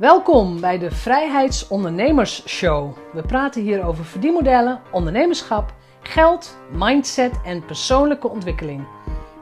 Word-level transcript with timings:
Welkom 0.00 0.60
bij 0.60 0.78
de 0.78 0.90
Vrijheidsondernemers 0.90 2.48
Show. 2.48 2.96
We 3.12 3.22
praten 3.22 3.62
hier 3.62 3.84
over 3.84 4.04
verdienmodellen, 4.04 4.80
ondernemerschap, 4.92 5.74
geld, 6.00 6.58
mindset 6.72 7.40
en 7.44 7.64
persoonlijke 7.64 8.28
ontwikkeling. 8.28 8.86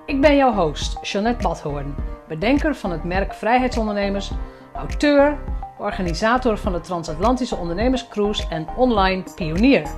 Ik 0.07 0.21
ben 0.21 0.37
jouw 0.37 0.53
host, 0.53 0.99
Jeanette 1.03 1.43
Badhoorn, 1.43 1.95
bedenker 2.29 2.75
van 2.75 2.91
het 2.91 3.05
merk 3.05 3.35
Vrijheidsondernemers, 3.35 4.31
auteur, 4.75 5.39
organisator 5.79 6.59
van 6.59 6.73
de 6.73 6.81
Transatlantische 6.81 7.57
Ondernemerscruise 7.57 8.49
en 8.49 8.67
online 8.77 9.23
pionier. 9.35 9.91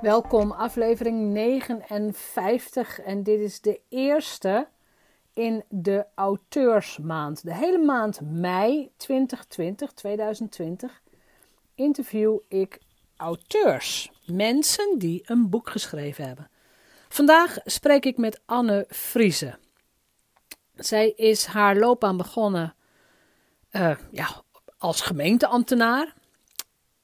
Welkom, 0.00 0.52
aflevering 0.52 1.32
59 1.32 3.00
en 3.00 3.22
dit 3.22 3.40
is 3.40 3.60
de 3.60 3.80
eerste 3.88 4.66
in 5.34 5.64
de 5.68 6.06
auteursmaand. 6.14 7.44
De 7.44 7.54
hele 7.54 7.78
maand 7.78 8.20
mei 8.20 8.90
2020, 8.96 9.92
2020, 9.92 11.02
interview 11.74 12.38
ik 12.48 12.80
auteurs. 13.16 14.10
Mensen 14.26 14.98
die 14.98 15.22
een 15.24 15.50
boek 15.50 15.70
geschreven 15.70 16.26
hebben. 16.26 16.50
Vandaag 17.08 17.58
spreek 17.64 18.04
ik 18.04 18.16
met 18.16 18.40
Anne 18.46 18.86
Friese. 18.88 19.58
Zij 20.74 21.10
is 21.10 21.44
haar 21.44 21.76
loopbaan 21.76 22.16
begonnen 22.16 22.74
uh, 23.72 23.96
ja, 24.10 24.42
als 24.78 25.00
gemeenteambtenaar. 25.00 26.14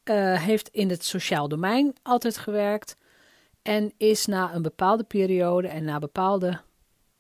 Uh, 0.04 0.42
heeft 0.42 0.68
in 0.68 0.90
het 0.90 1.04
sociaal 1.04 1.48
domein 1.48 1.96
altijd 2.02 2.36
gewerkt. 2.38 2.96
En 3.62 3.92
is 3.96 4.26
na 4.26 4.54
een 4.54 4.62
bepaalde 4.62 5.04
periode 5.04 5.68
en 5.68 5.84
na 5.84 5.98
bepaalde 5.98 6.60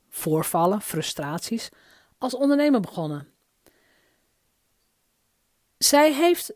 voorvallen, 0.08 0.80
frustraties, 0.80 1.68
als 2.18 2.34
ondernemer 2.34 2.80
begonnen. 2.80 3.28
Zij 5.78 6.12
heeft 6.12 6.52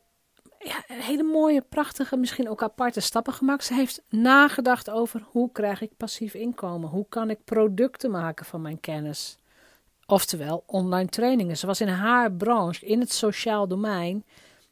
ja, 0.58 0.82
hele 0.86 1.22
mooie, 1.22 1.60
prachtige, 1.60 2.16
misschien 2.16 2.48
ook 2.48 2.62
aparte 2.62 3.00
stappen 3.00 3.32
gemaakt. 3.32 3.64
Ze 3.64 3.74
heeft 3.74 4.02
nagedacht 4.08 4.90
over 4.90 5.22
hoe 5.26 5.52
krijg 5.52 5.80
ik 5.80 5.96
passief 5.96 6.34
inkomen? 6.34 6.88
Hoe 6.88 7.06
kan 7.08 7.30
ik 7.30 7.44
producten 7.44 8.10
maken 8.10 8.46
van 8.46 8.62
mijn 8.62 8.80
kennis? 8.80 9.38
Oftewel 10.06 10.62
online 10.66 11.08
trainingen. 11.08 11.56
Ze 11.56 11.66
was 11.66 11.80
in 11.80 11.88
haar 11.88 12.32
branche, 12.32 12.86
in 12.86 13.00
het 13.00 13.12
sociaal 13.12 13.68
domein, 13.68 14.24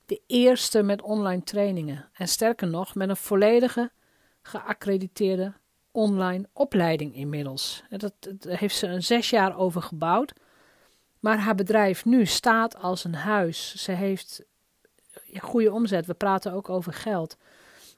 de 0.07 0.21
eerste 0.27 0.83
met 0.83 1.03
online 1.03 1.43
trainingen. 1.43 2.09
En 2.13 2.29
sterker 2.29 2.67
nog, 2.69 2.95
met 2.95 3.09
een 3.09 3.17
volledige 3.17 3.91
geaccrediteerde 4.43 5.53
online 5.93 6.49
opleiding 6.53 7.15
inmiddels. 7.15 7.83
Dat, 7.89 8.13
dat 8.21 8.43
heeft 8.43 8.77
ze 8.77 8.87
een 8.87 9.03
zes 9.03 9.31
jaar 9.31 9.59
over 9.59 9.83
gebouwd. 9.83 10.33
Maar 11.21 11.39
haar 11.39 11.55
bedrijf 11.55 12.05
nu 12.05 12.27
staat 12.27 12.77
als 12.77 13.05
een 13.05 13.15
huis. 13.15 13.75
Ze 13.75 13.93
heeft 13.93 14.43
goede 15.39 15.73
omzet. 15.73 16.07
We 16.07 16.15
praten 16.15 16.53
ook 16.53 16.69
over 16.69 16.93
geld. 16.93 17.37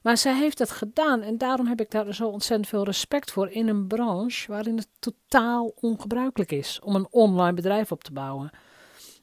Maar 0.01 0.17
zij 0.17 0.35
heeft 0.35 0.59
het 0.59 0.71
gedaan 0.71 1.21
en 1.21 1.37
daarom 1.37 1.67
heb 1.67 1.81
ik 1.81 1.91
daar 1.91 2.13
zo 2.13 2.27
ontzettend 2.27 2.69
veel 2.69 2.83
respect 2.83 3.31
voor 3.31 3.49
in 3.49 3.67
een 3.67 3.87
branche 3.87 4.51
waarin 4.51 4.77
het 4.77 4.87
totaal 4.99 5.73
ongebruikelijk 5.79 6.51
is 6.51 6.79
om 6.83 6.95
een 6.95 7.07
online 7.09 7.53
bedrijf 7.53 7.91
op 7.91 8.03
te 8.03 8.11
bouwen. 8.11 8.51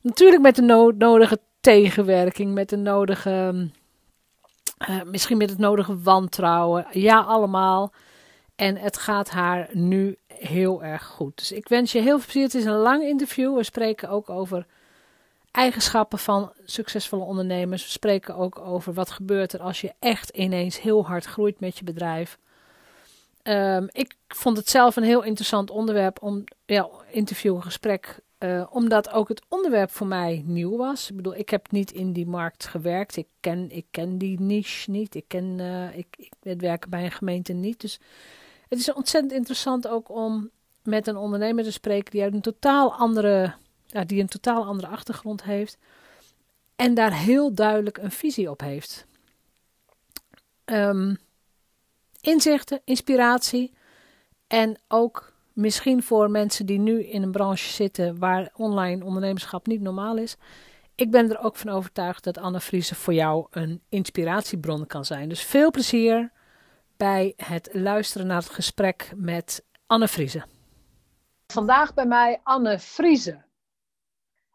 Natuurlijk 0.01 0.43
met 0.43 0.57
de 0.57 0.93
nodige 0.97 1.41
tegenwerking, 1.61 2.55
met 2.55 2.69
de 2.69 2.77
nodige, 2.77 3.69
uh, 4.89 5.03
misschien 5.03 5.37
met 5.37 5.51
het 5.51 5.59
nodige 5.59 6.01
wantrouwen. 6.01 6.87
Ja, 6.91 7.21
allemaal. 7.21 7.93
En 8.61 8.77
het 8.77 8.97
gaat 8.97 9.31
haar 9.31 9.69
nu 9.73 10.17
heel 10.27 10.85
erg 10.85 11.05
goed. 11.05 11.39
Dus 11.39 11.53
ik 11.53 11.69
wens 11.69 11.93
je 11.93 12.01
heel 12.01 12.19
veel 12.19 12.25
plezier. 12.25 12.43
Het 12.43 12.55
is 12.55 12.65
een 12.65 12.73
lang 12.73 13.03
interview. 13.03 13.57
We 13.57 13.63
spreken 13.63 14.09
ook 14.09 14.31
over 14.31 14.67
eigenschappen 15.51 16.19
van 16.19 16.53
succesvolle 16.65 17.25
ondernemers. 17.25 17.85
We 17.85 17.91
spreken 17.91 18.37
ook 18.37 18.59
over 18.59 18.93
wat 18.93 19.11
gebeurt 19.11 19.53
er 19.53 19.61
als 19.61 19.81
je 19.81 19.93
echt 19.99 20.29
ineens 20.29 20.81
heel 20.81 21.07
hard 21.07 21.25
groeit 21.25 21.61
met 21.61 21.79
je 21.79 21.85
bedrijf. 21.85 22.39
Um, 23.43 23.89
ik 23.93 24.15
vond 24.29 24.57
het 24.57 24.69
zelf 24.69 24.97
een 24.97 25.03
heel 25.03 25.23
interessant 25.23 25.71
onderwerp 25.71 26.23
om 26.23 26.45
ja, 26.67 26.89
interview, 27.11 27.63
gesprek, 27.63 28.19
uh, 28.39 28.67
omdat 28.71 29.11
ook 29.11 29.29
het 29.29 29.43
onderwerp 29.49 29.91
voor 29.91 30.07
mij 30.07 30.43
nieuw 30.47 30.77
was. 30.77 31.11
Ik 31.11 31.17
bedoel, 31.17 31.37
ik 31.37 31.51
heb 31.51 31.71
niet 31.71 31.91
in 31.91 32.13
die 32.13 32.27
markt 32.27 32.67
gewerkt. 32.67 33.17
Ik 33.17 33.29
ken, 33.41 33.71
ik 33.71 33.87
ken 33.91 34.19
die 34.19 34.41
niche 34.41 34.91
niet. 34.91 35.15
Ik 35.15 35.25
ken 35.27 35.59
uh, 35.59 35.97
ik, 35.97 36.07
ik, 36.43 36.61
werken 36.61 36.91
bij 36.91 37.05
een 37.05 37.11
gemeente 37.11 37.53
niet. 37.53 37.81
Dus 37.81 38.01
het 38.71 38.79
is 38.79 38.93
ontzettend 38.93 39.33
interessant 39.33 39.89
ook 39.89 40.09
om 40.09 40.51
met 40.83 41.07
een 41.07 41.17
ondernemer 41.17 41.65
te 41.65 41.73
spreken 41.73 42.11
die 42.11 42.23
uit 42.23 42.35
een 42.35 42.41
totaal 42.41 42.95
andere, 42.95 43.55
ja, 43.87 44.05
die 44.05 44.21
een 44.21 44.29
totaal 44.29 44.65
andere 44.65 44.89
achtergrond 44.89 45.43
heeft 45.43 45.79
en 46.77 46.95
daar 46.95 47.13
heel 47.13 47.55
duidelijk 47.55 47.99
een 47.99 48.11
visie 48.11 48.51
op 48.51 48.61
heeft. 48.61 49.07
Um, 50.65 51.19
inzichten, 52.21 52.81
inspiratie 52.85 53.73
en 54.47 54.79
ook 54.89 55.33
misschien 55.53 56.03
voor 56.03 56.31
mensen 56.31 56.67
die 56.67 56.79
nu 56.79 57.05
in 57.05 57.23
een 57.23 57.31
branche 57.31 57.73
zitten 57.73 58.19
waar 58.19 58.51
online 58.57 59.05
ondernemerschap 59.05 59.67
niet 59.67 59.81
normaal 59.81 60.17
is. 60.17 60.37
Ik 60.95 61.11
ben 61.11 61.31
er 61.31 61.39
ook 61.39 61.57
van 61.57 61.71
overtuigd 61.71 62.25
dat 62.25 62.39
Anne 62.39 62.61
Friese 62.61 62.95
voor 62.95 63.15
jou 63.15 63.47
een 63.51 63.83
inspiratiebron 63.89 64.87
kan 64.87 65.05
zijn. 65.05 65.29
Dus 65.29 65.43
veel 65.43 65.71
plezier 65.71 66.33
bij 67.01 67.33
het 67.37 67.69
luisteren 67.73 68.27
naar 68.27 68.37
het 68.37 68.49
gesprek 68.49 69.13
met 69.17 69.65
Anne 69.87 70.09
Friese. 70.09 70.45
Vandaag 71.47 71.95
bij 71.95 72.07
mij 72.07 72.41
Anne 72.43 72.79
Friese. 72.79 73.45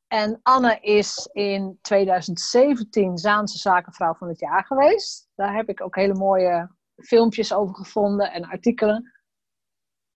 En 0.07 0.39
Anne 0.43 0.79
is 0.79 1.29
in 1.33 1.79
2017 1.81 3.17
Zaanse 3.17 3.57
Zakenvrouw 3.57 4.13
van 4.13 4.27
het 4.27 4.39
jaar 4.39 4.65
geweest. 4.65 5.29
Daar 5.35 5.55
heb 5.55 5.69
ik 5.69 5.81
ook 5.81 5.95
hele 5.95 6.13
mooie 6.13 6.75
filmpjes 6.95 7.53
over 7.53 7.75
gevonden 7.75 8.31
en 8.31 8.45
artikelen. 8.45 9.13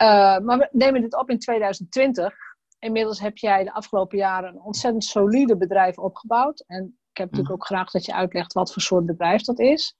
Uh, 0.01 0.07
maar 0.38 0.57
we 0.57 0.69
nemen 0.72 1.01
dit 1.01 1.16
op 1.16 1.29
in 1.29 1.39
2020. 1.39 2.34
Inmiddels 2.79 3.19
heb 3.19 3.38
jij 3.38 3.63
de 3.63 3.73
afgelopen 3.73 4.18
jaren 4.18 4.50
een 4.50 4.62
ontzettend 4.62 5.03
solide 5.03 5.57
bedrijf 5.57 5.97
opgebouwd. 5.97 6.63
En 6.68 6.84
ik 6.85 7.18
heb 7.18 7.31
natuurlijk 7.31 7.47
mhm. 7.47 7.53
ook 7.53 7.66
graag 7.66 7.91
dat 7.91 8.06
je 8.06 8.13
uitlegt 8.13 8.53
wat 8.53 8.73
voor 8.73 8.81
soort 8.81 9.06
bedrijf 9.06 9.41
dat 9.41 9.59
is. 9.59 9.99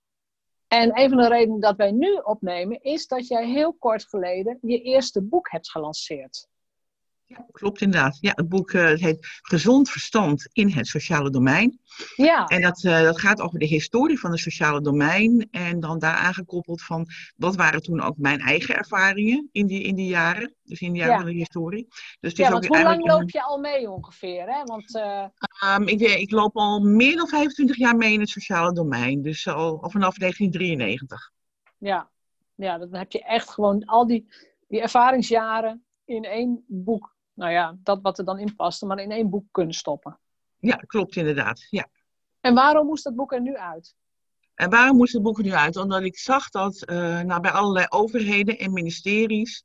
En 0.70 1.00
een 1.00 1.10
van 1.10 1.18
de 1.18 1.28
redenen 1.28 1.60
dat 1.60 1.76
wij 1.76 1.92
nu 1.92 2.14
opnemen 2.14 2.82
is 2.82 3.08
dat 3.08 3.28
jij 3.28 3.48
heel 3.48 3.74
kort 3.74 4.08
geleden 4.08 4.58
je 4.62 4.82
eerste 4.82 5.24
boek 5.24 5.52
hebt 5.52 5.72
gelanceerd. 5.72 6.48
Ja, 7.30 7.46
klopt 7.52 7.82
inderdaad. 7.82 8.18
Ja, 8.22 8.32
het 8.36 8.50
boek 8.50 8.72
uh, 8.72 8.94
heet 8.94 9.40
Gezond 9.42 9.90
Verstand 9.90 10.50
in 10.52 10.70
het 10.70 10.88
Sociale 10.88 11.30
Domein. 11.30 11.80
Ja. 12.16 12.46
En 12.46 12.62
dat, 12.62 12.84
uh, 12.84 13.02
dat 13.02 13.20
gaat 13.20 13.42
over 13.42 13.60
de 13.60 13.66
historie 13.66 14.20
van 14.20 14.32
het 14.32 14.40
sociale 14.40 14.82
domein. 14.82 15.48
En 15.52 15.80
dan 15.80 16.00
daar 16.00 16.16
aangekoppeld 16.16 16.82
van 16.82 17.08
wat 17.36 17.56
waren 17.56 17.82
toen 17.82 18.02
ook 18.02 18.18
mijn 18.18 18.40
eigen 18.40 18.76
ervaringen 18.76 19.50
in 19.52 19.68
die, 19.68 19.84
in 19.84 19.96
die 19.96 20.08
jaren. 20.08 20.56
Dus 20.64 20.80
in 20.80 20.92
die 20.92 21.02
jaren 21.02 21.18
van 21.18 21.26
de 21.26 21.38
historie. 21.38 21.88
Dus 22.20 22.36
ja, 22.36 22.52
want 22.52 22.68
hoe 22.68 22.84
lang 22.84 23.08
loop 23.08 23.30
je 23.30 23.44
al 23.44 23.60
mee 23.60 23.90
ongeveer? 23.90 24.48
Hè? 24.48 24.64
Want, 24.64 24.96
uh... 24.96 25.26
um, 25.76 25.88
ik, 25.88 26.00
ik 26.00 26.32
loop 26.32 26.56
al 26.56 26.80
meer 26.80 27.16
dan 27.16 27.28
25 27.28 27.78
jaar 27.78 27.96
mee 27.96 28.14
in 28.14 28.20
het 28.20 28.30
sociale 28.30 28.74
domein. 28.74 29.22
Dus 29.22 29.48
al, 29.48 29.82
al 29.82 29.90
vanaf 29.90 30.18
1993. 30.18 31.32
Ja. 31.78 32.10
ja, 32.56 32.78
dan 32.78 32.96
heb 32.96 33.12
je 33.12 33.24
echt 33.24 33.50
gewoon 33.50 33.86
al 33.86 34.08
die, 34.08 34.28
die 34.68 34.82
ervaringsjaren 34.82 35.84
in 36.06 36.24
één 36.24 36.64
boek 36.68 37.18
nou 37.40 37.52
ja, 37.52 37.78
dat 37.84 38.02
wat 38.02 38.18
er 38.18 38.26
dan 38.26 38.40
in 38.40 38.56
paste, 38.56 38.86
maar 38.86 39.00
in 39.00 39.12
één 39.12 39.30
boek 39.30 39.46
kunnen 39.52 39.74
stoppen. 39.74 40.20
Ja, 40.58 40.76
klopt 40.76 41.16
inderdaad. 41.16 41.68
Ja. 41.70 41.88
En 42.42 42.54
waarom 42.54 42.86
moest 42.86 43.04
dat 43.04 43.16
boek 43.16 43.34
er 43.34 43.42
nu 43.42 43.58
uit? 43.58 43.96
En 44.56 44.70
waarom 44.70 44.98
moest 44.98 45.14
het 45.14 45.22
boek 45.22 45.38
er 45.38 45.44
nu 45.44 45.52
uit? 45.52 45.76
Omdat 45.76 46.02
ik 46.02 46.18
zag 46.18 46.50
dat 46.50 46.90
uh, 46.90 47.22
nou, 47.22 47.42
bij 47.42 47.52
allerlei 47.52 47.86
overheden 47.90 48.58
en 48.58 48.74
ministeries 48.74 49.64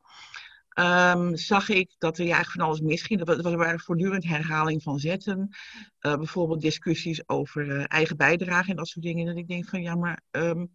um, 0.75 1.37
zag 1.37 1.69
ik 1.69 1.95
dat 1.99 2.19
er 2.19 2.25
ja, 2.25 2.35
eigenlijk 2.35 2.61
van 2.61 2.67
alles 2.67 2.81
misging. 2.81 3.29
Er 3.29 3.57
waren 3.57 3.81
voortdurend 3.81 4.25
herhaling 4.25 4.83
van 4.83 4.99
zetten. 4.99 5.49
Uh, 6.01 6.17
bijvoorbeeld 6.17 6.61
discussies 6.61 7.29
over 7.29 7.67
uh, 7.67 7.85
eigen 7.89 8.17
bijdrage 8.17 8.71
en 8.71 8.77
dat 8.77 8.89
soort 8.89 9.05
dingen. 9.05 9.29
En 9.29 9.37
ik 9.37 9.49
denk 9.49 9.69
van 9.69 9.83
ja, 9.83 9.95
maar 9.95 10.21
um, 10.31 10.73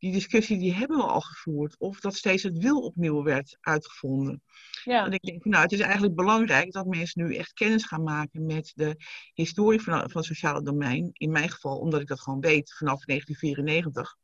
die 0.00 0.12
discussie 0.12 0.58
die 0.58 0.74
hebben 0.74 0.96
we 0.96 1.02
al 1.02 1.20
gevoerd. 1.20 1.78
Of 1.78 2.00
dat 2.00 2.14
steeds 2.14 2.42
het 2.42 2.58
wil 2.58 2.80
opnieuw 2.80 3.22
werd 3.22 3.56
uitgevonden. 3.60 4.42
Ja. 4.84 5.04
En 5.04 5.12
ik 5.12 5.22
denk, 5.22 5.44
nou, 5.44 5.62
het 5.62 5.72
is 5.72 5.80
eigenlijk 5.80 6.14
belangrijk 6.14 6.72
dat 6.72 6.86
mensen 6.86 7.24
nu 7.24 7.34
echt 7.34 7.52
kennis 7.52 7.84
gaan 7.84 8.02
maken 8.02 8.46
met 8.46 8.72
de 8.74 8.96
historie 9.34 9.80
van, 9.80 9.94
van 9.94 10.20
het 10.20 10.24
sociale 10.24 10.62
domein. 10.62 11.10
In 11.12 11.30
mijn 11.30 11.48
geval, 11.48 11.78
omdat 11.78 12.00
ik 12.00 12.06
dat 12.06 12.20
gewoon 12.20 12.40
weet 12.40 12.74
vanaf 12.74 13.04
1994. 13.04 14.16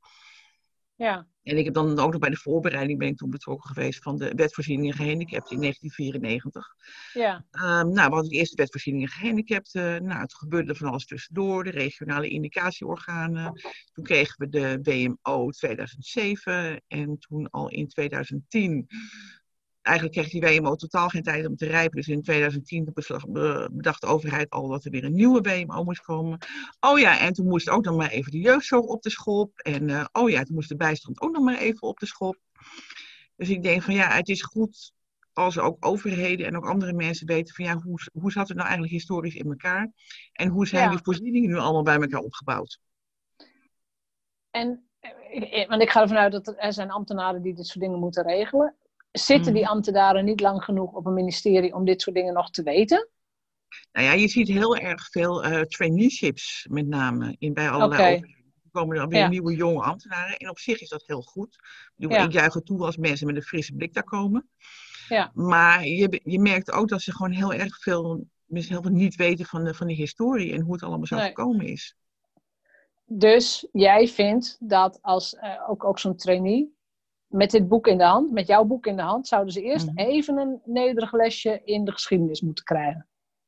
Ja. 0.96 1.26
En 1.42 1.58
ik 1.58 1.64
heb 1.64 1.74
dan 1.74 1.98
ook 1.98 2.10
nog 2.10 2.20
bij 2.20 2.30
de 2.30 2.36
voorbereiding 2.36 2.98
ben 2.98 3.08
ik 3.08 3.16
toen 3.16 3.30
betrokken 3.30 3.68
geweest 3.68 4.02
van 4.02 4.16
de 4.16 4.32
wetvoorzieningen 4.34 4.94
gehandicapten 4.94 5.54
in 5.54 5.60
1994. 5.60 6.74
Ja. 7.12 7.34
Um, 7.34 7.92
nou, 7.92 8.08
we 8.08 8.14
hadden 8.14 8.30
de 8.30 8.36
eerste 8.36 8.56
wetvoorzieningen 8.56 9.08
gehandicapten. 9.08 10.04
Nou, 10.04 10.20
het 10.20 10.34
gebeurde 10.34 10.74
van 10.74 10.88
alles 10.88 11.06
tussendoor, 11.06 11.64
de 11.64 11.70
regionale 11.70 12.28
indicatieorganen. 12.28 13.60
Toen 13.92 14.04
kregen 14.04 14.34
we 14.38 14.48
de 14.48 14.78
WMO 14.82 15.50
2007 15.50 16.82
en 16.88 17.18
toen 17.18 17.50
al 17.50 17.68
in 17.68 17.88
2010 17.88 18.86
eigenlijk 19.86 20.16
kreeg 20.16 20.28
die 20.28 20.60
WMO 20.60 20.74
totaal 20.74 21.08
geen 21.08 21.22
tijd 21.22 21.46
om 21.46 21.56
te 21.56 21.66
rijpen. 21.66 21.96
Dus 21.96 22.08
in 22.08 22.22
2010 22.22 22.84
bedacht 23.72 24.00
de 24.00 24.06
overheid 24.06 24.50
al 24.50 24.68
dat 24.68 24.84
er 24.84 24.90
weer 24.90 25.04
een 25.04 25.14
nieuwe 25.14 25.40
WMO 25.40 25.84
moest 25.84 26.02
komen. 26.02 26.38
Oh 26.80 26.98
ja, 26.98 27.18
en 27.18 27.32
toen 27.32 27.46
moest 27.46 27.68
ook 27.68 27.84
nog 27.84 27.96
maar 27.96 28.10
even 28.10 28.30
de 28.30 28.40
jeugdzorg 28.40 28.84
op 28.84 29.02
de 29.02 29.10
schop. 29.10 29.58
En 29.58 29.88
uh, 29.88 30.04
oh 30.12 30.30
ja, 30.30 30.42
toen 30.42 30.54
moest 30.54 30.68
de 30.68 30.76
bijstand 30.76 31.20
ook 31.20 31.32
nog 31.32 31.44
maar 31.44 31.58
even 31.58 31.88
op 31.88 31.98
de 31.98 32.06
schop. 32.06 32.38
Dus 33.36 33.48
ik 33.48 33.62
denk 33.62 33.82
van 33.82 33.94
ja, 33.94 34.08
het 34.08 34.28
is 34.28 34.42
goed 34.42 34.94
als 35.32 35.58
ook 35.58 35.86
overheden 35.86 36.46
en 36.46 36.56
ook 36.56 36.66
andere 36.66 36.92
mensen 36.92 37.26
weten 37.26 37.54
van 37.54 37.64
ja, 37.64 37.80
hoe, 37.80 38.00
hoe 38.12 38.32
zat 38.32 38.48
het 38.48 38.56
nou 38.56 38.68
eigenlijk 38.68 38.98
historisch 38.98 39.34
in 39.34 39.50
elkaar? 39.50 39.92
En 40.32 40.48
hoe 40.48 40.66
zijn 40.66 40.90
die 40.90 40.98
voorzieningen 41.02 41.50
nu 41.50 41.56
allemaal 41.56 41.82
bij 41.82 42.00
elkaar 42.00 42.20
opgebouwd? 42.20 42.80
En, 44.50 44.88
eh, 45.00 45.68
want 45.68 45.82
ik 45.82 45.90
ga 45.90 46.00
ervan 46.00 46.16
uit 46.16 46.32
dat 46.32 46.54
er 46.56 46.72
zijn 46.72 46.90
ambtenaren 46.90 47.42
die 47.42 47.54
dit 47.54 47.66
soort 47.66 47.84
dingen 47.84 47.98
moeten 47.98 48.22
regelen. 48.22 48.74
Zitten 49.18 49.52
die 49.52 49.62
mhm. 49.62 49.70
ambtenaren 49.70 50.24
niet 50.24 50.40
lang 50.40 50.64
genoeg 50.64 50.92
op 50.92 51.06
een 51.06 51.14
ministerie 51.14 51.74
om 51.74 51.84
dit 51.84 52.02
soort 52.02 52.16
dingen 52.16 52.34
nog 52.34 52.50
te 52.50 52.62
weten? 52.62 53.08
Nou 53.92 54.06
ja, 54.06 54.12
je 54.12 54.28
ziet 54.28 54.48
heel 54.48 54.76
erg 54.76 55.10
veel 55.10 55.44
uh, 55.44 55.60
traineeships 55.60 56.66
met 56.70 56.86
name 56.86 57.36
in, 57.38 57.54
bij 57.54 57.70
allerlei 57.70 58.00
okay. 58.00 58.14
overheden. 58.14 58.44
Er 58.64 58.70
komen 58.70 58.96
er 58.96 59.08
weer 59.08 59.28
nieuwe 59.28 59.54
jonge 59.54 59.82
ambtenaren. 59.82 60.36
En 60.36 60.50
op 60.50 60.58
zich 60.58 60.80
is 60.80 60.88
dat 60.88 61.02
heel 61.06 61.22
goed. 61.22 61.58
Ik, 61.96 62.10
ja. 62.10 62.24
ik 62.24 62.32
juich 62.32 62.54
het 62.54 62.66
toe 62.66 62.84
als 62.84 62.96
mensen 62.96 63.26
met 63.26 63.36
een 63.36 63.42
frisse 63.42 63.74
blik 63.74 63.94
daar 63.94 64.04
komen. 64.04 64.48
Ja. 65.08 65.30
Maar 65.34 65.86
je, 65.86 66.20
je 66.24 66.40
merkt 66.40 66.70
ook 66.70 66.88
dat 66.88 67.02
ze 67.02 67.12
gewoon 67.12 67.32
heel 67.32 67.52
erg 67.52 67.78
veel, 67.78 68.26
heel 68.48 68.82
veel 68.82 68.90
niet 68.90 69.16
weten 69.16 69.44
van 69.44 69.64
de, 69.64 69.74
van 69.74 69.86
de 69.86 69.94
historie 69.94 70.52
en 70.52 70.60
hoe 70.60 70.72
het 70.72 70.82
allemaal 70.82 71.06
zo 71.06 71.18
gekomen 71.18 71.66
is. 71.66 71.96
Dus 73.04 73.68
jij 73.72 74.08
vindt 74.08 74.56
dat 74.60 74.98
als 75.02 75.34
uh, 75.34 75.70
ook, 75.70 75.84
ook 75.84 75.98
zo'n 75.98 76.16
trainee 76.16 76.75
met 77.36 77.50
dit 77.50 77.68
boek 77.68 77.86
in 77.86 77.98
de 77.98 78.04
hand, 78.04 78.30
met 78.30 78.46
jouw 78.46 78.64
boek 78.64 78.86
in 78.86 78.96
de 78.96 79.02
hand, 79.02 79.26
zouden 79.26 79.52
ze 79.52 79.62
eerst 79.62 79.86
mhm. 79.86 79.98
even 79.98 80.36
een 80.38 80.60
nederig 80.64 81.12
lesje 81.12 81.60
in 81.64 81.84
de 81.84 81.92
geschiedenis 81.92 82.40
moeten 82.40 82.64
krijgen. 82.64 83.06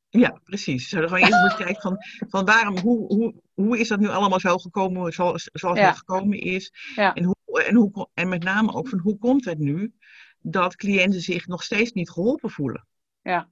Ja, 0.09 0.39
precies. 0.43 0.83
Ze 0.83 0.89
zouden 0.89 1.09
gewoon 1.11 1.27
eerst 1.27 1.41
moeten 1.41 1.65
kijken 1.65 1.81
van, 1.81 1.97
van 2.29 2.45
waarom, 2.45 2.77
hoe, 2.77 3.05
hoe, 3.07 3.33
hoe 3.53 3.79
is 3.79 3.87
dat 3.87 3.99
nu 3.99 4.07
allemaal 4.07 4.39
zo 4.39 4.57
gekomen 4.57 5.13
zoals, 5.13 5.49
zoals 5.53 5.79
het 5.79 5.97
gekomen 5.97 6.39
is. 6.39 6.73
Ja. 6.95 7.13
En, 7.13 7.23
hoe, 7.23 7.63
en, 7.63 7.75
hoe, 7.75 8.07
en 8.13 8.29
met 8.29 8.43
name 8.43 8.73
ook 8.73 8.87
van 8.87 8.99
hoe 8.99 9.17
komt 9.17 9.45
het 9.45 9.57
nu 9.57 9.93
dat 10.39 10.75
cliënten 10.75 11.21
zich 11.21 11.47
nog 11.47 11.63
steeds 11.63 11.91
niet 11.91 12.09
geholpen 12.09 12.49
voelen. 12.49 12.87
Ja. 13.21 13.49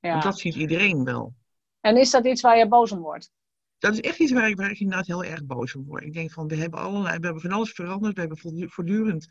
ja. 0.00 0.10
Want 0.10 0.22
dat 0.22 0.38
ziet 0.38 0.54
iedereen 0.54 1.04
wel. 1.04 1.34
En 1.80 1.96
is 1.96 2.10
dat 2.10 2.26
iets 2.26 2.40
waar 2.40 2.58
je 2.58 2.68
boos 2.68 2.92
om 2.92 3.00
wordt? 3.00 3.32
Dat 3.78 3.92
is 3.92 4.00
echt 4.00 4.18
iets 4.18 4.32
waar 4.32 4.48
ik, 4.48 4.56
waar 4.56 4.70
ik 4.70 4.80
inderdaad 4.80 5.06
heel 5.06 5.24
erg 5.24 5.44
boos 5.44 5.74
om 5.74 5.84
word. 5.84 6.04
Ik 6.04 6.12
denk 6.12 6.30
van, 6.30 6.48
we 6.48 6.56
hebben 6.56 6.80
allerlei, 6.80 7.18
we 7.18 7.24
hebben 7.24 7.42
van 7.42 7.52
alles 7.52 7.70
veranderd. 7.70 8.14
We 8.14 8.20
hebben 8.20 8.68
voortdurend 8.70 9.26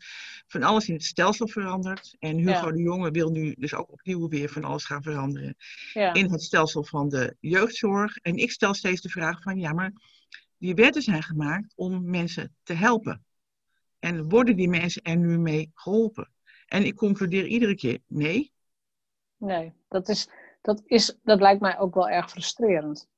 van 0.46 0.62
alles 0.62 0.88
in 0.88 0.94
het 0.94 1.04
stelsel 1.04 1.48
veranderd. 1.48 2.16
En 2.18 2.36
Hugo 2.36 2.72
de 2.72 2.82
Jonge 2.82 3.10
wil 3.10 3.30
nu 3.30 3.54
dus 3.58 3.74
ook 3.74 3.92
opnieuw 3.92 4.28
weer 4.28 4.48
van 4.48 4.64
alles 4.64 4.84
gaan 4.84 5.02
veranderen. 5.02 5.56
Ja. 5.92 6.12
In 6.12 6.30
het 6.30 6.42
stelsel 6.42 6.84
van 6.84 7.08
de 7.08 7.36
jeugdzorg. 7.40 8.16
En 8.16 8.36
ik 8.36 8.50
stel 8.50 8.74
steeds 8.74 9.00
de 9.00 9.08
vraag 9.08 9.42
van, 9.42 9.58
ja 9.58 9.72
maar, 9.72 9.92
die 10.58 10.74
wetten 10.74 11.02
zijn 11.02 11.22
gemaakt 11.22 11.72
om 11.76 12.10
mensen 12.10 12.56
te 12.62 12.72
helpen. 12.72 13.24
En 13.98 14.28
worden 14.28 14.56
die 14.56 14.68
mensen 14.68 15.02
er 15.02 15.16
nu 15.16 15.38
mee 15.38 15.70
geholpen? 15.74 16.28
En 16.66 16.84
ik 16.84 16.96
concludeer 16.96 17.46
iedere 17.46 17.74
keer 17.74 17.98
nee. 18.06 18.52
Nee, 19.36 19.72
dat, 19.88 20.08
is, 20.08 20.28
dat, 20.60 20.82
is, 20.84 21.18
dat 21.22 21.40
lijkt 21.40 21.60
mij 21.60 21.78
ook 21.78 21.94
wel 21.94 22.08
erg 22.08 22.30
frustrerend. 22.30 23.08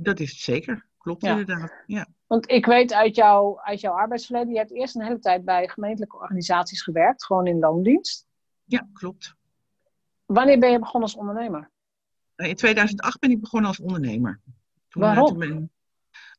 Dat 0.00 0.20
is 0.20 0.30
het 0.30 0.40
zeker. 0.40 0.86
Klopt 0.98 1.22
inderdaad. 1.22 1.72
Ja. 1.86 2.06
Want 2.26 2.50
ik 2.50 2.66
weet 2.66 2.92
uit, 2.92 3.14
jou, 3.14 3.58
uit 3.60 3.80
jouw 3.80 3.92
arbeidsverleden, 3.92 4.52
je 4.52 4.58
hebt 4.58 4.72
eerst 4.72 4.96
een 4.96 5.02
hele 5.02 5.18
tijd 5.18 5.44
bij 5.44 5.68
gemeentelijke 5.68 6.16
organisaties 6.16 6.82
gewerkt, 6.82 7.24
gewoon 7.24 7.46
in 7.46 7.58
loondienst. 7.58 8.26
Ja, 8.64 8.88
klopt. 8.92 9.34
Wanneer 10.26 10.58
ben 10.58 10.70
je 10.70 10.78
begonnen 10.78 11.02
als 11.02 11.16
ondernemer? 11.18 11.70
In 12.36 12.54
2008 12.54 13.18
ben 13.18 13.30
ik 13.30 13.40
begonnen 13.40 13.68
als 13.68 13.80
ondernemer. 13.80 14.40
Toen 14.88 15.02
Waarom? 15.02 15.38
Ben, 15.38 15.70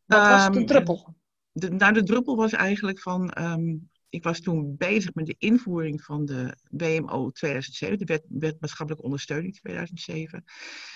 Wat 0.05 0.27
was 0.27 0.49
de 0.49 0.57
ehm, 0.57 0.65
druppel? 0.65 1.15
De, 1.51 1.69
nou, 1.69 1.93
de 1.93 2.03
druppel 2.03 2.35
was 2.35 2.51
eigenlijk 2.51 2.99
van, 2.99 3.31
ehm, 3.31 3.75
ik 4.09 4.23
was 4.23 4.39
toen 4.39 4.75
bezig 4.77 5.13
met 5.13 5.25
de 5.25 5.35
invoering 5.37 6.03
van 6.03 6.25
de 6.25 6.55
WMO 6.69 7.31
2007, 7.31 7.97
de 7.97 8.05
wet, 8.05 8.23
wet 8.29 8.57
maatschappelijke 8.59 9.05
ondersteuning 9.05 9.55
2007. 9.55 10.43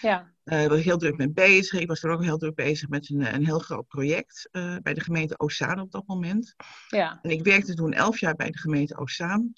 Ja. 0.02 0.32
Uh, 0.46 0.66
was 0.66 0.78
ik 0.78 0.84
heel 0.84 0.98
druk 0.98 1.18
mee 1.18 1.32
bezig. 1.32 1.80
Ik 1.80 1.88
was 1.88 2.00
toen 2.00 2.12
ook 2.12 2.24
heel 2.24 2.38
druk 2.38 2.56
bezig 2.56 2.90
met 2.90 3.10
een, 3.10 3.34
een 3.34 3.46
heel 3.46 3.60
groot 3.60 3.88
project 3.88 4.50
uh, 4.52 4.76
bij 4.82 4.94
de 4.94 5.02
gemeente 5.02 5.40
Ozaan 5.40 5.80
op 5.80 5.92
dat 5.92 6.08
moment. 6.08 6.56
Ja. 6.88 7.20
En 7.22 7.30
ik 7.30 7.44
werkte 7.44 7.74
toen 7.74 7.94
elf 7.94 8.20
jaar 8.20 8.36
bij 8.36 8.52
de 8.52 8.58
gemeente 8.58 8.98
Ozaan. 8.98 9.54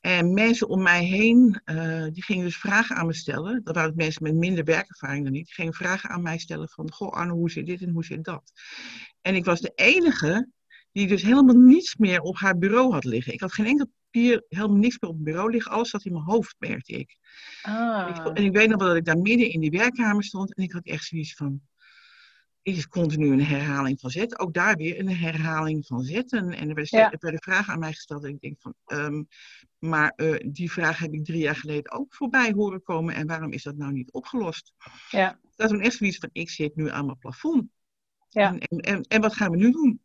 En 0.00 0.32
mensen 0.32 0.68
om 0.68 0.82
mij 0.82 1.04
heen, 1.04 1.62
uh, 1.64 2.04
die 2.12 2.22
gingen 2.22 2.44
dus 2.44 2.56
vragen 2.56 2.96
aan 2.96 3.06
me 3.06 3.12
stellen. 3.12 3.60
Dat 3.64 3.74
waren 3.74 3.96
mensen 3.96 4.22
met 4.22 4.34
minder 4.34 4.64
werkervaring 4.64 5.24
dan 5.24 5.34
ik. 5.34 5.44
Die 5.44 5.54
gingen 5.54 5.74
vragen 5.74 6.10
aan 6.10 6.22
mij 6.22 6.38
stellen 6.38 6.68
van, 6.68 6.92
goh 6.92 7.12
Arno, 7.12 7.34
hoe 7.34 7.50
zit 7.50 7.66
dit 7.66 7.82
en 7.82 7.90
hoe 7.90 8.04
zit 8.04 8.24
dat? 8.24 8.52
En 9.20 9.34
ik 9.34 9.44
was 9.44 9.60
de 9.60 9.72
enige 9.74 10.48
die 10.92 11.06
dus 11.06 11.22
helemaal 11.22 11.56
niets 11.56 11.96
meer 11.96 12.20
op 12.20 12.36
haar 12.36 12.58
bureau 12.58 12.92
had 12.92 13.04
liggen. 13.04 13.32
Ik 13.32 13.40
had 13.40 13.52
geen 13.52 13.66
enkel 13.66 13.90
papier, 14.10 14.44
helemaal 14.48 14.76
niks 14.76 14.98
meer 14.98 15.10
op 15.10 15.16
het 15.16 15.24
bureau 15.24 15.50
liggen. 15.50 15.72
Alles 15.72 15.90
zat 15.90 16.04
in 16.04 16.12
mijn 16.12 16.24
hoofd, 16.24 16.54
merkte 16.58 16.92
ik. 16.92 17.16
Ah. 17.62 18.30
En 18.34 18.44
ik 18.44 18.56
weet 18.56 18.68
nog 18.68 18.78
wel 18.78 18.88
dat 18.88 18.96
ik 18.96 19.04
daar 19.04 19.18
midden 19.18 19.50
in 19.50 19.60
die 19.60 19.70
werkkamer 19.70 20.24
stond 20.24 20.54
en 20.54 20.62
ik 20.62 20.72
had 20.72 20.84
echt 20.84 21.04
zoiets 21.04 21.34
van. 21.34 21.60
Het 22.62 22.76
is 22.76 22.88
continu 22.88 23.32
een 23.32 23.44
herhaling 23.44 24.00
van 24.00 24.10
zetten. 24.10 24.38
Ook 24.38 24.54
daar 24.54 24.76
weer 24.76 24.98
een 24.98 25.16
herhaling 25.16 25.86
van 25.86 26.02
zetten. 26.02 26.52
En 26.52 26.68
er 26.68 26.74
werd, 26.74 26.88
ja. 26.88 27.12
er 27.12 27.38
vragen 27.38 27.72
aan 27.72 27.78
mij 27.78 27.92
gesteld. 27.92 28.24
En 28.24 28.30
ik 28.30 28.40
denk 28.40 28.60
van, 28.60 28.74
um, 28.86 29.28
maar 29.78 30.12
uh, 30.16 30.36
die 30.46 30.72
vraag 30.72 30.98
heb 30.98 31.12
ik 31.12 31.24
drie 31.24 31.40
jaar 31.40 31.56
geleden 31.56 31.92
ook 31.92 32.14
voorbij 32.14 32.52
horen 32.52 32.82
komen. 32.82 33.14
En 33.14 33.26
waarom 33.26 33.52
is 33.52 33.62
dat 33.62 33.76
nou 33.76 33.92
niet 33.92 34.12
opgelost? 34.12 34.72
Ja. 35.10 35.38
Dat 35.56 35.66
is 35.66 35.76
toen 35.76 35.84
echt 35.84 35.96
zoiets 35.96 36.18
van, 36.18 36.28
ik 36.32 36.50
zit 36.50 36.76
nu 36.76 36.90
aan 36.90 37.06
mijn 37.06 37.18
plafond. 37.18 37.68
Ja. 38.28 38.48
En, 38.48 38.58
en, 38.58 38.78
en, 38.78 39.02
en 39.02 39.20
wat 39.20 39.34
gaan 39.34 39.50
we 39.50 39.56
nu 39.56 39.70
doen? 39.70 40.00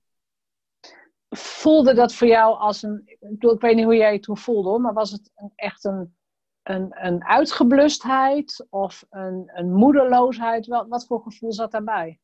Voelde 1.38 1.94
dat 1.94 2.14
voor 2.14 2.28
jou 2.28 2.58
als 2.58 2.84
een. 2.84 3.02
Ik, 3.06 3.44
ik 3.44 3.62
weet 3.62 3.76
niet 3.76 3.86
hoe 3.86 3.96
jij 3.96 4.14
het 4.14 4.24
toen 4.24 4.38
voelde 4.38 4.70
hoor, 4.70 4.82
maar 4.82 4.94
was 4.94 5.12
het 5.12 5.32
een, 5.36 5.52
echt 5.56 5.84
een, 5.84 6.16
een, 6.64 6.88
een 6.90 7.24
uitgeblustheid 7.24 8.66
of 8.70 9.06
een, 9.10 9.52
een 9.54 9.74
moedeloosheid? 9.74 10.68
Wat, 10.68 10.88
wat 10.88 11.06
voor 11.06 11.22
gevoel 11.22 11.54
zat 11.54 11.72
daarbij? 11.72 12.20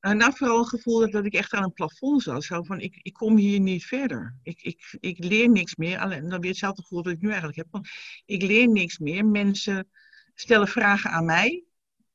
Uh, 0.00 0.12
nou, 0.12 0.32
vooral 0.34 0.58
een 0.58 0.66
gevoel 0.66 1.10
dat, 1.10 1.24
ik 1.24 1.34
echt 1.34 1.52
aan 1.52 1.62
een 1.62 1.72
plafond 1.72 2.22
zat. 2.22 2.44
Zo 2.44 2.62
van, 2.62 2.80
ik, 2.80 2.98
ik 3.02 3.12
kom 3.12 3.36
hier 3.36 3.60
niet 3.60 3.84
verder. 3.84 4.36
Ik, 4.42 4.62
ik, 4.62 4.96
ik 5.00 5.24
leer 5.24 5.48
niks 5.48 5.76
meer. 5.76 5.98
Alleen, 5.98 6.28
dan 6.28 6.40
weer 6.40 6.50
hetzelfde 6.50 6.82
gevoel 6.82 7.02
dat 7.02 7.12
ik 7.12 7.20
nu 7.20 7.28
eigenlijk 7.28 7.58
heb. 7.58 7.66
Van, 7.70 7.84
ik 8.24 8.42
leer 8.42 8.68
niks 8.68 8.98
meer. 8.98 9.26
Mensen 9.26 9.90
stellen 10.34 10.68
vragen 10.68 11.10
aan 11.10 11.24
mij. 11.24 11.64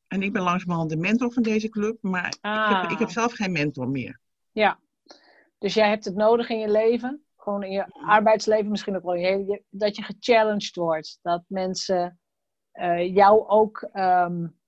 En 0.08 0.22
ik 0.22 0.34
ben 0.34 0.42
langzamerhand 0.42 0.90
de 0.90 0.98
mentor 0.98 1.32
van 1.32 1.44
deze 1.44 1.70
club. 1.70 1.98
Maar 2.02 2.28
ik, 2.28 2.82
heb, 2.82 2.92
ik 2.92 3.00
heb 3.00 3.08
ah. 3.08 3.14
zelf 3.14 3.34
geen 3.34 3.52
mentor 3.52 3.90
meer. 3.90 4.20
Ja, 4.52 4.80
dus 5.58 5.74
jij 5.74 5.90
hebt 5.90 6.06
het 6.06 6.16
nodig 6.16 6.50
in 6.50 6.60
je 6.60 6.70
leven, 6.70 7.26
gewoon 7.38 7.64
in 7.64 7.72
je 7.72 7.86
arbeidsleven 8.06 8.70
misschien 8.70 8.96
ook 8.96 9.04
wel, 9.04 9.16
je, 9.16 9.64
dat 9.70 9.96
je 9.96 10.04
gechallenged 10.04 10.76
wordt. 10.76 11.20
Dat 11.22 11.44
mensen 11.48 12.20
uh, 12.74 13.14
jou 13.14 13.48
ook 13.48 13.90
um, 13.94 14.60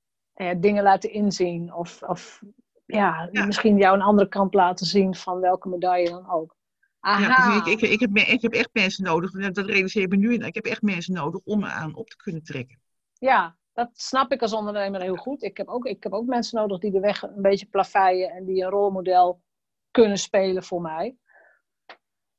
dingen 0.58 0.84
laten 0.84 1.12
inzien. 1.12 1.74
Of, 1.74 2.04
of 2.04 2.42
ja, 2.86 3.30
misschien 3.32 3.78
jou 3.78 3.96
een 3.96 4.02
andere 4.02 4.30
kant 4.30 4.54
laten 4.54 4.86
zien 4.86 5.16
van 5.16 5.40
welke 5.40 5.70
medaille 5.70 6.10
dan 6.10 6.30
ook. 6.30 6.56
Aha. 7.00 7.22
Ja, 7.22 7.66
ik, 7.66 7.82
ik, 7.82 7.90
ik, 7.90 8.00
heb, 8.00 8.16
ik 8.16 8.42
heb 8.42 8.54
echt 8.54 8.70
mensen 8.74 9.04
nodig, 9.04 9.32
dat 9.32 9.66
realiseer 9.66 10.02
ik 10.02 10.10
me 10.10 10.16
nu. 10.16 10.34
Ik 10.34 10.56
heb 10.56 10.66
echt 10.66 10.82
mensen 10.82 11.14
nodig 11.14 11.42
om 11.44 11.60
me 11.60 11.68
aan 11.68 11.96
op 11.96 12.10
te 12.10 12.16
kunnen 12.16 12.44
trekken. 12.44 12.82
Ja, 13.14 13.58
dat 13.74 13.90
snap 13.94 14.32
ik 14.32 14.42
als 14.42 14.54
ondernemer 14.54 15.02
heel 15.02 15.16
goed. 15.16 15.44
Ik 15.44 15.58
heb 15.58 15.68
ook, 15.68 15.86
ik 15.86 16.04
heb 16.04 16.14
ook 16.14 16.26
mensen 16.26 16.60
nodig 16.60 16.80
die 16.80 16.92
de 16.92 17.00
weg 17.00 17.22
een 17.22 17.42
beetje 17.42 17.66
plaveien 17.66 18.30
en 18.30 18.46
die 18.46 18.64
een 18.64 18.70
rolmodel 18.70 19.42
kunnen 20.02 20.18
spelen 20.18 20.64
voor 20.64 20.82
mij. 20.82 21.16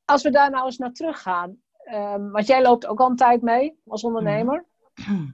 Als 0.05 0.23
we 0.23 0.29
daar 0.29 0.49
nou 0.49 0.65
eens 0.65 0.77
naar 0.77 0.93
teruggaan, 0.93 1.61
um, 1.91 2.31
want 2.31 2.47
jij 2.47 2.61
loopt 2.61 2.85
ook 2.85 2.99
al 2.99 3.09
een 3.09 3.15
tijd 3.15 3.41
mee 3.41 3.79
als 3.87 4.03
ondernemer. 4.03 4.65
Mhm. 4.93 5.29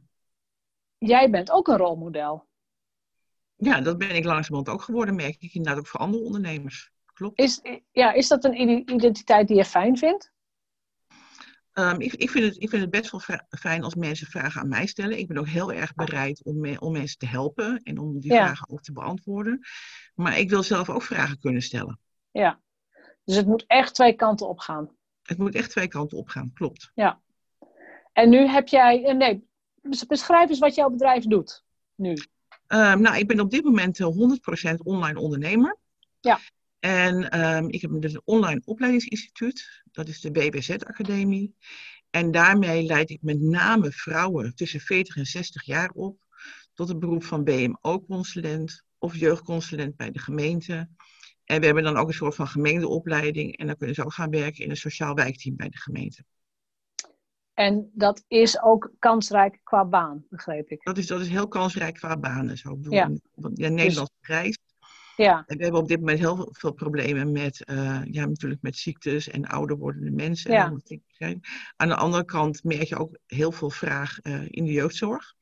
Jij 0.98 1.30
bent 1.30 1.52
ook 1.52 1.68
een 1.68 1.78
rolmodel. 1.78 2.48
Ja, 3.56 3.82
dat 3.82 3.98
ben 3.98 4.16
ik 4.16 4.24
langzamerhand 4.24 4.70
ook 4.70 4.82
geworden, 4.82 5.16
merk 5.16 5.36
ik 5.40 5.54
inderdaad 5.54 5.80
ook 5.80 5.88
voor 5.88 6.00
andere 6.00 6.24
ondernemers. 6.24 6.92
Klopt. 7.14 7.40
Is, 7.40 7.62
ja, 7.92 8.12
is 8.12 8.28
dat 8.28 8.44
een 8.44 8.90
identiteit 8.92 9.48
die 9.48 9.58
je 9.58 9.66
fijn 9.66 9.98
vindt? 9.98 10.34
Um, 11.74 12.02
ik, 12.02 12.14
ik, 12.14 12.30
vind 12.30 12.46
het, 12.46 12.62
ik 12.62 12.70
vind 12.70 12.82
het 12.82 12.92
best 12.92 13.12
wel 13.12 13.22
fijn 13.50 13.84
als 13.84 13.96
mensen 13.96 14.28
vragen 14.28 14.62
aan 14.62 14.68
mij 14.68 14.86
stellen. 14.86 15.18
Ik 15.18 15.28
ben 15.28 15.38
ook 15.38 15.48
heel 15.48 15.74
erg 15.74 15.94
bereid 15.94 16.44
om, 16.44 16.78
om 16.78 16.92
mensen 16.92 17.18
te 17.18 17.28
helpen 17.28 17.82
en 17.84 17.98
om 17.98 18.20
die 18.20 18.32
vragen 18.32 18.70
ook 18.70 18.82
te 18.82 18.92
beantwoorden. 18.92 19.60
Maar 20.14 20.40
ik 20.40 20.50
wil 20.50 20.64
zelf 20.64 20.90
ook 20.90 21.02
vragen 21.02 21.40
kunnen 21.40 21.62
stellen. 21.62 22.00
Ja, 22.42 22.60
dus 23.24 23.36
het 23.36 23.46
moet 23.46 23.64
echt 23.68 23.94
twee 23.94 24.14
kanten 24.14 24.48
op 24.48 24.60
gaan. 24.60 24.90
Het 25.24 25.38
moet 25.38 25.56
echt 25.56 25.70
twee 25.70 25.88
kanten 25.88 26.18
op 26.18 26.28
gaan, 26.28 26.54
klopt. 26.54 26.92
Ja. 26.96 27.22
En 28.14 28.30
nu 28.30 28.48
heb 28.48 28.68
jij, 28.68 29.04
eh, 29.04 29.16
nee, 29.16 29.48
beschrijf 30.08 30.50
eens 30.50 30.60
wat 30.60 30.76
jouw 30.76 30.90
bedrijf 30.90 31.24
doet 31.24 31.64
nu. 31.96 32.12
Um, 32.68 33.02
nou, 33.02 33.18
ik 33.18 33.28
ben 33.28 33.40
op 33.40 33.52
dit 33.52 33.64
moment 33.64 33.98
100% 33.98 34.80
eh, 34.80 34.86
online 34.86 35.20
ondernemer. 35.20 35.78
Ja. 36.20 36.40
En 36.80 37.40
um, 37.40 37.70
ik 37.70 37.82
heb 37.82 37.92
dus 37.94 38.14
een 38.14 38.22
online 38.26 38.62
opleidingsinstituut, 38.66 39.84
dat 39.92 40.08
is 40.08 40.22
de 40.22 40.32
BBZ 40.32 40.70
Academie. 40.70 41.56
En 42.10 42.32
daarmee 42.32 42.84
leid 42.84 43.10
ik 43.10 43.22
met 43.22 43.42
name 43.42 43.92
vrouwen 43.92 44.56
tussen 44.56 44.80
40 44.80 45.16
en 45.16 45.26
60 45.26 45.64
jaar 45.64 45.90
op 45.90 46.18
tot 46.74 46.88
het 46.88 47.00
beroep 47.00 47.24
van 47.24 47.44
BMO-consulent 47.44 48.84
of 48.98 49.16
jeugdconsulent 49.16 49.96
bij 49.96 50.12
de 50.12 50.20
gemeente. 50.20 50.90
En 51.46 51.60
we 51.60 51.66
hebben 51.66 51.84
dan 51.84 51.98
ook 51.98 52.08
een 52.08 52.14
soort 52.14 52.36
van 52.36 52.48
gemeendeopleiding 52.48 53.58
en 53.58 53.68
dan 53.68 53.76
kunnen 53.76 53.96
ze 53.96 54.04
ook 54.04 54.14
gaan 54.14 54.30
werken 54.30 54.64
in 54.64 54.70
een 54.70 54.78
sociaal 54.78 55.14
wijkteam 55.14 55.56
bij 55.56 55.70
de 55.70 55.78
gemeente. 55.78 56.24
En 57.54 57.92
dat 57.94 58.24
is 58.28 58.62
ook 58.62 58.92
kansrijk 59.00 59.60
qua 59.64 59.86
baan, 59.86 60.26
begreep 60.30 60.70
ik. 60.70 60.84
Dat 60.84 60.98
is, 60.98 61.08
dat 61.08 61.22
is 61.22 61.30
heel 61.30 61.48
kansrijk 61.48 61.94
qua 61.94 62.18
banen. 62.18 62.58
Zo. 62.58 62.76
bedoel, 62.76 62.94
ja. 62.94 63.10
ja, 63.54 63.70
Nederlands 63.70 64.12
dus. 64.20 64.58
Ja. 65.16 65.44
En 65.48 65.58
we 65.58 65.64
hebben 65.64 65.82
op 65.82 65.88
dit 65.88 66.00
moment 66.00 66.20
heel 66.20 66.50
veel 66.52 66.74
problemen 66.74 67.32
met, 67.32 67.62
uh, 67.66 68.02
ja, 68.04 68.26
natuurlijk 68.26 68.62
met 68.62 68.76
ziektes 68.76 69.30
en 69.30 69.46
ouder 69.46 69.78
wordende 69.78 70.12
mensen. 70.12 70.52
Ja. 70.52 70.74
Aan 71.76 71.88
de 71.88 71.96
andere 71.96 72.26
kant 72.26 72.64
merk 72.64 72.84
je 72.84 72.98
ook 72.98 73.18
heel 73.26 73.52
veel 73.52 73.70
vraag 73.70 74.18
uh, 74.24 74.42
in 74.50 74.66
de 74.66 74.72
jeugdzorg. 74.72 75.34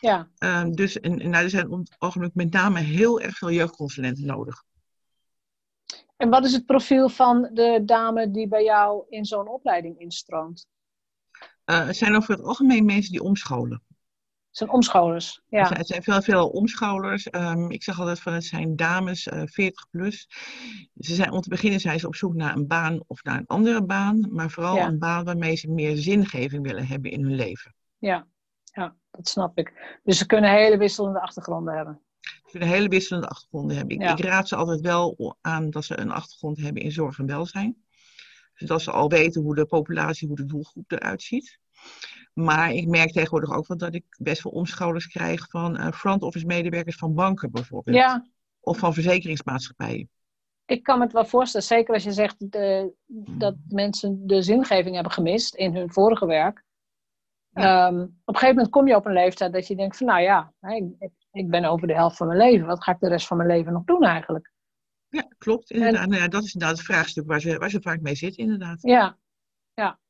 Ja. 0.00 0.28
Uh, 0.38 0.64
dus 0.70 1.00
en, 1.00 1.18
en 1.18 1.30
nou, 1.30 1.44
er 1.44 1.50
zijn 1.50 1.70
op 1.70 1.78
het 1.78 1.96
ogenblik 1.98 2.34
met 2.34 2.52
name 2.52 2.80
heel 2.80 3.20
erg 3.20 3.38
veel 3.38 3.50
jeugdconsulenten 3.50 4.26
nodig. 4.26 4.62
En 6.22 6.30
wat 6.30 6.44
is 6.44 6.52
het 6.52 6.66
profiel 6.66 7.08
van 7.08 7.50
de 7.52 7.82
dame 7.84 8.30
die 8.30 8.48
bij 8.48 8.64
jou 8.64 9.04
in 9.08 9.24
zo'n 9.24 9.48
opleiding 9.48 9.98
instroomt? 9.98 10.66
Uh, 11.64 11.86
het 11.86 11.96
zijn 11.96 12.16
over 12.16 12.34
het 12.34 12.44
algemeen 12.44 12.84
mensen 12.84 13.12
die 13.12 13.22
omscholen. 13.22 13.82
Het 14.48 14.56
zijn 14.56 14.70
omscholers, 14.70 15.42
ja. 15.48 15.68
Het 15.68 15.86
zijn 15.86 16.02
veel, 16.02 16.22
veel 16.22 16.48
omscholers. 16.48 17.28
Um, 17.34 17.70
ik 17.70 17.82
zeg 17.82 17.98
altijd 17.98 18.20
van 18.20 18.32
het 18.32 18.44
zijn 18.44 18.76
dames, 18.76 19.26
uh, 19.26 19.42
40 19.44 19.90
plus. 19.90 20.28
Ze 20.94 21.14
zijn, 21.14 21.32
om 21.32 21.40
te 21.40 21.48
beginnen 21.48 21.80
zijn 21.80 22.00
ze 22.00 22.06
op 22.06 22.14
zoek 22.14 22.34
naar 22.34 22.56
een 22.56 22.66
baan 22.66 23.02
of 23.06 23.24
naar 23.24 23.38
een 23.38 23.46
andere 23.46 23.84
baan. 23.84 24.28
Maar 24.30 24.50
vooral 24.50 24.76
ja. 24.76 24.86
een 24.86 24.98
baan 24.98 25.24
waarmee 25.24 25.56
ze 25.56 25.70
meer 25.70 25.96
zingeving 25.96 26.62
willen 26.62 26.86
hebben 26.86 27.10
in 27.10 27.22
hun 27.22 27.34
leven. 27.34 27.74
Ja, 27.98 28.26
ja, 28.64 28.96
dat 29.10 29.28
snap 29.28 29.58
ik. 29.58 29.98
Dus 30.02 30.18
ze 30.18 30.26
kunnen 30.26 30.50
hele 30.50 30.76
wisselende 30.76 31.20
achtergronden 31.20 31.74
hebben. 31.74 32.00
Kunnen 32.52 32.68
hele 32.68 32.88
wisselende 32.88 33.28
achtergronden 33.28 33.76
hebben. 33.76 33.96
Ik, 33.96 34.02
ja. 34.02 34.12
ik 34.12 34.24
raad 34.24 34.48
ze 34.48 34.56
altijd 34.56 34.80
wel 34.80 35.36
aan 35.40 35.70
dat 35.70 35.84
ze 35.84 35.98
een 35.98 36.10
achtergrond 36.10 36.58
hebben 36.58 36.82
in 36.82 36.92
zorg 36.92 37.18
en 37.18 37.26
welzijn. 37.26 37.84
Zodat 38.54 38.82
ze 38.82 38.90
al 38.90 39.08
weten 39.08 39.42
hoe 39.42 39.54
de 39.54 39.66
populatie, 39.66 40.28
hoe 40.28 40.36
de 40.36 40.44
doelgroep 40.44 40.92
eruit 40.92 41.22
ziet. 41.22 41.58
Maar 42.34 42.72
ik 42.72 42.88
merk 42.88 43.12
tegenwoordig 43.12 43.52
ook 43.52 43.66
wel 43.66 43.76
dat 43.76 43.94
ik 43.94 44.04
best 44.18 44.42
wel 44.42 44.52
omscholers 44.52 45.06
krijg 45.06 45.48
van 45.50 45.80
uh, 45.80 45.92
front 45.92 46.22
office 46.22 46.46
medewerkers 46.46 46.96
van 46.96 47.14
banken 47.14 47.50
bijvoorbeeld. 47.50 47.96
Ja. 47.96 48.26
Of 48.60 48.78
van 48.78 48.94
verzekeringsmaatschappijen. 48.94 50.10
Ik 50.66 50.82
kan 50.82 50.98
me 50.98 51.04
het 51.04 51.12
wel 51.12 51.24
voorstellen, 51.24 51.66
zeker 51.66 51.94
als 51.94 52.04
je 52.04 52.12
zegt 52.12 52.50
de, 52.50 52.92
dat 53.38 53.54
mensen 53.68 54.26
de 54.26 54.42
zingeving 54.42 54.94
hebben 54.94 55.12
gemist 55.12 55.54
in 55.54 55.76
hun 55.76 55.92
vorige 55.92 56.26
werk. 56.26 56.64
Ja. 57.50 57.88
Um, 57.88 58.00
op 58.02 58.08
een 58.24 58.34
gegeven 58.34 58.54
moment 58.54 58.72
kom 58.72 58.88
je 58.88 58.96
op 58.96 59.06
een 59.06 59.12
leeftijd 59.12 59.52
dat 59.52 59.66
je 59.66 59.76
denkt 59.76 59.96
van 59.96 60.06
nou 60.06 60.20
ja, 60.20 60.52
ik, 60.98 61.12
ik 61.32 61.50
ben 61.50 61.64
over 61.64 61.86
de 61.86 61.94
helft 61.94 62.16
van 62.16 62.26
mijn 62.26 62.38
leven. 62.38 62.66
Wat 62.66 62.82
ga 62.82 62.92
ik 62.92 63.00
de 63.00 63.08
rest 63.08 63.26
van 63.26 63.36
mijn 63.36 63.48
leven 63.48 63.72
nog 63.72 63.84
doen 63.84 64.04
eigenlijk? 64.04 64.52
Ja, 65.08 65.28
klopt. 65.38 65.70
Inderdaad. 65.70 66.02
En, 66.02 66.08
nou 66.08 66.22
ja, 66.22 66.28
dat 66.28 66.44
is 66.44 66.52
inderdaad 66.52 66.76
het 66.76 66.86
vraagstuk 66.86 67.26
waar 67.26 67.40
ze, 67.40 67.58
waar 67.58 67.70
ze 67.70 67.80
vaak 67.80 68.00
mee 68.00 68.14
zitten, 68.14 68.42
inderdaad. 68.42 68.82
Ja, 68.82 69.18
ja. 69.74 70.00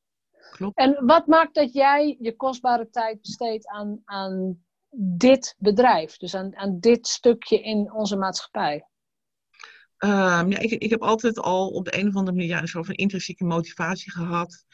Klopt. 0.51 0.77
En 0.77 1.05
wat 1.05 1.27
maakt 1.27 1.55
dat 1.55 1.73
jij 1.73 2.17
je 2.19 2.35
kostbare 2.35 2.89
tijd 2.89 3.21
besteedt 3.21 3.67
aan, 3.67 4.01
aan 4.05 4.63
dit 4.95 5.55
bedrijf? 5.57 6.17
Dus 6.17 6.35
aan, 6.35 6.55
aan 6.55 6.79
dit 6.79 7.07
stukje 7.07 7.61
in 7.61 7.93
onze 7.93 8.17
maatschappij? 8.17 8.87
Um, 9.97 10.51
ja, 10.51 10.57
ik, 10.57 10.71
ik 10.71 10.89
heb 10.89 11.01
altijd 11.01 11.39
al 11.39 11.69
op 11.69 11.85
de 11.85 11.97
een 11.97 12.07
of 12.07 12.15
andere 12.15 12.35
manier 12.35 12.49
ja, 12.49 12.61
een 12.61 12.67
soort 12.67 12.85
van 12.85 12.95
intrinsieke 12.95 13.43
motivatie 13.43 14.11
gehad. 14.11 14.65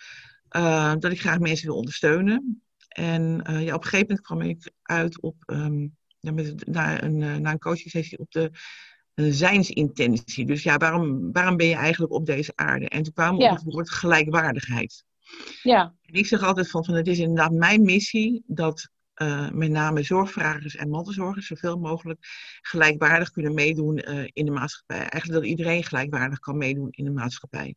Uh, 0.56 0.94
dat 1.00 1.12
ik 1.12 1.20
graag 1.20 1.40
mensen 1.40 1.68
wil 1.68 1.78
ondersteunen. 1.78 2.64
En 2.88 3.44
uh, 3.50 3.66
ja, 3.66 3.76
op 3.76 3.84
een 3.84 3.90
gegeven 3.90 4.08
moment 4.08 4.26
kwam 4.26 4.42
ik 4.42 4.72
uit 4.82 5.22
op, 5.22 5.36
um, 5.46 5.82
met, 5.82 5.92
naar, 6.20 7.04
een, 7.04 7.22
uh, 7.22 7.36
naar 7.36 7.52
een 7.52 7.60
coaching 7.60 7.90
sessie 7.90 8.20
op 8.20 8.32
de 8.32 8.52
een 9.14 9.34
zijnsintentie. 9.34 10.46
Dus 10.46 10.64
ja, 10.64 10.78
waarom, 10.78 11.32
waarom 11.32 11.58
ben 11.58 11.68
je 11.68 11.76
eigenlijk 11.76 12.14
op 12.14 12.26
deze 12.26 12.52
aarde? 12.56 12.90
En 12.90 13.04
toen 13.04 13.14
kwam 13.14 13.40
ja. 13.40 13.52
op 13.52 13.56
het 13.56 13.74
woord 13.74 13.90
gelijkwaardigheid. 13.90 15.04
Ja. 15.64 15.96
En 16.02 16.14
ik 16.14 16.26
zeg 16.26 16.44
altijd 16.44 16.70
van, 16.70 16.86
van 16.86 16.94
het 16.94 17.08
is 17.08 17.20
inderdaad 17.20 17.52
mijn 17.52 17.82
missie 17.82 18.44
dat 18.48 18.90
uh, 19.22 19.52
met 19.52 19.72
name 19.72 20.04
zorgvragers 20.04 20.76
en 20.76 20.90
mantelzorgers 20.90 21.48
zoveel 21.48 21.78
mogelijk 21.78 22.20
gelijkwaardig 22.62 23.32
kunnen 23.32 23.54
meedoen 23.54 24.10
uh, 24.10 24.28
in 24.34 24.46
de 24.46 24.52
maatschappij. 24.52 24.98
Eigenlijk 24.98 25.32
dat 25.32 25.46
iedereen 25.46 25.84
gelijkwaardig 25.84 26.40
kan 26.40 26.58
meedoen 26.58 26.88
in 26.92 27.06
de 27.06 27.12
maatschappij. 27.12 27.76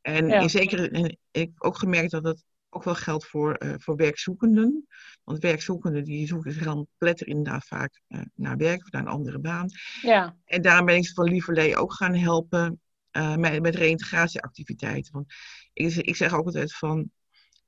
En 0.00 0.28
ja. 0.28 0.40
in 0.40 0.50
zekere, 0.50 0.88
en 0.88 1.04
ik 1.04 1.18
heb 1.30 1.50
ook 1.58 1.78
gemerkt 1.78 2.10
dat 2.10 2.24
dat 2.24 2.44
ook 2.74 2.84
wel 2.84 2.94
geldt 2.94 3.26
voor, 3.26 3.64
uh, 3.64 3.74
voor 3.78 3.96
werkzoekenden. 3.96 4.86
Want 5.24 5.38
werkzoekenden 5.38 6.04
die 6.04 6.26
zoeken 6.26 6.52
zich 6.52 6.64
dan 6.64 6.86
pletter 6.98 7.26
inderdaad 7.26 7.66
vaak 7.66 8.00
uh, 8.08 8.20
naar 8.34 8.56
werk 8.56 8.82
of 8.82 8.90
naar 8.90 9.02
een 9.02 9.08
andere 9.08 9.38
baan. 9.38 9.68
Ja. 10.02 10.36
En 10.44 10.62
daarom 10.62 10.86
ben 10.86 10.96
ik 10.96 11.06
ze 11.06 11.14
van 11.14 11.28
Lieverlee 11.28 11.76
ook 11.76 11.92
gaan 11.92 12.14
helpen 12.14 12.80
uh, 13.12 13.36
met, 13.36 13.62
met 13.62 13.74
reïntegratieactiviteiten. 13.74 15.12
Want 15.12 15.32
ik, 15.72 15.94
ik 15.94 16.16
zeg 16.16 16.34
ook 16.34 16.46
altijd 16.46 16.74
van, 16.74 17.10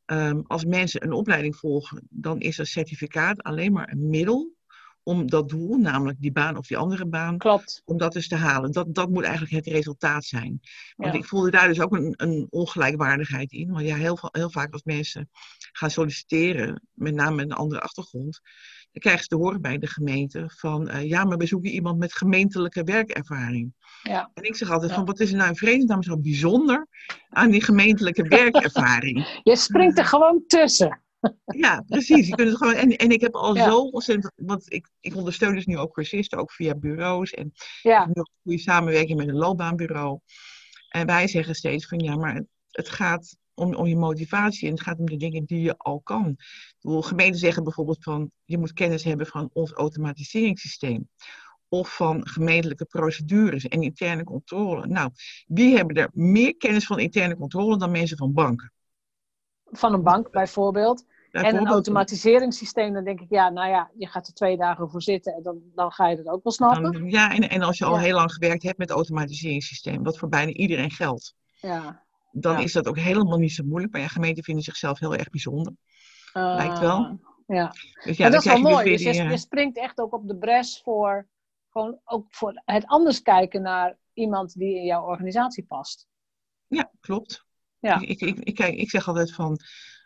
um, 0.07 0.43
als 0.47 0.65
mensen 0.65 1.05
een 1.05 1.13
opleiding 1.13 1.57
volgen, 1.57 2.07
dan 2.11 2.41
is 2.41 2.59
een 2.59 2.67
certificaat 2.67 3.43
alleen 3.43 3.73
maar 3.73 3.93
een 3.93 4.09
middel 4.09 4.53
om 5.05 5.31
dat 5.31 5.49
doel, 5.49 5.77
namelijk 5.77 6.21
die 6.21 6.33
baan 6.33 6.57
of 6.57 6.67
die 6.67 6.77
andere 6.77 7.07
baan, 7.07 7.39
Klopt. 7.39 7.83
om 7.85 7.99
dat 7.99 8.13
dus 8.13 8.29
te 8.29 8.37
halen. 8.37 8.73
Dat, 8.73 8.95
dat 8.95 9.11
moet 9.11 9.23
eigenlijk 9.23 9.55
het 9.55 9.67
resultaat 9.67 10.25
zijn. 10.25 10.61
Want 10.97 11.13
ja. 11.13 11.19
ik 11.19 11.25
voelde 11.25 11.51
daar 11.51 11.69
dus 11.69 11.81
ook 11.81 11.93
een, 11.93 12.15
een 12.17 12.47
ongelijkwaardigheid 12.51 13.53
in. 13.53 13.71
Want 13.71 13.87
ja, 13.87 13.97
heel, 13.97 14.19
heel 14.33 14.51
vaak 14.51 14.73
als 14.73 14.83
mensen 14.83 15.31
gaan 15.73 15.91
solliciteren, 15.91 16.83
met 16.93 17.15
name 17.15 17.35
met 17.35 17.45
een 17.45 17.57
andere 17.57 17.81
achtergrond, 17.81 18.41
dan 18.93 19.03
krijgen 19.03 19.23
ze 19.23 19.29
te 19.29 19.37
horen 19.37 19.61
bij 19.61 19.79
de 19.79 19.87
gemeente 19.87 20.51
van, 20.57 20.89
uh, 20.89 21.09
ja, 21.09 21.25
maar 21.25 21.37
we 21.37 21.47
zoeken 21.47 21.71
iemand 21.71 21.99
met 21.99 22.15
gemeentelijke 22.15 22.85
werkervaring. 22.85 23.73
Ja. 24.03 24.31
En 24.35 24.43
ik 24.43 24.57
zeg 24.57 24.71
altijd 24.71 24.91
ja. 24.91 24.97
van, 24.97 25.05
wat 25.05 25.21
is 25.21 25.31
er 25.31 25.37
nou 25.37 25.49
in 25.49 25.57
vredesnaam 25.57 26.03
zo 26.03 26.19
bijzonder 26.19 26.87
aan 27.29 27.51
die 27.51 27.63
gemeentelijke 27.63 28.29
werkervaring? 28.39 29.41
Je 29.43 29.57
springt 29.57 29.99
er 29.99 30.05
gewoon 30.05 30.45
tussen. 30.47 31.04
Ja, 31.45 31.85
precies. 31.87 32.27
Je 32.27 32.35
kunt 32.35 32.49
het 32.49 32.57
gewoon, 32.57 32.75
en, 32.75 32.97
en 32.97 33.11
ik 33.11 33.21
heb 33.21 33.35
al 33.35 33.57
ja. 33.57 33.71
zo 33.71 33.79
ontzettend, 33.79 34.33
want 34.37 34.73
ik, 34.73 34.91
ik 35.01 35.17
ondersteun 35.17 35.55
dus 35.55 35.67
nu 35.67 35.79
ook 35.79 35.95
cursisten, 35.95 36.39
ook 36.39 36.53
via 36.53 36.75
bureaus. 36.75 37.31
En 37.31 37.53
ja. 37.83 38.07
nu 38.07 38.13
ook 38.15 38.31
goede 38.43 38.59
samenwerking 38.59 39.19
met 39.19 39.29
een 39.29 39.37
loopbaanbureau. 39.37 40.19
En 40.89 41.07
wij 41.07 41.29
zeggen 41.29 41.55
steeds 41.55 41.87
van 41.87 41.99
ja, 41.99 42.17
maar 42.17 42.35
het, 42.35 42.47
het 42.71 42.89
gaat 42.89 43.37
om, 43.55 43.75
om 43.75 43.87
je 43.87 43.97
motivatie 43.97 44.67
en 44.69 44.75
het 44.75 44.83
gaat 44.83 44.99
om 44.99 45.07
de 45.07 45.17
dingen 45.17 45.45
die 45.45 45.61
je 45.61 45.75
al 45.77 46.01
kan. 46.01 46.37
Bedoel, 46.81 47.03
gemeenten 47.03 47.41
zeggen 47.41 47.65
bijvoorbeeld 47.65 48.03
van 48.03 48.31
je 48.45 48.59
moet 48.59 48.73
kennis 48.73 49.05
hebben 49.05 49.27
van 49.27 49.51
ons 49.53 49.73
automatiseringssysteem. 49.73 51.09
Of 51.69 51.97
van 51.97 52.29
gemeentelijke 52.29 52.85
procedures 52.85 53.69
en 53.69 53.83
interne 53.83 54.25
controle. 54.25 54.87
Nou, 54.87 55.11
wie 55.47 55.77
hebben 55.77 55.97
er 55.97 56.11
meer 56.13 56.57
kennis 56.57 56.87
van 56.87 56.99
interne 56.99 57.37
controle 57.37 57.79
dan 57.79 57.91
mensen 57.91 58.17
van 58.17 58.33
banken? 58.33 58.73
Van 59.65 59.93
een 59.93 60.03
bank 60.03 60.31
bijvoorbeeld. 60.31 61.05
En 61.43 61.57
een 61.57 61.67
automatiseringssysteem, 61.67 62.93
dan 62.93 63.05
denk 63.05 63.21
ik, 63.21 63.31
ja, 63.31 63.51
nou 63.51 63.69
ja, 63.69 63.91
je 63.97 64.07
gaat 64.07 64.27
er 64.27 64.35
twee 64.35 64.57
dagen 64.57 64.91
voor 64.91 65.03
zitten 65.03 65.35
en 65.35 65.43
dan, 65.43 65.61
dan 65.75 65.93
ga 65.93 66.09
je 66.09 66.17
het 66.17 66.29
ook 66.29 66.43
wel 66.43 66.53
snappen. 66.53 66.93
Dan, 66.93 67.11
ja, 67.11 67.35
en, 67.35 67.49
en 67.49 67.63
als 67.63 67.79
je 67.79 67.85
al 67.85 67.95
ja. 67.95 68.01
heel 68.01 68.15
lang 68.15 68.33
gewerkt 68.33 68.63
hebt 68.63 68.79
met 68.79 68.91
automatiseringssysteem, 68.91 70.03
wat 70.03 70.19
voor 70.19 70.29
bijna 70.29 70.53
iedereen 70.53 70.91
geldt, 70.91 71.35
ja. 71.61 72.03
dan 72.31 72.53
ja. 72.53 72.63
is 72.63 72.73
dat 72.73 72.87
ook 72.89 72.99
helemaal 72.99 73.39
niet 73.39 73.53
zo 73.53 73.65
moeilijk. 73.65 73.93
Maar 73.93 74.01
ja, 74.01 74.09
gemeenten 74.09 74.45
vinden 74.45 74.65
zichzelf 74.65 74.99
heel 74.99 75.15
erg 75.15 75.31
bijzonder. 75.31 75.73
Uh, 76.35 76.55
Lijkt 76.57 76.79
wel. 76.79 77.19
Ja, 77.47 77.73
dus 78.05 78.17
ja 78.17 78.31
dat 78.31 78.45
is 78.45 78.53
wel 78.53 78.61
mooi. 78.61 78.91
Dus, 78.91 79.03
dus 79.03 79.17
je, 79.17 79.23
je, 79.23 79.37
springt 79.37 79.79
echt 79.79 79.99
ook 80.01 80.13
op 80.13 80.29
de 80.29 80.37
bres 80.37 80.81
voor, 80.85 81.29
gewoon 81.71 81.99
ook 82.05 82.27
voor 82.31 82.63
het 82.65 82.87
anders 82.87 83.23
kijken 83.23 83.63
naar 83.63 83.97
iemand 84.13 84.59
die 84.59 84.77
in 84.77 84.85
jouw 84.85 85.05
organisatie 85.05 85.65
past. 85.65 86.07
Ja, 86.67 86.91
klopt. 87.01 87.45
Ja. 87.79 88.01
Ik, 88.01 88.21
ik, 88.21 88.39
ik, 88.39 88.55
kijk, 88.55 88.75
ik 88.75 88.91
zeg 88.91 89.09
altijd 89.09 89.33
van, 89.33 89.59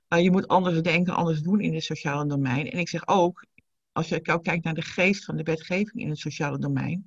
uh, 0.09 0.23
je 0.23 0.31
moet 0.31 0.49
anders 0.49 0.83
denken, 0.83 1.15
anders 1.15 1.41
doen 1.41 1.61
in 1.61 1.75
het 1.75 1.85
sociale 1.85 2.27
domein. 2.27 2.71
En 2.71 2.79
ik 2.79 2.89
zeg 2.89 3.09
ook, 3.09 3.47
als 3.93 4.09
je 4.09 4.33
ook 4.33 4.45
kijkt 4.45 4.65
naar 4.65 4.75
de 4.75 4.83
geest 4.83 5.25
van 5.25 5.37
de 5.37 5.43
wetgeving 5.43 6.03
in 6.03 6.09
het 6.09 6.19
sociale 6.19 6.59
domein, 6.59 7.07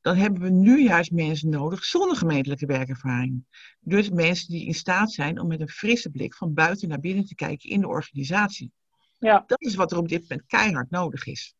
dan 0.00 0.16
hebben 0.16 0.42
we 0.42 0.50
nu 0.50 0.82
juist 0.82 1.12
mensen 1.12 1.48
nodig 1.48 1.84
zonder 1.84 2.16
gemeentelijke 2.16 2.66
werkervaring. 2.66 3.44
Dus 3.80 4.10
mensen 4.10 4.48
die 4.48 4.66
in 4.66 4.74
staat 4.74 5.12
zijn 5.12 5.40
om 5.40 5.46
met 5.46 5.60
een 5.60 5.68
frisse 5.68 6.10
blik 6.10 6.34
van 6.34 6.54
buiten 6.54 6.88
naar 6.88 7.00
binnen 7.00 7.24
te 7.24 7.34
kijken 7.34 7.70
in 7.70 7.80
de 7.80 7.88
organisatie. 7.88 8.72
Ja. 9.18 9.44
Dat 9.46 9.60
is 9.60 9.74
wat 9.74 9.92
er 9.92 9.98
op 9.98 10.08
dit 10.08 10.20
moment 10.20 10.46
keihard 10.46 10.90
nodig 10.90 11.26
is. 11.26 11.54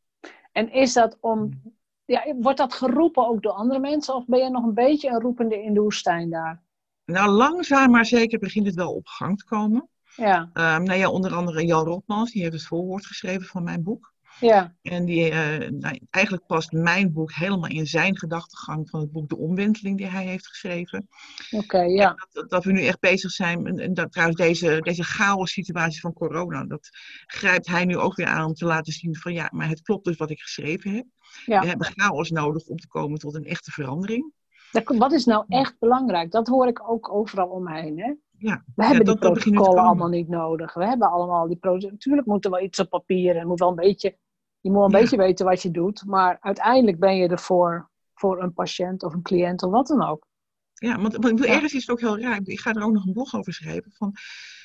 En 0.53 0.73
is 0.73 0.93
dat 0.93 1.17
om, 1.21 1.63
ja, 2.05 2.35
wordt 2.39 2.59
dat 2.59 2.75
geroepen 2.75 3.29
ook 3.29 3.43
door 3.43 3.53
andere 3.53 3.81
mensen 3.81 4.15
of 4.15 4.27
ben 4.27 4.39
je 4.39 4.51
nog 4.51 4.65
een 4.65 4.75
beetje 4.75 5.09
een 5.09 5.21
roepende 5.21 5.63
in 5.63 5.75
de 5.75 5.81
woestijn 5.81 6.31
daar? 6.31 6.63
Nou, 7.05 7.31
langzaam 7.31 7.91
maar 7.91 8.07
zeker 8.07 8.39
begint 8.39 8.67
het 8.67 8.75
wel 8.75 8.95
op 8.95 9.07
gang 9.07 9.39
te 9.39 9.45
komen. 9.45 9.89
Ja. 10.21 10.41
Um, 10.41 10.83
nou 10.85 10.99
ja, 10.99 11.11
onder 11.11 11.35
andere 11.35 11.67
Jan 11.67 11.85
Rotmans, 11.85 12.33
die 12.33 12.43
heeft 12.43 12.55
het 12.55 12.65
voorwoord 12.67 13.07
geschreven 13.07 13.47
van 13.47 13.63
mijn 13.63 13.83
boek. 13.83 14.13
Ja. 14.41 14.75
En 14.83 15.05
die, 15.05 15.31
eh, 15.31 15.71
nou, 15.71 16.01
eigenlijk 16.11 16.47
past 16.47 16.73
mijn 16.73 17.13
boek 17.13 17.33
helemaal 17.33 17.71
in 17.71 17.87
zijn 17.87 18.19
gedachtegang 18.19 18.91
van 18.91 19.01
het 19.01 19.13
boek 19.13 19.29
De 19.29 19.37
Omwenteling 19.39 19.97
die 19.97 20.07
hij 20.07 20.25
heeft 20.25 20.47
geschreven. 20.47 21.09
Oké, 21.51 21.81
ja. 21.81 22.15
Dat, 22.33 22.51
dat 22.51 22.65
we 22.65 22.73
nu 22.73 22.85
echt 22.85 23.01
bezig 23.01 23.31
zijn, 23.31 23.79
en, 23.79 23.95
dat 23.95 24.13
trouwens 24.13 24.39
deze, 24.41 24.79
deze 24.81 25.05
chaos 25.05 25.53
situatie 25.53 26.01
van 26.01 26.13
corona, 26.13 26.65
dat 26.65 26.89
grijpt 27.27 27.67
hij 27.67 27.85
nu 27.85 27.97
ook 27.97 28.17
weer 28.17 28.27
aan 28.27 28.45
om 28.47 28.55
te 28.55 28.65
laten 28.65 28.93
zien 28.93 29.17
van 29.17 29.33
ja, 29.33 29.49
maar 29.53 29.69
het 29.69 29.83
klopt 29.83 30.05
dus 30.05 30.17
wat 30.17 30.31
ik 30.31 30.41
geschreven 30.41 30.95
heb. 30.95 31.05
Ja. 31.47 31.61
We 31.61 31.67
hebben 31.67 31.93
chaos 31.97 32.31
nodig 32.31 32.67
om 32.67 32.77
te 32.77 32.89
komen 32.89 33.19
tot 33.19 33.35
een 33.35 33.45
echte 33.45 33.71
verandering. 33.71 34.33
Dat- 34.73 34.97
Wat 34.97 35.13
is 35.13 35.25
nou 35.25 35.45
echt 35.49 35.79
belangrijk? 35.79 36.31
Dat 36.31 36.47
hoor 36.49 36.67
ik 36.67 36.91
ook 36.91 37.13
overal 37.13 37.49
om 37.49 37.69
heen. 37.69 37.99
Hè? 38.01 38.13
Ja, 38.43 38.65
We 38.75 38.85
hebben 38.85 39.05
die 39.05 39.19
protocollen 39.19 39.83
allemaal 39.83 40.09
niet 40.09 40.29
nodig. 40.29 40.75
We 40.75 40.85
hebben 40.85 41.11
allemaal 41.11 41.47
die 41.47 41.57
protocollen. 41.57 41.93
Natuurlijk 41.93 42.27
moet 42.27 42.45
er 42.45 42.51
wel 42.51 42.63
iets 42.63 42.79
op 42.79 42.89
papier 42.89 43.37
en 43.37 43.47
moet 43.47 43.59
wel 43.59 43.69
een 43.69 43.75
beetje, 43.75 44.17
je 44.61 44.71
moet 44.71 44.79
wel 44.79 44.87
een 44.87 44.93
Ja. 44.93 45.01
beetje 45.01 45.17
weten 45.17 45.47
wat 45.47 45.63
je 45.63 45.71
doet. 45.71 46.05
Maar 46.07 46.39
uiteindelijk 46.41 46.99
ben 46.99 47.17
je 47.17 47.29
er 47.29 47.39
voor, 47.39 47.91
voor 48.15 48.43
een 48.43 48.53
patiënt 48.53 49.03
of 49.03 49.15
een 49.15 49.23
cliënt 49.23 49.63
of 49.63 49.71
wat 49.71 49.87
dan 49.87 50.03
ook. 50.03 50.27
Ja, 50.75 51.01
want, 51.01 51.45
ergens 51.45 51.75
is 51.75 51.81
het 51.81 51.91
ook 51.91 52.01
heel 52.01 52.19
raar. 52.19 52.41
Ik 52.45 52.61
ga 52.61 52.75
er 52.75 52.83
ook 52.83 52.93
nog 52.93 53.07
een 53.07 53.13
blog 53.13 53.35
over 53.35 53.53
schrijven. 53.53 53.93
Van, 53.93 54.15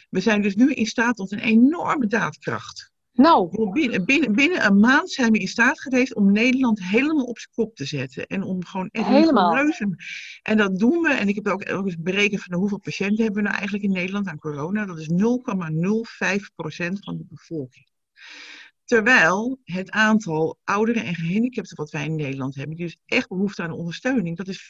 we 0.10 0.20
zijn 0.20 0.42
dus 0.42 0.56
nu 0.56 0.74
in 0.74 0.86
staat 0.86 1.16
tot 1.16 1.32
een 1.32 1.40
enorme 1.40 2.08
daadkracht. 2.08 2.94
Nou, 3.16 3.72
Binnen, 3.72 4.06
binnen, 4.06 4.34
binnen 4.34 4.66
een 4.66 4.80
maand 4.80 5.12
zijn 5.12 5.32
we 5.32 5.40
in 5.40 5.48
staat 5.48 5.82
geweest 5.82 6.16
om 6.16 6.32
Nederland 6.32 6.84
helemaal 6.84 7.26
op 7.26 7.40
zijn 7.40 7.54
kop 7.54 7.76
te 7.76 7.86
zetten. 7.86 8.28
En 8.28 8.44
om 8.44 8.66
gewoon 8.66 8.90
echt 8.92 9.08
Helemaal. 9.08 9.56
reuzen. 9.56 9.96
En 10.42 10.58
dat 10.58 10.80
doen 10.80 11.02
we. 11.02 11.10
En 11.10 11.28
ik 11.28 11.36
heb 11.36 11.48
ook, 11.48 11.72
ook 11.72 11.86
eens 11.86 11.98
berekend 11.98 12.44
van 12.44 12.58
hoeveel 12.58 12.80
patiënten 12.80 13.24
hebben 13.24 13.44
we 13.44 13.48
nou 13.50 13.56
eigenlijk 13.56 13.84
in 13.84 13.92
Nederland 13.92 14.28
aan 14.28 14.40
corona. 14.40 14.86
Dat 14.86 15.00
is 15.00 15.10
0,05% 15.10 15.16
van 17.00 17.18
de 17.18 17.26
bevolking. 17.30 17.88
Terwijl 18.86 19.60
het 19.64 19.92
aantal 19.92 20.58
ouderen 20.64 21.04
en 21.04 21.16
gehandicapten 21.16 21.78
wat 21.78 21.92
wij 21.92 22.06
in 22.06 22.16
Nederland 22.16 22.56
hebben, 22.56 22.76
die 22.76 22.86
dus 22.86 22.98
echt 23.06 23.28
behoefte 23.28 23.64
aan 23.64 23.72
ondersteuning, 23.72 24.38
dat 24.38 24.48
is 24.48 24.70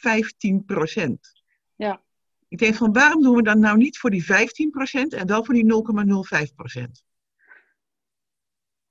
Ja. 1.76 2.02
Ik 2.48 2.58
denk 2.58 2.74
van 2.74 2.92
waarom 2.92 3.22
doen 3.22 3.36
we 3.36 3.42
dat 3.42 3.58
nou 3.58 3.76
niet 3.76 3.98
voor 3.98 4.10
die 4.10 4.24
15% 4.24 4.26
en 5.08 5.26
wel 5.26 5.44
voor 5.44 5.54
die 5.54 5.64
0,05%? 5.64 7.05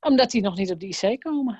Omdat 0.05 0.31
die 0.31 0.41
nog 0.41 0.55
niet 0.57 0.71
op 0.71 0.79
de 0.79 0.87
IC 0.87 1.19
komen. 1.21 1.53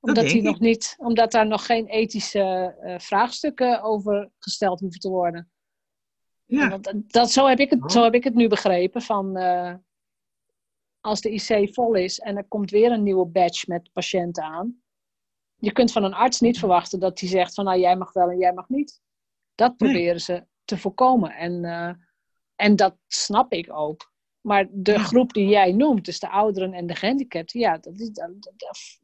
Dat 0.00 0.16
Omdat, 0.16 0.24
die 0.32 0.42
nog 0.42 0.60
niet, 0.60 0.94
omdat 0.98 1.32
daar 1.32 1.46
nog 1.46 1.66
geen 1.66 1.86
ethische 1.86 2.76
eh, 2.80 2.98
vraagstukken 2.98 3.82
over 3.82 4.30
gesteld 4.38 4.80
hoeven 4.80 5.00
te 5.00 5.08
worden. 5.08 5.50
Ja, 6.44 6.78
dat, 6.78 6.94
dat, 7.06 7.30
zo, 7.30 7.46
heb 7.46 7.58
ik 7.58 7.70
het, 7.70 7.82
Oh. 7.82 7.88
zo 7.88 8.02
heb 8.02 8.14
ik 8.14 8.24
het 8.24 8.34
nu 8.34 8.48
begrepen. 8.48 9.02
Van, 9.02 9.36
eh, 9.36 9.74
als 11.00 11.20
de 11.20 11.30
IC 11.30 11.74
vol 11.74 11.94
is 11.94 12.18
en 12.20 12.36
er 12.36 12.44
komt 12.48 12.70
weer 12.70 12.92
een 12.92 13.02
nieuwe 13.02 13.26
batch 13.26 13.66
met 13.66 13.92
patiënten 13.92 14.42
aan. 14.44 14.82
Je 15.54 15.72
kunt 15.72 15.92
van 15.92 16.04
een 16.04 16.14
arts 16.14 16.40
niet 16.40 16.58
verwachten 16.58 17.00
dat 17.00 17.20
hij 17.20 17.28
zegt 17.28 17.54
van 17.54 17.64
nou 17.64 17.78
jij 17.78 17.96
mag 17.96 18.12
wel 18.12 18.30
en 18.30 18.38
jij 18.38 18.52
mag 18.52 18.68
niet. 18.68 19.00
Dat 19.54 19.78
Nee. 19.78 19.90
proberen 19.90 20.20
ze 20.20 20.46
te 20.64 20.78
voorkomen. 20.78 21.30
En, 21.30 21.64
eh, 21.64 21.94
en 22.54 22.76
dat 22.76 22.96
snap 23.06 23.52
ik 23.52 23.72
ook. 23.72 24.12
Maar 24.44 24.66
de 24.70 24.98
groep 24.98 25.32
die 25.32 25.48
jij 25.48 25.72
noemt, 25.72 26.04
dus 26.04 26.18
de 26.20 26.28
ouderen 26.28 26.72
en 26.72 26.86
de 26.86 26.94
gehandicapten, 26.94 27.60
ja, 27.60 27.78
dat 27.78 28.00
is 28.00 28.10
dat- 28.10 28.42
dat- 28.42 28.52
dat- 28.56 29.00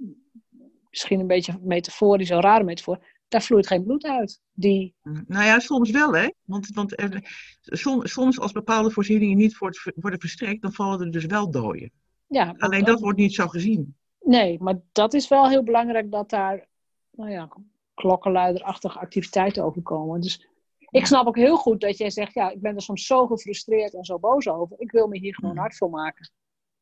misschien 0.91 1.21
een 1.21 1.27
beetje 1.27 1.59
metaforisch, 1.63 2.29
een 2.31 2.41
rare 2.41 2.65
metafoor. 2.65 3.07
Daar 3.29 3.43
vloeit 3.43 3.67
geen 3.67 3.85
bloed 3.85 4.05
uit. 4.05 4.41
Die, 4.53 4.95
nou 5.03 5.45
ja, 5.45 5.59
soms 5.59 5.91
wel 5.91 6.15
hè. 6.15 6.29
Want, 6.45 6.69
want 6.75 7.01
er, 7.01 7.23
soms, 7.63 8.13
soms 8.13 8.41
als 8.41 8.53
bepaalde 8.53 8.91
voorzieningen 8.91 9.37
niet 9.37 9.59
worden 9.59 10.21
verstrekt, 10.21 10.63
dan 10.63 10.73
vallen 10.73 11.01
er 11.01 11.11
dus 11.11 11.25
wel 11.27 11.51
doden. 11.51 11.91
ja, 12.27 12.55
Alleen 12.59 12.85
dat 12.85 13.01
wordt 13.01 13.19
niet 13.19 13.35
zo 13.35 13.47
gezien. 13.47 13.97
Nee, 14.21 14.59
maar 14.61 14.81
dat 14.93 15.15
is 15.15 15.29
wel 15.29 15.49
heel 15.49 15.63
belangrijk 15.63 16.11
dat 16.11 16.31
daar 16.31 16.69
nou 17.11 17.31
ja, 17.31 17.49
klokkenluiderachtige 17.95 18.99
activiteiten 18.99 19.65
over 19.65 19.83
komen. 19.83 20.21
Dus 20.21 20.49
ik 20.91 21.07
snap 21.07 21.27
ook 21.27 21.37
heel 21.37 21.57
goed 21.57 21.81
dat 21.81 21.99
jij 21.99 22.11
zegt, 22.11 22.35
ja, 22.35 22.51
ik 22.51 22.61
ben 22.61 22.75
er 22.75 22.83
soms 22.83 23.07
zo 23.07 23.27
gefrustreerd 23.27 23.95
en 23.95 24.05
zo 24.05 24.19
boos 24.19 24.49
over. 24.49 24.81
Ik 24.81 24.91
wil 24.91 25.07
me 25.07 25.19
hier 25.19 25.35
gewoon 25.35 25.57
hard 25.57 25.77
voor 25.77 25.91
maken. 25.91 26.31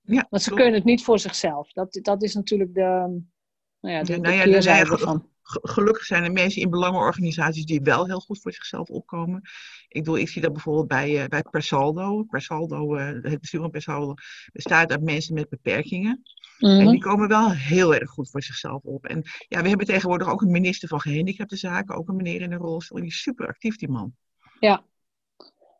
Ja, 0.01 0.27
Want 0.31 0.43
ze 0.43 0.49
klopt. 0.49 0.63
kunnen 0.63 0.81
het 0.81 0.89
niet 0.89 1.05
voor 1.05 1.19
zichzelf. 1.19 1.73
Dat, 1.73 1.99
dat 2.03 2.23
is 2.23 2.35
natuurlijk 2.35 2.75
de, 2.75 3.21
nou 3.81 3.95
ja, 3.95 4.03
de, 4.03 4.13
Ja, 4.13 4.19
nou 4.19 4.35
ja, 4.35 4.45
nou 4.45 4.63
ja, 4.63 4.79
ervan. 4.79 5.29
Ge- 5.43 5.61
Gelukkig 5.63 6.05
zijn 6.05 6.25
er 6.25 6.33
mensen 6.33 6.63
in 6.63 6.71
belangenorganisaties 6.71 7.65
die 7.65 7.81
wel 7.83 8.07
heel 8.07 8.21
goed 8.21 8.41
voor 8.41 8.53
zichzelf 8.53 8.89
opkomen. 8.89 9.41
Ik 9.89 10.01
bedoel, 10.05 10.19
ik 10.19 10.29
zie 10.29 10.43
dat 10.43 10.53
bijvoorbeeld 10.53 10.87
bij, 10.89 11.23
eh 11.23 11.27
bij 11.29 11.43
Persaldo. 11.51 12.23
Persaldo, 12.23 12.95
eh, 12.95 13.07
het 13.07 13.41
bestuur 13.41 13.61
van 13.61 13.71
Persaldo 13.71 14.15
bestaat 14.53 14.91
uit 14.91 15.03
mensen 15.03 15.35
met 15.35 15.49
beperkingen. 15.49 16.23
En 16.59 16.77
Mhm. 16.77 16.91
die 16.91 17.01
komen 17.01 17.29
wel 17.29 17.51
heel 17.53 17.95
erg 17.95 18.11
goed 18.11 18.31
voor 18.31 18.43
zichzelf 18.43 18.83
op. 18.83 19.07
En 19.07 19.23
ja, 19.49 19.63
we 19.63 19.69
hebben 19.69 19.87
tegenwoordig 19.87 20.29
ook 20.31 20.43
een 20.43 20.51
minister 20.51 20.89
van 20.89 21.01
gehandicaptenzaken, 21.01 21.95
ook 21.97 22.09
een 22.09 22.17
meneer 22.17 22.41
in 22.41 22.53
een 22.53 22.59
rolstoel. 22.59 22.99
Die 22.99 23.07
is 23.09 23.23
super 23.23 23.47
actief, 23.47 23.77
die 23.77 23.89
man. 23.89 24.15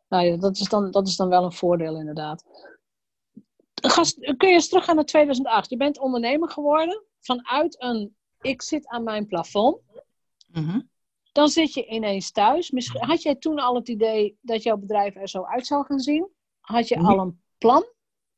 Nou 0.09 0.25
ja, 0.25 0.37
dat 0.37 0.57
is, 0.57 0.69
dan, 0.69 0.91
dat 0.91 1.07
is 1.07 1.15
dan 1.15 1.29
wel 1.29 1.43
een 1.43 1.53
voordeel 1.53 1.99
inderdaad. 1.99 2.43
Gast, 3.73 4.19
kun 4.37 4.47
je 4.47 4.53
eens 4.53 4.69
teruggaan 4.69 4.95
naar 4.95 5.05
2008? 5.05 5.69
Je 5.69 5.77
bent 5.77 5.99
ondernemer 5.99 6.49
geworden 6.49 7.03
vanuit 7.19 7.81
een 7.81 8.15
ik 8.41 8.61
zit 8.61 8.87
aan 8.87 9.03
mijn 9.03 9.27
plafond. 9.27 9.81
Mhm. 10.51 10.79
Dan 11.31 11.47
zit 11.49 11.73
je 11.73 11.85
ineens 11.87 12.31
thuis. 12.31 12.71
Misschien, 12.71 13.05
had 13.05 13.21
jij 13.21 13.35
toen 13.35 13.59
al 13.59 13.75
het 13.75 13.87
idee 13.87 14.37
dat 14.41 14.63
jouw 14.63 14.77
bedrijf 14.77 15.15
er 15.15 15.29
zo 15.29 15.43
uit 15.43 15.67
zou 15.67 15.85
gaan 15.85 15.99
zien? 15.99 16.27
Had 16.59 16.87
je 16.87 16.95
Nee. 16.97 17.05
al 17.05 17.19
een 17.19 17.41
plan? 17.57 17.85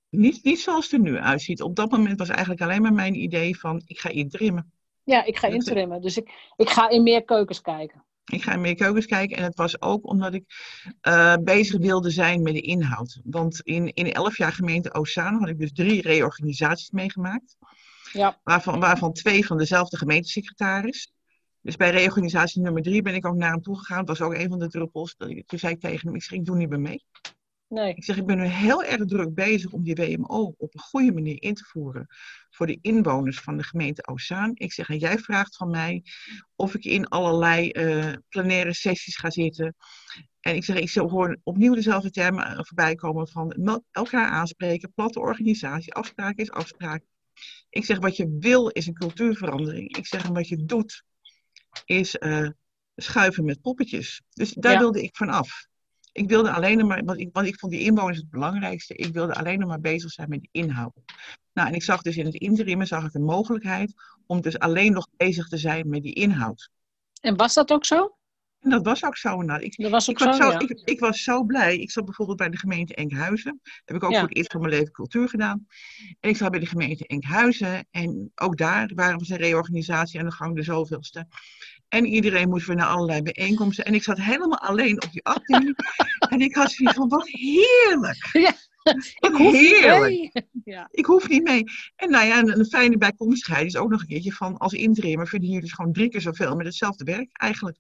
Niet, 0.09 0.43
niet 0.43 0.59
zoals 0.59 0.83
het 0.83 0.93
er 0.93 0.99
nu 0.99 1.17
uitziet. 1.17 1.61
Op 1.61 1.75
dat 1.75 1.91
moment 1.91 2.19
was 2.19 2.29
eigenlijk 2.29 2.61
alleen 2.61 2.81
maar 2.81 2.93
mijn 2.93 3.15
idee 3.21 3.59
van, 3.59 3.81
ik 3.85 3.99
ga 3.99 4.09
interimmen. 4.09 4.71
Ja, 5.03 5.23
ik 5.23 5.37
ga 5.37 5.47
Dat- 5.47 5.55
interimmen. 5.55 6.01
Dus 6.01 6.17
ik, 6.17 6.51
ik 6.55 6.69
ga 6.69 6.89
in 6.89 7.03
meer 7.03 7.23
keukens 7.23 7.61
kijken. 7.61 8.05
Ik 8.25 8.43
ga 8.43 8.53
in 8.53 8.61
meer 8.61 8.75
keukens 8.75 9.05
kijken 9.05 9.37
en 9.37 9.43
het 9.43 9.55
was 9.55 9.81
ook 9.81 10.07
omdat 10.09 10.33
ik 10.33 10.43
eh, 11.01 11.35
bezig 11.43 11.79
wilde 11.79 12.09
zijn 12.09 12.41
met 12.41 12.53
de 12.53 12.61
inhoud. 12.61 13.21
Want 13.23 13.61
in, 13.61 13.93
in 13.93 14.11
elf 14.11 14.37
jaar 14.37 14.51
gemeente 14.53 14.93
Ozaan 14.93 15.39
had 15.39 15.49
ik 15.49 15.59
dus 15.59 15.73
drie 15.73 16.01
reorganisaties 16.01 16.89
meegemaakt. 16.91 17.57
Ja. 18.13 18.39
Waarvan, 18.43 18.79
waarvan 18.79 19.13
twee 19.13 19.45
van 19.45 19.57
dezelfde 19.57 19.97
gemeentesecretaris. 19.97 21.13
Dus 21.61 21.75
bij 21.75 21.89
reorganisatie 21.89 22.61
nummer 22.61 22.81
drie 22.81 23.01
ben 23.01 23.15
ik 23.15 23.25
ook 23.25 23.35
naar 23.35 23.51
hem 23.51 23.61
toe 23.61 23.77
gegaan. 23.77 24.05
Dat 24.05 24.17
was 24.17 24.27
ook 24.27 24.33
een 24.33 24.49
van 24.49 24.59
de 24.59 24.67
druppels. 24.67 25.15
Toen 25.17 25.59
zei 25.59 25.73
ik 25.73 25.79
tegen 25.79 26.07
hem, 26.07 26.15
ik, 26.15 26.23
zeg, 26.23 26.39
ik 26.39 26.45
doe 26.45 26.55
niet 26.55 26.69
meer 26.69 26.79
mee. 26.79 27.05
Nee. 27.67 27.93
Ik 27.93 28.03
zeg, 28.03 28.17
ik 28.17 28.25
ben 28.25 28.37
nu 28.37 28.45
heel 28.45 28.83
erg 28.83 29.05
druk 29.05 29.33
bezig 29.33 29.71
om 29.71 29.83
die 29.83 29.95
WMO 29.95 30.53
op 30.57 30.73
een 30.73 30.79
goede 30.79 31.11
manier 31.11 31.41
in 31.41 31.53
te 31.53 31.63
voeren 31.63 32.07
voor 32.49 32.67
de 32.67 32.77
inwoners 32.81 33.39
van 33.39 33.57
de 33.57 33.63
gemeente 33.63 34.07
Ozaan. 34.07 34.51
Ik 34.53 34.73
zeg, 34.73 34.89
en 34.89 34.97
jij 34.97 35.17
vraagt 35.17 35.55
van 35.55 35.69
mij 35.69 36.03
of 36.55 36.75
ik 36.75 36.83
in 36.83 37.07
allerlei 37.07 37.69
eh 37.69 38.13
plenaire 38.29 38.73
sessies 38.73 39.17
ga 39.17 39.29
zitten. 39.29 39.75
En 40.39 40.55
ik 40.55 40.63
zeg, 40.63 40.77
ik 40.77 40.89
gewoon 40.89 41.37
opnieuw 41.43 41.73
dezelfde 41.73 42.11
termen 42.11 42.65
voorbij 42.65 42.95
komen 42.95 43.27
van 43.27 43.81
elkaar 43.91 44.29
aanspreken, 44.29 44.93
platte 44.93 45.19
organisatie, 45.19 45.93
afspraak 45.93 46.37
is 46.37 46.51
afspraak. 46.51 47.03
Ik 47.71 47.85
zeg, 47.85 47.99
wat 47.99 48.17
je 48.17 48.37
wil 48.39 48.67
is 48.67 48.87
een 48.87 48.93
cultuurverandering. 48.93 49.97
Ik 49.97 50.07
zeg, 50.07 50.27
wat 50.27 50.47
je 50.47 50.65
doet 50.65 51.03
is 51.85 52.17
eh, 52.17 52.49
schuiven 52.95 53.45
met 53.45 53.61
poppetjes. 53.61 54.21
Dus 54.33 54.53
daar 54.53 54.71
Ja. 54.71 54.79
wilde 54.79 55.01
ik 55.03 55.15
van 55.15 55.29
af. 55.29 55.65
Ik 56.11 56.29
wilde 56.29 56.51
alleen 56.51 56.87
maar, 56.87 57.03
want 57.03 57.19
ik, 57.19 57.29
want 57.31 57.47
ik 57.47 57.59
vond 57.59 57.71
die 57.71 57.81
inwoners 57.81 58.17
het 58.17 58.29
belangrijkste. 58.29 58.95
Ik 58.95 59.13
wilde 59.13 59.33
alleen 59.35 59.59
nog 59.59 59.69
maar 59.69 59.79
bezig 59.79 60.11
zijn 60.11 60.29
met 60.29 60.41
de 60.41 60.49
inhoud. 60.51 60.93
Nou, 61.53 61.67
en 61.67 61.73
ik 61.73 61.83
zag 61.83 62.01
dus 62.01 62.17
in 62.17 62.25
het 62.25 62.35
interim 62.35 62.85
zag 62.85 63.05
ik 63.05 63.13
een 63.13 63.23
mogelijkheid 63.23 63.93
om 64.25 64.41
dus 64.41 64.59
alleen 64.59 64.93
nog 64.93 65.07
bezig 65.17 65.47
te 65.47 65.57
zijn 65.57 65.89
met 65.89 66.03
die 66.03 66.13
inhoud. 66.13 66.69
En 67.21 67.35
was 67.35 67.53
dat 67.53 67.71
ook 67.71 67.85
zo? 67.85 68.17
En 68.61 68.69
dat 68.69 68.85
was 68.85 69.05
ook 69.05 69.17
zo. 69.17 69.41
Nou, 69.41 69.61
ik, 69.61 69.77
Dat 69.77 69.91
was 69.91 70.09
ook 70.09 70.19
ik, 70.19 70.25
was 70.25 70.37
zo, 70.37 70.43
zo, 70.43 70.51
ja. 70.51 70.59
ik, 70.59 70.81
ik 70.83 70.99
was 70.99 71.23
zo 71.23 71.43
blij. 71.43 71.77
Ik 71.77 71.91
zat 71.91 72.05
bijvoorbeeld 72.05 72.37
bij 72.37 72.49
de 72.49 72.57
gemeente 72.57 72.95
Enkhuizen. 72.95 73.61
Heb 73.85 73.95
ik 73.95 74.03
ook 74.03 74.11
Ja. 74.11 74.19
voor 74.19 74.27
het 74.27 74.37
eerst 74.37 74.51
van 74.51 74.61
mijn 74.61 74.73
leven 74.73 74.91
cultuur 74.91 75.29
gedaan. 75.29 75.65
En 76.19 76.29
ik 76.29 76.37
zat 76.37 76.51
bij 76.51 76.59
de 76.59 76.65
gemeente 76.65 77.07
Enkhuizen. 77.07 77.87
En 77.91 78.31
ook 78.35 78.57
daar 78.57 78.91
waren 78.95 79.19
we 79.19 79.25
zijn 79.25 79.39
reorganisatie 79.39 80.19
aan 80.19 80.25
de 80.25 80.31
gang, 80.31 80.55
de 80.55 80.63
zoveelste. 80.63 81.27
En 81.87 82.05
iedereen 82.05 82.49
moest 82.49 82.65
weer 82.67 82.75
naar 82.75 82.87
allerlei 82.87 83.21
bijeenkomsten. 83.21 83.85
En 83.85 83.93
ik 83.93 84.03
zat 84.03 84.17
helemaal 84.17 84.59
alleen 84.59 85.03
op 85.03 85.11
die 85.11 85.23
afdeling. 85.25 85.75
en 86.29 86.39
ik 86.41 86.55
had 86.55 86.71
zoiets 86.71 86.95
van, 86.95 87.07
wat 87.09 87.27
heerlijk. 87.27 88.29
Ja. 88.31 88.53
Ik 89.19 89.31
hoef 89.31 89.51
niet 89.53 89.77
heerlijk. 89.79 90.01
mee. 90.01 90.31
Ja. 90.63 90.87
Ik 90.91 91.05
hoef 91.05 91.29
niet 91.29 91.43
mee. 91.43 91.63
En 91.95 92.09
nou 92.09 92.25
ja, 92.25 92.39
een, 92.39 92.59
een 92.59 92.65
fijne 92.65 92.97
bijkomstigheid 92.97 93.65
is 93.65 93.75
ook 93.77 93.89
nog 93.89 94.01
een 94.01 94.07
keertje 94.07 94.31
van 94.31 94.57
als 94.57 94.73
interimmer 94.73 95.27
verdien 95.27 95.51
je 95.51 95.61
dus 95.61 95.71
gewoon 95.71 95.93
drie 95.93 96.09
keer 96.09 96.21
zoveel 96.21 96.55
met 96.55 96.65
hetzelfde 96.65 97.03
werk 97.03 97.29
eigenlijk. 97.31 97.77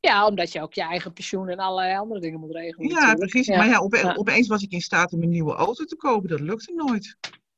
Ja, 0.00 0.26
omdat 0.26 0.52
je 0.52 0.60
ook 0.62 0.74
je 0.74 0.82
eigen 0.82 1.12
pensioen 1.12 1.48
en 1.48 1.58
allerlei 1.58 1.96
andere 1.98 2.20
dingen 2.20 2.40
moet 2.40 2.50
regelen. 2.54 2.88
Ja, 2.88 2.94
natuurlijk. 2.94 3.18
precies. 3.30 3.46
Ja. 3.46 3.56
Maar 3.56 3.68
ja, 3.68 3.78
ope- 3.78 3.96
Ja. 3.98 4.14
opeens 4.14 4.48
was 4.48 4.62
ik 4.62 4.70
in 4.70 4.80
staat 4.80 5.12
om 5.12 5.22
een 5.22 5.28
nieuwe 5.28 5.54
auto 5.54 5.84
te 5.84 5.96
kopen. 5.96 6.28
Dat 6.28 6.40
lukte 6.40 6.72
nooit. 6.74 7.16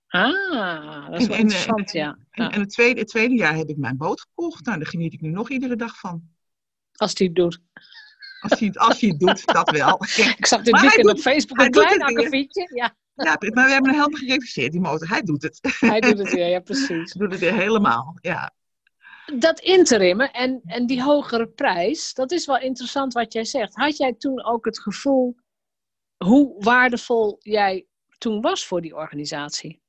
Ah, 0.08 1.10
dat 1.10 1.20
is 1.20 1.26
wel 1.26 1.36
en, 1.36 1.42
interessant, 1.42 1.94
en- 1.94 2.00
ja. 2.00 2.18
En, 2.50 2.60
het, 2.60 2.70
tweede, 2.70 3.00
het 3.00 3.08
tweede 3.08 3.34
jaar 3.34 3.54
heb 3.56 3.68
ik 3.68 3.76
mijn 3.76 3.96
boot 3.96 4.20
gekocht. 4.20 4.64
Nou, 4.64 4.78
daar 4.78 4.86
geniet 4.86 5.12
ik 5.12 5.20
nu 5.20 5.30
nog 5.30 5.50
iedere 5.50 5.76
dag 5.76 5.98
van. 5.98 6.22
Als 6.92 7.12
hij 7.16 7.26
het 7.26 7.36
doet. 7.36 7.60
Als 8.40 8.60
hij, 8.60 8.72
als 8.72 9.00
hij 9.00 9.08
het 9.08 9.18
doet, 9.20 9.44
dat 9.54 9.70
wel. 9.70 10.02
Ik 10.38 10.46
zag 10.46 10.62
dit 10.62 10.80
weekend 10.80 11.02
doet- 11.02 11.12
op 11.12 11.18
Facebook 11.18 11.60
een 11.60 11.70
klein 11.70 12.02
akkefietje. 12.02 12.70
Ja. 12.74 12.94
Ja, 13.14 13.36
maar 13.38 13.38
we 13.66 13.72
hebben 13.72 13.90
hem 13.90 14.00
helemaal 14.00 14.18
gereviseerd, 14.20 14.72
die 14.72 14.80
motor. 14.80 15.08
Hij 15.08 15.22
doet 15.22 15.42
het. 15.42 15.58
Hij 15.80 16.00
doet 16.00 16.18
het 16.18 16.32
weer, 16.32 16.48
ja, 16.48 16.60
precies. 16.60 16.88
Hij 16.88 17.04
doet 17.22 17.30
het 17.30 17.40
weer 17.40 17.54
helemaal, 17.54 18.16
ja. 18.20 18.52
Dat 19.38 19.60
interimmen 19.60 20.32
en, 20.32 20.60
en 20.64 20.86
die 20.86 21.02
hogere 21.02 21.46
prijs, 21.48 22.14
dat 22.14 22.32
is 22.32 22.46
wel 22.46 22.58
interessant 22.58 23.12
wat 23.12 23.32
jij 23.32 23.44
zegt. 23.44 23.74
Had 23.74 23.96
jij 23.96 24.14
toen 24.14 24.44
ook 24.44 24.64
het 24.64 24.80
gevoel 24.80 25.36
hoe 26.16 26.54
waardevol 26.58 27.36
jij 27.38 27.86
toen 28.18 28.40
was 28.40 28.66
voor 28.66 28.80
die 28.80 28.96
organisatie? 28.96 29.80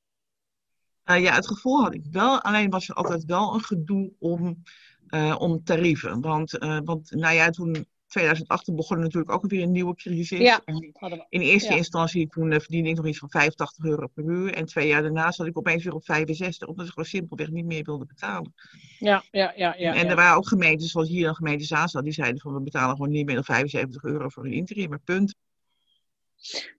Uh, 1.06 1.21
ja, 1.21 1.34
het 1.34 1.47
gevoel 1.47 1.82
had 1.82 1.93
ik 1.93 2.06
wel. 2.12 2.41
Alleen 2.41 2.69
was 2.69 2.89
er 2.89 2.95
altijd 2.95 3.25
wel 3.25 3.53
een 3.53 3.63
gedoe 3.63 4.12
om, 4.19 4.63
uh, 5.10 5.36
om 5.39 5.63
tarieven. 5.63 6.21
Want, 6.21 6.53
uh, 6.63 6.79
want 6.84 7.12
nou 7.12 7.34
ja, 7.34 7.49
toen 7.49 7.86
2008 8.13 8.76
begon 8.76 8.97
er 8.97 9.04
natuurlijk 9.04 9.32
ook 9.32 9.45
weer 9.47 9.62
een 9.62 9.71
nieuwe 9.71 9.95
crisis. 9.95 10.39
Ja, 10.39 10.62
in 11.30 11.41
eerste 11.41 11.71
ja. 11.71 11.78
instantie 11.78 12.28
toen 12.28 12.52
verdiende 12.52 12.89
ik 12.89 12.95
nog 12.95 13.06
iets 13.06 13.17
van 13.17 13.30
85 13.30 13.86
euro 13.86 14.08
per 14.08 14.23
uur. 14.23 14.54
En 14.54 14.65
twee 14.65 14.88
jaar 14.88 15.02
daarna 15.02 15.32
zat 15.32 15.47
ik 15.47 15.58
opeens 15.58 15.84
weer 15.84 15.93
op 15.93 16.06
65, 16.06 16.67
omdat 16.67 16.86
ik 16.86 16.91
gewoon 16.91 17.10
simpelweg 17.10 17.49
niet 17.49 17.65
meer 17.65 17.84
wilde 17.84 18.06
betalen. 18.06 18.54
Ja, 18.99 19.23
ja, 19.32 19.54
ja. 19.56 19.76
ja 19.78 19.95
en 19.95 20.08
er 20.08 20.15
waren 20.15 20.38
ook 20.38 20.47
gemeentes, 20.47 20.91
zoals 20.91 21.10
hier 21.10 21.28
een 21.28 21.36
gemeente 21.36 21.65
Zaanstad, 21.65 22.04
die 22.04 22.13
zeiden 22.13 22.41
van 22.41 22.54
we 22.54 22.62
betalen 22.62 22.95
gewoon 22.95 23.12
niet 23.12 23.26
meer 23.26 23.36
dan 23.36 23.43
75 23.43 24.04
euro 24.04 24.30
voor 24.30 24.45
een 24.45 24.54
interim, 24.54 24.99
punt. 25.04 25.36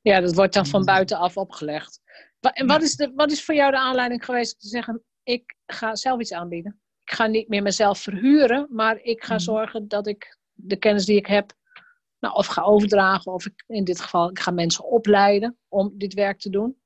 Ja, 0.03 0.21
dat 0.21 0.35
wordt 0.35 0.55
dan 0.55 0.67
van 0.67 0.85
buitenaf 0.85 1.37
opgelegd. 1.37 2.01
En 2.41 2.67
wat 2.67 2.83
is, 2.83 2.97
de, 2.97 3.13
wat 3.15 3.31
is 3.31 3.45
voor 3.45 3.55
jou 3.55 3.71
de 3.71 3.79
aanleiding 3.79 4.25
geweest 4.25 4.55
om 4.55 4.61
te 4.61 4.69
zeggen, 4.69 5.03
ik 5.23 5.55
ga 5.67 5.97
zelf 5.97 6.21
iets 6.21 6.33
aanbieden? 6.33 6.81
Ik 7.05 7.13
ga 7.13 7.27
niet 7.27 7.49
meer 7.49 7.63
mezelf 7.63 7.99
verhuren, 7.99 8.67
maar 8.71 9.01
ik 9.03 9.25
ga 9.25 9.39
zorgen 9.39 9.89
dat 9.89 10.07
ik 10.07 10.39
de 10.55 10.77
kennis 10.77 11.05
die 11.05 11.17
ik 11.17 11.27
heb, 11.27 11.53
nou, 12.19 12.35
of 12.35 12.47
ga 12.47 12.63
overdragen, 12.63 13.33
of 13.33 13.47
ik, 13.47 13.65
in 13.67 13.85
dit 13.85 14.01
geval, 14.01 14.31
ik 14.31 14.39
ga 14.39 14.51
mensen 14.51 14.85
opleiden 14.85 15.57
om 15.69 15.95
dit 15.95 16.15
werk 16.15 16.39
te 16.39 16.51
doen? 16.51 16.77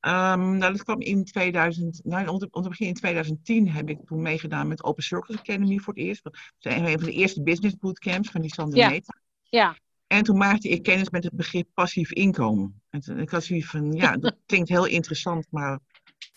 Um, 0.00 0.56
nou, 0.56 0.72
dat 0.72 0.82
kwam 0.82 1.00
in 1.00 1.24
2000, 1.24 2.00
nou, 2.04 2.38
te 2.38 2.68
begin 2.68 2.86
in 2.86 2.94
2010 2.94 3.70
heb 3.70 3.88
ik 3.88 3.98
toen 4.04 4.22
meegedaan 4.22 4.68
met 4.68 4.84
Open 4.84 5.02
Circles 5.02 5.38
Academy 5.38 5.78
voor 5.78 5.94
het 5.94 6.02
eerst. 6.02 6.24
Dat 6.24 6.32
was 6.58 6.74
een 6.74 6.98
van 6.98 7.08
de 7.08 7.12
eerste 7.12 7.42
business 7.42 7.76
bootcamps 7.76 8.30
van 8.30 8.40
die 8.40 8.54
Sander 8.54 8.78
ja. 8.78 8.88
Meta. 8.88 9.18
Ja. 9.42 9.76
En 10.06 10.22
toen 10.22 10.36
maakte 10.36 10.68
ik 10.68 10.82
kennis 10.82 11.10
met 11.10 11.24
het 11.24 11.32
begrip 11.32 11.68
passief 11.74 12.12
inkomen. 12.12 12.82
En 12.90 13.00
toen, 13.00 13.18
ik 13.18 13.30
had 13.30 13.44
zoiets 13.44 13.66
van, 13.66 13.92
ja, 13.92 14.16
dat 14.16 14.36
klinkt 14.46 14.68
heel 14.68 14.86
interessant, 14.86 15.46
maar 15.50 15.78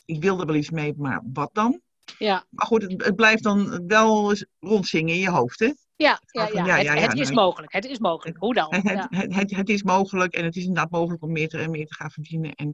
ik 0.05 0.21
wilde 0.21 0.45
wel 0.45 0.55
iets 0.55 0.69
mee, 0.69 0.93
maar 0.97 1.21
wat 1.33 1.49
dan? 1.53 1.81
Ja. 2.17 2.45
Maar 2.49 2.65
goed, 2.65 2.81
het, 2.81 3.05
het 3.05 3.15
blijft 3.15 3.43
dan 3.43 3.87
wel 3.87 4.35
rondzingen 4.59 5.13
in 5.13 5.19
je 5.19 5.29
hoofd, 5.29 5.59
hè? 5.59 5.71
Ja, 6.01 6.21
ja, 6.31 6.49
ja. 6.53 6.65
ja, 6.65 6.77
ja, 6.77 6.93
het, 6.93 7.11
het 7.11 7.19
is 7.19 7.31
mogelijk. 7.31 7.73
Het 7.73 7.85
is 7.85 7.99
mogelijk. 7.99 8.37
Hoe 8.37 8.53
dan? 8.53 8.75
Het, 8.75 8.83
ja. 8.83 9.07
het, 9.09 9.35
het, 9.35 9.55
het, 9.55 9.69
is 9.69 9.83
mogelijk 9.83 10.33
en 10.33 10.43
het 10.43 10.55
is 10.55 10.63
inderdaad 10.65 10.91
mogelijk 10.91 11.23
om 11.23 11.31
meer 11.31 11.47
te, 11.47 11.67
meer 11.67 11.85
te 11.85 11.93
gaan 11.93 12.11
verdienen. 12.11 12.55
En, 12.55 12.73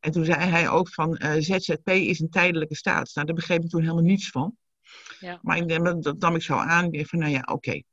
en 0.00 0.10
toen 0.10 0.24
zei 0.24 0.40
hij 0.40 0.68
ook 0.68 0.88
van 0.88 1.20
uh, 1.22 1.32
ZZP 1.38 1.88
is 1.88 2.20
een 2.20 2.30
tijdelijke 2.30 2.76
staat. 2.76 3.10
Nou, 3.14 3.26
daar 3.26 3.36
begreep 3.36 3.62
ik 3.62 3.70
toen 3.70 3.80
helemaal 3.80 4.02
niets 4.02 4.30
van. 4.30 4.56
Ja. 5.20 5.38
Maar 5.42 5.56
ik, 5.56 6.02
dat 6.02 6.18
nam 6.18 6.34
ik 6.34 6.42
zo 6.42 6.54
aan. 6.54 6.92
Ik 6.92 7.06
van, 7.06 7.18
nou 7.18 7.30
ja, 7.30 7.40
oké. 7.40 7.52
Okay. 7.52 7.84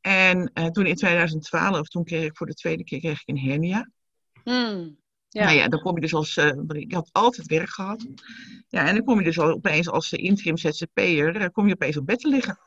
En 0.00 0.50
uh, 0.54 0.66
toen 0.66 0.86
in 0.86 0.94
2012, 0.94 1.88
toen 1.88 2.04
kreeg 2.04 2.24
ik 2.24 2.36
voor 2.36 2.46
de 2.46 2.54
tweede 2.54 2.84
keer 2.84 2.98
kreeg 2.98 3.20
ik 3.20 3.28
een 3.28 3.38
hernia. 3.38 3.90
Mm. 4.44 4.98
Ja. 5.28 5.44
Nou 5.44 5.56
ja, 5.56 5.68
dan 5.68 5.80
kom 5.80 5.94
je 5.94 6.00
dus 6.00 6.14
als, 6.14 6.36
uh, 6.36 6.52
ik 6.68 6.92
had 6.92 7.08
altijd 7.12 7.46
werk 7.46 7.68
gehad. 7.68 8.06
Ja, 8.68 8.86
en 8.86 8.94
dan 8.94 9.04
kom 9.04 9.18
je 9.18 9.24
dus 9.24 9.38
al 9.38 9.50
opeens 9.50 9.88
als 9.88 10.12
interim 10.12 10.56
ZZP'er, 10.56 11.50
kom 11.50 11.66
je 11.66 11.74
opeens 11.74 11.96
op 11.96 12.06
bed 12.06 12.18
te 12.18 12.28
liggen. 12.28 12.58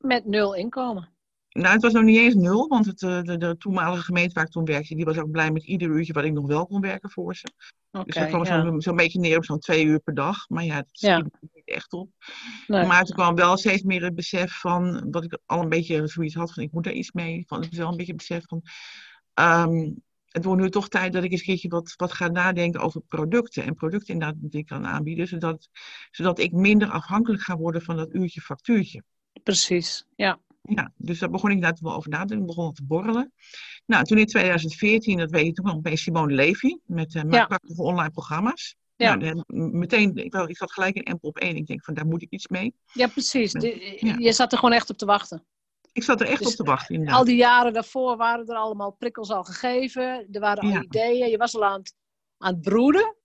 Met 0.00 0.26
nul 0.26 0.54
inkomen. 0.54 1.08
Nou, 1.50 1.72
het 1.72 1.82
was 1.82 1.92
nog 1.92 2.02
niet 2.02 2.18
eens 2.18 2.34
nul, 2.34 2.68
want 2.68 2.86
het, 2.86 2.98
de, 2.98 3.36
de 3.38 3.56
toenmalige 3.58 4.02
gemeente 4.02 4.34
waar 4.34 4.44
ik 4.44 4.50
toen 4.50 4.64
werkte, 4.64 4.94
die 4.94 5.04
was 5.04 5.18
ook 5.18 5.30
blij 5.30 5.50
met 5.50 5.64
ieder 5.64 5.88
uurtje 5.88 6.12
wat 6.12 6.24
ik 6.24 6.32
nog 6.32 6.46
wel 6.46 6.66
kon 6.66 6.80
werken 6.80 7.10
voor 7.10 7.36
ze. 7.36 7.48
Okay, 7.90 8.04
dus 8.04 8.14
dat 8.14 8.28
kwam 8.28 8.44
ja. 8.44 8.62
zo'n 8.62 8.80
zo 8.80 8.94
beetje 8.94 9.18
neer 9.18 9.36
op 9.36 9.44
zo'n 9.44 9.58
twee 9.58 9.84
uur 9.84 10.00
per 10.00 10.14
dag. 10.14 10.48
Maar 10.48 10.64
ja, 10.64 10.76
dat 10.76 10.88
schiet 10.92 11.10
Ja. 11.10 11.26
niet 11.40 11.62
echt 11.64 11.92
op. 11.92 12.10
Nee. 12.66 12.86
Maar 12.86 13.04
toen 13.04 13.16
kwam 13.16 13.34
wel 13.34 13.56
steeds 13.56 13.82
meer 13.82 14.02
het 14.02 14.14
besef 14.14 14.52
van, 14.60 15.10
wat 15.10 15.24
ik 15.24 15.38
al 15.46 15.62
een 15.62 15.68
beetje 15.68 16.06
zoiets 16.06 16.34
had 16.34 16.52
van, 16.52 16.62
ik 16.62 16.72
moet 16.72 16.84
daar 16.84 16.92
iets 16.92 17.12
mee. 17.12 17.44
Van, 17.46 17.60
het 17.60 17.72
is 17.72 17.78
wel 17.78 17.88
een 17.88 17.96
beetje 17.96 18.12
het 18.12 18.28
besef 18.28 18.44
van, 18.46 18.62
ehm, 19.34 19.90
het 20.24 20.44
wordt 20.44 20.62
nu 20.62 20.70
toch 20.70 20.88
tijd 20.88 21.12
dat 21.12 21.24
ik 21.24 21.30
eens 21.30 21.40
een 21.40 21.46
keertje 21.46 21.68
wat, 21.68 21.94
wat 21.96 22.12
ga 22.12 22.28
nadenken 22.28 22.80
over 22.80 23.00
producten. 23.00 23.64
En 23.64 23.74
producten 23.74 24.14
inderdaad 24.14 24.36
die 24.40 24.60
ik 24.60 24.66
kan 24.66 24.86
aanbieden, 24.86 25.26
zodat, 25.26 25.68
zodat 26.10 26.38
ik 26.38 26.52
minder 26.52 26.88
afhankelijk 26.88 27.42
ga 27.42 27.56
worden 27.56 27.82
van 27.82 27.96
dat 27.96 28.14
uurtje 28.14 28.40
factuurtje. 28.40 29.02
Precies, 29.42 30.06
ja. 30.16 30.38
Ja, 30.62 30.92
dus 30.96 31.18
daar 31.18 31.30
begon 31.30 31.50
ik 31.50 31.54
inderdaad 31.56 31.80
wel 31.80 31.94
over 31.94 32.10
na 32.10 32.20
te 32.20 32.26
denken, 32.26 32.46
begon 32.46 32.72
te 32.72 32.84
borrelen. 32.84 33.32
Nou, 33.86 34.04
toen 34.04 34.18
in 34.18 34.26
2014, 34.26 35.18
dat 35.18 35.30
weet 35.30 35.46
je, 35.46 35.52
toen 35.52 35.64
kwam 35.64 35.76
opeens 35.76 36.02
Simone 36.02 36.34
Levy 36.34 36.76
met 36.84 37.14
uh, 37.14 37.22
Ja. 37.30 37.46
prachtige 37.46 37.82
online 37.82 38.10
programma's. 38.10 38.76
Ja. 38.96 39.14
Nou, 39.14 39.42
meteen, 39.72 40.16
ik, 40.16 40.32
wel, 40.32 40.48
ik 40.48 40.56
zat 40.56 40.72
gelijk 40.72 40.94
in 40.96 41.02
Empel 41.02 41.28
op 41.28 41.38
één. 41.38 41.56
Ik 41.56 41.66
denk 41.66 41.84
van, 41.84 41.94
daar 41.94 42.06
moet 42.06 42.22
ik 42.22 42.30
iets 42.30 42.48
mee. 42.48 42.74
Ja, 42.92 43.06
precies. 43.06 43.52
De- 43.52 43.96
Ja. 44.00 44.14
Je 44.18 44.32
zat 44.32 44.52
er 44.52 44.58
gewoon 44.58 44.74
echt 44.74 44.90
op 44.90 44.96
te 44.96 45.06
wachten. 45.06 45.44
Ik 45.92 46.02
zat 46.02 46.20
er 46.20 46.26
echt 46.26 46.38
Dus, 46.38 46.48
op 46.50 46.54
te 46.54 46.62
wachten, 46.62 46.94
inderdaad. 46.94 47.18
Al 47.18 47.24
die 47.24 47.36
jaren 47.36 47.72
daarvoor 47.72 48.16
waren 48.16 48.46
er 48.46 48.56
allemaal 48.56 48.90
prikkels 48.92 49.30
al 49.30 49.44
gegeven. 49.44 50.26
Er 50.32 50.40
waren 50.40 50.62
al 50.62 50.68
Ja. 50.70 50.82
ideeën. 50.82 51.30
Je 51.30 51.36
was 51.36 51.54
al 51.54 51.64
aan 51.64 51.78
het, 51.78 51.94
aan 52.38 52.52
het 52.54 52.62
broeden. 52.62 53.16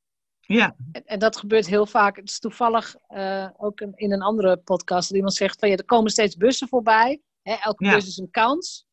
Ja, 0.47 0.75
En, 0.91 1.05
en 1.05 1.19
dat 1.19 1.38
gebeurt 1.38 1.67
heel 1.67 1.86
vaak. 1.86 2.15
Het 2.15 2.29
is 2.29 2.39
toevallig 2.39 2.95
eh, 3.08 3.49
ook 3.58 3.79
een- 3.79 3.95
in 3.95 4.12
een 4.12 4.21
andere 4.21 4.58
podcast 4.58 5.08
dat 5.08 5.17
iemand 5.17 5.34
zegt 5.34 5.60
van 5.60 5.69
ja, 5.69 5.75
er 5.75 5.86
komen 5.86 6.12
steeds 6.12 6.38
bussen 6.38 6.67
voorbij. 6.67 7.21
Hè, 7.41 7.53
elke 7.53 7.86
Ja. 7.86 7.93
bus 7.93 8.08
is 8.08 8.17
een 8.17 8.31
kans. 8.31 8.86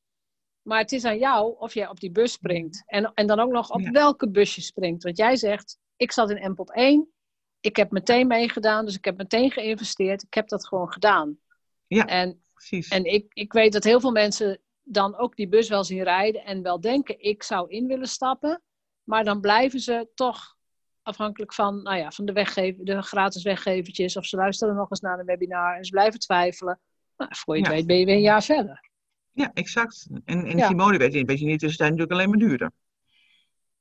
Maar 0.62 0.78
het 0.78 0.92
is 0.92 1.04
aan 1.04 1.18
jou 1.18 1.54
of 1.58 1.74
jij 1.74 1.88
op 1.88 2.00
die 2.00 2.10
bus 2.10 2.32
springt. 2.32 2.82
En, 2.86 3.12
en 3.14 3.26
dan 3.26 3.40
ook 3.40 3.50
nog 3.50 3.70
op 3.70 3.80
Ja. 3.80 3.90
welke 3.90 4.30
bus 4.30 4.54
je 4.54 4.60
springt. 4.60 5.02
Want 5.02 5.16
jij 5.16 5.36
zegt, 5.36 5.78
ik 5.96 6.12
zat 6.12 6.30
in 6.30 6.50
MPOP 6.50 6.70
1. 6.70 7.12
Ik 7.60 7.76
heb 7.76 7.90
meteen 7.90 8.26
meegedaan, 8.26 8.84
dus 8.84 8.96
ik 8.96 9.04
heb 9.04 9.16
meteen 9.16 9.50
geïnvesteerd. 9.50 10.22
Ik 10.22 10.34
heb 10.34 10.48
dat 10.48 10.66
gewoon 10.66 10.92
gedaan. 10.92 11.38
Ja. 11.86 12.06
En, 12.06 12.44
precies. 12.52 12.88
en 12.88 13.04
ik, 13.04 13.26
ik 13.32 13.52
weet 13.52 13.72
dat 13.72 13.84
heel 13.84 14.00
veel 14.00 14.10
mensen 14.12 14.60
dan 14.82 15.16
ook 15.16 15.36
die 15.36 15.48
bus 15.48 15.68
wel 15.68 15.84
zien 15.84 16.02
rijden. 16.02 16.44
En 16.44 16.62
wel 16.62 16.80
denken, 16.80 17.20
ik 17.20 17.42
zou 17.42 17.70
in 17.70 17.86
willen 17.86 18.08
stappen. 18.08 18.62
Maar 19.02 19.24
dan 19.24 19.40
blijven 19.40 19.80
ze 19.80 20.08
toch 20.14 20.56
afhankelijk 21.02 21.54
van, 21.54 21.82
nou 21.82 21.96
ja, 21.96 22.10
van 22.10 22.24
de, 22.24 22.32
weggever, 22.32 22.84
de 22.84 23.02
gratis 23.02 23.42
weggevertjes. 23.42 24.16
Of 24.16 24.24
ze 24.26 24.36
luisteren 24.36 24.74
nog 24.74 24.90
eens 24.90 25.00
naar 25.00 25.18
een 25.18 25.26
webinar 25.26 25.76
en 25.76 25.84
ze 25.84 25.90
blijven 25.90 26.20
twijfelen. 26.20 26.80
Nou, 27.16 27.30
voor 27.34 27.54
je 27.56 27.60
het 27.62 27.70
Ja. 27.70 27.76
weet 27.76 27.86
ben 27.86 27.98
je 27.98 28.04
weer 28.04 28.14
een 28.14 28.20
jaar 28.20 28.42
verder. 28.42 28.90
Ja, 29.32 29.50
exact. 29.54 30.06
En, 30.24 30.44
en 30.46 30.56
Ja. 30.56 30.66
Simone 30.68 30.98
weet, 30.98 31.12
weet 31.26 31.38
je 31.38 31.46
niet, 31.46 31.60
dus 31.60 31.70
het 31.70 31.80
is 31.80 31.86
natuurlijk 31.86 32.12
alleen 32.12 32.28
maar 32.28 32.38
duurder. 32.38 32.70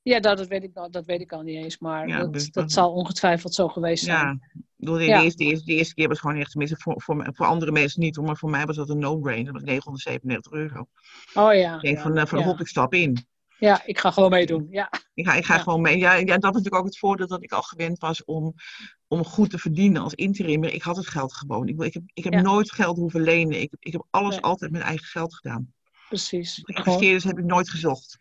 Ja, 0.02 0.20
dat, 0.20 0.36
dat, 0.38 0.46
weet 0.48 0.62
ik, 0.62 0.74
dat 0.90 1.04
weet 1.06 1.20
ik 1.20 1.32
al 1.32 1.42
niet 1.42 1.56
eens. 1.64 1.78
Maar 1.78 2.08
Ja, 2.08 2.18
dat, 2.18 2.32
dus 2.32 2.44
dat 2.44 2.52
dat- 2.62 2.72
zal 2.72 2.92
ongetwijfeld 2.92 3.54
zo 3.54 3.68
geweest 3.68 4.04
zijn. 4.04 4.18
Ja, 4.26 4.38
bedoel, 4.76 4.96
de, 4.96 5.04
Ja. 5.04 5.22
eerste, 5.22 5.44
de, 5.44 5.50
eerste, 5.50 5.64
de 5.64 5.72
eerste 5.72 5.94
keer 5.94 6.08
was 6.08 6.18
gewoon 6.20 6.36
echt, 6.36 6.50
tenminste 6.50 6.76
voor, 6.76 7.02
voor, 7.02 7.46
andere 7.46 7.72
mensen 7.72 8.00
niet, 8.00 8.16
maar 8.20 8.36
voor 8.36 8.50
mij 8.50 8.66
was 8.66 8.76
dat 8.76 8.88
een 8.88 8.98
no-brainer. 8.98 9.44
Dat 9.44 9.52
was 9.52 9.62
997 9.70 10.52
euro. 10.52 10.86
Oh 11.34 11.54
ja. 11.54 11.74
Ik 11.74 11.80
denk 11.80 11.98
van, 11.98 12.18
uh, 12.18 12.26
van 12.26 12.42
hop, 12.42 12.60
ik 12.60 12.66
stap 12.66 12.94
in. 12.94 13.26
Ja, 13.62 13.82
ik 13.84 13.98
ga 13.98 14.10
gewoon 14.10 14.30
meedoen. 14.30 14.66
Ja, 14.70 14.90
Ik 15.14 15.26
ga, 15.26 15.34
ik 15.34 15.44
ga 15.44 15.54
Ja. 15.54 15.60
gewoon 15.62 15.80
mee. 15.80 15.98
Ja, 15.98 16.12
ja, 16.14 16.24
dat 16.24 16.34
is 16.36 16.40
natuurlijk 16.42 16.74
ook 16.74 16.84
het 16.84 16.98
voordeel 16.98 17.26
dat 17.26 17.42
ik 17.42 17.52
al 17.52 17.62
gewend 17.62 17.98
was 17.98 18.24
om, 18.24 18.54
om 19.08 19.24
goed 19.24 19.50
te 19.50 19.58
verdienen 19.58 20.02
als 20.02 20.14
interimmer. 20.14 20.72
Ik 20.74 20.82
had 20.82 20.96
het 20.96 21.06
geld 21.06 21.32
gewoon. 21.34 21.68
Ik, 21.68 21.80
ik 21.82 21.94
heb, 21.94 22.02
ik 22.14 22.24
heb 22.24 22.32
Ja. 22.32 22.40
nooit 22.40 22.72
geld 22.72 22.96
hoeven 22.96 23.20
lenen. 23.20 23.60
Ik, 23.60 23.72
ik 23.78 23.92
heb 23.92 24.06
alles 24.10 24.34
Nee. 24.34 24.44
altijd 24.44 24.70
met 24.70 24.82
eigen 24.82 25.06
geld 25.06 25.34
gedaan. 25.34 25.72
precies. 26.08 26.58
Investeerders 26.64 27.24
heb 27.24 27.38
ik 27.38 27.44
nooit 27.44 27.70
gezocht. 27.70 28.16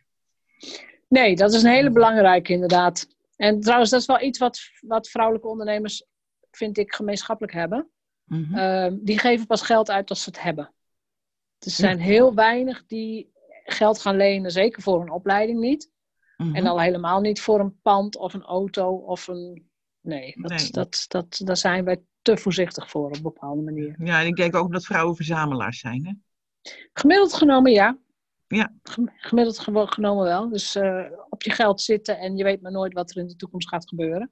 Nee, 1.10 1.36
dat 1.36 1.54
is 1.54 1.64
een 1.64 1.70
hele 1.72 1.92
belangrijke 1.92 2.54
inderdaad. 2.54 3.08
En 3.36 3.60
trouwens, 3.62 3.90
dat 3.90 4.00
is 4.00 4.06
wel 4.06 4.22
iets 4.22 4.40
wat, 4.40 4.60
wat 4.82 5.10
vrouwelijke 5.10 5.48
ondernemers, 5.48 6.04
vind 6.52 6.78
ik, 6.78 6.94
gemeenschappelijk 6.96 7.54
hebben. 7.54 7.90
Ehm, 8.54 8.98
die 9.02 9.20
geven 9.20 9.46
pas 9.48 9.62
geld 9.62 9.90
uit 9.90 10.10
als 10.10 10.24
ze 10.24 10.30
het 10.30 10.42
hebben. 10.42 10.74
Er 11.60 11.72
zijn 11.72 12.00
heel 12.00 12.34
weinig 12.36 12.86
die 12.86 13.31
geld 13.72 14.02
gaan 14.02 14.16
lenen, 14.16 14.52
zeker 14.52 14.82
voor 14.82 15.02
een 15.02 15.12
opleiding 15.12 15.60
niet. 15.60 15.90
Mhm. 16.38 16.56
En 16.56 16.66
al 16.68 16.82
helemaal 16.82 17.22
niet 17.22 17.42
voor 17.42 17.60
een 17.60 17.80
pand 17.82 18.18
of 18.18 18.34
een 18.34 18.44
auto 18.44 18.96
of 18.96 19.28
een... 19.28 19.70
Nee, 20.02 20.36
dat, 20.42 20.52
Nee. 20.52 20.72
Dat, 20.72 21.06
dat, 21.08 21.42
daar 21.44 21.58
zijn 21.58 21.86
wij 21.86 22.04
te 22.22 22.38
voorzichtig 22.38 22.90
voor 22.90 23.06
op 23.08 23.16
een 23.16 23.22
bepaalde 23.22 23.62
manier. 23.62 23.96
Ja, 24.04 24.22
en 24.22 24.28
ik 24.28 24.36
denk 24.36 24.56
ook 24.56 24.72
dat 24.72 24.86
vrouwen 24.86 25.16
verzamelaars 25.16 25.80
zijn. 25.80 26.06
Hè? 26.06 26.14
Gemiddeld 26.94 27.34
genomen 27.34 27.72
ja. 27.72 27.98
Ja. 28.48 28.74
Gem- 28.84 29.14
Gemiddeld 29.18 29.60
genomen 29.94 30.24
wel. 30.24 30.50
Dus 30.50 30.76
eh, 30.76 31.06
op 31.30 31.44
je 31.44 31.52
geld 31.52 31.82
zitten 31.82 32.20
en 32.20 32.38
je 32.38 32.44
weet 32.44 32.62
maar 32.62 32.72
nooit 32.72 32.94
wat 32.94 33.12
er 33.12 33.18
in 33.18 33.28
de 33.28 33.36
toekomst 33.36 33.68
gaat 33.68 33.88
gebeuren. 33.90 34.32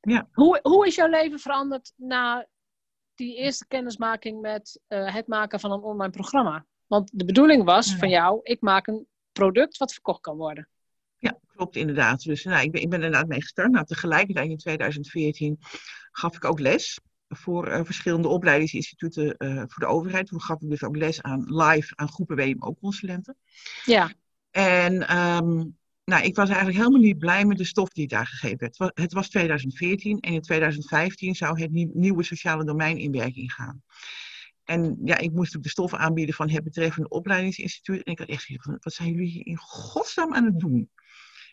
Ja. 0.00 0.28
Hoe, 0.32 0.58
hoe 0.62 0.86
is 0.86 0.94
jouw 0.94 1.08
leven 1.08 1.38
veranderd 1.38 1.92
na 1.96 2.46
die 3.14 3.36
eerste 3.36 3.66
kennismaking 3.66 4.40
met 4.40 4.80
eh, 4.86 5.14
het 5.14 5.26
maken 5.26 5.60
van 5.60 5.72
een 5.72 5.82
online 5.82 6.12
programma? 6.12 6.66
Want 6.86 7.10
de 7.12 7.24
bedoeling 7.24 7.64
was 7.64 7.90
Ja. 7.90 7.96
van 7.96 8.08
jou, 8.08 8.40
ik 8.42 8.60
maak 8.60 8.86
een 8.86 9.06
product 9.32 9.76
wat 9.76 9.92
verkocht 9.92 10.20
kan 10.20 10.36
worden. 10.36 10.68
Ja, 11.18 11.38
klopt 11.46 11.76
inderdaad. 11.76 12.22
Dus 12.22 12.44
nou, 12.44 12.62
ik, 12.64 12.72
ben, 12.72 12.82
ik 12.82 12.88
ben 12.90 13.02
inderdaad 13.02 13.28
mee 13.28 13.40
gestart. 13.40 13.70
Nou, 13.70 13.86
tegelijkertijd 13.86 14.50
in 14.50 14.56
2014 14.56 15.58
gaf 16.12 16.36
ik 16.36 16.44
ook 16.44 16.60
les 16.60 16.98
voor 17.28 17.66
eh, 17.66 17.80
verschillende 17.84 18.28
opleidingsinstituten 18.28 19.36
eh, 19.36 19.56
voor 19.56 19.82
de 19.82 19.86
overheid. 19.86 20.26
Toen 20.26 20.40
gaf 20.40 20.60
ik 20.60 20.70
dus 20.70 20.82
ook 20.82 20.96
les 20.96 21.22
aan 21.22 21.44
live 21.46 21.92
aan 21.96 22.08
groepen 22.08 22.36
WMO-consulenten. 22.36 23.36
Ja, 23.84 24.12
En 24.50 25.08
ehm, 25.08 25.64
nou, 26.04 26.24
ik 26.24 26.36
was 26.36 26.48
eigenlijk 26.48 26.78
helemaal 26.78 27.00
niet 27.00 27.18
blij 27.18 27.44
met 27.44 27.58
de 27.58 27.64
stof 27.64 27.88
die 27.88 28.06
daar 28.06 28.26
gegeven 28.26 28.58
werd. 28.58 28.94
Het 28.94 29.12
was 29.12 29.28
2014 29.28 30.20
en 30.20 30.32
in 30.32 30.40
2015 30.42 31.34
zou 31.34 31.60
het 31.60 31.70
nieuwe 31.94 32.22
sociale 32.22 32.64
domein 32.64 32.98
in 32.98 33.12
werking 33.12 33.52
gaan. 33.52 33.82
En 34.64 34.98
ja, 35.04 35.18
ik 35.18 35.32
moest 35.32 35.56
ook 35.56 35.62
de 35.62 35.68
stof 35.68 35.94
aanbieden 35.94 36.34
van 36.34 36.50
het 36.50 36.64
betreffende 36.64 37.08
opleidingsinstituut. 37.08 38.02
En 38.02 38.12
ik 38.12 38.18
had 38.18 38.28
echt 38.28 38.44
gezegd, 38.44 38.84
wat 38.84 38.92
zijn 38.92 39.10
jullie 39.10 39.30
hier 39.30 39.46
in 39.46 39.56
godsnaam 39.56 40.34
aan 40.34 40.44
het 40.44 40.58
doen? 40.58 40.90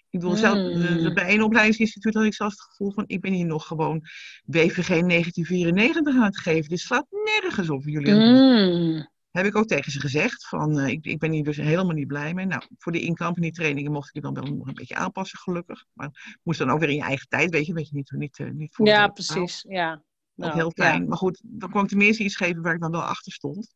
Ik 0.10 0.20
bedoel, 0.20 0.36
zelf, 0.36 0.58
hmm. 0.58 1.14
bij 1.14 1.34
een 1.34 1.44
opleidingsinstituut 1.44 2.14
had 2.14 2.24
ik 2.24 2.34
zelfs 2.34 2.54
het 2.54 2.64
gevoel 2.64 2.92
van, 2.92 3.04
ik 3.08 3.22
ben 3.22 3.32
hier 3.32 3.46
nog 3.46 3.68
gewoon 3.68 4.02
BVG 4.46 4.88
1994 4.88 6.16
aan 6.16 6.24
het 6.24 6.40
geven. 6.40 6.70
Dit 6.70 6.80
slaat 6.80 7.06
nergens 7.10 7.70
op 7.70 7.84
jullie. 7.84 8.14
Mm. 8.14 9.10
Heb 9.32 9.46
ik 9.46 9.56
ook 9.56 9.68
tegen 9.68 9.92
ze 9.92 10.00
gezegd, 10.00 10.48
van 10.48 10.80
uh, 10.80 10.88
ik, 10.88 11.06
ik 11.06 11.20
ben 11.20 11.32
hier 11.32 11.44
dus 11.44 11.58
helemaal 11.58 11.96
niet 11.96 12.08
blij 12.08 12.34
mee. 12.34 12.46
Nou, 12.46 12.64
voor 12.78 12.92
de 12.92 13.02
in-company 13.02 13.52
trainingen 13.52 13.92
mocht 13.92 14.08
ik 14.08 14.14
het 14.14 14.24
dan 14.24 14.34
wel 14.34 14.54
nog 14.54 14.68
een 14.68 14.74
beetje 14.74 14.96
aanpassen, 14.96 15.40
gelukkig. 15.40 15.86
Maar 15.94 16.40
moest 16.44 16.60
dan 16.60 16.70
ook 16.70 16.80
weer 16.80 16.90
in 16.90 16.96
je 16.96 17.02
eigen 17.02 17.28
tijd, 17.28 17.50
weet 17.50 17.66
je, 17.66 17.74
weet 17.74 17.90
je 17.90 17.96
niet, 17.96 18.12
niet, 18.12 18.40
uh, 18.40 18.52
niet 18.52 18.76
voor 18.76 18.88
Ja, 18.88 19.08
precies, 19.08 19.66
ja. 19.68 20.04
Nou, 20.42 20.54
heel 20.54 20.72
fijn. 20.76 21.08
Maar 21.08 21.18
goed, 21.18 21.42
dan 21.44 21.72
kon 21.72 21.84
ik 21.84 21.90
tenminste 21.90 22.24
iets 22.24 22.36
geven 22.36 22.62
waar 22.62 22.74
ik 22.74 22.82
dan 22.82 22.92
wel 22.92 23.02
achter 23.02 23.32
stond. 23.32 23.76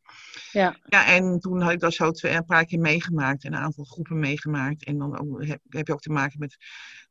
Ja. 0.51 0.78
Ja, 0.86 1.06
en 1.06 1.39
toen 1.39 1.62
had 1.62 1.71
ik 1.71 1.80
dat 1.80 1.93
zo 1.93 2.12
twee, 2.12 2.34
een 2.34 2.45
paar 2.45 2.65
keer 2.65 2.80
meegemaakt. 2.80 3.43
En 3.43 3.54
een 3.54 3.60
aantal 3.60 3.84
groepen 3.84 4.19
meegemaakt. 4.19 4.86
En 4.86 4.97
dan 4.97 5.19
ook, 5.19 5.45
heb, 5.45 5.60
heb, 5.69 5.88
je 5.88 5.93
ook 5.93 6.01
te 6.01 6.12
maken 6.12 6.39
met 6.39 6.58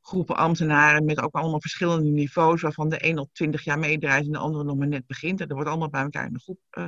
groepen 0.00 0.36
ambtenaren. 0.36 1.04
Met 1.04 1.20
ook 1.20 1.34
allemaal 1.34 1.60
verschillende 1.60 2.10
niveaus. 2.10 2.60
Waarvan 2.60 2.88
de 2.88 3.08
een 3.08 3.18
al 3.18 3.28
twintig 3.32 3.64
jaar 3.64 3.78
meedraait 3.78 4.24
en 4.24 4.32
de 4.32 4.38
andere 4.38 4.64
nog 4.64 4.76
maar 4.76 4.88
net 4.88 5.06
begint. 5.06 5.40
En 5.40 5.48
er 5.48 5.54
wordt 5.54 5.70
allemaal 5.70 5.90
bij 5.90 6.02
elkaar 6.02 6.26
in 6.26 6.32
de 6.32 6.40
groep 6.40 6.60
uh, 6.78 6.84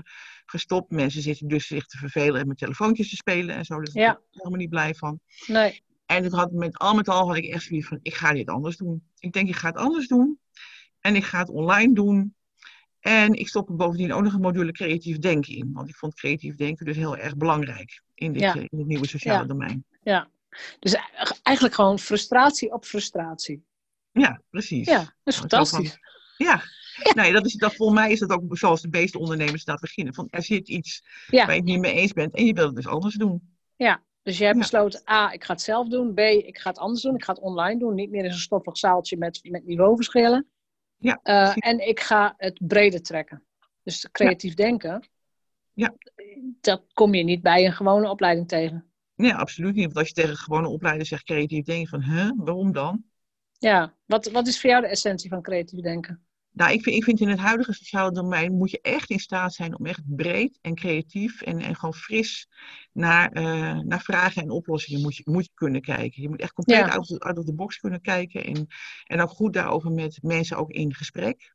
gestopt. 0.46 0.90
Mensen 0.90 1.22
zitten 1.22 1.48
dus 1.48 1.66
zich 1.66 1.86
te 1.86 1.98
vervelen 1.98 2.40
en 2.40 2.48
met 2.48 2.58
telefoontjes 2.58 3.08
te 3.08 3.16
spelen 3.16 3.56
en 3.56 3.64
zo. 3.64 3.74
Daar 3.74 3.92
ben 3.92 4.02
ik 4.02 4.18
helemaal 4.30 4.58
niet 4.58 4.70
blij 4.70 4.94
van. 4.94 5.20
Nee. 5.46 5.84
En 6.06 6.24
het 6.24 6.32
had 6.32 6.52
met 6.52 6.78
al 6.78 6.94
met 6.94 7.08
al 7.08 7.26
had 7.26 7.36
ik 7.36 7.44
echt 7.44 7.62
zoiets 7.62 7.86
van, 7.86 7.98
ik 8.02 8.14
ga 8.14 8.32
dit 8.32 8.48
anders 8.48 8.76
doen. 8.76 9.02
Ik 9.18 9.32
denk, 9.32 9.48
ik 9.48 9.56
ga 9.56 9.68
het 9.68 9.76
anders 9.76 10.08
doen. 10.08 10.38
En 11.00 11.16
ik 11.16 11.24
ga 11.24 11.38
het 11.38 11.48
online 11.48 11.94
doen. 11.94 12.35
En 13.06 13.32
ik 13.34 13.48
stop 13.48 13.68
er 13.68 13.76
bovendien 13.76 14.12
ook 14.12 14.22
nog 14.22 14.32
een 14.32 14.40
module 14.40 14.72
creatief 14.72 15.18
denken 15.18 15.54
in. 15.54 15.70
Want 15.72 15.88
ik 15.88 15.96
vond 15.96 16.14
creatief 16.14 16.54
denken 16.54 16.86
dus 16.86 16.96
heel 16.96 17.16
erg 17.16 17.36
belangrijk 17.36 18.02
in 18.14 18.32
dit, 18.32 18.54
in 18.54 18.78
het 18.78 18.86
nieuwe 18.86 19.06
sociale 19.06 19.46
domein. 19.46 19.84
Ja, 20.02 20.28
dus 20.78 20.96
eigenlijk 21.42 21.74
gewoon 21.74 21.98
frustratie 21.98 22.72
op 22.72 22.84
frustratie. 22.84 23.64
Ja, 24.12 24.40
precies. 24.50 24.86
Ja, 24.86 24.98
dat 24.98 25.08
is 25.24 25.36
fantastisch. 25.36 25.98
ja. 26.36 26.62
ja. 27.02 27.12
Nee, 27.14 27.32
dat 27.32 27.46
is, 27.46 27.54
dat, 27.54 27.74
volgens 27.74 27.98
mij 27.98 28.12
is 28.12 28.18
dat 28.18 28.30
ook 28.30 28.58
zoals 28.58 28.82
de 28.82 28.88
meeste 28.90 29.18
ondernemers 29.18 29.64
dat 29.64 29.80
beginnen. 29.80 30.14
Van, 30.14 30.26
er 30.30 30.42
zit 30.42 30.68
iets 30.68 31.04
waar 31.26 31.50
je 31.50 31.56
het 31.56 31.64
niet 31.64 31.80
mee 31.80 31.94
eens 31.94 32.12
bent 32.12 32.34
en 32.34 32.46
je 32.46 32.52
wilt 32.52 32.66
het 32.66 32.76
dus 32.76 32.86
anders 32.86 33.14
doen. 33.14 33.56
Ja, 33.76 34.02
dus 34.22 34.38
je 34.38 34.44
hebt 34.44 34.58
besloten, 34.58 35.02
A, 35.10 35.32
ik 35.32 35.44
ga 35.44 35.52
het 35.52 35.62
zelf 35.62 35.88
doen. 35.88 36.14
B, 36.14 36.18
ik 36.18 36.58
ga 36.58 36.70
het 36.70 36.78
anders 36.78 37.02
doen. 37.02 37.14
Ik 37.14 37.24
ga 37.24 37.32
het 37.32 37.42
online 37.42 37.78
doen. 37.78 37.94
Niet 37.94 38.10
meer 38.10 38.24
in 38.24 38.30
zo'n 38.30 38.40
stoffig 38.40 38.78
zaaltje 38.78 39.16
met, 39.16 39.40
met 39.42 39.66
niveauverschillen. 39.66 40.50
Ja, 41.06 41.20
uh, 41.24 41.52
en 41.58 41.88
ik 41.88 42.00
ga 42.00 42.34
het 42.36 42.58
breder 42.66 43.02
trekken. 43.02 43.44
Dus 43.82 44.08
creatief 44.12 44.54
denken, 44.54 45.08
ja. 45.72 45.94
dat 46.60 46.84
kom 46.92 47.14
je 47.14 47.22
niet 47.22 47.42
bij 47.42 47.64
een 47.64 47.72
gewone 47.72 48.10
opleiding 48.10 48.48
tegen. 48.48 48.90
Nee, 49.14 49.34
absoluut 49.34 49.74
niet. 49.74 49.84
Want 49.84 49.96
als 49.96 50.08
je 50.08 50.14
tegen 50.14 50.30
een 50.30 50.36
gewone 50.36 50.68
opleider 50.68 51.06
zegt 51.06 51.24
creatief 51.24 51.64
denken, 51.64 51.88
van, 51.88 52.02
hè, 52.02 52.32
waarom 52.36 52.72
dan? 52.72 53.04
Ja, 53.58 53.94
wat, 54.04 54.30
wat 54.30 54.46
is 54.46 54.60
voor 54.60 54.70
jou 54.70 54.82
de 54.82 54.88
essentie 54.88 55.30
van 55.30 55.42
creatief 55.42 55.80
denken? 55.80 56.25
Nou, 56.56 56.72
ik 56.72 56.82
vind, 56.82 56.96
ik 56.96 57.04
vind 57.04 57.20
in 57.20 57.28
het 57.28 57.38
huidige 57.38 57.72
sociale 57.72 58.12
domein 58.12 58.56
moet 58.56 58.70
je 58.70 58.80
echt 58.80 59.10
in 59.10 59.18
staat 59.18 59.54
zijn 59.54 59.78
om 59.78 59.86
echt 59.86 60.02
breed 60.04 60.58
en 60.60 60.74
creatief 60.74 61.42
en, 61.42 61.58
en 61.58 61.76
gewoon 61.76 61.94
fris 61.94 62.48
naar, 62.92 63.36
uh, 63.36 63.78
naar 63.78 64.00
vragen 64.00 64.42
en 64.42 64.50
oplossingen 64.50 65.00
moet 65.00 65.16
je, 65.16 65.22
moet 65.26 65.44
je 65.44 65.50
kunnen 65.54 65.80
kijken. 65.80 66.22
Je 66.22 66.28
moet 66.28 66.40
echt 66.40 66.52
compleet 66.52 66.78
ja. 66.78 66.88
out, 66.88 67.20
out 67.20 67.38
of 67.38 67.44
the 67.44 67.54
box 67.54 67.78
kunnen 67.78 68.00
kijken 68.00 68.44
en, 68.44 68.66
en 69.04 69.20
ook 69.20 69.30
goed 69.30 69.52
daarover 69.52 69.90
met 69.90 70.18
mensen 70.22 70.56
ook 70.56 70.70
in 70.70 70.94
gesprek. 70.94 71.54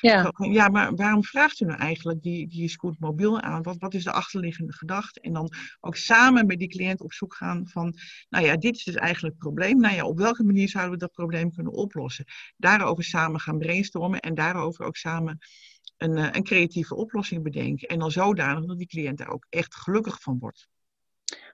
Ja. 0.00 0.32
ja, 0.36 0.68
maar 0.68 0.94
waarom 0.94 1.24
vraagt 1.24 1.60
u 1.60 1.64
nou 1.64 1.78
eigenlijk 1.78 2.22
die, 2.22 2.48
die 2.48 2.68
scootmobiel 2.68 3.40
aan? 3.40 3.62
Wat, 3.62 3.76
wat 3.78 3.94
is 3.94 4.04
de 4.04 4.12
achterliggende 4.12 4.72
gedachte? 4.72 5.20
En 5.20 5.32
dan 5.32 5.52
ook 5.80 5.96
samen 5.96 6.46
met 6.46 6.58
die 6.58 6.68
cliënt 6.68 7.00
op 7.00 7.12
zoek 7.12 7.34
gaan 7.34 7.68
van, 7.68 7.94
nou 8.28 8.44
ja, 8.44 8.56
dit 8.56 8.76
is 8.76 8.84
dus 8.84 8.94
eigenlijk 8.94 9.34
het 9.34 9.42
probleem. 9.42 9.80
Nou 9.80 9.94
ja, 9.94 10.04
op 10.04 10.18
welke 10.18 10.44
manier 10.44 10.68
zouden 10.68 10.92
we 10.92 10.98
dat 10.98 11.12
probleem 11.12 11.54
kunnen 11.54 11.72
oplossen? 11.72 12.24
Daarover 12.56 13.04
samen 13.04 13.40
gaan 13.40 13.58
brainstormen 13.58 14.20
en 14.20 14.34
daarover 14.34 14.84
ook 14.84 14.96
samen 14.96 15.38
een, 15.96 16.16
eh, 16.16 16.28
een 16.32 16.44
creatieve 16.44 16.94
oplossing 16.94 17.42
bedenken. 17.42 17.88
En 17.88 17.98
dan 17.98 18.10
zodanig 18.10 18.64
dat 18.64 18.78
die 18.78 18.86
cliënt 18.86 19.18
daar 19.18 19.32
ook 19.32 19.46
echt 19.48 19.74
gelukkig 19.74 20.20
van 20.20 20.38
wordt. 20.38 20.68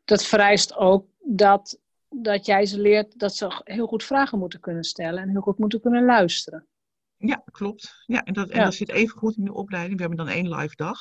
Dat 0.05 0.25
vereist 0.25 0.77
ook 0.77 1.07
dat, 1.19 1.79
dat 2.09 2.47
jij 2.47 2.67
ze 2.67 2.81
leert 2.81 3.19
dat 3.19 3.35
ze 3.35 3.61
heel 3.65 3.87
goed 3.87 4.05
vragen 4.05 4.39
moeten 4.39 4.61
kunnen 4.61 4.85
stellen 4.85 5.23
en 5.23 5.29
heel 5.29 5.41
goed 5.41 5.59
moeten 5.59 5.81
kunnen 5.81 6.05
luisteren. 6.05 6.67
Ja, 7.19 7.43
klopt. 7.51 8.05
Ja, 8.07 8.25
en 8.25 8.33
dat, 8.33 8.49
en 8.49 8.65
dat 8.65 8.75
zit 8.75 8.91
even 8.91 9.19
goed 9.19 9.37
in 9.37 9.45
de 9.45 9.55
opleiding. 9.55 9.95
We 9.95 10.01
hebben 10.01 10.27
dan 10.27 10.35
één 10.35 10.49
live 10.49 10.77
dag. 10.77 10.99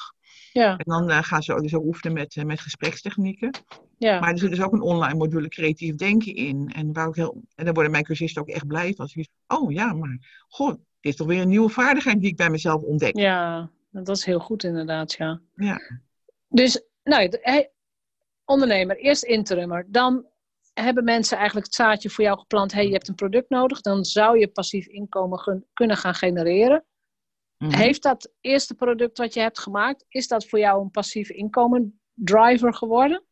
Ja. 0.51 0.77
En 0.77 0.83
dan 0.85 1.09
uh, 1.09 1.23
gaan 1.23 1.43
ze 1.43 1.61
dus 1.61 1.75
ook 1.75 1.85
oefenen 1.85 2.13
met, 2.13 2.35
uh, 2.35 2.43
met 2.43 2.59
gesprekstechnieken. 2.59 3.51
Ja. 3.97 4.19
Maar 4.19 4.31
er 4.31 4.37
zit 4.37 4.49
dus 4.49 4.61
ook 4.61 4.73
een 4.73 4.81
online 4.81 5.17
module 5.17 5.47
creatief 5.47 5.95
denken 5.95 6.35
in. 6.35 6.71
En, 6.75 6.93
waar 6.93 7.07
ook 7.07 7.15
heel, 7.15 7.43
en 7.55 7.65
daar 7.65 7.73
worden 7.73 7.91
mijn 7.91 8.03
cursisten 8.03 8.41
ook 8.41 8.49
echt 8.49 8.67
blij 8.67 8.93
van. 8.93 9.09
Oh 9.47 9.71
ja, 9.71 9.93
maar 9.93 10.43
goh, 10.47 10.69
dit 10.69 10.79
is 10.99 11.15
toch 11.15 11.27
weer 11.27 11.41
een 11.41 11.47
nieuwe 11.47 11.69
vaardigheid 11.69 12.19
die 12.19 12.29
ik 12.29 12.37
bij 12.37 12.49
mezelf 12.49 12.81
ontdek. 12.81 13.17
Ja, 13.17 13.69
dat 13.91 14.17
is 14.17 14.25
heel 14.25 14.39
goed 14.39 14.63
inderdaad, 14.63 15.13
ja. 15.13 15.41
Ja. 15.55 15.79
Dus, 16.49 16.83
nou, 17.03 17.29
ondernemer, 18.45 18.97
eerst 18.97 19.23
interimmer, 19.23 19.85
dan 19.87 20.25
hebben 20.81 21.03
mensen 21.03 21.37
eigenlijk 21.37 21.65
het 21.65 21.75
zaadje 21.75 22.09
voor 22.09 22.23
jou 22.23 22.39
geplant, 22.39 22.73
hey, 22.73 22.85
je 22.85 22.91
hebt 22.91 23.07
een 23.07 23.15
product 23.15 23.49
nodig, 23.49 23.81
dan 23.81 24.05
zou 24.05 24.39
je 24.39 24.47
passief 24.47 24.87
inkomen 24.87 25.65
kunnen 25.73 25.97
gaan 25.97 26.15
genereren. 26.15 26.85
Mhm. 27.57 27.75
Heeft 27.75 28.03
dat 28.03 28.31
eerste 28.41 28.73
product 28.73 29.17
wat 29.17 29.33
je 29.33 29.39
hebt 29.39 29.59
gemaakt, 29.59 30.05
is 30.07 30.27
dat 30.27 30.47
voor 30.47 30.59
jou 30.59 30.81
een 30.81 30.91
passief 30.91 31.29
inkomen 31.29 31.99
driver 32.13 32.73
geworden? 32.73 33.23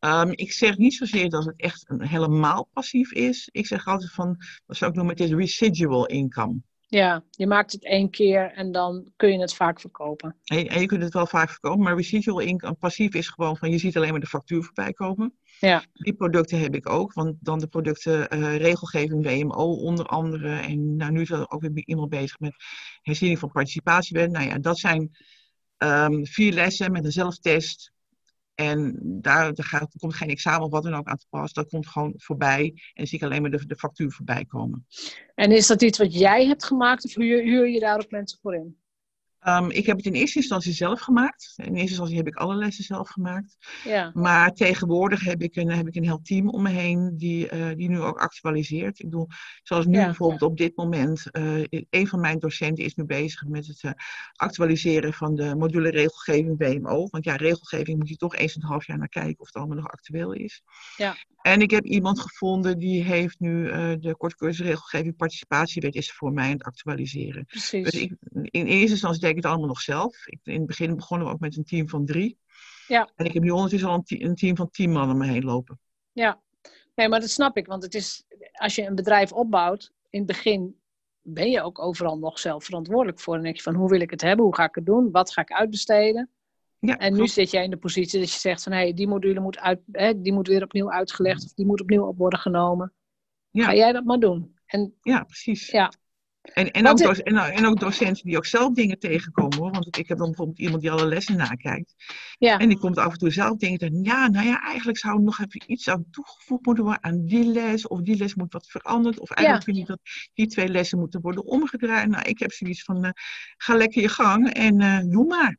Um, 0.00 0.30
ik 0.30 0.52
zeg 0.52 0.76
niet 0.76 0.94
zozeer 0.94 1.30
dat 1.30 1.44
het 1.44 1.60
echt 1.60 1.90
een 1.90 2.02
helemaal 2.02 2.68
passief 2.72 3.12
is. 3.12 3.48
Ik 3.52 3.66
zeg 3.66 3.86
altijd 3.86 4.12
van, 4.12 4.36
wat 4.66 4.76
zou 4.76 4.90
ik 4.90 4.96
noemen, 4.96 5.16
het 5.16 5.24
is 5.24 5.32
residual 5.32 6.06
income. 6.06 6.62
Ja, 6.90 7.24
je 7.30 7.46
maakt 7.46 7.72
het 7.72 7.84
één 7.84 8.10
keer 8.10 8.52
en 8.52 8.72
dan 8.72 9.12
kun 9.16 9.32
je 9.32 9.38
het 9.38 9.54
vaak 9.54 9.80
verkopen. 9.80 10.36
En, 10.44 10.66
en 10.66 10.80
je 10.80 10.86
kunt 10.86 11.02
het 11.02 11.12
wel 11.12 11.26
vaak 11.26 11.50
verkopen, 11.50 11.82
maar 11.82 11.96
residual 11.96 12.38
income, 12.38 12.74
passief 12.74 13.14
is 13.14 13.28
gewoon 13.28 13.56
van, 13.56 13.70
je 13.70 13.78
ziet 13.78 13.96
alleen 13.96 14.10
maar 14.10 14.20
de 14.20 14.26
factuur 14.26 14.62
voorbij 14.62 14.92
komen. 14.92 15.34
Ja. 15.60 15.84
Die 15.92 16.14
producten 16.14 16.60
heb 16.60 16.74
ik 16.74 16.88
ook, 16.88 17.12
want 17.12 17.36
dan 17.40 17.58
de 17.58 17.66
producten 17.66 18.34
uh, 18.34 18.56
regelgeving 18.56 19.24
WMO 19.24 19.72
onder 19.72 20.06
andere. 20.06 20.56
En 20.56 20.96
nou, 20.96 21.12
nu 21.12 21.20
is 21.20 21.30
er 21.30 21.50
ook 21.50 21.60
weer 21.60 21.82
iemand 21.84 22.08
bezig 22.08 22.38
met 22.38 22.54
herziening 23.02 23.38
van 23.38 23.50
participatiewet. 23.50 24.30
Nou 24.30 24.46
ja, 24.46 24.58
dat 24.58 24.78
zijn 24.78 25.10
um, 25.78 26.26
vier 26.26 26.52
lessen 26.52 26.92
met 26.92 27.04
een 27.04 27.12
zelftest. 27.12 27.92
En 28.58 28.98
daar, 29.02 29.54
daar 29.54 29.86
komt 29.96 30.14
geen 30.14 30.28
examen 30.28 30.66
of 30.66 30.70
wat 30.70 30.82
dan 30.82 30.94
ook 30.94 31.06
aan 31.06 31.16
te 31.16 31.26
pas. 31.30 31.52
Dat 31.52 31.68
komt 31.68 31.88
gewoon 31.88 32.14
voorbij. 32.16 32.74
En 32.94 33.06
zie 33.06 33.18
ik 33.18 33.24
alleen 33.24 33.42
maar 33.42 33.50
de, 33.50 33.66
de 33.66 33.76
factuur 33.76 34.10
voorbij 34.10 34.44
komen. 34.44 34.86
En 35.34 35.52
is 35.52 35.66
dat 35.66 35.82
iets 35.82 35.98
wat 35.98 36.14
jij 36.14 36.46
hebt 36.46 36.64
gemaakt 36.64 37.04
of 37.04 37.14
huur, 37.14 37.42
huur 37.42 37.68
je 37.68 37.80
daar 37.80 37.98
ook 37.98 38.10
mensen 38.10 38.38
voor 38.42 38.54
in? 38.54 38.78
Um, 39.46 39.70
ik 39.70 39.86
heb 39.86 39.96
het 39.96 40.06
in 40.06 40.12
eerste 40.12 40.38
instantie 40.38 40.72
zelf 40.72 41.00
gemaakt. 41.00 41.52
In 41.56 41.64
eerste 41.64 41.88
instantie 41.88 42.16
heb 42.16 42.26
ik 42.26 42.36
alle 42.36 42.54
lessen 42.54 42.84
zelf 42.84 43.08
gemaakt. 43.08 43.56
Ja. 43.84 44.10
Maar 44.14 44.52
tegenwoordig 44.52 45.24
heb 45.24 45.42
ik 45.42 45.56
een, 45.56 45.70
heb 45.70 45.86
ik 45.86 45.94
een 45.94 46.04
heel 46.04 46.22
team 46.22 46.48
om 46.48 46.62
me 46.62 46.70
heen 46.70 47.16
die, 47.16 47.52
uh, 47.52 47.68
die 47.76 47.88
nu 47.88 48.00
ook 48.00 48.18
actualiseert. 48.18 48.98
Ik 48.98 49.04
bedoel, 49.04 49.26
zoals 49.62 49.86
nu 49.86 49.98
ja, 49.98 50.04
bijvoorbeeld 50.04 50.42
op 50.42 50.56
dit 50.56 50.76
moment, 50.76 51.26
uh, 51.32 51.64
een 51.90 52.06
van 52.06 52.20
mijn 52.20 52.38
docenten 52.38 52.84
is 52.84 52.94
nu 52.94 53.04
bezig 53.04 53.44
met 53.44 53.66
het 53.66 53.82
uh, 53.82 53.90
actualiseren 54.32 55.12
van 55.12 55.34
de 55.34 55.54
module 55.54 55.90
regelgeving 55.90 56.58
WMO. 56.58 57.08
Want 57.10 57.24
ja, 57.24 57.36
regelgeving 57.36 57.98
moet 57.98 58.08
je 58.08 58.16
toch 58.16 58.36
eens 58.36 58.56
een 58.56 58.62
half 58.62 58.86
jaar 58.86 58.98
naar 58.98 59.08
kijken 59.08 59.40
of 59.40 59.46
het 59.46 59.56
allemaal 59.56 59.76
nog 59.76 59.88
actueel 59.88 60.32
is. 60.32 60.62
Ja. 60.96 61.16
En 61.42 61.60
ik 61.60 61.70
heb 61.70 61.84
iemand 61.84 62.20
gevonden 62.20 62.78
die 62.78 63.02
heeft 63.02 63.40
nu 63.40 63.64
de 63.98 64.14
kortcursus 64.16 64.66
regelgeving 64.66 65.16
participatiewet 65.16 65.94
is 65.94 66.12
voor 66.12 66.32
mij 66.32 66.44
aan 66.44 66.52
het 66.52 66.62
actualiseren. 66.62 67.44
Precies. 67.44 67.90
Dus 67.90 68.00
ik, 68.00 68.14
in 68.30 68.66
eerste 68.66 68.90
instantie 68.90 69.27
ik 69.28 69.36
het 69.36 69.44
allemaal 69.46 69.66
nog 69.66 69.80
zelf. 69.80 70.26
Ik, 70.26 70.38
in 70.42 70.58
het 70.58 70.66
begin 70.66 70.96
begonnen 70.96 71.26
we 71.26 71.32
ook 71.32 71.40
met 71.40 71.56
een 71.56 71.64
team 71.64 71.88
van 71.88 72.06
drie. 72.06 72.38
Ja. 72.86 73.10
En 73.14 73.24
ik 73.24 73.32
heb 73.32 73.42
nu 73.42 73.50
ondertussen 73.50 73.88
al 73.88 73.94
een, 73.94 74.04
te 74.04 74.22
een 74.22 74.34
team 74.34 74.56
van 74.56 74.70
tien 74.70 74.92
man 74.92 75.10
om 75.10 75.18
me 75.18 75.26
heen 75.26 75.44
lopen. 75.44 75.80
Ja, 76.12 76.40
nee, 76.94 77.08
maar 77.08 77.20
dat 77.20 77.30
snap 77.30 77.56
ik. 77.56 77.66
Want 77.66 77.82
het 77.82 77.94
is, 77.94 78.24
als 78.52 78.74
je 78.74 78.86
een 78.86 78.94
bedrijf 78.94 79.32
opbouwt, 79.32 79.92
in 80.10 80.18
het 80.18 80.28
begin 80.28 80.80
ben 81.22 81.50
je 81.50 81.62
ook 81.62 81.78
overal 81.78 82.18
nog 82.18 82.38
zelf 82.38 82.64
verantwoordelijk 82.64 83.20
voor. 83.20 83.36
En 83.36 83.42
denk 83.42 83.56
je 83.56 83.62
van, 83.62 83.74
hoe 83.74 83.88
wil 83.88 84.00
ik 84.00 84.10
het 84.10 84.20
hebben? 84.20 84.44
Hoe 84.44 84.54
ga 84.54 84.64
ik 84.64 84.74
het 84.74 84.86
doen? 84.86 85.10
Wat 85.10 85.32
ga 85.32 85.40
ik 85.40 85.52
uitbesteden? 85.52 86.30
Ja, 86.80 86.96
en 86.96 87.14
nu 87.14 87.26
zit 87.26 87.50
jij 87.50 87.64
in 87.64 87.70
de 87.70 87.76
positie 87.76 88.20
dat 88.20 88.32
je 88.32 88.38
zegt 88.38 88.62
van, 88.62 88.72
hé, 88.72 88.78
hey, 88.78 88.94
die 88.94 89.08
module 89.08 89.40
moet, 89.40 89.58
uit, 89.58 89.80
hè, 89.92 90.20
die 90.20 90.32
moet 90.32 90.48
weer 90.48 90.62
opnieuw 90.62 90.90
uitgelegd. 90.90 91.44
Of 91.44 91.52
die 91.52 91.66
moet 91.66 91.80
opnieuw 91.80 92.06
op 92.06 92.18
worden 92.18 92.38
genomen. 92.38 92.92
Ja. 93.50 93.64
Ga 93.64 93.74
jij 93.74 93.92
dat 93.92 94.04
maar 94.04 94.18
doen. 94.18 94.58
En, 94.66 94.94
ja, 95.02 95.24
precies. 95.24 95.70
Ja. 95.70 95.92
En, 96.52 96.70
en, 96.70 96.88
ook 96.88 96.98
en, 96.98 97.36
en, 97.36 97.66
ook 97.66 97.80
docenten 97.80 98.24
die 98.24 98.36
ook 98.36 98.46
zelf 98.46 98.74
dingen 98.74 98.98
tegenkomen 98.98 99.58
hoor. 99.58 99.70
Want 99.70 99.96
ik 99.96 100.08
heb 100.08 100.18
dan 100.18 100.26
bijvoorbeeld 100.26 100.58
iemand 100.58 100.82
die 100.82 100.90
alle 100.90 101.06
lessen 101.06 101.36
nakijkt. 101.36 101.94
Ja. 102.38 102.58
En 102.58 102.68
die 102.68 102.78
komt 102.78 102.98
af 102.98 103.12
en 103.12 103.18
toe 103.18 103.30
zelf 103.30 103.56
denken, 103.56 104.02
ja, 104.02 104.28
nou 104.28 104.46
ja, 104.46 104.62
eigenlijk 104.62 104.98
zou 104.98 105.16
er 105.16 105.22
nog 105.22 105.38
even 105.38 105.72
iets 105.72 105.88
aan 105.88 106.10
toegevoegd 106.10 106.66
moeten 106.66 106.84
worden 106.84 107.04
aan 107.04 107.24
die 107.24 107.44
les. 107.44 107.86
Of 107.86 108.00
die 108.00 108.16
les 108.16 108.34
moet 108.34 108.52
wat 108.52 108.66
veranderd. 108.66 109.18
Of 109.18 109.30
eigenlijk 109.30 109.66
vind 109.66 109.78
ik 109.78 109.86
dat 109.86 110.00
die 110.34 110.46
twee 110.46 110.68
lessen 110.68 110.98
moeten 110.98 111.20
worden 111.20 111.44
omgedraaid. 111.44 112.08
Nou, 112.08 112.28
ik 112.28 112.38
heb 112.38 112.52
zoiets 112.52 112.82
van, 112.82 113.04
uh, 113.04 113.10
ga 113.56 113.76
lekker 113.76 114.02
je 114.02 114.08
gang 114.08 114.52
en 114.52 114.80
uh, 114.80 115.00
doe 115.00 115.26
maar. 115.26 115.58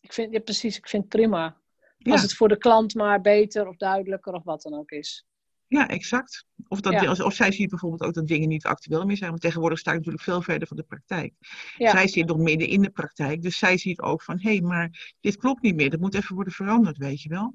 Ik 0.00 0.12
vind, 0.12 0.32
ja, 0.32 0.40
precies, 0.40 0.76
ik 0.76 0.88
vind 0.88 1.02
het 1.02 1.12
prima. 1.12 1.56
Ja. 1.98 2.12
Als 2.12 2.22
het 2.22 2.34
voor 2.34 2.48
de 2.48 2.58
klant 2.58 2.94
maar 2.94 3.20
beter 3.20 3.68
of 3.68 3.76
duidelijker 3.76 4.32
of 4.32 4.44
wat 4.44 4.62
dan 4.62 4.74
ook 4.74 4.90
is. 4.90 5.27
Ja, 5.68 5.88
exact. 5.88 6.46
Of, 6.68 6.80
dat, 6.80 6.92
ja. 6.92 7.24
of 7.24 7.34
zij 7.34 7.52
ziet 7.52 7.70
bijvoorbeeld 7.70 8.02
ook 8.02 8.14
dat 8.14 8.26
dingen 8.26 8.48
niet 8.48 8.64
actueel 8.64 9.06
meer 9.06 9.16
zijn. 9.16 9.30
Want 9.30 9.42
tegenwoordig 9.42 9.78
sta 9.78 9.90
ik 9.90 9.96
natuurlijk 9.96 10.24
veel 10.24 10.42
verder 10.42 10.68
van 10.68 10.76
de 10.76 10.82
praktijk. 10.82 11.34
Ja. 11.76 11.90
Zij 11.90 12.08
zit 12.08 12.26
nog 12.26 12.38
midden 12.38 12.68
in 12.68 12.82
de 12.82 12.90
praktijk. 12.90 13.42
Dus 13.42 13.58
zij 13.58 13.78
ziet 13.78 14.00
ook 14.00 14.22
van, 14.22 14.38
hé, 14.40 14.50
hey, 14.50 14.60
maar 14.60 15.14
dit 15.20 15.36
klopt 15.36 15.62
niet 15.62 15.74
meer. 15.74 15.90
Dat 15.90 16.00
moet 16.00 16.14
even 16.14 16.34
worden 16.34 16.52
veranderd, 16.52 16.96
weet 16.96 17.22
je 17.22 17.28
wel. 17.28 17.54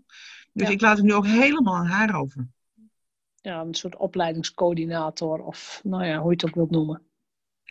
Dus 0.51 0.69
ik 0.69 0.81
laat 0.81 0.97
het 0.97 1.05
nu 1.05 1.13
ook 1.13 1.25
helemaal 1.25 1.75
aan 1.75 1.85
haar 1.85 2.19
over. 2.19 2.47
Ja, 3.35 3.61
een 3.61 3.73
soort 3.73 3.95
opleidingscoördinator. 3.95 5.39
Of, 5.39 5.81
nou 5.83 6.05
ja, 6.05 6.17
hoe 6.17 6.29
je 6.29 6.35
het 6.35 6.45
ook 6.45 6.55
wilt 6.55 6.71
noemen. 6.71 7.01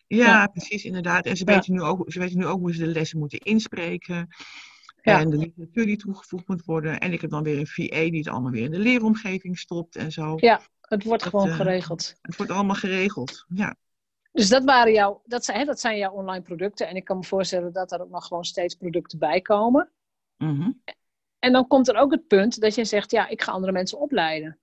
Ja, 0.06 0.46
precies, 0.46 0.84
inderdaad. 0.84 1.26
En 1.26 1.36
ze, 1.36 1.44
weten 1.44 1.72
nu 1.72 1.80
ook, 1.80 2.12
ze 2.12 2.18
weten 2.18 2.38
nu 2.38 2.46
ook 2.46 2.60
hoe 2.60 2.74
ze 2.74 2.84
de 2.84 2.86
lessen 2.86 3.18
moeten 3.18 3.38
inspreken. 3.38 4.28
Ja. 5.02 5.20
En 5.20 5.30
de 5.30 5.36
literatuur 5.36 5.86
die 5.86 5.96
toegevoegd 5.96 6.48
moet 6.48 6.64
worden. 6.64 7.00
En 7.00 7.12
ik 7.12 7.20
heb 7.20 7.30
dan 7.30 7.42
weer 7.42 7.58
een 7.58 7.66
VA 7.66 8.10
die 8.10 8.18
het 8.18 8.28
allemaal 8.28 8.50
weer 8.50 8.64
in 8.64 8.70
de 8.70 8.78
leeromgeving 8.78 9.58
stopt 9.58 9.96
en 9.96 10.12
zo. 10.12 10.34
Ja, 10.36 10.60
het 10.80 11.04
wordt 11.04 11.22
dat, 11.22 11.32
gewoon 11.32 11.48
uh, 11.48 11.56
geregeld. 11.56 12.14
Het 12.20 12.36
wordt 12.36 12.52
allemaal 12.52 12.76
geregeld, 12.76 13.44
ja. 13.48 13.76
Dus 14.32 14.48
dat 14.48 14.64
waren 14.64 14.92
jouw, 14.92 15.22
dat 15.24 15.44
zijn, 15.44 15.58
hè, 15.58 15.64
dat 15.64 15.80
zijn 15.80 15.98
jouw 15.98 16.12
online 16.12 16.42
producten. 16.42 16.88
En 16.88 16.96
ik 16.96 17.04
kan 17.04 17.16
me 17.16 17.24
voorstellen 17.24 17.72
dat 17.72 17.92
er 17.92 18.00
ook 18.00 18.10
nog 18.10 18.26
gewoon 18.26 18.44
steeds 18.44 18.74
producten 18.74 19.18
bij 19.18 19.40
komen. 19.40 19.90
Mm 20.36 20.60
-hmm. 20.60 20.82
En 21.38 21.52
dan 21.52 21.66
komt 21.66 21.88
er 21.88 21.96
ook 21.96 22.10
het 22.10 22.26
punt 22.26 22.60
dat 22.60 22.74
je 22.74 22.84
zegt, 22.84 23.10
ja, 23.10 23.28
ik 23.28 23.42
ga 23.42 23.52
andere 23.52 23.72
mensen 23.72 24.00
opleiden. 24.00 24.58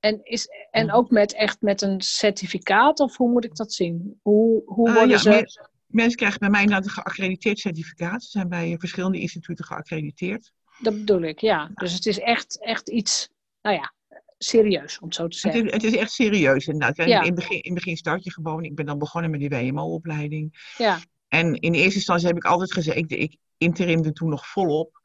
En, 0.00 0.20
is, 0.24 0.48
en 0.70 0.92
ook 0.92 1.10
met 1.10 1.34
echt 1.34 1.60
met 1.60 1.82
een 1.82 2.00
certificaat, 2.00 3.00
of 3.00 3.16
hoe 3.16 3.30
moet 3.30 3.44
ik 3.44 3.56
dat 3.56 3.72
zien? 3.72 4.18
Hoe, 4.22 4.62
hoe 4.64 4.92
worden 4.92 5.16
uh, 5.16 5.22
ja, 5.22 5.46
ze... 5.46 5.70
Mensen 5.92 6.16
krijgen 6.16 6.38
bij 6.38 6.50
mij 6.50 6.64
nou 6.64 6.82
een 6.82 6.90
geaccrediteerd 6.90 7.58
certificaat. 7.58 8.22
Ze 8.22 8.30
zijn 8.30 8.48
bij 8.48 8.76
verschillende 8.78 9.20
instituten 9.20 9.64
geaccrediteerd. 9.64 10.52
Dat 10.78 10.94
bedoel 10.94 11.22
ik, 11.22 11.40
ja. 11.40 11.70
Dus 11.74 11.92
het 11.92 12.06
is 12.06 12.18
echt, 12.18 12.60
echt 12.60 12.88
iets, 12.88 13.28
nou 13.62 13.76
ja, 13.76 13.92
serieus, 14.38 14.98
om 14.98 15.06
het 15.06 15.16
zo 15.16 15.28
te 15.28 15.38
zeggen. 15.38 15.64
Het 15.64 15.74
is, 15.74 15.82
het 15.82 15.92
is 15.94 16.00
echt 16.00 16.10
serieus, 16.10 16.66
inderdaad. 16.66 16.96
Ja. 17.08 17.20
In, 17.20 17.26
het 17.26 17.34
begin, 17.34 17.56
in 17.56 17.74
het 17.74 17.74
begin 17.74 17.96
start 17.96 18.24
je 18.24 18.32
gewoon. 18.32 18.64
Ik 18.64 18.74
ben 18.74 18.86
dan 18.86 18.98
begonnen 18.98 19.30
met 19.30 19.40
die 19.40 19.48
WMO-opleiding. 19.48 20.72
Ja. 20.76 20.98
En 21.28 21.54
in 21.54 21.74
eerste 21.74 21.94
instantie 21.94 22.26
heb 22.26 22.36
ik 22.36 22.44
altijd 22.44 22.72
gezegd, 22.72 22.96
ik, 22.96 23.10
ik 23.10 23.36
interimde 23.56 24.12
toen 24.12 24.28
nog 24.28 24.46
volop. 24.46 25.00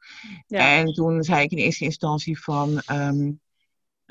Ja. 0.46 0.76
En 0.76 0.92
toen 0.92 1.22
zei 1.22 1.42
ik 1.42 1.50
in 1.50 1.58
eerste 1.58 1.84
instantie 1.84 2.40
van... 2.40 2.82
Um, 2.92 3.40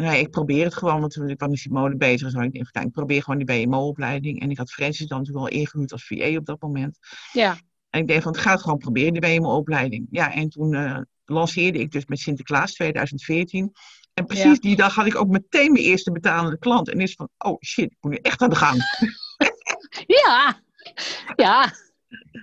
Nee, 0.02 0.20
ik 0.20 0.30
probeer 0.30 0.64
het 0.64 0.74
gewoon, 0.74 1.00
want 1.00 1.16
ik 1.16 1.40
was 1.40 1.50
met 1.50 1.60
Simone 1.60 1.96
bezig. 1.96 2.30
Zo. 2.32 2.40
Ik 2.40 2.54
denk, 2.54 2.86
ik 2.86 2.92
probeer 2.92 3.24
gewoon 3.24 3.46
die 3.46 3.66
BMO-opleiding. 3.66 4.42
En 4.42 4.50
ik 4.50 4.58
had 4.58 4.72
Francis 4.72 5.08
dan 5.08 5.18
natuurlijk 5.18 5.46
al 5.46 5.60
ingehuurd 5.60 5.92
als 5.92 6.06
VA 6.06 6.38
op 6.38 6.46
dat 6.46 6.62
moment. 6.62 6.98
Ja. 7.34 7.58
En 7.90 8.02
ik 8.02 8.08
denk 8.08 8.22
van, 8.22 8.36
het 8.38 8.62
gewoon 8.62 8.78
proberen, 8.78 9.14
de 9.14 9.20
BMO-opleiding. 9.20 10.08
Ja, 10.12 10.34
en 10.34 10.50
toen 10.50 10.74
uh, 10.74 11.00
lanceerde 11.26 11.80
ik 11.80 11.92
dus 11.92 12.06
met 12.06 12.20
Sinterklaas 12.20 12.74
2014. 12.74 13.72
En 14.14 14.26
precies 14.26 14.44
ja. 14.44 14.60
die 14.60 14.76
dag 14.76 14.96
had 14.96 15.06
ik 15.06 15.16
ook 15.16 15.28
meteen 15.28 15.72
mijn 15.72 15.86
eerste 15.86 16.12
betalende 16.12 16.58
klant. 16.58 16.90
En 16.90 17.02
is 17.02 17.14
van, 17.14 17.30
oh 17.38 17.62
shit, 17.62 17.92
ik 17.92 17.98
moet 18.02 18.12
nu 18.12 18.18
echt 18.22 18.42
aan 18.42 18.50
de 18.50 18.56
gang. 18.56 18.82
ja, 20.24 20.62
ja. 21.36 21.74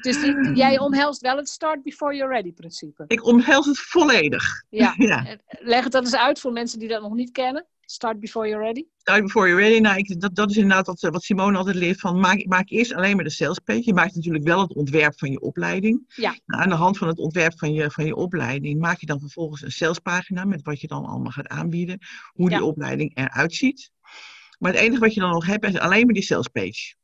Dus 0.00 0.22
jij 0.54 0.78
omhelst 0.78 1.20
wel 1.20 1.36
het 1.36 1.48
start 1.48 1.82
before 1.82 2.14
you're 2.14 2.32
ready 2.32 2.52
principe. 2.52 3.04
Ik 3.06 3.24
omhels 3.24 3.66
het 3.66 3.78
volledig. 3.78 4.64
Ja. 4.70 4.94
ja. 5.08 5.38
Leg 5.46 5.84
het 5.84 5.92
dan 5.92 6.02
eens 6.02 6.16
uit 6.16 6.40
voor 6.40 6.52
mensen 6.52 6.78
die 6.78 6.88
dat 6.88 7.02
nog 7.02 7.14
niet 7.14 7.30
kennen. 7.30 7.66
Start 7.86 8.20
before 8.20 8.48
you're 8.48 8.64
ready. 8.64 8.84
Start 8.96 9.22
before 9.22 9.48
you're 9.48 9.62
ready. 9.62 9.80
Nou, 9.80 9.98
ik, 9.98 10.20
dat, 10.20 10.34
dat 10.34 10.50
is 10.50 10.56
inderdaad 10.56 10.86
wat, 10.86 11.00
wat 11.00 11.22
Simone 11.22 11.58
altijd 11.58 11.76
leert. 11.76 12.00
Van, 12.00 12.20
maak, 12.20 12.44
maak 12.46 12.70
eerst 12.70 12.92
alleen 12.92 13.14
maar 13.14 13.24
de 13.24 13.30
sales 13.30 13.58
page. 13.58 13.82
Je 13.84 13.94
maakt 13.94 14.14
natuurlijk 14.14 14.44
wel 14.44 14.60
het 14.60 14.74
ontwerp 14.74 15.18
van 15.18 15.30
je 15.30 15.40
opleiding. 15.40 16.12
Ja. 16.14 16.36
Nou, 16.46 16.62
aan 16.62 16.68
de 16.68 16.74
hand 16.74 16.98
van 16.98 17.08
het 17.08 17.18
ontwerp 17.18 17.58
van 17.58 17.72
je, 17.72 17.90
van 17.90 18.06
je 18.06 18.14
opleiding 18.14 18.80
maak 18.80 19.00
je 19.00 19.06
dan 19.06 19.20
vervolgens 19.20 19.62
een 19.62 19.72
salespagina. 19.72 20.44
Met 20.44 20.62
wat 20.62 20.80
je 20.80 20.86
dan 20.86 21.04
allemaal 21.04 21.32
gaat 21.32 21.48
aanbieden. 21.48 21.98
Hoe 22.32 22.48
die 22.48 22.58
ja. 22.58 22.64
opleiding 22.64 23.16
eruit 23.16 23.54
ziet. 23.54 23.90
Maar 24.58 24.72
het 24.72 24.80
enige 24.80 25.00
wat 25.00 25.14
je 25.14 25.20
dan 25.20 25.30
nog 25.30 25.46
hebt 25.46 25.64
is 25.64 25.78
alleen 25.78 26.04
maar 26.04 26.14
die 26.14 26.22
sales 26.22 26.48
page. 26.48 26.94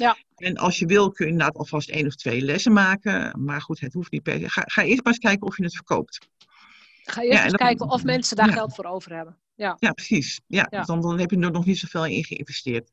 Ja. 0.00 0.16
En 0.36 0.56
als 0.56 0.78
je 0.78 0.86
wil, 0.86 1.10
kun 1.10 1.26
je 1.26 1.32
inderdaad 1.32 1.56
alvast 1.56 1.88
één 1.88 2.06
of 2.06 2.14
twee 2.14 2.40
lessen 2.42 2.72
maken. 2.72 3.44
Maar 3.44 3.60
goed, 3.60 3.80
het 3.80 3.92
hoeft 3.92 4.10
niet 4.10 4.22
per 4.22 4.38
se. 4.38 4.48
Ga, 4.48 4.62
ga 4.66 4.82
eerst 4.82 5.04
maar 5.04 5.12
eens 5.12 5.22
kijken 5.22 5.46
of 5.46 5.56
je 5.56 5.62
het 5.62 5.74
verkoopt. 5.74 6.28
Ga 7.02 7.22
eerst 7.22 7.36
ja, 7.36 7.42
eens 7.42 7.52
dan, 7.52 7.66
kijken 7.66 7.90
of 7.90 8.04
mensen 8.04 8.36
daar 8.36 8.46
ja. 8.46 8.52
geld 8.52 8.74
voor 8.74 8.84
over 8.84 9.14
hebben. 9.14 9.36
Ja, 9.54 9.76
ja 9.78 9.92
precies. 9.92 10.40
Ja, 10.46 10.66
ja. 10.70 10.82
Dan, 10.82 11.00
dan 11.00 11.18
heb 11.18 11.30
je 11.30 11.38
er 11.38 11.50
nog 11.50 11.66
niet 11.66 11.78
zoveel 11.78 12.06
in 12.06 12.24
geïnvesteerd. 12.24 12.90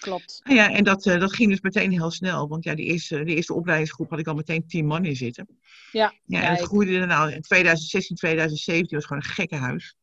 Klopt. 0.00 0.40
Ja, 0.44 0.70
en 0.70 0.84
dat, 0.84 1.06
uh, 1.06 1.20
dat 1.20 1.32
ging 1.32 1.50
dus 1.50 1.60
meteen 1.60 1.90
heel 1.90 2.10
snel. 2.10 2.48
Want 2.48 2.64
ja, 2.64 2.74
de 2.74 2.82
eerste, 2.82 3.24
de 3.24 3.34
eerste 3.34 3.54
opleidingsgroep 3.54 4.10
had 4.10 4.18
ik 4.18 4.26
al 4.26 4.34
meteen 4.34 4.66
tien 4.66 4.86
man 4.86 5.04
in 5.04 5.16
zitten. 5.16 5.46
Ja. 5.92 6.14
Ja, 6.24 6.42
en 6.42 6.50
het 6.50 6.60
groeide 6.60 6.98
er 6.98 7.06
nou 7.06 7.32
in 7.32 7.40
2016, 7.40 8.16
2017 8.16 8.96
was 8.96 9.06
gewoon 9.06 9.22
een 9.22 9.28
gekke 9.28 9.56
huis. 9.56 9.96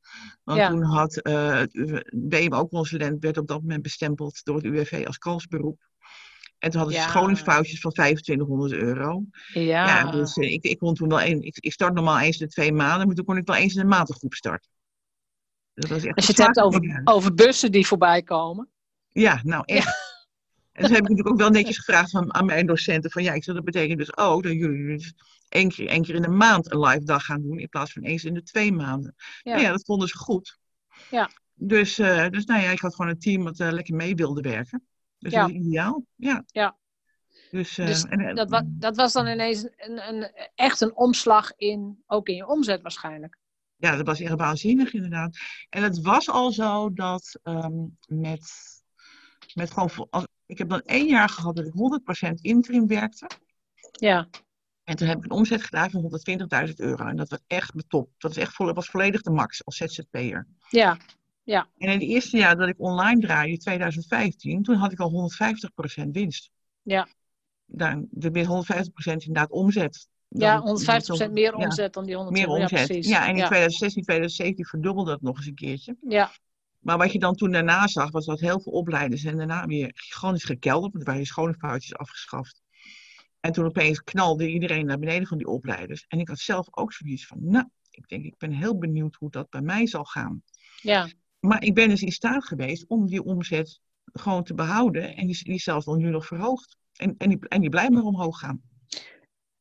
Want 0.43 0.65
toen 0.69 0.83
had 0.83 1.19
uh, 1.27 1.61
BMO-consulent 2.11 3.23
werd 3.23 3.37
op 3.37 3.47
dat 3.47 3.61
moment 3.61 3.81
bestempeld 3.81 4.43
door 4.43 4.55
het 4.55 4.65
UWV 4.65 5.03
als 5.05 5.17
kansberoep. 5.17 5.89
En 6.59 6.69
toen 6.71 6.79
hadden 6.79 6.99
ze 6.99 7.03
ja. 7.03 7.09
scholingsfoutjes 7.09 7.79
van 7.79 7.91
2500 7.91 8.71
euro. 8.71 9.23
Ja. 9.53 9.61
ja 9.61 10.11
dus 10.11 10.37
uh, 10.37 10.51
ik, 10.51 10.63
ik 10.63 10.77
kon 10.77 10.93
toen 10.93 11.09
wel 11.09 11.21
een, 11.21 11.41
ik, 11.41 11.57
ik 11.59 11.71
start 11.71 11.93
normaal 11.93 12.19
eens 12.19 12.39
in 12.39 12.45
de 12.45 12.53
twee 12.53 12.73
maanden, 12.73 13.07
maar 13.07 13.15
toen 13.15 13.25
kon 13.25 13.37
ik 13.37 13.47
wel 13.47 13.55
eens 13.55 13.75
in 13.75 13.81
de 13.81 13.87
maandengroep 13.87 14.33
starten. 14.33 14.71
Dat 15.73 15.89
was 15.89 16.03
echt 16.03 16.15
Als 16.15 16.25
je 16.25 16.31
het 16.31 16.41
hebt 16.41 16.59
over, 16.59 17.01
over 17.03 17.33
bussen 17.33 17.71
die 17.71 17.87
voorbij 17.87 18.21
komen. 18.21 18.69
Ja, 19.09 19.41
nou 19.43 19.63
echt. 19.65 19.85
Ja. 19.85 20.15
En 20.71 20.83
toen 20.83 20.93
heb 20.93 21.03
ik 21.03 21.09
natuurlijk 21.09 21.29
ook 21.29 21.39
wel 21.39 21.49
netjes 21.49 21.77
gevraagd 21.77 22.09
van, 22.09 22.33
aan 22.33 22.45
mijn 22.45 22.65
docenten 22.65 23.11
van 23.11 23.23
ja, 23.23 23.33
ik 23.33 23.43
zeg 23.43 23.55
dat 23.55 23.63
betekent 23.63 23.99
dus 23.99 24.17
ook 24.17 24.43
dat 24.43 24.51
jullie 24.51 24.97
dus 24.97 25.13
één 25.49 25.69
keer, 25.69 25.87
één 25.87 26.03
keer 26.03 26.15
in 26.15 26.21
de 26.21 26.27
maand 26.27 26.71
een 26.71 26.79
live 26.79 27.03
dag 27.03 27.25
gaan 27.25 27.41
doen 27.41 27.59
in 27.59 27.69
plaats 27.69 27.93
van 27.93 28.03
eens 28.03 28.23
in 28.23 28.33
de 28.33 28.43
twee 28.43 28.71
maanden. 28.71 29.15
Ja, 29.17 29.51
nou 29.51 29.63
ja 29.63 29.71
dat 29.71 29.85
vonden 29.85 30.07
ze 30.07 30.17
goed. 30.17 30.57
Ja. 31.09 31.29
Dus, 31.53 31.99
uh, 31.99 32.29
dus 32.29 32.45
nou 32.45 32.61
ja, 32.61 32.69
ik 32.69 32.79
had 32.79 32.95
gewoon 32.95 33.11
een 33.11 33.19
team 33.19 33.43
dat 33.43 33.59
uh, 33.59 33.71
lekker 33.71 33.95
mee 33.95 34.15
wilde 34.15 34.41
werken. 34.41 34.87
Dus 35.19 35.33
dat 35.33 35.49
is 35.49 35.55
ideaal. 35.55 36.05
Ja. 36.15 36.43
ja. 36.47 36.77
Dus, 37.51 37.77
uh, 37.77 37.85
dus 37.85 38.03
en, 38.03 38.35
dat, 38.35 38.49
wa 38.49 38.63
dat 38.65 38.95
was 38.95 39.13
dan 39.13 39.27
ineens 39.27 39.63
een, 39.63 40.07
een, 40.07 40.31
echt 40.55 40.81
een 40.81 40.95
omslag 40.95 41.53
in, 41.55 42.03
ook 42.07 42.27
in 42.27 42.35
je 42.35 42.47
omzet 42.47 42.81
waarschijnlijk. 42.81 43.37
Ja, 43.75 43.95
dat 43.95 44.05
was 44.05 44.19
echt 44.19 44.35
waanzinnig 44.35 44.93
inderdaad. 44.93 45.37
En 45.69 45.83
het 45.83 46.01
was 46.01 46.29
al 46.29 46.51
zo 46.51 46.93
dat 46.93 47.39
um, 47.43 47.97
met, 48.07 48.51
met 49.53 49.71
gewoon, 49.71 50.07
als, 50.09 50.27
ik 50.45 50.57
heb 50.57 50.69
dan 50.69 50.81
één 50.81 51.07
jaar 51.07 51.29
gehad 51.29 51.55
dat 51.55 51.65
ik 51.65 51.73
100% 52.29 52.31
interim 52.41 52.87
werkte. 52.87 53.29
Ja. 53.91 54.27
En 54.83 54.95
toen 54.95 55.07
heb 55.07 55.17
ik 55.17 55.23
een 55.23 55.31
omzet 55.31 55.63
gedaan 55.63 55.89
van 55.89 56.19
120.000 56.67 56.73
euro. 56.75 57.05
En 57.05 57.15
dat 57.15 57.29
was 57.29 57.39
echt 57.47 57.73
mijn 57.73 57.87
top. 57.87 58.09
Dat 58.17 58.31
is 58.31 58.37
echt 58.37 58.57
was 58.57 58.89
volledig 58.89 59.21
de 59.21 59.31
max 59.31 59.65
als 59.65 59.77
ZZP'er. 59.77 60.47
Ja, 60.69 60.97
ja. 61.47 61.67
En 61.77 61.87
in 61.87 61.99
het 61.99 62.09
eerste 62.09 62.37
jaar 62.37 62.57
dat 62.57 62.67
ik 62.67 62.75
online 62.77 63.21
draaide, 63.21 63.57
2015, 63.57 64.63
toen 64.63 64.75
had 64.75 64.91
ik 64.91 64.99
al 64.99 65.29
150% 66.05 66.07
winst. 66.11 66.51
Ja. 66.81 67.07
Dan, 67.65 68.07
de 68.11 68.31
weer 68.31 68.45
150% 68.45 68.47
inderdaad 69.03 69.51
omzet. 69.51 70.07
Ja, 70.27 70.61
150% 70.61 71.17
dan, 71.17 71.33
meer 71.33 71.55
omzet 71.55 71.77
ja, 71.77 71.89
dan 71.89 72.05
die 72.05 72.15
100 72.15 72.37
Meer 72.37 72.47
omzet. 72.47 72.87
Ja, 72.87 73.19
ja 73.19 73.23
en 73.23 73.29
in 73.29 73.37
ja. 73.37 73.45
2016, 73.45 74.03
2017 74.03 74.65
verdubbelde 74.65 75.11
dat 75.11 75.21
nog 75.21 75.37
eens 75.37 75.45
een 75.45 75.55
keertje. 75.55 75.97
Ja. 76.07 76.31
Maar 76.79 76.97
wat 76.97 77.11
je 77.11 77.19
dan 77.19 77.35
toen 77.35 77.51
daarna 77.51 77.87
zag, 77.87 78.11
was 78.11 78.25
dat 78.25 78.39
heel 78.39 78.59
veel 78.59 78.71
opleiders 78.71 79.23
en 79.23 79.37
daarna 79.37 79.65
weer 79.65 79.91
gigantisch 79.93 80.43
gekelderd, 80.43 80.93
want 80.93 81.05
er 81.05 81.11
waren 81.11 81.25
schoonheidsfoutjes 81.25 81.95
afgeschaft. 81.95 82.61
En 83.39 83.51
toen 83.51 83.65
opeens 83.65 84.03
knalde 84.03 84.51
iedereen 84.51 84.85
naar 84.85 84.99
beneden 84.99 85.27
van 85.27 85.37
die 85.37 85.47
opleiders. 85.47 86.05
En 86.07 86.19
ik 86.19 86.27
had 86.27 86.39
zelf 86.39 86.67
ook 86.71 86.93
zoiets 86.93 87.27
van, 87.27 87.37
nou, 87.41 87.65
ik 87.89 88.07
denk, 88.07 88.25
ik 88.25 88.37
ben 88.37 88.51
heel 88.51 88.77
benieuwd 88.77 89.15
hoe 89.15 89.31
dat 89.31 89.49
bij 89.49 89.61
mij 89.61 89.87
zal 89.87 90.03
gaan. 90.03 90.43
Ja. 90.81 91.07
Maar 91.47 91.63
ik 91.63 91.73
ben 91.73 91.89
dus 91.89 92.01
in 92.01 92.11
staat 92.11 92.45
geweest 92.45 92.85
om 92.87 93.07
die 93.07 93.23
omzet 93.23 93.79
gewoon 94.05 94.43
te 94.43 94.53
behouden. 94.53 95.15
En 95.15 95.27
die, 95.27 95.43
die 95.43 95.59
zelfs 95.59 95.85
dan 95.85 95.97
nu 95.97 96.09
nog 96.09 96.25
verhoogd. 96.25 96.77
En, 96.95 97.15
en, 97.17 97.29
die, 97.29 97.39
en 97.47 97.61
die 97.61 97.69
blijft 97.69 97.91
maar 97.91 98.03
omhoog 98.03 98.39
gaan. 98.39 98.61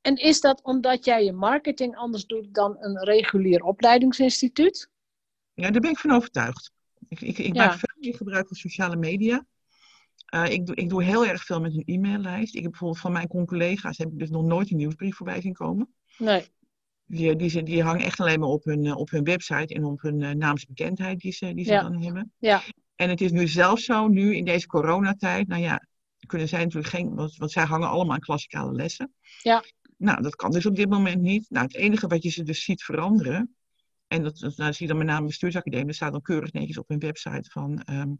En 0.00 0.16
is 0.16 0.40
dat 0.40 0.62
omdat 0.62 1.04
jij 1.04 1.24
je 1.24 1.32
marketing 1.32 1.96
anders 1.96 2.26
doet 2.26 2.54
dan 2.54 2.76
een 2.78 3.04
regulier 3.04 3.62
opleidingsinstituut? 3.62 4.90
Ja, 5.54 5.70
daar 5.70 5.80
ben 5.80 5.90
ik 5.90 5.98
van 5.98 6.10
overtuigd. 6.10 6.72
Ik, 7.08 7.20
ik, 7.20 7.38
ik 7.38 7.54
maak 7.54 7.72
veel 7.72 7.96
meer 7.98 8.14
gebruik 8.14 8.46
van 8.46 8.56
sociale 8.56 8.96
media. 8.96 9.46
Uh, 10.34 10.50
ik, 10.50 10.66
doe, 10.66 10.74
ik 10.74 10.88
doe 10.88 11.02
heel 11.02 11.26
erg 11.26 11.44
veel 11.44 11.60
met 11.60 11.74
een 11.74 11.82
e-maillijst. 11.86 12.54
Ik 12.54 12.62
heb 12.62 12.70
bijvoorbeeld 12.70 13.00
van 13.00 13.12
mijn 13.12 13.28
collega's 13.28 13.98
heb 13.98 14.08
ik 14.12 14.18
dus 14.18 14.30
nog 14.30 14.44
nooit 14.44 14.70
een 14.70 14.76
nieuwsbrief 14.76 15.16
voorbij 15.16 15.40
zien 15.40 15.52
komen. 15.52 15.94
Nee. 16.18 16.46
Die, 17.06 17.36
die, 17.36 17.62
die 17.62 17.82
hangen 17.82 18.04
echt 18.04 18.20
alleen 18.20 18.40
maar 18.40 18.48
op 18.48 18.64
hun, 18.64 18.94
op 18.94 19.10
hun 19.10 19.24
website 19.24 19.74
en 19.74 19.84
op 19.84 20.00
hun 20.02 20.20
uh, 20.20 20.30
naamsbekendheid 20.30 21.18
die 21.20 21.32
ze, 21.32 21.54
die 21.54 21.64
ze 21.64 21.72
ja. 21.72 21.82
dan 21.82 22.02
hebben. 22.02 22.32
Ja. 22.38 22.62
En 22.96 23.08
het 23.08 23.20
is 23.20 23.30
nu 23.30 23.48
zelfs 23.48 23.84
zo, 23.84 24.08
nu 24.08 24.36
in 24.36 24.44
deze 24.44 24.66
coronatijd, 24.66 25.48
nou 25.48 25.62
ja, 25.62 25.86
kunnen 26.26 26.48
zij 26.48 26.62
natuurlijk 26.62 26.94
geen, 26.94 27.14
want, 27.14 27.36
want 27.36 27.50
zij 27.50 27.64
hangen 27.64 27.88
allemaal 27.88 28.14
aan 28.14 28.20
klassikale 28.20 28.72
lessen. 28.72 29.14
Ja. 29.42 29.64
Nou, 29.96 30.22
dat 30.22 30.36
kan 30.36 30.50
dus 30.50 30.66
op 30.66 30.76
dit 30.76 30.88
moment 30.88 31.22
niet. 31.22 31.46
Nou, 31.50 31.66
het 31.66 31.76
enige 31.76 32.06
wat 32.06 32.22
je 32.22 32.30
ze 32.30 32.42
dus 32.42 32.64
ziet 32.64 32.82
veranderen, 32.82 33.56
en 34.06 34.22
dat, 34.22 34.38
dat 34.38 34.56
nou, 34.56 34.72
zie 34.72 34.86
je 34.86 34.92
dan 34.92 34.98
met 34.98 35.06
name 35.06 35.26
bestuursacademie, 35.26 35.86
dat 35.86 35.94
staat 35.94 36.12
dan 36.12 36.22
keurig 36.22 36.52
netjes 36.52 36.78
op 36.78 36.88
hun 36.88 36.98
website 36.98 37.50
van, 37.50 37.82
ehm, 37.82 38.10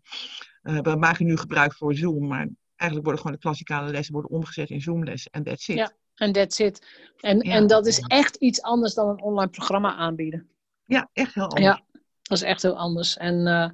eh, 0.62 0.78
we 0.78 0.97
maken 0.97 1.26
nu 1.26 1.37
gebruik 1.37 1.74
voor 1.74 1.95
Zoom, 1.95 2.26
maar 2.26 2.49
eigenlijk 2.76 3.09
worden 3.09 3.18
gewoon 3.22 3.37
de 3.37 3.43
klassikale 3.43 3.91
lessen 3.91 4.12
worden 4.12 4.30
omgezet 4.30 4.70
in 4.70 4.80
Zoomlessen 4.80 5.30
en 5.32 5.43
that's 5.43 5.68
it. 5.68 5.76
Ja, 5.76 5.93
en 6.16 6.32
that's 6.32 6.58
it. 6.58 6.86
En, 7.20 7.38
Ja. 7.38 7.52
en 7.54 7.66
dat 7.66 7.86
is 7.86 7.98
echt 7.98 8.36
iets 8.36 8.62
anders 8.62 8.94
dan 8.94 9.08
een 9.08 9.20
online 9.22 9.50
programma 9.50 9.94
aanbieden. 9.94 10.48
Ja, 10.84 11.08
echt 11.12 11.34
heel 11.34 11.42
anders. 11.42 11.62
Ja, 11.64 11.82
dat 12.22 12.38
is 12.38 12.42
echt 12.44 12.62
heel 12.62 12.76
anders. 12.76 13.16
En 13.16 13.46
eh, 13.46 13.70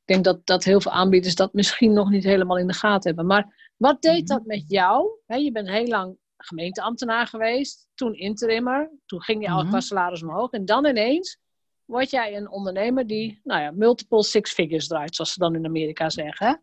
ik 0.00 0.08
denk 0.14 0.24
dat, 0.24 0.46
dat 0.46 0.64
heel 0.64 0.80
veel 0.80 0.92
aanbieders 0.92 1.34
dat 1.34 1.52
misschien 1.52 1.92
nog 1.92 2.10
niet 2.10 2.24
helemaal 2.24 2.58
in 2.58 2.66
de 2.66 2.72
gaten 2.72 3.06
hebben. 3.08 3.26
Maar 3.26 3.72
wat 3.76 4.02
deed 4.02 4.28
dat 4.28 4.44
met 4.44 4.64
jou? 4.68 5.10
Hè, 5.26 5.36
je 5.36 5.52
bent 5.52 5.68
heel 5.68 5.86
lang 5.86 6.16
gemeenteambtenaar 6.36 7.26
geweest, 7.26 7.88
toen 7.94 8.14
interimmer, 8.14 8.90
toen 9.06 9.22
ging 9.22 9.42
je 9.42 9.50
al 9.50 9.60
Mhm. 9.60 9.68
qua 9.68 9.80
salaris 9.80 10.22
omhoog. 10.22 10.50
En 10.50 10.64
dan 10.64 10.86
ineens 10.86 11.38
word 11.84 12.10
jij 12.10 12.36
een 12.36 12.50
ondernemer 12.50 13.06
die, 13.06 13.40
nou 13.44 13.60
ja, 13.60 13.70
multiple 13.70 14.22
six 14.24 14.52
figures 14.52 14.86
draait, 14.86 15.14
zoals 15.14 15.32
ze 15.32 15.38
dan 15.38 15.54
in 15.54 15.66
Amerika 15.66 16.10
zeggen. 16.10 16.46
Hè? 16.46 16.54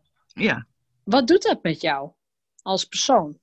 Ja. 0.42 0.66
Wat 1.04 1.26
doet 1.26 1.42
dat 1.42 1.62
met 1.62 1.80
jou 1.80 2.10
als 2.62 2.84
persoon? 2.84 3.38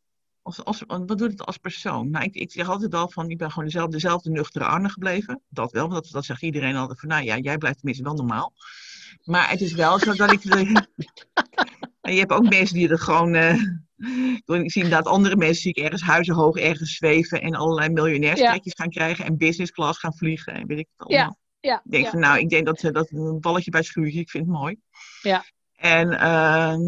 Als, 0.48 0.64
als, 0.64 0.84
wat 0.88 1.18
doet 1.18 1.32
het 1.32 1.46
als 1.46 1.58
persoon? 1.58 2.10
Nou, 2.10 2.26
ik, 2.26 2.36
ik 2.36 2.52
zeg 2.52 2.70
altijd 2.70 2.94
al 2.94 3.10
van, 3.10 3.30
ik 3.30 3.38
ben 3.38 3.50
gewoon 3.50 3.66
dezelfde, 3.66 3.92
dezelfde 3.92 4.30
nuchtere 4.30 4.66
Arne 4.66 4.90
gebleven. 4.90 5.42
Dat 5.50 5.72
wel, 5.72 5.90
want 5.90 6.04
dat, 6.04 6.12
dat 6.12 6.26
zegt 6.26 6.42
iedereen 6.42 6.76
altijd 6.76 7.00
van, 7.00 7.10
nou 7.10 7.24
ja, 7.24 7.38
jij 7.38 7.58
blijft 7.58 7.78
tenminste 7.78 8.04
wel 8.04 8.14
normaal. 8.14 8.54
Maar 9.24 9.50
het 9.50 9.62
is 9.62 9.74
wel 9.74 10.00
zo 10.00 10.14
dat 10.14 10.32
ik... 10.32 10.44
En 12.02 12.14
je 12.14 12.20
hebt 12.20 12.32
ook 12.32 12.50
mensen 12.50 12.76
die 12.76 12.90
er 12.90 13.00
gewoon... 13.00 13.36
eh, 13.36 13.54
ik 14.46 14.72
zie 14.72 14.84
inderdaad 14.84 15.06
andere 15.06 15.36
mensen 15.36 15.62
zie 15.62 15.74
ik 15.74 15.84
ergens 15.84 16.02
huizenhoog 16.02 16.58
ergens 16.58 16.96
zweven 16.96 17.42
en 17.42 17.56
allerlei 17.56 17.90
miljonairstrekjes 17.90 18.74
gaan 18.74 18.90
krijgen 18.90 19.26
en 19.26 19.38
business 19.38 19.72
class 19.72 20.00
gaan 20.00 20.16
vliegen 20.16 20.54
en 20.54 20.68
weet 20.68 20.80
ik 20.80 20.88
het 20.98 21.08
allemaal. 21.08 21.38
Ja, 21.60 21.82
Ik 21.86 21.92
denk 21.92 22.04
ja. 22.04 22.10
van, 22.10 22.20
nou, 22.20 22.40
ik 22.40 22.50
denk 22.50 22.66
dat 22.66 22.84
eh, 22.84 22.92
dat 22.92 23.12
een 23.12 23.40
balletje 23.40 23.72
bij 23.72 23.80
het 23.80 23.90
schuurtje, 23.90 24.20
ik 24.20 24.30
vind 24.30 24.46
het 24.46 24.56
mooi. 24.56 24.78
Ja. 25.22 25.44
En, 25.76 26.20
ehm, 26.20 26.82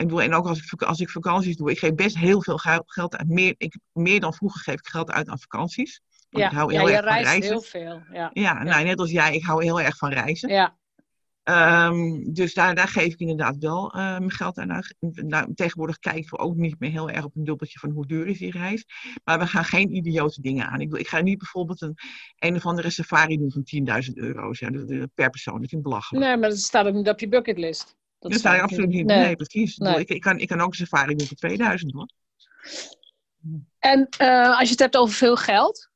ik 0.00 0.06
bedoel, 0.06 0.22
en 0.22 0.34
ook 0.34 0.46
als 0.46 0.62
ik, 0.62 0.82
als 0.82 1.00
ik 1.00 1.10
vakanties 1.10 1.56
doe, 1.56 1.70
ik 1.70 1.78
geef 1.78 1.94
best 1.94 2.18
heel 2.18 2.42
veel 2.42 2.58
geld 2.86 3.16
uit. 3.16 3.28
Meer, 3.28 3.54
ik, 3.56 3.78
meer 3.92 4.20
dan 4.20 4.34
vroeger 4.34 4.60
geef 4.60 4.74
ik 4.74 4.86
geld 4.86 5.10
uit 5.10 5.28
aan 5.28 5.40
vakanties. 5.40 6.00
Want 6.30 6.44
ik 6.44 6.50
ja, 6.50 6.56
hou 6.56 6.72
ja 6.72 6.78
heel 6.78 6.88
je 6.88 6.94
erg 6.94 7.04
van 7.04 7.12
reist 7.12 7.28
reizen. 7.28 7.50
heel 7.50 7.60
veel. 7.60 8.02
Ja, 8.12 8.30
Ja, 8.32 8.62
nou, 8.62 8.84
net 8.84 8.98
als 8.98 9.10
jij, 9.10 9.34
ik 9.34 9.44
hou 9.44 9.64
heel 9.64 9.80
erg 9.80 9.96
van 9.96 10.10
reizen. 10.10 10.48
ja, 10.48 10.78
Ehm, 11.50 12.32
dus 12.32 12.54
daar, 12.54 12.74
daar 12.74 12.88
geef 12.88 13.12
ik 13.12 13.18
inderdaad 13.18 13.56
wel 13.58 13.92
eh, 13.92 13.98
mijn 14.00 14.30
geld 14.30 14.58
aan. 14.58 14.82
Nou, 15.00 15.54
tegenwoordig 15.54 15.98
kijken 15.98 16.30
we 16.30 16.38
ook 16.38 16.56
niet 16.56 16.78
meer 16.78 16.90
heel 16.90 17.10
erg 17.10 17.24
op 17.24 17.36
een 17.36 17.44
dubbeltje 17.44 17.78
van 17.78 17.90
hoe 17.90 18.06
duur 18.06 18.26
is 18.26 18.38
die 18.38 18.50
reis. 18.50 18.84
Maar 19.24 19.38
we 19.38 19.46
gaan 19.46 19.64
geen 19.64 19.94
idiote 19.96 20.40
dingen 20.40 20.66
aan. 20.66 20.80
Ik, 20.80 20.88
bedoel, 20.88 20.98
ik 21.00 21.08
ga 21.08 21.20
niet 21.20 21.38
bijvoorbeeld 21.38 21.80
een, 21.80 21.94
een 22.38 22.56
of 22.56 22.66
andere 22.66 22.90
safari 22.90 23.38
doen 23.38 23.52
van 23.52 24.02
10.000 24.04 24.12
euro 24.14 24.50
ja, 24.52 24.70
per 25.14 25.30
persoon. 25.30 25.60
Dat 25.60 25.68
vind 25.68 25.72
ik 25.72 25.88
belachelijk. 25.88 26.24
nee, 26.24 26.36
maar 26.36 26.48
dat 26.48 26.58
staat 26.58 26.86
ook 26.86 26.94
niet 26.94 27.08
op 27.08 27.20
je 27.20 27.28
bucketlist. 27.28 27.98
Dat 28.20 28.32
sta 28.34 28.54
je 28.54 28.60
absoluut 28.62 28.88
niet. 28.88 29.06
Nee, 29.06 29.18
Nee. 29.18 29.36
precies. 29.36 29.72
Ik, 29.72 29.78
bedoel, 29.78 29.92
Nee. 29.92 30.02
ik, 30.02 30.08
ik, 30.08 30.20
kan, 30.20 30.38
ik 30.38 30.48
kan 30.48 30.60
ook 30.60 30.68
een 30.70 30.74
safari 30.74 31.14
doen 31.14 31.26
voor 31.26 31.36
2000 31.36 31.92
hoor. 31.92 32.08
En 33.78 34.08
eh, 34.18 34.50
als 34.58 34.62
je 34.64 34.70
het 34.70 34.78
hebt 34.78 34.96
over 34.96 35.14
veel 35.14 35.36
geld, 35.36 35.88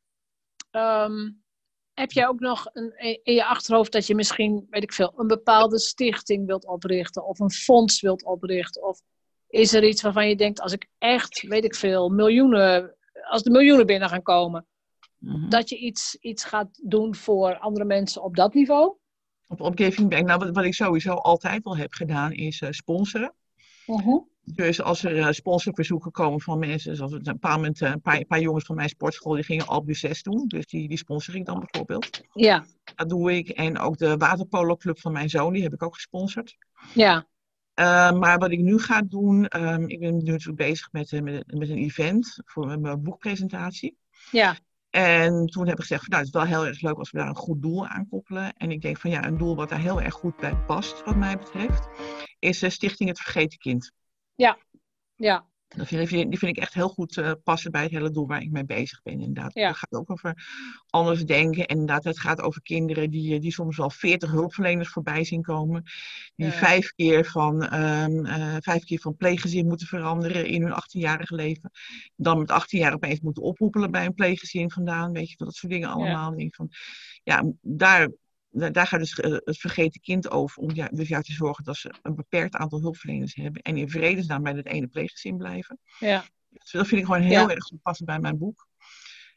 ehm, 0.71 1.31
heb 1.93 2.13
jij 2.13 2.29
ook 2.29 2.41
nog 2.41 2.67
een, 2.73 2.93
in 3.23 3.35
je 3.35 3.45
achterhoofd 3.45 3.93
dat 3.93 4.07
je 4.07 4.15
misschien, 4.15 4.67
weet 4.71 4.83
ik 4.83 4.93
veel, 4.93 5.13
een 5.17 5.27
bepaalde 5.27 5.79
stichting 5.79 6.47
wilt 6.47 6.67
oprichten 6.67 7.27
of 7.27 7.39
een 7.39 7.51
fonds 7.51 8.01
wilt 8.01 8.25
oprichten? 8.25 8.83
Of 8.83 9.01
is 9.49 9.73
er 9.73 9.85
iets 9.85 10.03
waarvan 10.03 10.29
je 10.29 10.37
denkt, 10.37 10.61
als 10.61 10.73
ik 10.73 10.89
echt, 10.99 11.43
weet 11.43 11.65
ik 11.65 11.75
veel, 11.75 12.09
miljoenen, 12.09 12.95
als 13.31 13.43
de 13.43 13.51
miljoenen 13.51 13.87
binnen 13.87 14.09
gaan 14.09 14.23
komen, 14.23 14.67
Mhm. 15.19 15.49
dat 15.49 15.69
je 15.69 15.77
iets, 15.79 16.17
iets 16.21 16.45
gaat 16.45 16.81
doen 16.83 17.15
voor 17.15 17.59
andere 17.59 17.85
mensen 17.85 18.23
op 18.23 18.37
dat 18.37 18.55
niveau? 18.55 18.97
Op, 19.49 19.61
op 19.61 19.79
Giving 19.79 20.11
Back, 20.11 20.25
nou, 20.25 20.39
wat, 20.39 20.55
wat 20.55 20.65
ik 20.65 20.75
sowieso 20.75 21.13
altijd 21.13 21.65
al 21.65 21.77
heb 21.77 21.93
gedaan, 21.93 22.33
is 22.33 22.61
eh, 22.61 22.71
sponsoren. 22.71 23.35
Dus 24.45 24.83
als 24.83 25.05
er 25.05 25.19
eh, 25.19 25.31
sponsorverzoeken 25.31 26.11
komen 26.11 26.41
van 26.41 26.59
mensen, 26.59 26.97
zoals 26.97 27.13
een 27.13 27.39
paar, 27.39 27.55
moment, 27.55 27.81
eh, 27.81 27.91
een 27.91 28.01
paar, 28.01 28.17
een 28.17 28.27
paar 28.27 28.41
jongens 28.41 28.65
van 28.65 28.77
mijn 28.77 28.89
sportschool, 28.89 29.35
die 29.35 29.45
gingen 29.45 29.67
Alpe 29.67 29.95
6 29.95 30.23
doen. 30.23 30.47
Dus 30.47 30.67
die, 30.67 30.89
die 30.89 30.99
sponsor 30.99 31.35
ik 31.35 31.45
dan 31.45 31.59
bijvoorbeeld. 31.59 32.21
Ja, 32.33 32.65
Dat 32.95 33.09
doe 33.09 33.37
ik. 33.37 33.49
En 33.49 33.79
ook 33.79 33.99
de 33.99 34.17
waterpolo 34.17 34.77
club 34.77 34.99
van 35.01 35.13
mijn 35.13 35.29
zoon, 35.29 35.53
die 35.53 35.63
heb 35.63 35.73
ik 35.73 35.83
ook 35.83 35.95
gesponsord. 35.95 36.57
ja, 36.95 37.27
maar 38.13 38.39
wat 38.39 38.51
ik 38.51 38.61
nu 38.61 38.79
ga 38.79 39.03
doen, 39.03 39.49
ehm, 39.49 39.89
ik 39.89 40.01
ben 40.01 40.17
nu 40.17 40.31
natuurlijk 40.31 40.57
bezig 40.57 40.93
met, 40.93 41.11
met, 41.11 41.45
met 41.47 41.69
een 41.69 41.79
event 41.79 42.41
voor 42.45 42.79
mijn 42.79 43.03
boekpresentatie. 43.03 43.97
ja, 44.31 44.57
En 44.95 45.47
toen 45.47 45.67
heb 45.67 45.75
ik 45.75 45.81
gezegd, 45.81 46.09
nou, 46.09 46.25
het 46.25 46.35
is 46.35 46.41
wel 46.41 46.47
heel 46.47 46.67
erg 46.67 46.81
leuk 46.81 46.99
als 46.99 47.11
we 47.11 47.19
daar 47.19 47.29
een 47.29 47.35
goed 47.35 47.63
doel 47.63 47.87
aan 47.87 48.09
koppelen. 48.09 48.53
En 48.57 48.71
ik 48.71 48.81
denk 48.81 48.99
van 48.99 49.11
ja, 49.11 49.25
een 49.25 49.39
doel 49.39 49.57
wat 49.57 49.69
daar 49.69 49.81
heel 49.81 50.01
erg 50.01 50.15
goed 50.15 50.37
bij 50.37 50.57
past, 50.57 51.05
wat 51.05 51.17
mij 51.17 51.39
betreft, 51.39 51.89
is 52.39 52.63
eh, 52.63 52.71
Stichting 52.71 53.09
Het 53.09 53.21
Vergeten 53.21 53.59
Kind. 53.59 53.93
ja, 55.15 55.47
Dat 55.77 55.87
vind, 55.87 56.11
ik- 56.13 56.31
die 56.31 56.39
vind 56.39 56.57
ik 56.57 56.63
echt 56.63 56.75
heel 56.75 56.89
goed 56.89 57.17
eh, 57.17 57.33
passen 57.45 57.71
bij 57.71 57.83
het 57.83 57.91
hele 57.91 58.11
doel 58.11 58.27
waar 58.27 58.43
ik 58.43 58.51
mee 58.51 58.65
bezig 58.65 59.03
ben. 59.03 59.13
Inderdaad. 59.21 59.55
Ja. 59.55 59.69
Het 59.69 59.77
gaat 59.77 59.93
ook 59.93 60.11
over 60.11 60.47
anders 60.91 61.25
denken. 61.25 61.67
En 61.67 61.73
inderdaad, 61.79 62.05
het 62.05 62.21
gaat 62.21 62.41
over 62.41 62.63
kinderen 62.63 63.11
die, 63.11 63.35
eh, 63.35 63.41
die 63.41 63.53
soms 63.53 63.77
wel 63.77 63.91
40 63.91 64.31
hulpverleners 64.31 64.89
voorbij 64.89 65.25
zien 65.25 65.43
komen. 65.43 65.83
Die 66.37 66.47
Ja. 66.47 66.53
vijf, 66.53 66.93
keer 66.95 67.25
van, 67.25 67.63
ehm, 67.69 68.25
eh, 68.25 68.57
vijf 68.61 68.85
keer 68.85 68.99
van 69.01 69.17
pleeggezin 69.17 69.67
moeten 69.67 69.87
veranderen 69.87 70.47
in 70.47 70.63
hun 70.63 70.73
18-jarige 70.73 71.35
leven. 71.35 71.71
Dan 72.17 72.39
met 72.39 72.51
18 72.51 72.79
jaar 72.81 72.93
opeens 72.95 73.21
moeten 73.21 73.43
ophoepelen 73.43 73.91
bij 73.91 74.07
een 74.07 74.15
pleeggezin 74.15 74.71
vandaan. 74.71 75.13
Weet 75.13 75.31
je, 75.31 75.37
dat 75.37 75.55
soort 75.55 75.73
dingen 75.73 75.89
allemaal. 75.89 76.37
Denk 76.37 76.55
van, 76.55 76.71
ja, 77.23 77.53
daar, 77.63 78.09
daar 78.73 78.87
gaat 78.87 79.01
dus 79.01 79.21
eh, 79.21 79.31
het 79.45 79.59
vergeten 79.59 80.01
kind 80.01 80.31
over. 80.31 80.63
Om 80.63 80.71
ja, 80.75 80.89
dus 80.89 81.09
juist 81.09 81.27
te 81.27 81.33
zorgen 81.33 81.65
dat 81.65 81.77
ze 81.77 81.95
een 82.03 82.15
beperkt 82.15 82.55
aantal 82.55 82.81
hulpverleners 82.81 83.35
hebben. 83.35 83.63
En 83.63 83.77
in 83.77 83.89
vredesnaam 83.91 84.43
bij 84.43 84.53
dat 84.53 84.65
ene 84.67 84.87
pleeggezin 84.87 85.37
blijven. 85.37 85.79
ja. 85.99 86.25
Dus 86.49 86.71
dat 86.71 86.87
vind 86.87 87.01
ik 87.01 87.07
gewoon 87.07 87.21
heel 87.23 87.49
Ja. 87.49 87.49
erg 87.55 87.65
goed 87.65 87.83
passen 87.83 88.07
bij 88.07 88.19
mijn 88.19 88.39
boek. 88.39 88.69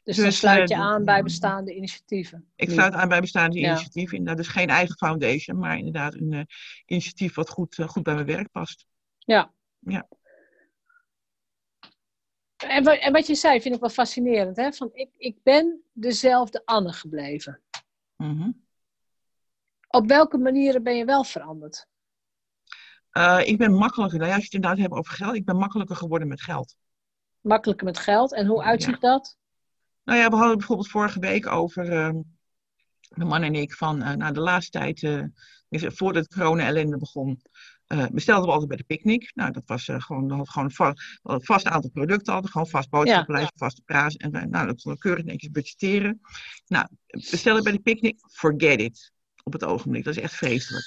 Dus, 0.02 0.16
Dus, 0.16 0.24
dan 0.24 0.32
sluit 0.32 0.68
je 0.68 0.74
eh, 0.74 0.80
aan 0.80 1.04
bij 1.04 1.22
bestaande 1.22 1.74
initiatieven. 1.74 2.52
Ik 2.56 2.70
sluit 2.70 2.92
aan 2.94 3.08
bij 3.08 3.20
bestaande 3.20 3.58
Ja. 3.58 3.68
initiatieven. 3.70 4.16
Inderdaad, 4.18 4.44
dus 4.44 4.52
geen 4.52 4.68
eigen 4.68 4.96
foundation, 4.96 5.58
maar 5.58 5.76
inderdaad 5.78 6.14
een 6.14 6.32
eh, 6.32 6.42
initiatief 6.86 7.34
wat 7.34 7.48
goed, 7.48 7.82
goed 7.86 8.02
bij 8.02 8.14
mijn 8.14 8.26
werk 8.26 8.50
past. 8.50 8.86
Ja. 9.18 9.52
Ja. 9.78 10.08
En, 12.56 12.84
wa- 12.84 12.98
en 12.98 13.12
wat 13.12 13.26
je 13.26 13.34
zei, 13.34 13.60
vind 13.60 13.74
ik 13.74 13.80
wel 13.80 13.90
fascinerend. 13.90 14.56
Hè? 14.56 14.72
Van, 14.72 14.90
ik, 14.92 15.10
ik 15.16 15.42
ben 15.42 15.82
dezelfde 15.92 16.62
Anne 16.64 16.92
gebleven. 16.92 17.60
Mhm. 18.16 18.50
Op 19.88 20.06
welke 20.06 20.38
manieren 20.38 20.82
ben 20.82 20.96
je 20.96 21.04
wel 21.04 21.24
veranderd? 21.24 21.86
Eh, 23.10 23.40
ik 23.44 23.58
ben 23.58 23.72
makkelijker, 23.72 24.18
nou 24.18 24.30
ja, 24.30 24.36
als 24.36 24.44
je 24.44 24.50
het 24.50 24.62
inderdaad 24.64 24.80
hebt 24.88 24.98
over 25.00 25.12
geld, 25.14 25.34
ik 25.34 25.44
ben 25.44 25.56
makkelijker 25.56 25.96
geworden 25.96 26.28
met 26.28 26.42
geld. 26.42 26.76
Makkelijker 27.40 27.86
met 27.86 27.98
geld. 27.98 28.34
En 28.34 28.46
hoe 28.46 28.62
uitziet 28.62 29.00
dat? 29.00 29.36
Nou 30.04 30.18
ja, 30.18 30.28
we 30.28 30.36
hadden 30.36 30.56
bijvoorbeeld 30.58 30.88
vorige 30.88 31.18
week 31.18 31.46
over, 31.46 31.92
ehm 31.92 32.20
mijn 33.08 33.28
man 33.28 33.42
en 33.42 33.54
ik, 33.54 33.72
van 33.72 34.02
eh 34.02 34.14
nou, 34.14 34.32
de 34.32 34.40
laatste 34.40 34.78
tijd, 34.78 35.02
eh, 35.02 35.22
voordat 35.90 36.24
de 36.24 36.34
corona-ellende 36.34 36.96
begon, 36.96 37.42
bestelden 38.12 38.44
we 38.44 38.50
altijd 38.50 38.68
bij 38.68 38.76
de 38.76 38.84
picknick. 38.84 39.30
Nou, 39.34 39.52
dat 39.52 39.62
was 39.66 39.84
gewoon, 39.84 40.26
we 40.26 40.34
hadden 40.34 40.52
gewoon 40.52 40.96
een 41.22 41.42
vast 41.44 41.66
aantal 41.66 41.90
producten, 41.90 42.32
hadden 42.32 42.50
gewoon 42.50 42.66
vast 42.66 42.90
boodschappenlijst, 42.90 43.52
vaste 43.54 43.82
prijs. 43.84 44.16
En 44.16 44.30
wij- 44.30 44.44
nou, 44.44 44.66
dat 44.66 44.82
konden 44.82 44.92
we 45.02 45.08
keurig 45.08 45.24
netjes 45.24 45.50
budgetteren. 45.50 46.20
Nou, 46.66 46.86
bestellen 47.30 47.62
bij 47.62 47.72
de 47.72 47.80
picknick, 47.80 48.18
forget 48.30 48.80
it. 48.80 49.12
Op 49.48 49.54
het 49.60 49.64
ogenblik, 49.64 50.04
dat 50.04 50.16
is 50.16 50.22
echt 50.22 50.34
vreselijk. 50.34 50.84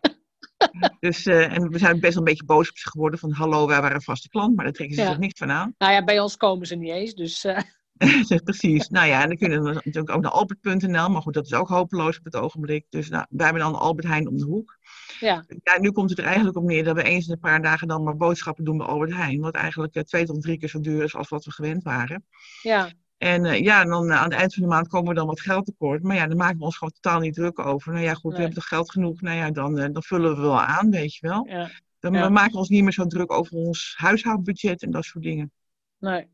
Dus, 1.00 1.26
eh, 1.26 1.52
en 1.56 1.68
we 1.70 1.78
zijn 1.78 2.00
best 2.00 2.14
wel 2.14 2.22
een 2.22 2.28
beetje 2.28 2.44
boos 2.44 2.70
op 2.70 2.76
ze 2.78 2.88
geworden 2.90 3.18
van 3.18 3.32
hallo, 3.32 3.66
wij 3.66 3.80
waren 3.80 3.96
een 3.96 4.02
vaste 4.02 4.28
klant, 4.28 4.54
maar 4.56 4.64
daar 4.64 4.74
trekken 4.74 4.96
ze 4.96 5.02
Ja. 5.02 5.08
zich 5.08 5.18
niks 5.18 5.38
van 5.38 5.50
aan. 5.50 5.74
Nou 5.78 5.92
ja, 5.92 6.04
bij 6.04 6.20
ons 6.20 6.36
komen 6.36 6.66
ze 6.66 6.74
niet 6.74 6.90
eens. 6.92 7.14
Dus 7.14 7.44
eh, 7.44 7.58
Precies. 8.44 8.88
Nou 8.88 9.06
ja, 9.06 9.22
en 9.22 9.28
dan 9.28 9.36
kunnen 9.36 9.62
we 9.62 9.72
natuurlijk 9.72 10.10
ook 10.10 10.22
naar 10.22 10.30
albert.nl, 10.30 11.08
maar 11.10 11.22
goed, 11.22 11.34
dat 11.34 11.44
is 11.46 11.52
ook 11.54 11.68
hopeloos 11.68 12.18
op 12.18 12.24
het 12.24 12.36
ogenblik. 12.36 12.86
Dus 12.88 13.08
nou, 13.08 13.26
wij 13.30 13.44
hebben 13.44 13.62
dan 13.62 13.74
Albert 13.74 14.06
Heijn 14.06 14.28
om 14.28 14.36
de 14.36 14.44
hoek. 14.44 14.78
ja, 15.20 15.44
Ja, 15.62 15.80
nu 15.80 15.90
komt 15.90 16.10
het 16.10 16.18
er 16.18 16.24
eigenlijk 16.24 16.56
op 16.56 16.64
neer 16.64 16.84
dat 16.84 16.96
we 16.96 17.02
eens 17.02 17.26
in 17.26 17.32
een 17.32 17.38
paar 17.38 17.62
dagen 17.62 17.88
dan 17.88 18.02
maar 18.02 18.16
boodschappen 18.16 18.64
doen 18.64 18.76
bij 18.78 18.86
Albert 18.86 19.12
Heijn. 19.14 19.40
Wat 19.40 19.54
eigenlijk 19.54 19.94
eh, 19.94 20.02
twee 20.02 20.24
tot 20.24 20.42
drie 20.42 20.58
keer 20.58 20.68
zo 20.68 20.80
duur 20.80 21.02
is 21.02 21.14
als 21.14 21.28
wat 21.28 21.44
we 21.44 21.50
gewend 21.50 21.82
waren. 21.82 22.24
ja, 22.62 22.90
En 23.22 23.44
eh, 23.44 23.60
ja, 23.60 23.84
dan 23.84 24.10
eh, 24.10 24.16
aan 24.16 24.24
het 24.30 24.32
eind 24.32 24.54
van 24.54 24.62
de 24.62 24.68
maand 24.68 24.88
komen 24.88 25.08
we 25.08 25.14
dan 25.14 25.26
wat 25.26 25.40
geld 25.40 25.64
tekort. 25.64 26.02
Maar 26.02 26.16
ja, 26.16 26.26
daar 26.26 26.36
maken 26.36 26.58
we 26.58 26.64
ons 26.64 26.76
gewoon 26.76 26.92
totaal 27.00 27.20
niet 27.20 27.34
druk 27.34 27.58
over. 27.58 27.92
Nou 27.92 28.04
ja, 28.04 28.14
goed, 28.14 28.22
Nee. 28.22 28.32
we 28.32 28.38
hebben 28.38 28.54
toch 28.54 28.68
geld 28.68 28.90
genoeg. 28.90 29.20
Nou 29.20 29.36
ja, 29.36 29.50
dan, 29.50 29.78
eh, 29.78 29.92
dan 29.92 30.02
vullen 30.02 30.34
we 30.34 30.40
wel 30.40 30.60
aan, 30.60 30.90
weet 30.90 31.14
je 31.14 31.26
wel. 31.28 31.46
ja. 31.48 31.70
Dan 31.98 32.12
Ja. 32.12 32.26
we 32.26 32.32
maken 32.32 32.58
ons 32.58 32.68
niet 32.68 32.82
meer 32.82 32.92
zo 32.92 33.06
druk 33.06 33.32
over 33.32 33.56
ons 33.56 33.94
huishoudbudget 33.96 34.82
en 34.82 34.90
dat 34.90 35.04
soort 35.04 35.24
dingen. 35.24 35.52
Nee. 35.98 36.26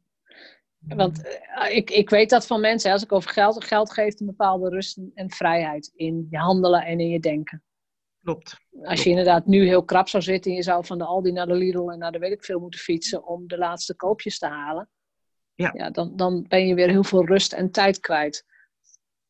Want 0.78 1.39
ik, 1.70 1.91
ik 1.91 2.11
weet 2.11 2.30
dat 2.30 2.47
van 2.47 2.61
mensen, 2.61 2.93
als 2.93 3.03
ik 3.03 3.12
over 3.12 3.30
geld, 3.30 3.64
geld 3.64 3.93
geeft 3.93 4.20
een 4.20 4.26
bepaalde 4.26 4.68
rust 4.68 4.97
en, 4.97 5.11
en 5.14 5.30
vrijheid 5.30 5.91
in 5.95 6.26
je 6.30 6.39
handelen 6.39 6.84
en 6.84 7.01
in 7.01 7.09
je 7.09 7.20
denken. 7.20 7.62
Klopt. 8.22 8.57
Als 8.82 9.03
je 9.03 9.11
inderdaad 9.11 9.47
nu 9.47 9.66
heel 9.66 9.84
krap 9.84 10.09
zou 10.09 10.22
zitten 10.22 10.51
en 10.51 10.57
je 10.57 10.62
zou 10.62 10.86
van 10.86 10.99
de 10.99 11.05
Aldi 11.05 11.32
naar 11.32 11.47
de 11.47 11.55
Lidl 11.55 11.89
en 11.91 11.99
naar 11.99 12.12
de 12.12 12.18
weet 12.18 12.32
ik 12.32 12.45
veel 12.45 12.61
moeten 12.61 12.80
fietsen 12.80 13.26
om 13.26 13.47
de 13.47 13.59
laatste 13.59 13.95
koopjes 13.97 14.39
te 14.39 14.47
halen. 14.47 14.89
Ja. 15.59 15.71
ja 15.75 15.91
dan, 15.91 16.17
dan 16.17 16.45
ben 16.49 16.67
je 16.67 16.75
weer 16.75 16.89
heel 16.89 17.05
veel 17.05 17.27
rust 17.27 17.53
en 17.53 17.71
tijd 17.71 18.01
kwijt. 18.01 18.47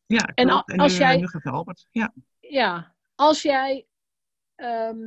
Ja, 0.06 0.30
En 0.34 0.50
al- 0.50 0.62
als 0.64 0.92
nu, 0.92 0.98
jij- 0.98 1.16
nu 1.16 1.26
gaat 1.28 1.42
het 1.42 1.52
Albert. 1.52 1.86
Ja. 1.90 2.12
Ja, 2.40 2.94
als 3.14 3.42
jij. 3.42 3.86
ehm, 4.54 4.98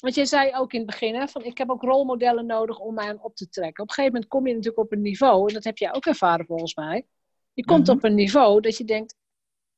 want 0.00 0.14
jij 0.14 0.24
zei 0.24 0.54
ook 0.54 0.72
in 0.72 0.78
het 0.80 0.88
begin, 0.90 1.14
hè, 1.14 1.28
van 1.28 1.44
ik 1.44 1.58
heb 1.58 1.70
ook 1.70 1.82
rolmodellen 1.82 2.46
nodig 2.46 2.78
om 2.78 2.94
mij 2.94 3.08
aan 3.08 3.22
op 3.22 3.34
te 3.36 3.48
trekken. 3.48 3.82
Op 3.82 3.88
een 3.88 3.94
gegeven 3.94 4.12
moment 4.12 4.30
kom 4.30 4.46
je 4.46 4.52
natuurlijk 4.54 4.82
op 4.84 4.92
een 4.92 5.00
niveau, 5.02 5.48
en 5.48 5.54
dat 5.54 5.64
heb 5.64 5.78
jij 5.78 5.94
ook 5.94 6.06
ervaren 6.06 6.46
volgens 6.46 6.74
mij. 6.74 7.06
Je 7.52 7.64
komt 7.64 7.86
Mhm. 7.86 7.96
op 7.96 8.04
een 8.04 8.14
niveau 8.14 8.60
dat 8.60 8.76
je 8.76 8.84
denkt, 8.84 9.16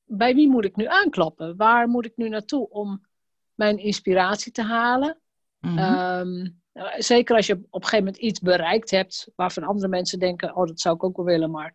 bij 0.04 0.34
wie 0.34 0.48
moet 0.48 0.64
ik 0.64 0.76
nu 0.76 0.84
aankloppen? 0.86 1.56
Waar 1.56 1.88
moet 1.88 2.04
ik 2.06 2.16
nu 2.16 2.28
naartoe 2.28 2.68
om 2.68 3.06
mijn 3.54 3.78
inspiratie 3.78 4.52
te 4.52 4.62
halen? 4.62 5.20
Ehm, 5.60 6.48
zeker 6.98 7.36
als 7.36 7.46
je 7.46 7.52
op 7.54 7.82
een 7.82 7.88
gegeven 7.88 8.04
moment 8.04 8.16
iets 8.22 8.40
bereikt 8.40 8.90
hebt 8.90 9.28
waarvan 9.36 9.62
andere 9.62 9.88
mensen 9.88 10.18
denken, 10.18 10.56
oh 10.56 10.66
dat 10.66 10.80
zou 10.80 10.94
ik 10.94 11.04
ook 11.04 11.16
wel 11.16 11.24
willen, 11.26 11.50
maar 11.50 11.74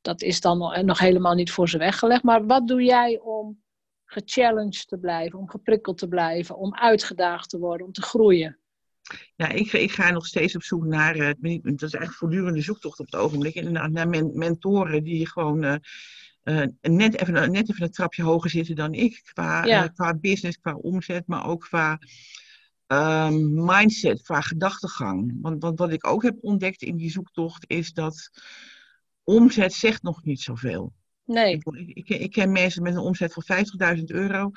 dat 0.00 0.22
is 0.22 0.40
dan 0.40 0.58
nog, 0.58 0.82
nog 0.82 0.98
helemaal 0.98 1.34
niet 1.34 1.50
voor 1.50 1.68
ze 1.68 1.78
weggelegd. 1.78 2.22
Maar 2.22 2.46
wat 2.46 2.68
doe 2.68 2.82
jij 2.82 3.18
om 3.18 3.62
gechallenged 4.04 4.88
te 4.88 4.98
blijven, 4.98 5.38
om 5.38 5.48
geprikkeld 5.48 5.98
te 5.98 6.08
blijven, 6.08 6.56
om 6.56 6.74
uitgedaagd 6.74 7.50
te 7.50 7.58
worden, 7.58 7.86
om 7.86 7.92
te 7.92 8.02
groeien? 8.02 8.58
Ja, 9.36 9.48
ik, 9.48 9.72
ik 9.72 9.90
ga 9.90 10.10
nog 10.10 10.26
steeds 10.26 10.56
op 10.56 10.62
zoek 10.62 10.84
naar, 10.84 11.14
eh, 11.14 11.32
dat 11.40 11.62
is 11.62 11.80
eigenlijk 11.80 12.12
voortdurende 12.12 12.62
zoektocht 12.62 13.00
op 13.00 13.06
het 13.06 13.16
ogenblik, 13.16 13.54
inderdaad, 13.54 13.90
naar 13.90 14.08
men- 14.08 14.38
mentoren 14.38 15.04
die 15.04 15.28
gewoon 15.28 15.64
eh, 15.64 15.74
eh, 16.42 16.68
net, 16.80 17.20
even, 17.20 17.52
net 17.52 17.70
even 17.70 17.82
een 17.82 17.90
trapje 17.90 18.22
hoger 18.22 18.50
zitten 18.50 18.74
dan 18.74 18.94
ik, 18.94 19.20
qua, 19.32 19.64
Ja. 19.64 19.84
eh, 19.84 19.90
qua 19.94 20.14
business, 20.14 20.58
qua 20.58 20.74
omzet, 20.74 21.26
maar 21.26 21.46
ook 21.46 21.60
qua 21.60 21.98
ehm, 22.88 23.64
mindset, 23.64 24.22
qua 24.22 24.40
gedachtegang. 24.40 25.38
Want, 25.40 25.62
want 25.62 25.78
wat 25.78 25.92
ik 25.92 26.06
ook 26.06 26.22
heb 26.22 26.36
ontdekt 26.40 26.82
in 26.82 26.96
die 26.96 27.10
zoektocht 27.10 27.64
is 27.66 27.92
dat 27.92 28.30
omzet 29.24 29.72
zegt 29.72 30.02
nog 30.02 30.24
niet 30.24 30.40
zoveel. 30.40 30.92
Nee, 31.24 31.52
Ik, 31.52 31.64
ik, 31.94 32.08
ik, 32.08 32.30
ken 32.30 32.52
mensen 32.52 32.82
met 32.82 32.94
een 32.94 33.00
omzet 33.00 33.32
van 33.32 33.96
50.000 33.96 34.04
euro 34.04 34.50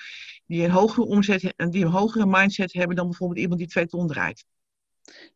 die 0.46 0.64
een 0.64 0.72
hogere 0.72 1.06
omzet 1.06 1.54
die 1.58 1.86
een 1.86 1.92
hogere 1.92 2.26
mindset 2.26 2.74
hebben 2.74 2.96
dan 2.96 3.08
bijvoorbeeld 3.08 3.40
iemand 3.40 3.60
die 3.60 3.70
twee 3.70 3.88
ton 3.88 4.08
draait. 4.08 4.46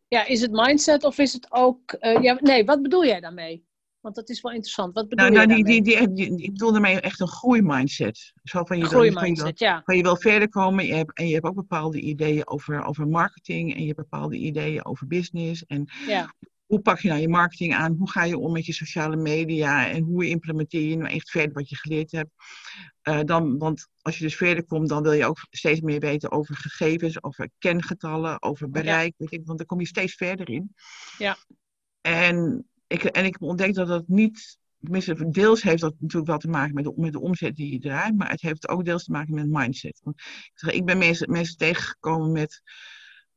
ja, 0.08 0.26
is 0.26 0.42
het 0.42 0.52
mindset 0.52 1.04
of 1.04 1.18
is 1.18 1.34
het 1.34 1.48
ook. 1.52 1.92
eh, 1.92 2.22
ja, 2.24 2.38
nee, 2.42 2.66
wat 2.66 2.82
bedoel 2.82 3.06
jij 3.06 3.20
daarmee? 3.20 3.66
Want 4.06 4.18
dat 4.18 4.30
is 4.30 4.42
wel 4.42 4.52
interessant. 4.52 4.94
Wat 4.94 5.10
bedoel 5.10 5.30
Nou, 5.30 5.46
nou 5.48 5.58
je 5.58 5.64
die, 5.64 5.82
daarmee? 5.82 6.08
die, 6.14 6.16
die, 6.16 6.36
die- 6.36 6.44
ik 6.46 6.52
bedoel 6.52 6.72
daarmee 6.72 7.00
echt 7.00 7.20
een 7.20 7.28
groeimindset. 7.28 8.34
Zo 8.44 8.64
van 8.64 8.78
je, 8.78 8.86
Groeimindset, 8.86 9.40
van 9.40 9.48
je, 9.56 9.66
ja. 9.66 9.74
wil, 9.74 9.82
van 9.86 9.96
je 9.98 10.04
wil 10.04 10.18
verder 10.18 10.50
komen 10.50 10.86
je 10.86 10.94
hebt, 10.94 11.18
en 11.18 11.28
je 11.28 11.34
hebt 11.34 11.46
ook 11.46 11.56
bepaalde 11.56 12.00
ideeën 12.00 12.48
over, 12.48 12.84
over 12.84 13.08
marketing 13.08 13.74
en 13.74 13.80
je 13.80 13.86
hebt 13.86 13.98
bepaalde 13.98 14.38
ideeën 14.38 14.86
over 14.86 15.08
business. 15.08 15.66
En 15.66 15.90
ja. 16.08 16.34
hoe 16.66 16.80
pak 16.80 17.00
je 17.00 17.08
nou 17.08 17.22
je 17.22 17.28
marketing 17.30 17.74
aan? 17.74 17.96
Hoe 17.98 18.10
ga 18.10 18.24
je 18.24 18.38
om 18.38 18.52
met 18.52 18.66
je 18.66 18.74
sociale 18.74 19.16
media? 19.16 19.90
En 19.90 20.04
hoe 20.04 20.28
implementeer 20.28 20.90
je 20.90 20.98
nou 20.98 21.10
echt 21.10 21.30
verder 21.30 21.54
wat 21.54 21.70
je 21.70 21.76
geleerd 21.76 22.12
hebt? 22.12 22.30
Eh, 23.02 23.20
dan, 23.24 23.58
want 23.58 23.88
als 24.02 24.18
je 24.18 24.24
dus 24.24 24.36
verder 24.36 24.66
komt, 24.66 24.90
dan 24.90 25.04
wil 25.04 25.12
je 25.14 25.26
ook 25.26 25.48
steeds 25.50 25.82
meer 25.82 26.00
weten 26.00 26.32
over 26.32 26.56
gegevens, 26.56 27.24
over 27.24 27.50
kengetallen, 27.60 28.42
over 28.42 28.70
bereik. 28.70 29.14
Weet 29.18 29.32
ik, 29.32 29.42
want 29.46 29.58
dan 29.58 29.68
kom 29.68 29.80
je 29.80 29.88
steeds 29.88 30.14
verder 30.16 30.50
in. 30.50 30.76
Ja. 31.18 31.38
En 32.02 32.66
ik, 33.04 33.04
en 33.04 33.26
ik 33.26 33.32
heb 33.34 33.42
ontdekt 33.42 33.76
dat 33.76 33.88
dat 33.88 34.08
niet. 34.08 34.58
Tenminste, 34.82 35.30
deels 35.30 35.62
heeft 35.62 35.82
dat 35.82 35.94
natuurlijk 36.00 36.30
wel 36.30 36.38
te 36.38 36.48
maken 36.48 36.74
met 36.74 36.84
de, 36.84 36.94
met 36.96 37.12
de 37.12 37.22
omzet 37.22 37.56
die 37.56 37.72
je 37.72 37.80
draait, 37.80 38.18
maar 38.18 38.30
het 38.30 38.42
heeft 38.42 38.68
ook 38.68 38.86
deels 38.86 39.04
te 39.04 39.12
maken 39.12 39.34
met 39.34 39.48
mindset. 39.50 40.00
Want 40.04 40.20
ik, 40.20 40.52
zeg, 40.54 40.74
ik 40.74 40.86
ben 40.86 40.98
mensen, 40.98 41.32
mensen 41.32 41.58
tegengekomen 41.58 42.32
met, 42.32 42.62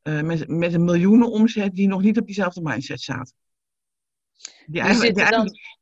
eh, 0.03 0.21
met, 0.21 0.49
met 0.49 0.75
een 0.75 0.85
miljoenen 0.85 1.31
omzet 1.31 1.75
die 1.75 1.89
nog 1.89 2.03
niet 2.03 2.19
op 2.19 2.27
diezelfde 2.27 2.61
mindset 2.63 3.01
zaten. 3.01 3.35
Die 4.67 4.81
eigenlijk, 4.81 5.17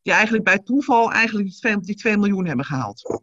die 0.02 0.12
eigenlijk 0.12 0.44
bij 0.44 0.58
toeval 0.58 1.12
eigenlijk 1.12 1.48
die 1.48 1.56
2, 1.56 1.80
die 1.80 1.94
2 1.94 2.16
miljoen 2.16 2.46
hebben 2.46 2.64
gehaald. 2.64 3.22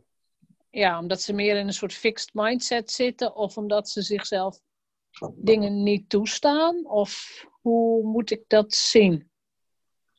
Ja, 0.69 0.99
omdat 0.99 1.21
ze 1.21 1.33
meer 1.33 1.57
in 1.57 1.67
een 1.67 1.73
soort 1.73 1.93
fixed 1.93 2.33
mindset 2.33 2.91
zitten 2.91 3.35
of 3.35 3.57
omdat 3.57 3.89
ze 3.89 4.01
zichzelf 4.01 4.59
dingen 5.35 5.83
niet 5.83 6.09
toestaan? 6.09 6.85
Of 6.85 7.43
hoe 7.61 8.03
moet 8.03 8.31
ik 8.31 8.43
dat 8.47 8.73
zien? 8.73 9.31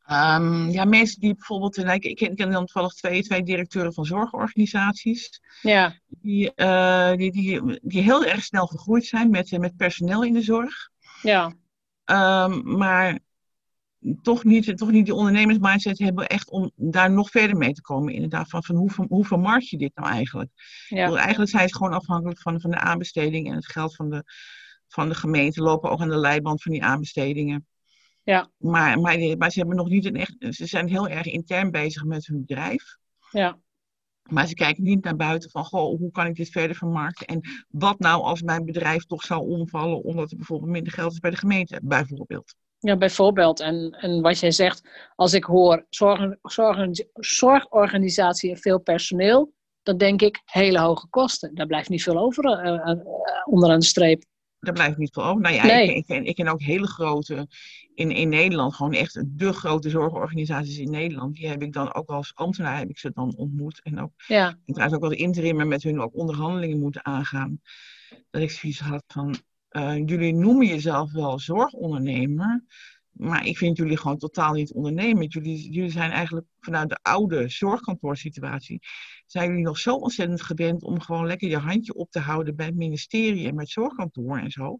Ehm, 0.04 0.68
ja, 0.68 0.84
mensen 0.84 1.20
die 1.20 1.34
bijvoorbeeld, 1.34 1.76
en 1.76 1.88
ik, 1.88 2.04
ik 2.04 2.36
ken, 2.36 2.50
dan 2.50 2.66
toevallig 2.66 2.92
twee, 2.92 3.22
twee 3.22 3.42
directeuren 3.42 3.94
van 3.94 4.04
zorgorganisaties, 4.04 5.40
Ja, 5.62 5.98
die, 6.06 6.54
eh, 6.54 7.12
die, 7.12 7.32
die, 7.32 7.80
die 7.82 8.02
heel 8.02 8.24
erg 8.24 8.44
snel 8.44 8.66
gegroeid 8.66 9.04
zijn 9.04 9.30
met, 9.30 9.52
eh, 9.52 9.58
met 9.58 9.76
personeel 9.76 10.24
in 10.24 10.32
de 10.32 10.42
zorg. 10.42 10.90
ja, 11.22 11.52
Ehm, 12.04 12.76
maar 12.76 13.18
toch 14.22 14.44
niet, 14.44 14.76
toch 14.76 14.90
niet 14.90 15.04
die 15.04 15.14
ondernemersmindset 15.14 15.98
hebben 15.98 16.26
echt 16.26 16.50
om 16.50 16.70
daar 16.74 17.10
nog 17.10 17.30
verder 17.30 17.56
mee 17.56 17.72
te 17.72 17.80
komen. 17.80 18.12
Inderdaad, 18.12 18.48
van, 18.48 18.64
van 18.64 18.76
hoe, 18.76 18.90
hoe 19.08 19.24
vermarkt 19.24 19.68
je 19.68 19.76
dit 19.76 19.94
nou 19.94 20.08
eigenlijk? 20.08 20.50
Ja, 20.88 21.14
eigenlijk 21.16 21.50
zijn 21.50 21.68
ze 21.68 21.76
gewoon 21.76 21.92
afhankelijk 21.92 22.40
van, 22.40 22.60
van 22.60 22.70
de 22.70 22.78
aanbesteding 22.78 23.48
en 23.48 23.54
het 23.54 23.70
geld 23.70 23.96
van 23.96 24.10
de, 24.10 24.24
van 24.88 25.08
de 25.08 25.14
gemeente. 25.14 25.62
Lopen 25.62 25.90
ook 25.90 26.00
aan 26.00 26.08
de 26.08 26.16
leiband 26.16 26.62
van 26.62 26.72
die 26.72 26.84
aanbestedingen. 26.84 27.66
Ja. 28.24 28.50
Maar, 28.56 29.00
maar, 29.00 29.50
ze 29.50 29.58
hebben 29.58 29.76
nog 29.76 29.88
niet 29.88 30.04
een 30.04 30.16
echt. 30.16 30.36
Ze 30.38 30.66
zijn 30.66 30.88
heel 30.88 31.08
erg 31.08 31.26
intern 31.26 31.70
bezig 31.70 32.04
met 32.04 32.26
hun 32.26 32.44
bedrijf. 32.46 32.96
ja, 33.30 33.58
Maar 34.22 34.46
ze 34.46 34.54
kijken 34.54 34.82
niet 34.82 35.04
naar 35.04 35.16
buiten 35.16 35.50
van, 35.50 35.64
goh, 35.64 35.98
hoe 35.98 36.10
kan 36.10 36.26
ik 36.26 36.34
dit 36.34 36.48
verder 36.48 36.76
vermarkten? 36.76 37.26
En 37.26 37.40
wat 37.68 37.98
nou 37.98 38.22
als 38.22 38.42
mijn 38.42 38.64
bedrijf 38.64 39.04
toch 39.04 39.22
zou 39.22 39.48
omvallen 39.48 40.02
omdat 40.02 40.30
er 40.30 40.36
bijvoorbeeld 40.36 40.70
minder 40.70 40.92
geld 40.92 41.12
is 41.12 41.18
bij 41.18 41.30
de 41.30 41.36
gemeente, 41.36 41.80
bijvoorbeeld. 41.82 42.54
ja, 42.78 42.96
bijvoorbeeld. 42.96 43.60
En, 43.60 43.90
en 43.90 44.20
wat 44.20 44.38
jij 44.38 44.50
zegt, 44.50 44.88
als 45.14 45.32
ik 45.32 45.44
hoor 45.44 45.86
zorg, 45.90 46.36
zorg, 46.42 46.88
zorgorganisatie 47.12 48.50
en 48.50 48.58
veel 48.58 48.80
personeel, 48.80 49.52
dan 49.82 49.96
denk 49.96 50.22
ik 50.22 50.42
hele 50.44 50.80
hoge 50.80 51.08
kosten. 51.08 51.54
Daar 51.54 51.66
blijft 51.66 51.88
niet 51.88 52.02
veel 52.02 52.18
over 52.18 52.44
eh, 52.44 52.90
eh, 52.90 52.98
onderaan 53.44 53.78
de 53.78 53.84
streep. 53.84 54.24
Daar 54.64 54.74
blijft 54.74 54.98
niet 54.98 55.12
veel 55.12 55.24
over. 55.24 55.42
Nou 55.42 55.54
ja, 55.54 55.66
Nee. 55.66 55.88
ik, 55.88 55.96
ik, 55.96 56.06
ken, 56.06 56.24
ik 56.24 56.34
ken 56.34 56.48
ook 56.48 56.62
hele 56.62 56.86
grote, 56.86 57.48
in, 57.94 58.10
in 58.10 58.28
Nederland, 58.28 58.74
gewoon 58.74 58.92
echt 58.92 59.22
de 59.38 59.52
grote 59.52 59.90
zorgorganisaties 59.90 60.78
in 60.78 60.90
Nederland. 60.90 61.34
Die 61.34 61.48
heb 61.48 61.62
ik 61.62 61.72
dan 61.72 61.94
ook 61.94 62.08
als 62.08 62.32
ambtenaar 62.34 62.78
heb 62.78 62.88
ik 62.88 62.98
ze 62.98 63.10
dan 63.14 63.36
ontmoet. 63.36 63.82
En 63.82 64.00
ook, 64.00 64.12
Ja, 64.26 64.48
en 64.48 64.74
trouwens 64.74 64.96
ook 64.98 65.10
als 65.10 65.14
interimmer 65.20 65.66
met 65.66 65.82
hun 65.82 66.00
ook 66.00 66.16
onderhandelingen 66.16 66.78
moeten 66.80 67.04
aangaan. 67.04 67.60
Dat 68.30 68.42
ik 68.42 68.50
zoiets 68.50 68.80
had 68.80 69.04
van, 69.06 69.34
eh, 69.68 69.96
jullie 69.96 70.34
noemen 70.34 70.66
jezelf 70.66 71.12
wel 71.12 71.38
zorgondernemer. 71.38 72.64
Maar 73.14 73.46
ik 73.46 73.58
vind 73.58 73.76
jullie 73.76 73.96
gewoon 73.96 74.18
totaal 74.18 74.52
niet 74.52 74.72
ondernemend. 74.72 75.32
Jullie, 75.32 75.70
jullie 75.70 75.90
zijn 75.90 76.10
eigenlijk 76.10 76.46
vanuit 76.60 76.88
de 76.88 76.98
oude 77.02 77.48
zorgkantoorsituatie. 77.48 78.80
Zijn 79.26 79.48
jullie 79.48 79.64
nog 79.64 79.78
zo 79.78 79.94
ontzettend 79.94 80.42
gewend 80.42 80.82
om 80.82 81.00
gewoon 81.00 81.26
lekker 81.26 81.48
je 81.48 81.58
handje 81.58 81.94
op 81.94 82.10
te 82.10 82.18
houden 82.18 82.56
bij 82.56 82.66
het 82.66 82.74
ministerie 82.74 83.46
en 83.48 83.54
met 83.54 83.64
het 83.64 83.72
zorgkantoor 83.72 84.38
en 84.38 84.50
zo. 84.50 84.78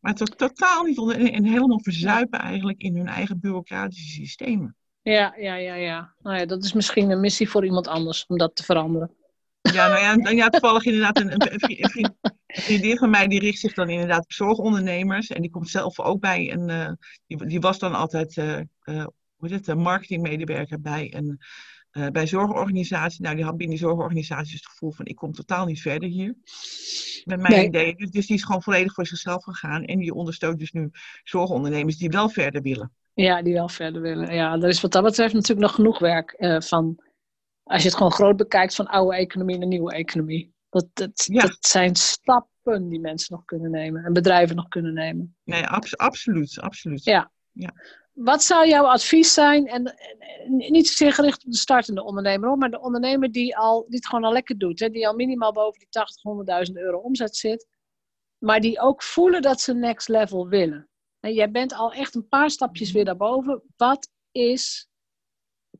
Maar 0.00 0.14
to- 0.14 0.24
totaal 0.24 0.84
niet 0.84 0.98
onder, 0.98 1.32
en 1.32 1.44
helemaal 1.44 1.80
verzuipen 1.80 2.38
eigenlijk 2.38 2.80
in 2.80 2.96
hun 2.96 3.08
eigen 3.08 3.40
bureaucratische 3.40 4.08
systemen. 4.10 4.76
ja, 5.02 5.34
ja, 5.38 5.54
ja, 5.54 5.74
ja. 5.74 6.14
Nou 6.22 6.36
ja, 6.36 6.46
dat 6.46 6.64
is 6.64 6.72
misschien 6.72 7.10
een 7.10 7.20
missie 7.20 7.48
voor 7.50 7.64
iemand 7.64 7.88
anders 7.88 8.24
om 8.26 8.38
dat 8.38 8.56
te 8.56 8.64
veranderen. 8.64 9.14
Ja, 9.60 9.88
nou 9.88 10.00
ja, 10.00 10.16
en 10.16 10.36
ja 10.36 10.48
toevallig 10.48 10.84
inderdaad 10.84 11.18
een, 11.18 11.32
een, 11.32 11.52
een, 11.52 11.60
vriend- 11.60 11.82
een 11.84 11.90
vriend- 11.90 12.14
een 12.46 12.62
vriendin 12.62 12.96
van 12.96 13.10
mij 13.10 13.26
die 13.26 13.40
richt 13.40 13.58
zich 13.58 13.74
dan 13.74 13.88
inderdaad 13.88 14.22
op 14.22 14.32
zorgondernemers. 14.32 15.28
En 15.28 15.42
die 15.42 15.50
komt 15.50 15.68
zelf 15.68 16.00
ook 16.00 16.20
bij 16.20 16.52
een, 16.52 16.68
eh, 16.68 16.92
die, 17.26 17.46
die 17.46 17.60
was 17.60 17.78
dan 17.78 17.94
altijd, 17.94 18.36
eh 18.36 18.58
eh, 18.58 18.66
hoe 19.36 19.48
heet 19.48 19.50
het, 19.50 19.66
een 19.66 19.78
marketingmedewerker 19.78 20.80
bij 20.80 21.14
een 21.14 21.38
eh, 21.90 22.06
bij 22.06 22.22
een 22.22 22.28
zorgorganisatie. 22.28 23.22
Nou, 23.22 23.36
die 23.36 23.44
had 23.44 23.56
binnen 23.56 23.76
die 23.76 23.86
zorgorganisatie 23.86 24.44
dus 24.52 24.60
het 24.60 24.66
gevoel 24.70 24.92
van 24.92 25.06
ik 25.06 25.16
kom 25.16 25.32
totaal 25.32 25.66
niet 25.66 25.80
verder 25.80 26.08
hier. 26.08 26.34
Met 27.24 27.40
mijn 27.40 27.52
Nee. 27.54 27.66
idee. 27.66 27.94
Dus, 27.96 28.10
dus 28.10 28.26
die 28.26 28.36
is 28.36 28.44
gewoon 28.44 28.62
volledig 28.62 28.94
voor 28.94 29.06
zichzelf 29.06 29.44
gegaan. 29.44 29.84
En 29.84 29.98
die 29.98 30.14
ondersteunt 30.14 30.58
dus 30.58 30.72
nu 30.72 30.90
zorgondernemers 31.24 31.96
die 31.96 32.08
wel 32.08 32.28
verder 32.28 32.62
willen. 32.62 32.92
Ja, 33.14 33.42
die 33.42 33.52
wel 33.52 33.68
verder 33.68 34.02
willen. 34.02 34.34
Ja, 34.34 34.52
er 34.52 34.68
is 34.68 34.80
wat 34.80 34.92
dat 34.92 35.02
betreft 35.02 35.34
natuurlijk 35.34 35.60
nog 35.60 35.74
genoeg 35.74 35.98
werk 35.98 36.30
eh, 36.32 36.60
van, 36.60 37.02
als 37.62 37.82
je 37.82 37.88
het 37.88 37.96
gewoon 37.96 38.12
groot 38.12 38.36
bekijkt, 38.36 38.74
van 38.74 38.86
oude 38.86 39.16
economie 39.16 39.58
naar 39.58 39.68
nieuwe 39.68 39.92
economie. 39.92 40.52
Dat, 40.70 40.86
dat, 40.92 41.24
Ja. 41.32 41.40
dat 41.42 41.56
zijn 41.60 41.96
stappen 41.96 42.88
die 42.88 43.00
mensen 43.00 43.34
nog 43.34 43.44
kunnen 43.44 43.70
nemen 43.70 44.04
en 44.04 44.12
bedrijven 44.12 44.56
nog 44.56 44.68
kunnen 44.68 44.94
nemen. 44.94 45.36
Nee, 45.44 45.66
abs- 45.66 45.96
absoluut, 45.96 46.60
absoluut. 46.60 47.04
Ja. 47.04 47.30
Wat 48.22 48.42
zou 48.42 48.68
jouw 48.68 48.84
advies 48.84 49.34
zijn, 49.34 49.66
en, 49.66 49.94
niet 50.46 50.88
zozeer 50.88 51.12
gericht 51.12 51.44
op 51.44 51.50
de 51.50 51.56
startende 51.56 52.04
ondernemer, 52.04 52.48
hoor, 52.48 52.58
maar 52.58 52.70
de 52.70 52.80
ondernemer 52.80 53.32
die, 53.32 53.56
al, 53.56 53.84
die 53.88 53.96
het 53.96 54.06
gewoon 54.06 54.24
al 54.24 54.32
lekker 54.32 54.58
doet, 54.58 54.80
hè, 54.80 54.88
die 54.88 55.08
al 55.08 55.14
minimaal 55.14 55.52
boven 55.52 55.78
die 55.78 55.88
80, 55.88 56.22
100.000 56.68 56.74
euro 56.74 56.98
omzet 56.98 57.36
zit, 57.36 57.66
maar 58.38 58.60
die 58.60 58.80
ook 58.80 59.02
voelen 59.02 59.42
dat 59.42 59.60
ze 59.60 59.74
next 59.74 60.08
level 60.08 60.48
willen. 60.48 60.88
En 61.20 61.32
jij 61.32 61.50
bent 61.50 61.72
al 61.72 61.92
echt 61.92 62.14
een 62.14 62.28
paar 62.28 62.50
stapjes 62.50 62.92
weer 62.92 63.04
daarboven. 63.04 63.62
Wat 63.76 64.10
is 64.32 64.88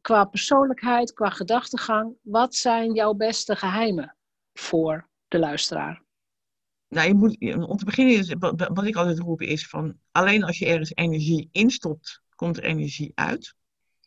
qua 0.01 0.25
persoonlijkheid, 0.25 1.13
qua 1.13 1.31
gedachtegang, 1.31 2.17
wat 2.23 2.55
zijn 2.55 2.93
jouw 2.93 3.15
beste 3.15 3.57
geheimen 3.57 4.17
voor 4.53 5.09
de 5.29 5.39
luisteraar? 5.39 6.05
Nou, 6.89 7.09
je 7.09 7.15
moet, 7.15 7.69
om 7.69 7.77
te 7.77 7.85
beginnen, 7.85 8.15
is, 8.15 8.35
wat, 8.39 8.85
ik 8.85 8.97
altijd 8.97 9.19
roep 9.19 9.41
is 9.43 9.69
van, 9.69 9.99
alleen 10.11 10.45
als 10.45 10.59
je 10.59 10.67
ergens 10.67 10.95
energie 10.95 11.49
instopt, 11.53 12.23
komt 12.41 12.57
er 12.57 12.65
energie 12.65 13.13
uit. 13.15 13.55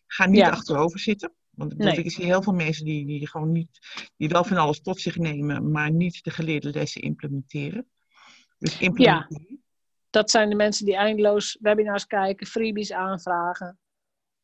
Ga 0.07 0.25
niet 0.25 0.41
achterover 0.41 0.99
zitten. 0.99 1.33
Want 1.49 1.77
nee. 1.77 2.03
ik 2.03 2.11
zie 2.11 2.25
heel 2.25 2.41
veel 2.41 2.53
mensen 2.53 2.85
die, 2.85 3.05
die 3.05 3.27
gewoon 3.27 3.51
niet, 3.51 3.79
die 4.17 4.29
wel 4.29 4.43
van 4.43 4.57
alles 4.57 4.81
tot 4.81 4.99
zich 4.99 5.17
nemen, 5.17 5.71
maar 5.71 5.91
niet 5.91 6.23
de 6.23 6.29
geleerde 6.29 6.69
lessen 6.69 7.01
implementeren. 7.01 7.87
Dus 8.57 8.77
implementeren. 8.77 9.45
Ja, 9.49 9.57
dat 10.09 10.29
zijn 10.31 10.49
de 10.49 10.55
mensen 10.55 10.85
die 10.85 10.95
eindeloos 10.95 11.57
webinars 11.61 12.05
kijken, 12.05 12.47
freebies 12.47 12.91
aanvragen. 12.91 13.77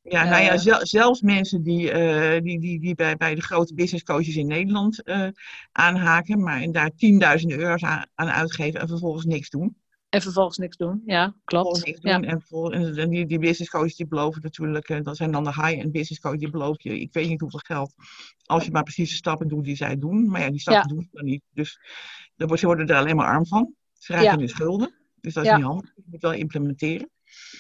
Ja, 0.02 0.24
nou 0.24 0.44
ja, 0.44 0.52
eh. 0.52 0.80
zelfs 0.82 1.22
mensen 1.22 1.64
die, 1.64 1.94
uh, 1.94 2.42
die, 2.42 2.60
die, 2.60 2.80
die 2.80 2.96
bij, 2.96 3.18
bij 3.18 3.36
de 3.36 3.42
grote 3.42 3.74
business 3.74 4.04
coaches 4.04 4.36
in 4.36 4.48
Nederland 4.48 5.02
uh, 5.08 5.28
aanhaken, 5.72 6.44
maar 6.44 6.62
en 6.62 6.72
daar 6.72 6.96
tienduizenden 6.96 7.60
euro's 7.60 7.84
aan, 7.84 8.06
aan, 8.16 8.30
uitgeven 8.30 8.80
en 8.80 8.88
vervolgens 8.88 9.26
niks 9.26 9.50
doen. 9.50 9.78
En 10.10 10.22
vervolgens 10.22 10.57
niks 10.57 10.78
doen, 10.78 11.01
ja, 11.05 11.36
klopt. 11.43 11.86
Niks 11.86 11.99
doen. 11.99 12.22
Ja. 12.22 12.39
En, 12.72 12.97
en 12.97 13.10
die, 13.10 13.26
die 13.26 13.39
business 13.39 13.70
coaches 13.70 13.95
die 13.95 14.07
beloven 14.07 14.41
natuurlijk, 14.41 15.03
dat 15.03 15.18
zijn 15.18 15.32
dan 15.32 15.43
de 15.43 15.53
high-end 15.53 15.91
business 15.91 16.20
coaches, 16.20 16.39
die 16.39 16.49
beloven 16.49 16.80
je, 16.91 16.99
ik 16.99 17.14
weet 17.14 17.28
niet 17.28 17.39
hoeveel 17.39 17.62
geld, 17.64 17.93
als 18.45 18.66
je 18.66 18.72
maar 18.72 18.84
precies 18.84 19.10
de 19.10 19.16
stappen 19.16 19.47
doet 19.47 19.64
die 19.64 19.76
zij 19.76 19.97
doen. 19.97 20.30
Maar 20.30 20.41
ja, 20.41 20.49
die 20.49 20.60
stappen 20.60 20.89
doen 20.89 21.01
ze 21.01 21.10
dan 21.12 21.26
niet. 21.26 21.41
Dus 21.53 21.80
ze 22.38 22.66
worden 22.66 22.88
er 22.88 22.95
alleen 22.95 23.16
maar 23.16 23.28
arm 23.28 23.45
van. 23.45 23.74
Ze 23.93 24.14
raken 24.14 24.32
in 24.32 24.45
de 24.45 24.47
schulden. 24.47 24.93
Dus 25.22 25.34
dat 25.34 25.45
is 25.45 25.51
niet 25.51 25.64
handig. 25.64 25.91
Je 25.95 26.03
moet 26.05 26.22
wel 26.22 26.34
implementeren. 26.34 27.10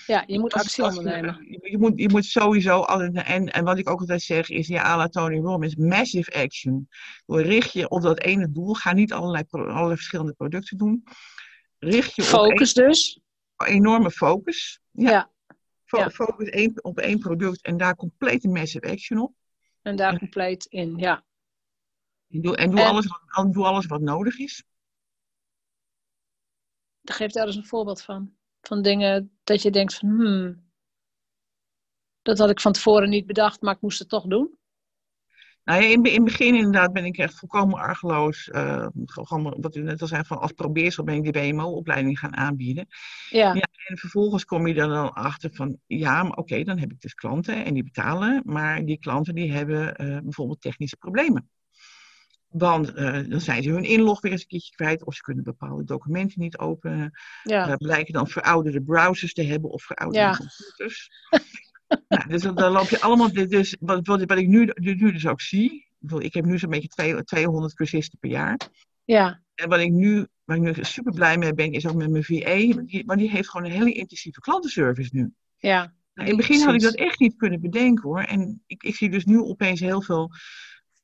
Ja, 0.07 0.23
je 0.27 0.39
moet 0.39 0.53
actie 0.53 0.83
ondernemen. 0.83 1.37
Je, 1.49 1.71
je, 1.71 1.77
moet, 1.77 1.93
je 1.95 2.09
moet 2.09 2.25
sowieso 2.25 2.79
altijd, 2.79 3.13
en, 3.13 3.53
en 3.53 3.63
wat 3.63 3.77
ik 3.77 3.89
ook 3.89 3.99
altijd 3.99 4.21
zeg 4.21 4.49
is, 4.49 4.67
ja, 4.67 4.83
à 4.83 4.97
la 4.97 5.07
Tony 5.07 5.39
Robbins, 5.39 5.75
massive 5.75 6.33
action. 6.33 6.87
Richt 7.25 7.73
je 7.73 7.89
op 7.89 8.01
dat 8.01 8.19
ene 8.19 8.51
doel. 8.51 8.73
Ga 8.73 8.93
niet 8.93 9.13
allerlei, 9.13 9.43
allerlei 9.49 9.95
verschillende 9.95 10.33
producten 10.33 10.77
doen. 10.77 11.03
Richt 11.79 12.15
je 12.15 12.23
focus 12.23 12.73
op 12.73 12.83
dus. 12.83 13.19
Enorme 13.57 14.11
focus. 14.11 14.79
Ja. 14.91 15.31
Focus 15.85 16.49
één, 16.49 16.83
op 16.83 16.97
één 16.97 17.19
product 17.19 17.61
en 17.61 17.77
daar 17.77 17.95
compleet 17.95 18.43
een 18.43 18.51
massive 18.51 18.91
action 18.91 19.19
op. 19.19 19.33
En 19.81 19.95
daar 19.95 20.17
compleet 20.17 20.65
in, 20.65 20.97
ja. 20.97 21.23
En 22.29 22.41
doe, 22.41 22.55
en 22.55 22.71
doe, 22.71 22.83
Alles, 22.83 23.07
wat, 23.07 23.53
doe 23.53 23.65
alles 23.65 23.85
wat 23.85 24.01
nodig 24.01 24.37
is. 24.37 24.63
Geef 27.03 27.31
daar 27.31 27.45
eens 27.45 27.55
een 27.55 27.65
voorbeeld 27.65 28.01
van. 28.01 28.33
Van 28.61 28.81
dingen 28.81 29.39
dat 29.43 29.61
je 29.61 29.71
denkt 29.71 29.93
van, 29.93 30.09
hmm, 30.09 30.71
dat 32.21 32.37
had 32.37 32.49
ik 32.49 32.59
van 32.59 32.71
tevoren 32.71 33.09
niet 33.09 33.25
bedacht, 33.25 33.61
maar 33.61 33.75
ik 33.75 33.81
moest 33.81 33.99
het 33.99 34.09
toch 34.09 34.27
doen. 34.27 34.57
Nou 35.63 35.81
ja, 35.81 35.87
in, 35.87 36.03
in 36.03 36.13
het 36.13 36.23
begin 36.23 36.55
inderdaad 36.55 36.93
ben 36.93 37.05
ik 37.05 37.17
echt 37.17 37.39
volkomen 37.39 37.79
argeloos. 37.79 38.47
Uh, 38.47 38.87
gewoon, 39.05 39.57
wat 39.61 39.75
u 39.75 39.81
net 39.81 40.01
al 40.01 40.07
zei, 40.07 40.23
van 40.23 40.39
als 40.39 40.51
probeersel 40.51 41.03
ben 41.03 41.15
ik 41.15 41.33
die 41.33 41.53
BMO-opleiding 41.53 42.19
gaan 42.19 42.35
aanbieden. 42.35 42.87
Ja. 43.29 43.53
ja. 43.53 43.67
En 43.85 43.97
vervolgens 43.97 44.45
kom 44.45 44.67
je 44.67 44.73
er 44.73 44.87
dan 44.87 45.13
achter 45.13 45.49
van, 45.53 45.77
ja, 45.87 46.23
maar 46.23 46.37
oké, 46.37 46.63
dan 46.63 46.77
heb 46.77 46.91
ik 46.91 47.01
dus 47.01 47.13
klanten 47.13 47.65
en 47.65 47.73
die 47.73 47.83
betalen. 47.83 48.41
Maar 48.45 48.85
die 48.85 48.99
klanten 48.99 49.35
die 49.35 49.51
hebben 49.51 50.01
uh, 50.01 50.17
bijvoorbeeld 50.23 50.61
technische 50.61 50.97
problemen. 50.97 51.49
Want 52.49 52.97
uh, 52.97 53.29
dan 53.29 53.41
zijn 53.41 53.63
ze 53.63 53.69
hun 53.69 53.83
inlog 53.83 54.21
weer 54.21 54.31
eens 54.31 54.41
een 54.41 54.47
keertje 54.47 54.75
kwijt, 54.75 55.05
of 55.05 55.15
ze 55.15 55.21
kunnen 55.21 55.43
bepaalde 55.43 55.83
documenten 55.83 56.41
niet 56.41 56.57
openen. 56.57 57.11
Ja. 57.43 57.69
Uh, 57.69 57.75
blijken 57.75 58.13
dan 58.13 58.27
verouderde 58.27 58.81
browsers 58.81 59.33
te 59.33 59.43
hebben 59.43 59.69
of 59.69 59.83
verouderde 59.83 60.27
ja. 60.27 60.35
computers. 60.35 61.09
nou, 62.07 62.27
dus 62.27 62.41
dan, 62.41 62.71
loop 62.71 62.89
je 62.89 63.01
allemaal. 63.01 63.31
Dus, 63.31 63.75
wat, 63.79 64.07
wat, 64.07 64.23
wat 64.23 64.37
ik 64.37 64.47
nu, 64.47 64.71
nu 64.75 65.11
dus 65.11 65.27
ook 65.27 65.41
zie. 65.41 65.87
Ik 66.17 66.33
heb 66.33 66.45
nu 66.45 66.57
zo'n 66.59 66.69
beetje 66.69 67.23
200 67.23 67.73
cursisten 67.73 68.19
per 68.19 68.29
jaar. 68.29 68.59
Ja. 69.03 69.41
En 69.55 69.69
wat 69.69 69.79
ik 69.79 69.91
nu, 69.91 70.27
waar 70.43 70.57
ik 70.57 70.61
nu 70.61 70.73
super 70.83 71.13
blij 71.13 71.37
mee 71.37 71.53
ben, 71.53 71.71
is 71.71 71.87
ook 71.87 71.95
met 71.95 72.09
mijn 72.09 72.23
VA. 72.23 72.81
Maar 73.05 73.17
die 73.17 73.29
heeft 73.29 73.49
gewoon 73.49 73.65
een 73.65 73.77
hele 73.77 73.91
intensieve 73.91 74.39
klantenservice 74.39 75.09
nu. 75.13 75.31
Ja. 75.57 75.93
Nou, 76.13 76.29
in 76.29 76.37
het 76.37 76.47
begin 76.47 76.65
had 76.65 76.73
ik 76.73 76.81
dat 76.81 76.95
echt 76.95 77.19
niet 77.19 77.35
kunnen 77.35 77.61
bedenken 77.61 78.03
hoor. 78.03 78.21
En 78.21 78.63
ik, 78.65 78.83
ik 78.83 78.95
zie 78.95 79.09
dus 79.09 79.25
nu 79.25 79.39
opeens 79.39 79.79
heel 79.79 80.01
veel 80.01 80.31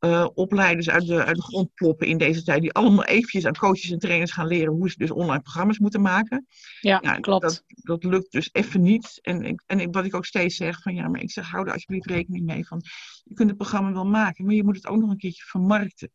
uh, 0.06 0.28
opleiders 0.34 0.90
uit 0.90 1.08
de, 1.08 1.26
uit 1.26 1.36
de 1.36 1.42
grond 1.42 1.74
ploppen 1.74 2.08
in 2.08 2.18
deze 2.18 2.44
tijd. 2.44 2.62
Die 2.62 2.72
allemaal 2.72 3.06
eventjes 3.06 3.46
aan 3.46 3.56
coaches 3.56 3.92
en 3.92 4.00
trainers 4.00 4.32
gaan 4.32 4.48
leren 4.48 4.74
hoe 4.74 4.90
ze 4.90 4.98
dus 4.98 5.12
online 5.12 5.42
programma's 5.42 5.80
moeten 5.80 6.02
maken. 6.02 6.48
Ja, 6.82 7.00
ja 7.02 7.20
klopt. 7.20 7.42
Dat, 7.42 7.64
dat 7.68 8.04
lukt 8.04 8.32
dus 8.32 8.50
even 8.52 8.82
niet. 8.82 9.20
En, 9.22 9.64
en 9.66 9.92
wat 9.92 10.06
ik 10.06 10.16
ook 10.16 10.26
steeds 10.26 10.56
zeg, 10.56 10.82
van 10.82 10.96
ja, 10.96 11.08
maar 11.08 11.22
ik 11.22 11.32
zeg, 11.32 11.50
hou 11.50 11.68
er 11.68 11.74
alsjeblieft 11.74 12.06
rekening 12.06 12.46
mee 12.46 12.68
van, 12.68 12.82
je 13.24 13.34
kunt 13.34 13.50
het 13.50 13.58
programma 13.58 13.94
wel 13.94 14.06
maken, 14.06 14.46
maar 14.46 14.56
je 14.56 14.64
moet 14.64 14.76
het 14.76 14.88
ook 14.88 15.00
nog 15.00 15.10
een 15.10 15.18
keertje 15.18 15.44
vermarkten. 15.44 16.12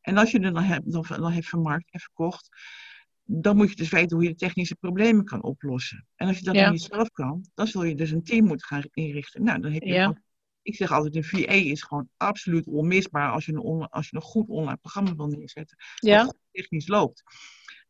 En 0.00 0.16
als 0.16 0.30
je 0.30 0.40
het 0.40 0.54
dan 0.54 0.62
hebt, 0.62 0.92
dan, 0.92 1.04
dan 1.08 1.32
hebt 1.32 1.48
vermarkt 1.48 1.92
en 1.92 2.00
verkocht, 2.00 2.48
dan 3.24 3.56
moet 3.56 3.70
je 3.70 3.76
dus 3.76 3.90
weten 3.90 4.16
hoe 4.16 4.24
je 4.24 4.32
de 4.32 4.36
technische 4.36 4.74
problemen 4.74 5.24
kan 5.24 5.42
oplossen. 5.42 6.06
En 6.14 6.28
als 6.28 6.38
je 6.38 6.44
dat 6.44 6.54
ja. 6.54 6.70
niet 6.70 6.82
zelf 6.82 7.10
kan, 7.10 7.44
dan 7.54 7.66
zul 7.66 7.84
je 7.84 7.94
dus 7.94 8.10
een 8.10 8.22
team 8.22 8.46
moeten 8.46 8.66
gaan 8.66 8.82
inrichten. 8.92 9.42
Nou, 9.42 9.60
dan 9.60 9.72
heb 9.72 9.82
je 9.82 9.92
ja 9.92 10.22
ik 10.62 10.76
zeg 10.76 10.92
altijd, 10.92 11.16
een 11.16 11.24
VA 11.24 11.52
is 11.52 11.82
gewoon 11.82 12.08
absoluut 12.16 12.66
onmisbaar 12.66 13.32
als 13.32 13.44
je 13.44 13.52
een, 13.52 13.88
als 13.88 14.08
je 14.10 14.16
een 14.16 14.22
goed 14.22 14.48
online 14.48 14.76
programma 14.76 15.14
wil 15.14 15.26
neerzetten. 15.26 15.76
Ja. 15.94 16.24
Dat 16.24 16.36
technisch 16.50 16.88
loopt. 16.88 17.22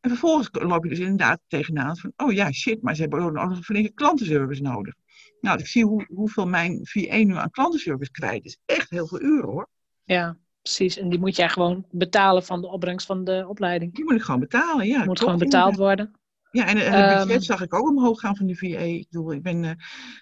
En 0.01 0.11
vervolgens 0.11 0.49
loop 0.53 0.83
je 0.83 0.89
dus 0.89 0.99
inderdaad 0.99 1.41
tegenaan 1.47 1.97
van, 1.97 2.13
oh 2.17 2.33
ja, 2.33 2.53
shit, 2.53 2.83
maar 2.83 2.95
ze 2.95 3.01
hebben 3.01 3.21
ook 3.21 3.33
nog 3.33 3.51
een 3.51 3.65
flinke 3.65 3.93
klantenservice 3.93 4.63
nodig. 4.63 4.95
Nou, 5.41 5.59
ik 5.59 5.67
zie 5.67 5.85
hoe, 5.85 6.07
hoeveel 6.09 6.47
mijn 6.47 6.81
VA 6.83 7.17
nu 7.17 7.35
aan 7.35 7.51
klantenservice 7.51 8.11
kwijt 8.11 8.45
is. 8.45 8.59
Echt 8.65 8.91
heel 8.91 9.07
veel 9.07 9.21
uren 9.21 9.49
hoor. 9.49 9.69
Ja, 10.05 10.37
precies. 10.63 10.99
En 10.99 11.09
die 11.09 11.19
moet 11.19 11.37
jij 11.37 11.49
gewoon 11.49 11.87
betalen 11.91 12.45
van 12.45 12.61
de 12.61 12.69
opbrengst 12.69 13.07
van 13.07 13.25
de 13.25 13.45
opleiding. 13.49 13.95
Die 13.95 14.05
moet 14.05 14.15
ik 14.15 14.23
gewoon 14.23 14.41
betalen, 14.41 14.87
ja. 14.87 14.97
Die 14.97 15.07
moet 15.07 15.19
gewoon 15.19 15.39
betaald 15.39 15.77
worden. 15.77 16.13
Ja, 16.53 16.67
en, 16.67 16.77
en 16.77 17.09
het 17.09 17.19
budget 17.19 17.37
um, 17.37 17.43
zag 17.43 17.61
ik 17.61 17.75
ook 17.75 17.89
omhoog 17.89 18.21
gaan 18.21 18.37
van 18.37 18.47
de 18.47 18.57
VA. 18.57 18.67
Ik 18.67 19.07
bedoel, 19.11 19.33
ik 19.33 19.43
ben 19.43 19.63
uh, 19.63 19.71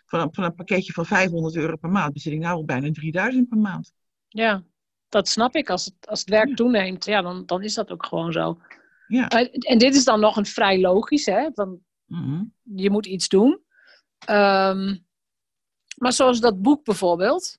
van, 0.06 0.28
van, 0.34 0.44
een 0.44 0.54
pakketje 0.54 0.92
van 0.92 1.06
500 1.06 1.56
euro 1.56 1.76
per 1.76 1.90
maand, 1.90 2.12
bezit 2.12 2.32
ik 2.32 2.38
nou 2.38 2.56
al 2.56 2.64
bijna 2.64 2.90
3000 2.92 3.48
per 3.48 3.58
maand. 3.58 3.92
Ja, 4.28 4.62
dat 5.08 5.28
snap 5.28 5.54
ik. 5.54 5.70
Als 5.70 5.84
het, 5.84 5.94
als 6.08 6.20
het 6.20 6.28
werk 6.28 6.56
toeneemt, 6.56 7.04
ja, 7.04 7.22
dan, 7.22 7.46
dan 7.46 7.62
is 7.62 7.74
dat 7.74 7.90
ook 7.90 8.06
gewoon 8.06 8.32
zo. 8.32 8.58
Ja. 9.06 9.28
En 9.28 9.78
dit 9.78 9.94
is 9.94 10.04
dan 10.04 10.20
nog 10.20 10.36
een 10.36 10.46
vrij 10.46 10.80
logisch, 10.80 11.26
hè? 11.26 11.50
Want 11.54 11.78
mm 12.06 12.22
-hmm. 12.22 12.54
je 12.62 12.90
moet 12.90 13.06
iets 13.06 13.28
doen. 13.28 13.62
Um, 14.30 15.06
maar 15.96 16.12
zoals 16.12 16.40
dat 16.40 16.62
boek 16.62 16.84
bijvoorbeeld, 16.84 17.58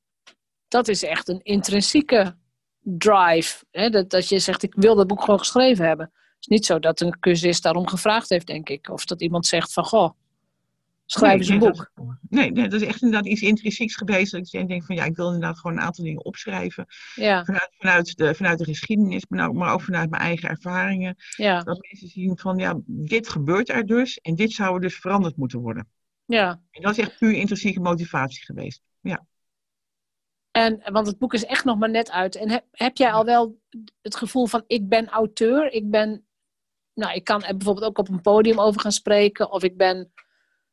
dat 0.67 0.87
is 0.87 1.03
echt 1.03 1.27
een 1.27 1.41
intrinsieke 1.41 2.37
drive. 2.79 3.65
Hè? 3.71 3.89
Dat, 3.89 4.09
dat 4.09 4.29
je 4.29 4.39
zegt, 4.39 4.63
ik 4.63 4.75
wil 4.75 4.95
dat 4.95 5.07
boek 5.07 5.21
gewoon 5.21 5.39
geschreven 5.39 5.85
hebben 5.85 6.11
is 6.41 6.47
niet 6.47 6.65
zo 6.65 6.79
dat 6.79 6.99
een 6.99 7.19
cursist 7.19 7.63
daarom 7.63 7.87
gevraagd 7.87 8.29
heeft, 8.29 8.47
denk 8.47 8.69
ik. 8.69 8.89
Of 8.89 9.05
dat 9.05 9.21
iemand 9.21 9.45
zegt 9.45 9.73
van, 9.73 9.85
goh, 9.85 10.11
schrijf 11.05 11.39
eens 11.39 11.47
een 11.47 11.59
boek. 11.59 11.91
nee, 12.29 12.51
nee, 12.51 12.67
dat 12.67 12.81
is 12.81 12.87
echt 12.87 13.01
inderdaad 13.01 13.31
iets 13.31 13.41
intrinsieks 13.41 13.95
geweest. 13.95 14.31
Dat 14.31 14.53
ik 14.53 14.67
denk 14.67 14.83
van, 14.83 14.95
ja, 14.95 15.03
ik 15.03 15.15
wil 15.15 15.25
inderdaad 15.25 15.59
gewoon 15.59 15.77
een 15.77 15.83
aantal 15.83 16.03
dingen 16.03 16.25
opschrijven. 16.25 16.85
Ja. 17.15 17.45
Vanuit, 17.45 17.69
vanuit, 17.77 18.17
de, 18.17 18.35
vanuit 18.35 18.57
de 18.57 18.65
geschiedenis, 18.65 19.25
maar 19.27 19.73
ook 19.73 19.81
vanuit 19.81 20.09
mijn 20.09 20.21
eigen 20.21 20.49
ervaringen. 20.49 21.15
Ja. 21.35 21.63
Dat 21.63 21.87
mensen 21.89 22.07
zien 22.07 22.37
van, 22.37 22.57
ja, 22.57 22.79
dit 22.85 23.29
gebeurt 23.29 23.69
er 23.69 23.85
dus. 23.85 24.19
En 24.19 24.35
dit 24.35 24.51
zou 24.51 24.75
er 24.75 24.81
dus 24.81 24.95
veranderd 24.95 25.37
moeten 25.37 25.59
worden. 25.59 25.87
Ja. 26.25 26.61
En 26.71 26.81
dat 26.81 26.91
is 26.91 26.97
echt 26.97 27.17
puur 27.17 27.33
intrinsieke 27.33 27.79
motivatie 27.79 28.45
geweest. 28.45 28.81
Ja. 29.01 29.25
En, 30.51 30.81
want 30.91 31.07
het 31.07 31.17
boek 31.17 31.33
is 31.33 31.45
echt 31.45 31.65
nog 31.65 31.77
maar 31.77 31.89
net 31.89 32.11
uit. 32.11 32.35
En 32.35 32.49
heb, 32.49 32.65
heb 32.71 32.97
jij 32.97 33.11
al 33.11 33.25
wel 33.25 33.59
het 34.01 34.15
gevoel 34.15 34.45
van, 34.45 34.63
ik 34.67 34.87
ben 34.89 35.09
auteur, 35.09 35.71
ik 35.71 35.89
ben 35.89 36.25
nou, 36.93 37.13
ik 37.13 37.23
kan 37.23 37.43
er 37.43 37.57
bijvoorbeeld 37.57 37.85
ook 37.85 37.97
op 37.97 38.09
een 38.09 38.21
podium 38.21 38.59
over 38.59 38.81
gaan 38.81 38.91
spreken. 38.91 39.51
Of 39.51 39.63
ik 39.63 39.77
ben, 39.77 39.97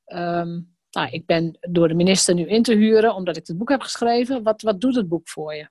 um, 0.06 0.76
nou, 0.90 1.08
ik 1.10 1.26
ben 1.26 1.58
door 1.60 1.88
de 1.88 1.94
minister 1.94 2.34
nu 2.34 2.46
in 2.46 2.62
te 2.62 2.74
huren 2.74 3.14
omdat 3.14 3.36
ik 3.36 3.46
het 3.46 3.58
boek 3.58 3.68
heb 3.68 3.80
geschreven. 3.80 4.42
Wat, 4.42 4.62
wat 4.62 4.80
doet 4.80 4.94
het 4.94 5.08
boek 5.08 5.28
voor 5.28 5.54
je? 5.54 5.68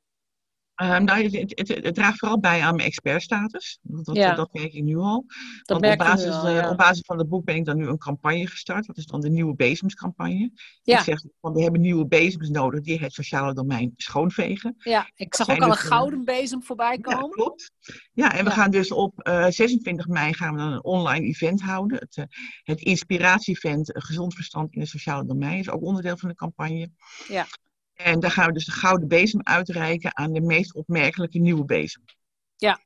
Um, 0.83 1.03
nou, 1.03 1.23
het, 1.23 1.33
het, 1.33 1.83
het, 1.83 1.95
draagt 1.95 2.19
vooral 2.19 2.39
bij 2.39 2.61
aan 2.61 2.75
mijn 2.75 2.87
expertstatus. 2.87 3.79
Dat, 3.81 4.15
ja. 4.15 4.35
dat 4.35 4.53
merk 4.53 4.73
ik 4.73 4.83
nu 4.83 4.97
al. 4.97 5.25
Dat 5.63 5.77
op, 5.77 5.97
basis, 5.97 6.31
al, 6.31 6.49
ja. 6.49 6.69
op 6.69 6.77
basis 6.77 7.05
van 7.05 7.17
het 7.17 7.29
boek 7.29 7.45
ben 7.45 7.55
ik 7.55 7.65
dan 7.65 7.77
nu 7.77 7.87
een 7.87 7.97
campagne 7.97 8.47
gestart. 8.47 8.85
Dat 8.85 8.97
is 8.97 9.05
dan 9.05 9.21
de 9.21 9.29
nieuwe 9.29 9.55
bezemscampagne. 9.55 10.51
Ja. 10.83 10.97
Ik 10.97 11.03
zeg, 11.03 11.23
van, 11.41 11.53
we 11.53 11.61
hebben 11.61 11.81
nieuwe 11.81 12.07
bezems 12.07 12.49
nodig 12.49 12.81
die 12.81 12.99
het 12.99 13.13
sociale 13.13 13.53
domein 13.53 13.93
schoonvegen. 13.95 14.75
Ja, 14.77 15.11
ik 15.15 15.35
zag 15.35 15.49
ook 15.49 15.61
al 15.61 15.69
dus, 15.69 15.81
een 15.81 15.87
gouden 15.87 16.23
bezem 16.23 16.63
voorbij 16.63 16.97
komen. 16.97 17.25
Ja, 17.25 17.29
klopt. 17.29 17.71
Ja, 18.13 18.33
en 18.33 18.45
we 18.45 18.51
gaan 18.51 18.71
dus 18.71 18.91
op 18.91 19.27
uh, 19.27 19.47
26 19.47 20.07
mei 20.07 20.33
gaan 20.33 20.53
we 20.53 20.59
dan 20.59 20.71
een 20.71 20.83
online 20.83 21.25
event 21.25 21.61
houden. 21.61 21.97
Het, 21.97 22.17
uh, 22.17 22.25
het 22.63 22.81
inspiratie-event 22.81 23.91
Gezond 23.93 24.33
Verstand 24.33 24.73
in 24.73 24.79
het 24.79 24.89
sociale 24.89 25.25
domein 25.25 25.59
is 25.59 25.69
ook 25.69 25.81
onderdeel 25.81 26.17
van 26.17 26.29
de 26.29 26.35
campagne. 26.35 26.89
Ja. 27.27 27.45
En 27.97 28.19
daar 28.19 28.31
gaan 28.31 28.47
we 28.47 28.53
dus 28.53 28.65
de 28.65 28.71
gouden 28.71 29.07
bezem 29.07 29.39
uitreiken 29.43 30.17
aan 30.17 30.33
de 30.33 30.41
meest 30.41 30.73
opmerkelijke 30.73 31.39
nieuwe 31.39 31.65
bezem. 31.65 32.03
Ja, 32.55 32.79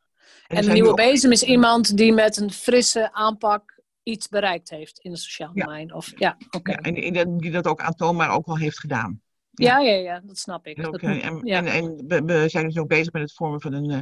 en, 0.47 0.57
en 0.57 0.66
de 0.66 0.72
nieuwe 0.72 0.93
bezem 0.93 1.32
is 1.32 1.43
iemand 1.43 1.97
die 1.97 2.14
met 2.14 2.38
een 2.38 2.51
frisse 2.51 3.14
aanpak 3.14 3.82
iets 4.03 4.28
bereikt 4.28 4.70
heeft 4.70 4.99
in 4.99 5.12
het 5.12 5.20
sociaal 5.20 5.53
domein. 5.53 5.93
Of, 5.93 6.12
ja, 6.16 6.38
oké. 6.45 6.57
Okay. 6.57 6.93
Ja, 6.93 7.22
en 7.22 7.38
die 7.38 7.51
dat 7.51 7.68
ook 7.68 7.82
aantoonbaar 7.82 8.30
ook 8.30 8.47
al 8.47 8.57
heeft 8.57 8.80
gedaan. 8.80 9.22
Ja, 9.51 9.79
ja, 9.79 9.93
ja, 9.95 10.19
dat 10.25 10.37
snap 10.37 10.67
ik. 10.67 10.77
En, 10.77 10.83
Dat 10.91 11.01
en, 11.01 11.39
ja. 11.43 11.57
en, 11.57 11.65
en 11.65 12.03
we, 12.07 12.21
we 12.23 12.49
zijn 12.49 12.65
dus 12.65 12.77
ook 12.77 12.87
bezig 12.87 13.13
met 13.13 13.21
het 13.21 13.33
vormen 13.33 13.61
van 13.61 13.73
een, 13.73 13.89
eh, 13.91 13.99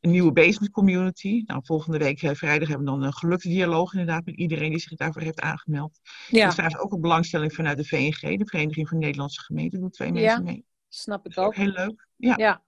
een 0.00 0.10
nieuwe 0.10 0.32
business 0.32 0.70
community. 0.70 1.42
Nou, 1.46 1.60
volgende 1.64 1.98
week 1.98 2.22
eh, 2.22 2.34
vrijdag 2.34 2.68
hebben 2.68 2.86
we 2.86 2.92
dan 2.92 3.02
een 3.02 3.12
geluksdialoog 3.12 3.92
inderdaad 3.92 4.24
met 4.24 4.34
iedereen 4.36 4.70
die 4.70 4.78
zich 4.78 4.94
daarvoor 4.96 5.22
heeft 5.22 5.40
aangemeld. 5.40 5.98
ja, 6.28 6.42
Er 6.42 6.48
is 6.48 6.54
trouwens 6.54 6.80
ook 6.82 6.92
een 6.92 7.00
belangstelling 7.00 7.52
vanuit 7.54 7.76
de 7.76 7.84
VNG, 7.84 8.38
de 8.38 8.46
Vereniging 8.46 8.88
van 8.88 8.98
Nederlandse 8.98 9.40
Gemeenten, 9.40 9.80
doen 9.80 9.90
twee 9.90 10.12
Ja. 10.12 10.14
mensen 10.20 10.44
mee. 10.44 10.64
snap 10.88 11.26
ik 11.26 11.34
Dat 11.34 11.44
is 11.52 11.60
ook 11.60 11.66
ook. 11.66 11.74
heel 11.74 11.86
leuk. 11.86 12.06
Ja. 12.16 12.34
Ja, 12.36 12.62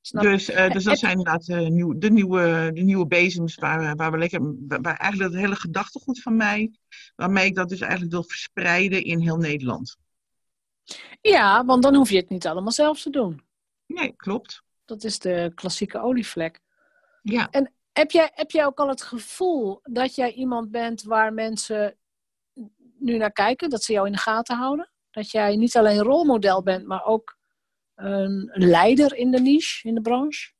snap. 0.00 0.22
Dus, 0.22 0.50
eh, 0.50 0.70
dus 0.70 0.84
dat 0.84 0.98
zijn 0.98 1.18
inderdaad 1.18 1.46
nieuw, 1.70 1.98
de, 1.98 2.10
nieuwe, 2.10 2.70
de 2.74 2.82
nieuwe 2.82 3.06
bezems 3.06 3.54
waar, 3.54 3.80
we- 3.80 3.94
waar 3.94 4.10
we 4.12 4.18
lekker, 4.18 4.40
waar 4.82 4.96
eigenlijk 4.96 5.32
het 5.32 5.40
hele 5.40 5.56
gedachtegoed 5.56 6.22
van 6.22 6.36
mij, 6.36 6.70
waarmee 7.16 7.46
ik 7.46 7.54
dat 7.54 7.68
dus 7.68 7.80
eigenlijk 7.80 8.12
wil 8.12 8.24
verspreiden 8.24 9.02
in 9.04 9.20
heel 9.20 9.36
Nederland. 9.36 9.96
Ja, 11.20 11.64
want 11.64 11.82
dan 11.82 11.94
hoef 11.94 12.10
je 12.10 12.16
het 12.16 12.28
niet 12.28 12.46
allemaal 12.46 12.72
zelf 12.72 13.02
te 13.02 13.10
doen. 13.10 13.42
Nee, 13.86 14.16
klopt. 14.16 14.62
Dat 14.84 15.04
is 15.04 15.18
de 15.18 15.52
klassieke 15.54 16.00
olievlek. 16.00 16.60
Ja. 17.22 17.48
Heb 17.92 18.10
jij, 18.10 18.30
heb 18.34 18.50
jij 18.50 18.66
ook 18.66 18.78
al 18.78 18.88
het 18.88 19.02
gevoel 19.02 19.80
dat 19.82 20.14
jij 20.14 20.32
iemand 20.32 20.70
bent 20.70 21.02
waar 21.02 21.32
mensen 21.32 21.96
nu 22.98 23.16
naar 23.16 23.32
kijken, 23.32 23.70
dat 23.70 23.82
ze 23.82 23.92
jou 23.92 24.06
in 24.06 24.12
de 24.12 24.18
gaten 24.18 24.56
houden? 24.56 24.90
Dat 25.10 25.30
jij 25.30 25.56
niet 25.56 25.76
alleen 25.76 26.02
rolmodel 26.02 26.62
bent, 26.62 26.86
maar 26.86 27.04
ook 27.04 27.38
een 27.94 28.50
leider 28.54 29.14
in 29.14 29.30
de 29.30 29.40
niche, 29.40 29.88
in 29.88 29.94
de 29.94 30.00
branche? 30.00 30.52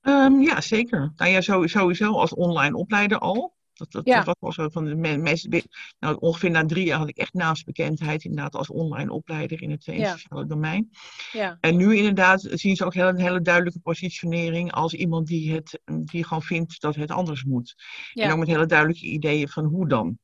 Ehm, 0.00 0.40
ja, 0.40 0.60
zeker. 0.60 1.12
Nou 1.16 1.30
ja, 1.30 1.40
sowieso 1.66 2.12
als 2.12 2.34
online 2.34 2.76
opleider 2.76 3.18
al. 3.18 3.54
Dat, 3.80 3.92
dat, 3.92 4.06
Ja. 4.06 4.22
dat 4.24 4.36
was 4.40 4.56
wel 4.56 4.66
zo 4.66 4.72
van 4.72 4.84
de 4.84 4.94
mensen. 5.18 5.62
Nou, 5.98 6.16
ongeveer 6.18 6.50
na 6.50 6.66
drie 6.66 6.84
jaar 6.86 6.98
had 6.98 7.08
ik 7.08 7.16
echt 7.16 7.32
naamsbekendheid 7.34 8.24
inderdaad 8.24 8.54
als 8.54 8.70
online 8.70 9.12
opleider 9.12 9.62
in 9.62 9.70
het 9.70 9.84
Ja. 9.84 10.10
sociale 10.16 10.46
domein. 10.46 10.90
Ja, 11.32 11.56
En 11.60 11.76
nu 11.76 11.96
inderdaad 11.96 12.46
zien 12.50 12.76
ze 12.76 12.84
ook 12.84 12.94
heel, 12.94 13.08
een 13.08 13.20
hele 13.20 13.40
duidelijke 13.40 13.80
positionering 13.80 14.72
als 14.72 14.94
iemand 14.94 15.26
die, 15.26 15.52
het, 15.52 15.80
die 15.84 16.24
gewoon 16.24 16.42
vindt 16.42 16.80
dat 16.80 16.94
het 16.94 17.10
anders 17.10 17.44
moet. 17.44 17.74
En 18.12 18.30
ook 18.32 18.38
met 18.38 18.48
hele 18.48 18.66
duidelijke 18.66 19.06
ideeën 19.06 19.48
van 19.48 19.64
hoe 19.64 19.88
dan. 19.88 20.18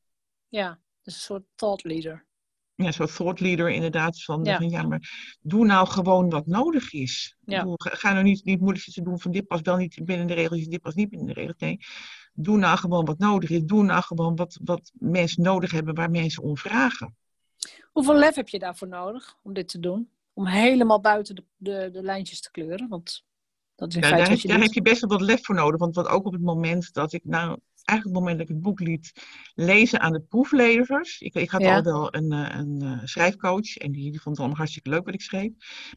ja. 0.49 0.79
Dus 1.01 1.15
een 1.15 1.21
soort 1.21 1.43
thought 1.55 1.83
leader. 1.83 2.25
Ja, 2.75 2.91
zo'n 2.91 3.07
thought 3.07 3.39
leader 3.39 3.69
inderdaad. 3.69 4.23
Van 4.23 4.43
Ja. 4.43 4.51
ja. 4.51 4.57
van 4.57 4.69
ja, 4.69 4.81
maar 4.83 5.35
doe 5.41 5.65
nou 5.65 5.87
gewoon 5.87 6.29
wat 6.29 6.45
nodig 6.47 6.93
is. 6.93 7.35
Ja. 7.45 7.57
bedoel, 7.59 7.75
ga, 7.77 8.11
nou 8.11 8.23
niet, 8.23 8.43
niet 8.45 8.59
moeilijk 8.59 8.83
zitten 8.83 9.03
doen 9.03 9.19
van 9.19 9.31
dit 9.31 9.47
past 9.47 9.65
wel 9.65 9.77
niet 9.77 9.99
binnen 10.03 10.27
de 10.27 10.33
regels, 10.33 10.65
dit 10.65 10.81
past 10.81 10.95
niet 10.95 11.09
binnen 11.09 11.27
de 11.27 11.33
regels. 11.33 11.57
Nee, 11.57 11.79
doe 12.39 12.57
nou 12.57 12.77
gewoon 12.77 13.05
wat 13.05 13.17
nodig 13.17 13.49
is. 13.49 13.63
Doe 13.63 13.83
nou 13.83 14.03
gewoon 14.03 14.35
wat, 14.35 14.59
wat 14.63 14.91
mensen 14.93 15.43
nodig 15.43 15.71
hebben 15.71 15.95
waar 15.95 16.09
mensen 16.11 16.43
om 16.43 16.57
vragen. 16.57 17.15
Hoeveel 17.91 18.15
lef 18.15 18.35
heb 18.35 18.49
je 18.49 18.59
daarvoor 18.59 18.87
nodig 18.87 19.37
om 19.43 19.53
dit 19.53 19.67
te 19.67 19.79
doen? 19.79 20.09
Om 20.33 20.45
helemaal 20.47 21.01
buiten 21.01 21.35
de, 21.35 21.43
de, 21.57 21.89
de 21.91 22.01
lijntjes 22.01 22.41
te 22.41 22.51
kleuren? 22.51 22.87
Want 22.87 23.25
dat 23.75 23.89
is 23.89 23.95
in 23.95 24.01
Ja, 24.01 24.09
daar, 24.15 24.29
heb, 24.29 24.39
je 24.39 24.47
daar 24.47 24.57
doet. 24.57 24.65
heb 24.65 24.75
je 24.75 24.81
best 24.81 25.01
wel 25.01 25.09
wat 25.09 25.21
lef 25.21 25.45
voor 25.45 25.55
nodig. 25.55 25.79
Want 25.79 25.95
wat 25.95 26.07
ook 26.07 26.25
op 26.25 26.33
het 26.33 26.41
moment 26.41 26.93
dat 26.93 27.13
ik, 27.13 27.21
nou, 27.23 27.57
eigenlijk 27.85 27.87
op 27.87 28.03
het 28.03 28.13
moment 28.13 28.37
dat 28.37 28.49
ik 28.49 28.53
het 28.53 28.63
boek 28.63 28.79
liet 28.79 29.13
lezen 29.55 29.99
aan 29.99 30.13
de 30.13 30.19
proeflezers. 30.21 31.19
Ik, 31.21 31.33
ik 31.33 31.49
had 31.49 31.61
Ja. 31.61 31.75
al 31.75 31.81
wel 31.83 32.15
een, 32.15 32.31
eh, 32.31 32.55
een 32.57 32.81
eh, 32.81 32.99
schrijfcoach 33.03 33.77
en 33.77 33.91
die, 33.91 34.11
die 34.11 34.21
vond 34.21 34.25
het 34.25 34.37
allemaal 34.37 34.57
hartstikke 34.57 34.89
leuk 34.89 35.05
wat 35.05 35.13
ik 35.13 35.21
schreef. 35.21 35.51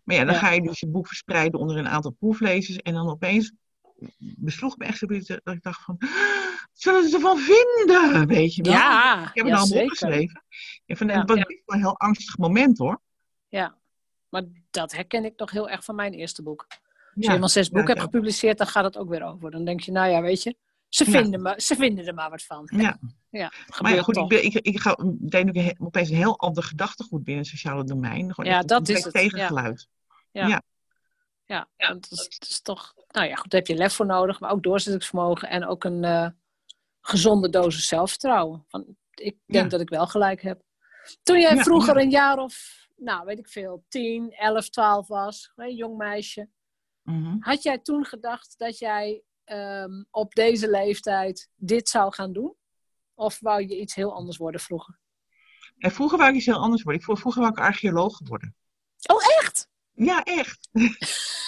Maar 0.05 0.17
ja, 0.17 0.25
dan 0.25 0.35
Ja. 0.35 0.41
ga 0.41 0.51
je 0.51 0.63
dus 0.63 0.81
je 0.81 0.89
boek 0.89 1.07
verspreiden 1.07 1.61
onder 1.61 1.77
een 1.77 1.89
aantal 1.89 2.11
proeflezers. 2.11 2.77
En 2.77 2.95
dan 2.95 3.09
opeens 3.11 3.53
besloeg 4.19 4.77
me 4.77 4.85
echt 4.85 4.99
zoiets 4.99 5.27
dat 5.27 5.41
ik 5.55 5.63
dacht 5.63 5.85
van, 5.85 5.97
"Ah, 5.99 6.09
wat 6.61 6.69
zullen 6.73 7.09
ze 7.09 7.15
ervan 7.15 7.39
vinden? 7.39 8.27
Weet 8.27 8.55
je 8.55 8.63
wel? 8.63 8.73
Ja, 8.73 9.13
ik 9.21 9.25
heb 9.35 9.45
het 9.45 9.55
ja, 9.55 9.61
allemaal 9.61 9.83
opgeschreven. 9.83 10.43
Ja, 10.85 10.97
van, 10.97 11.07
Ja. 11.07 11.19
Het 11.19 11.29
was 11.29 11.37
wel 11.39 11.47
een 11.67 11.79
heel 11.79 11.99
angstig 11.99 12.39
moment 12.39 12.79
hoor. 12.79 13.01
Ja, 13.49 13.77
maar 14.29 14.43
dat 14.71 14.93
herken 14.93 15.25
ik 15.25 15.33
nog 15.37 15.51
heel 15.51 15.69
erg 15.69 15.85
van 15.85 15.95
mijn 15.95 16.13
eerste 16.13 16.43
boek. 16.43 16.67
Als 16.69 16.79
je 17.15 17.23
Ja. 17.29 17.33
eenmaal 17.35 17.49
zes 17.49 17.67
Ja, 17.67 17.73
boeken 17.73 17.89
hebt 17.91 18.01
ja. 18.05 18.05
gepubliceerd, 18.13 18.59
dan 18.59 18.67
gaat 18.67 18.85
het 18.85 18.99
ook 18.99 19.09
weer 19.09 19.23
over. 19.25 19.51
Dan 19.51 19.65
denk 19.65 19.81
je, 19.81 19.93
nou 19.93 20.11
ja, 20.11 20.21
weet 20.23 20.43
je, 20.43 20.57
ze 20.89 21.05
Ja. 21.05 21.11
vinden, 21.11 21.43
me, 21.43 21.55
ze 21.57 21.77
vinden 21.77 22.07
er 22.07 22.15
maar 22.15 22.31
wat 22.31 22.43
van. 22.43 22.69
Ja. 22.77 22.99
Ja, 23.31 23.53
Maar 23.81 23.95
ja, 23.95 24.03
goed, 24.03 24.15
ik, 24.17 24.21
toch. 24.21 24.29
ben, 24.29 24.45
ik, 24.45 24.55
ik 24.55 24.81
ga, 24.81 24.91
ook 24.91 25.17
een 25.29 25.57
he- 25.57 25.75
opeens 25.79 26.09
een 26.11 26.17
heel 26.17 26.39
ander 26.39 26.63
gedachtegoed 26.63 27.25
binnen 27.25 27.43
het 27.43 27.53
sociale 27.53 27.85
domein. 27.85 28.35
Gewoon 28.35 28.51
Ja, 28.51 28.61
dat 28.63 28.89
is 28.89 29.05
het, 29.05 29.13
ja. 29.13 29.21
tegengeluid. 29.21 29.89
Ja, 31.57 31.69
want 31.77 32.11
dat 32.11 32.27
is, 32.41 32.61
toch, 32.61 32.95
nou 33.09 33.27
ja, 33.29 33.35
goed, 33.35 33.51
daar 33.51 33.61
heb 33.61 33.69
je 33.69 33.75
lef 33.77 33.95
voor 33.95 34.07
nodig, 34.07 34.41
maar 34.41 34.51
ook 34.51 34.63
doorzettingsvermogen 34.63 35.49
en 35.49 35.67
ook 35.67 35.85
een 35.85 36.05
eh, 36.05 36.29
gezonde 37.01 37.49
dosis 37.51 37.87
zelfvertrouwen. 37.87 38.65
Van, 38.69 38.97
ik 39.15 39.37
denk 39.47 39.65
Ja. 39.65 39.71
dat 39.71 39.81
ik 39.81 39.89
wel 39.89 40.07
gelijk 40.07 40.43
heb. 40.43 40.63
Toen 41.23 41.41
jij 41.41 41.55
Ja, 41.55 41.63
vroeger 41.63 41.97
ja. 41.97 42.03
een 42.03 42.11
jaar 42.11 42.39
of, 42.39 42.87
nou 42.97 43.25
weet 43.25 43.39
ik 43.39 43.49
veel, 43.49 43.85
10, 43.89 44.33
11, 44.33 44.69
12 44.69 45.09
was, 45.09 45.53
een 45.57 45.75
jong 45.75 45.97
meisje, 45.97 46.49
Mhm. 47.03 47.37
Had 47.41 47.63
jij 47.63 47.79
toen 47.79 48.05
gedacht 48.05 48.55
dat 48.59 48.79
jij 48.79 49.23
ehm, 49.45 50.03
op 50.11 50.35
deze 50.35 50.71
leeftijd 50.71 51.49
dit 51.57 51.89
zou 51.89 52.15
gaan 52.15 52.33
doen? 52.33 52.55
Of 53.15 53.41
wou 53.41 53.61
je 53.69 53.81
iets 53.81 53.95
heel 53.95 54.15
anders 54.15 54.37
worden 54.37 54.61
vroeger? 54.61 54.99
En 55.79 55.91
vroeger 55.93 56.19
wou 56.19 56.31
ik 56.31 56.37
iets 56.37 56.47
heel 56.47 56.61
anders 56.61 56.83
worden. 56.83 57.01
Ik, 57.01 57.07
vro- 57.07 57.17
vroeger 57.17 57.41
wou 57.43 57.53
ik 57.55 57.61
archeoloog 57.61 58.21
worden. 58.25 58.57
Oh, 59.07 59.23
echt? 59.41 59.69
Ja, 59.93 60.23
echt. 60.23 60.69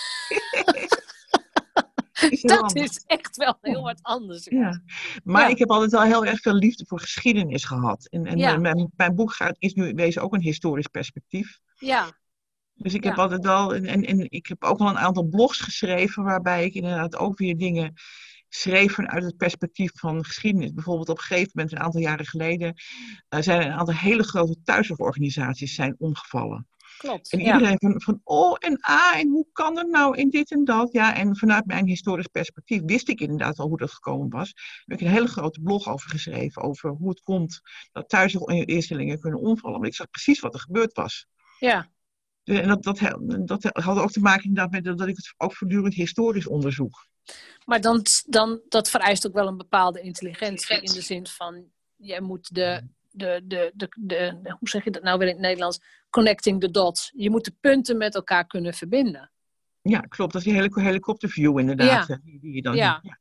Is 2.31 2.41
Dat 2.53 2.61
anders. 2.63 2.91
is 2.91 3.05
echt 3.07 3.37
wel 3.37 3.59
heel 3.61 3.83
wat 3.83 3.99
anders. 4.03 4.45
Ja. 4.45 4.83
Maar 5.25 5.43
Ja. 5.43 5.49
ik 5.49 5.59
heb 5.59 5.71
altijd 5.71 5.91
wel 5.91 6.03
heel 6.03 6.25
erg 6.27 6.41
veel 6.41 6.55
liefde 6.55 6.85
voor 6.87 7.01
geschiedenis 7.01 7.65
gehad. 7.65 8.07
En, 8.11 8.27
en 8.27 8.39
Ja. 8.39 8.57
mijn, 8.57 8.91
mijn 8.97 9.15
boek 9.15 9.33
gaat, 9.33 9.57
is 9.59 9.75
nu 9.75 9.93
wezen 9.95 10.23
ook 10.23 10.35
een 10.35 10.41
historisch 10.41 10.87
perspectief. 10.87 11.59
Ja, 11.75 12.13
Dus 12.75 12.95
ik 12.95 13.05
heb 13.05 13.19
altijd 13.19 13.45
wel, 13.45 13.75
en, 13.75 13.85
en, 13.87 14.03
en 14.05 14.31
ik 14.31 14.47
heb 14.47 14.65
ook 14.65 14.79
wel 14.79 14.89
een 14.89 14.99
aantal 14.99 15.25
blogs 15.29 15.61
geschreven 15.61 16.23
waarbij 16.25 16.65
ik 16.65 16.75
inderdaad 16.75 17.17
ook 17.17 17.39
weer 17.39 17.57
dingen 17.57 17.93
schreef 18.49 18.93
vanuit 18.95 19.25
het 19.25 19.37
perspectief 19.37 19.91
van 19.95 20.25
geschiedenis. 20.25 20.73
Bijvoorbeeld 20.73 21.09
op 21.09 21.17
een 21.19 21.23
gegeven 21.23 21.51
moment, 21.55 21.73
een 21.73 21.81
aantal 21.81 22.01
jaren 22.01 22.27
geleden, 22.27 22.75
eh, 23.29 23.41
zijn 23.41 23.61
er 23.61 23.67
een 23.67 23.73
aantal 23.73 23.95
hele 23.95 24.23
grote 24.23 24.57
thuiszorgorganisaties 24.65 25.75
zijn 25.75 25.95
omgevallen. 25.99 26.67
Klopt. 27.03 27.33
En 27.33 27.39
Ja. 27.39 27.53
iedereen 27.55 27.79
van, 27.79 28.01
van, 28.03 28.21
oh 28.25 28.57
en 28.59 28.81
ah, 28.81 29.19
en 29.19 29.29
hoe 29.29 29.47
kan 29.53 29.75
dat 29.75 29.87
nou 29.87 30.17
in 30.17 30.31
dit 30.31 30.51
en 30.51 30.65
dat? 30.65 30.93
Ja, 30.93 31.17
en 31.17 31.37
vanuit 31.37 31.67
mijn 31.67 31.87
historisch 31.87 32.27
perspectief 32.27 32.81
wist 32.85 33.09
ik 33.09 33.21
inderdaad 33.21 33.59
al 33.59 33.69
hoe 33.69 33.77
dat 33.79 33.91
gekomen 33.93 34.29
was. 34.29 34.53
Daar 34.55 34.83
heb 34.85 35.01
ik 35.01 35.07
een 35.07 35.13
hele 35.13 35.27
grote 35.27 35.61
blog 35.61 35.89
over 35.89 36.11
geschreven, 36.11 36.63
over 36.63 36.91
hoe 36.91 37.09
het 37.09 37.21
komt 37.21 37.61
dat 37.93 38.09
thuiszorginstellingen 38.09 39.21
kunnen 39.21 39.41
omvallen. 39.41 39.77
Want 39.79 39.91
ik 39.91 39.97
zag 39.97 40.11
precies 40.11 40.41
wat 40.41 40.55
er 40.55 40.61
gebeurd 40.61 40.93
was. 40.93 41.27
ja, 41.59 41.91
En 42.45 42.69
dat, 42.69 42.83
dat, 42.83 42.99
dat 43.45 43.63
had 43.73 43.99
ook 43.99 44.11
te 44.11 44.21
maken 44.21 44.45
inderdaad 44.45 44.73
met 44.73 44.99
dat 44.99 45.09
ik 45.09 45.17
het 45.17 45.35
ook 45.37 45.55
voortdurend 45.55 45.95
historisch 45.95 46.47
onderzoek. 46.47 47.07
maar 47.65 47.81
dan, 47.81 48.05
dan, 48.27 48.61
dat 48.69 48.91
vereist 48.91 49.27
ook 49.27 49.35
wel 49.35 49.47
een 49.49 49.57
bepaalde 49.57 50.01
intelligentie. 50.01 50.77
In 50.81 50.93
de 50.93 51.01
zin 51.01 51.27
van, 51.27 51.65
jij 51.97 52.21
moet 52.21 52.55
de, 52.55 52.89
de, 53.13 53.41
de, 53.45 53.73
de, 53.75 53.89
de, 53.97 54.41
hoe 54.59 54.69
zeg 54.69 54.85
je 54.85 54.91
dat 54.91 55.03
nou 55.03 55.19
weer 55.19 55.29
in 55.29 55.33
het 55.35 55.43
Nederlands? 55.43 55.81
Connecting 56.11 56.61
the 56.61 56.71
dots. 56.71 57.13
Je 57.17 57.31
moet 57.31 57.45
de 57.45 57.55
punten 57.61 57.97
met 57.97 58.15
elkaar 58.15 58.47
kunnen 58.47 58.75
verbinden. 58.75 59.31
Ja, 59.83 60.01
klopt. 60.01 60.33
Dat 60.33 60.43
is 60.43 60.53
die 60.53 60.57
hele 60.61 60.81
helikopterview 60.81 61.59
inderdaad. 61.59 62.07
Ja. 62.09 62.19
Die, 62.25 62.41
die 62.41 62.55
je 62.55 62.63
dan 62.63 62.77
Ja. 62.77 62.93
hebt. 62.93 63.05
Ja. 63.07 63.19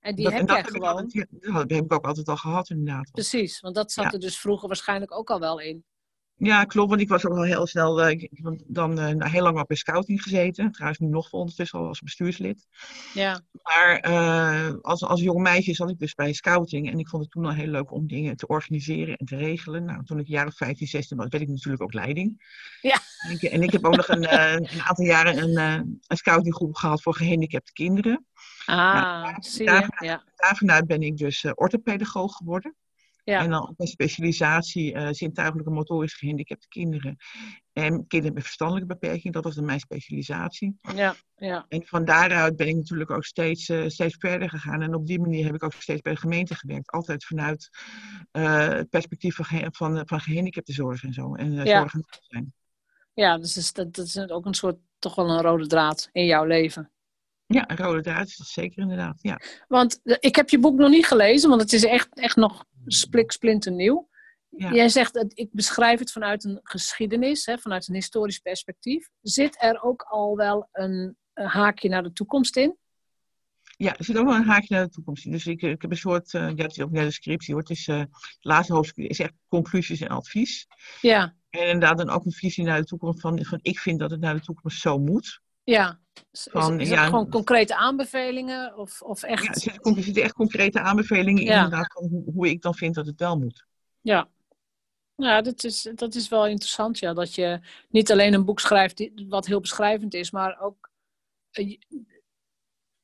En 0.00 0.14
die 0.14 0.24
Dat, 0.24 0.32
heb 0.32 0.40
en 0.40 0.46
dat 0.46 0.56
jij 0.56 0.64
heb 0.64 0.74
ik 0.74 0.82
gewoon. 0.82 0.96
altijd- 0.96 1.26
dat 1.40 1.70
heb 1.70 1.84
ik 1.84 1.92
ook 1.92 2.06
altijd 2.06 2.28
al 2.28 2.36
gehad 2.36 2.70
inderdaad. 2.70 3.10
Precies, 3.10 3.60
want 3.60 3.74
dat 3.74 3.92
zat 3.92 4.04
Ja. 4.04 4.12
er 4.12 4.20
dus 4.20 4.38
vroeger 4.38 4.66
waarschijnlijk 4.68 5.12
ook 5.14 5.30
al 5.30 5.40
wel 5.40 5.60
in. 5.60 5.84
Ja, 6.38 6.64
klopt. 6.64 6.88
Want 6.88 7.00
ik 7.00 7.08
was 7.08 7.26
ook 7.26 7.36
al 7.36 7.42
heel 7.42 7.66
snel, 7.66 8.02
eh, 8.02 8.10
ik 8.10 8.20
heb 8.32 8.58
dan 8.66 8.98
eh, 8.98 9.14
nou, 9.14 9.30
heel 9.30 9.42
lang 9.42 9.60
op 9.60 9.68
bij 9.68 9.76
scouting 9.76 10.22
gezeten. 10.22 10.72
Trouwens 10.72 10.98
nu 11.00 11.08
nog 11.08 11.32
ondertussen 11.32 11.78
al 11.78 11.86
als 11.86 12.00
bestuurslid. 12.00 12.66
Ja, 13.14 13.40
Maar 13.62 13.96
eh, 13.98 14.74
als, 14.80 15.04
als 15.04 15.20
jong 15.20 15.40
meisje 15.42 15.74
zat 15.74 15.90
ik 15.90 15.98
dus 15.98 16.14
bij 16.14 16.32
scouting. 16.32 16.90
En 16.90 16.98
ik 16.98 17.08
vond 17.08 17.22
het 17.22 17.30
toen 17.32 17.44
al 17.44 17.52
heel 17.52 17.66
leuk 17.66 17.92
om 17.92 18.06
dingen 18.06 18.36
te 18.36 18.46
organiseren 18.46 19.16
en 19.16 19.26
te 19.26 19.36
regelen. 19.36 19.84
Nou, 19.84 20.04
toen 20.04 20.18
ik 20.18 20.46
of 20.46 20.56
15, 20.56 20.86
16 20.86 21.16
was, 21.16 21.26
werd 21.28 21.42
ik 21.42 21.48
natuurlijk 21.48 21.82
ook 21.82 21.92
leiding. 21.92 22.42
Ja. 22.80 22.98
En 23.26 23.30
ik, 23.30 23.42
en 23.42 23.62
ik 23.62 23.72
heb 23.72 23.84
ook 23.84 23.96
nog 23.96 24.08
een, 24.08 24.34
een 24.56 24.80
aantal 24.82 25.04
jaren 25.04 25.38
een, 25.42 25.56
een 26.06 26.16
scoutinggroep 26.16 26.74
gehad 26.74 27.02
voor 27.02 27.14
gehandicapte 27.14 27.72
kinderen. 27.72 28.26
ah, 28.66 29.34
zie 29.38 29.64
je. 29.64 29.70
daar- 29.70 29.96
Ja, 30.04 30.24
Daarvanuit 30.36 30.86
ben 30.86 31.02
ik 31.02 31.16
dus 31.16 31.44
orthopedagoog 31.54 32.32
geworden. 32.36 32.74
Ja. 33.26 33.40
En 33.42 33.50
dan 33.50 33.68
ook 33.68 33.74
een 33.76 33.86
specialisatie 33.86 34.92
eh 34.94 35.08
zintuigelijke 35.10 35.70
motorisch 35.70 36.14
gehandicapte 36.14 36.68
kinderen. 36.68 37.16
En 37.72 38.06
kinderen 38.06 38.34
met 38.34 38.42
verstandelijke 38.42 38.88
beperking, 38.98 39.34
dat 39.34 39.44
was 39.44 39.54
dan 39.54 39.64
mijn 39.64 39.80
specialisatie. 39.80 40.78
ja, 40.94 41.14
ja. 41.36 41.64
En 41.68 41.86
van 41.86 42.04
daaruit 42.04 42.56
ben 42.56 42.66
ik 42.68 42.76
natuurlijk 42.76 43.10
ook 43.10 43.24
steeds, 43.24 43.68
eh, 43.68 43.88
steeds 43.88 44.16
verder 44.18 44.48
gegaan. 44.48 44.82
En 44.82 44.94
op 44.94 45.06
die 45.06 45.20
manier 45.20 45.44
heb 45.44 45.54
ik 45.54 45.62
ook 45.64 45.72
steeds 45.72 46.00
bij 46.00 46.12
de 46.12 46.18
gemeente 46.18 46.54
gewerkt. 46.54 46.90
Altijd 46.90 47.24
vanuit 47.24 47.68
eh, 48.30 48.68
het 48.68 48.88
perspectief 48.90 49.34
van, 49.34 49.44
ge- 49.44 49.68
van, 49.72 50.02
van 50.06 50.20
gehandicaptenzorg 50.20 51.02
en 51.04 51.12
zo. 51.12 51.34
En 51.34 51.52
Ja. 51.52 51.78
zorg 51.80 51.94
en 51.94 52.04
welzijn. 52.10 52.54
ja 53.14 53.38
dus 53.38 53.56
is, 53.56 53.72
dat, 53.72 53.94
dat 53.94 54.06
is 54.06 54.28
ook 54.28 54.46
een 54.46 54.54
soort, 54.54 54.76
toch 54.98 55.14
wel 55.14 55.30
een 55.30 55.42
rode 55.42 55.66
draad 55.66 56.08
in 56.12 56.24
jouw 56.24 56.44
leven. 56.44 56.90
Ja, 57.46 57.70
een 57.70 57.76
rode 57.76 58.02
draad 58.02 58.26
is 58.26 58.36
dat 58.36 58.46
zeker 58.46 58.82
inderdaad. 58.82 59.18
Ja. 59.22 59.40
Want 59.68 60.00
ik 60.20 60.36
heb 60.36 60.48
je 60.48 60.58
boek 60.58 60.78
nog 60.78 60.90
niet 60.90 61.06
gelezen, 61.06 61.48
want 61.48 61.60
het 61.60 61.72
is 61.72 61.84
echt, 61.84 62.08
echt 62.18 62.36
nog 62.36 62.64
splik, 62.86 63.32
splinter 63.32 63.72
nieuw. 63.72 64.08
Ja. 64.48 64.72
Jij 64.72 64.88
zegt, 64.88 65.14
dat 65.14 65.32
ik 65.34 65.48
beschrijf 65.52 65.98
het 65.98 66.12
vanuit 66.12 66.44
een 66.44 66.60
geschiedenis, 66.62 67.46
hè, 67.46 67.58
vanuit 67.58 67.88
een 67.88 67.94
historisch 67.94 68.38
perspectief. 68.38 69.08
Zit 69.22 69.62
er 69.62 69.82
ook 69.82 70.02
al 70.02 70.36
wel 70.36 70.68
een, 70.72 71.16
een 71.34 71.46
haakje 71.46 71.88
naar 71.88 72.02
de 72.02 72.12
toekomst 72.12 72.56
in? 72.56 72.76
Ja, 73.76 73.96
er 73.96 74.04
zit 74.04 74.16
ook 74.16 74.26
wel 74.26 74.34
een 74.34 74.44
haakje 74.44 74.74
naar 74.74 74.84
de 74.84 74.92
toekomst 74.92 75.24
in. 75.24 75.30
Dus 75.30 75.46
ik, 75.46 75.62
ik 75.62 75.82
heb 75.82 75.90
een 75.90 75.96
soort, 75.96 76.34
eh, 76.34 76.48
ja, 76.54 76.62
het 76.62 76.70
is 76.70 76.80
ook 76.80 76.94
een 76.94 77.12
scriptie 77.12 77.54
hoor. 77.54 77.62
Het 77.62 77.70
is, 77.70 77.86
het 77.86 78.08
laatste 78.40 78.74
hoofdstuk 78.74 79.08
is 79.08 79.18
echt 79.18 79.32
conclusies 79.48 80.00
en 80.00 80.08
advies. 80.08 80.66
Ja, 81.00 81.34
En 81.50 81.60
inderdaad 81.60 81.98
dan 81.98 82.10
ook 82.10 82.24
een 82.24 82.32
visie 82.32 82.64
naar 82.64 82.80
de 82.80 82.86
toekomst 82.86 83.20
van, 83.20 83.44
van 83.44 83.58
ik 83.62 83.78
vind 83.78 83.98
dat 83.98 84.10
het 84.10 84.20
naar 84.20 84.34
de 84.34 84.40
toekomst 84.40 84.80
zo 84.80 84.98
moet. 84.98 85.40
Ja. 85.66 86.00
Is, 86.32 86.46
is- 86.46 86.52
Van, 86.52 86.80
is 86.80 86.88
het 86.88 86.98
ja, 86.98 87.04
gewoon 87.04 87.30
concrete 87.30 87.76
aanbevelingen? 87.76 88.76
Of, 88.78 89.02
of 89.02 89.22
echt? 89.22 89.62
Ja, 89.62 89.72
er 89.82 90.02
zitten, 90.02 90.22
echt 90.22 90.32
concrete 90.32 90.80
aanbevelingen 90.80 91.42
in 91.42 91.48
Ja. 91.48 91.64
inderdaad 91.64 91.92
van 91.92 92.08
hoe, 92.08 92.24
hoe 92.34 92.48
ik 92.48 92.62
dan 92.62 92.74
vind 92.74 92.94
dat 92.94 93.06
het 93.06 93.18
wel 93.20 93.38
moet. 93.38 93.66
Ja. 94.00 94.28
Ja, 95.14 95.42
dat 95.42 95.64
is, 95.64 95.88
dat 95.94 96.14
is 96.14 96.28
wel 96.28 96.46
interessant, 96.46 96.98
ja. 96.98 97.12
Dat 97.14 97.34
je 97.34 97.60
niet 97.88 98.12
alleen 98.12 98.34
een 98.34 98.44
boek 98.44 98.60
schrijft 98.60 98.96
die- 98.96 99.26
wat 99.28 99.46
heel 99.46 99.60
beschrijvend 99.60 100.14
is, 100.14 100.30
maar 100.30 100.60
ook... 100.60 100.90
eh, 101.50 101.78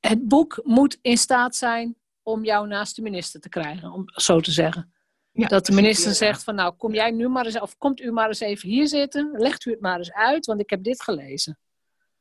Het 0.00 0.28
boek 0.28 0.60
moet 0.64 0.98
in 1.02 1.16
staat 1.18 1.56
zijn 1.56 1.96
om 2.22 2.44
jou 2.44 2.66
naast 2.66 2.96
de 2.96 3.02
minister 3.02 3.40
te 3.40 3.48
krijgen, 3.48 3.90
om 3.92 4.02
zo 4.06 4.40
te 4.40 4.50
zeggen. 4.50 4.92
Ja, 5.30 5.46
Dat 5.48 5.66
de 5.66 5.72
minister 5.72 6.14
zegt 6.14 6.44
van 6.44 6.54
nou, 6.54 6.74
kom 6.74 6.94
jij 6.94 7.10
nu 7.10 7.28
maar 7.28 7.44
eens, 7.46 7.60
of 7.60 7.76
komt 7.78 8.00
u 8.00 8.10
maar 8.12 8.28
eens 8.28 8.40
even 8.40 8.68
hier 8.68 8.88
zitten, 8.88 9.30
legt 9.32 9.64
u 9.64 9.70
het 9.70 9.80
maar 9.80 9.98
eens 9.98 10.12
uit, 10.12 10.46
want 10.46 10.60
ik 10.60 10.70
heb 10.70 10.82
dit 10.82 11.02
gelezen. 11.02 11.58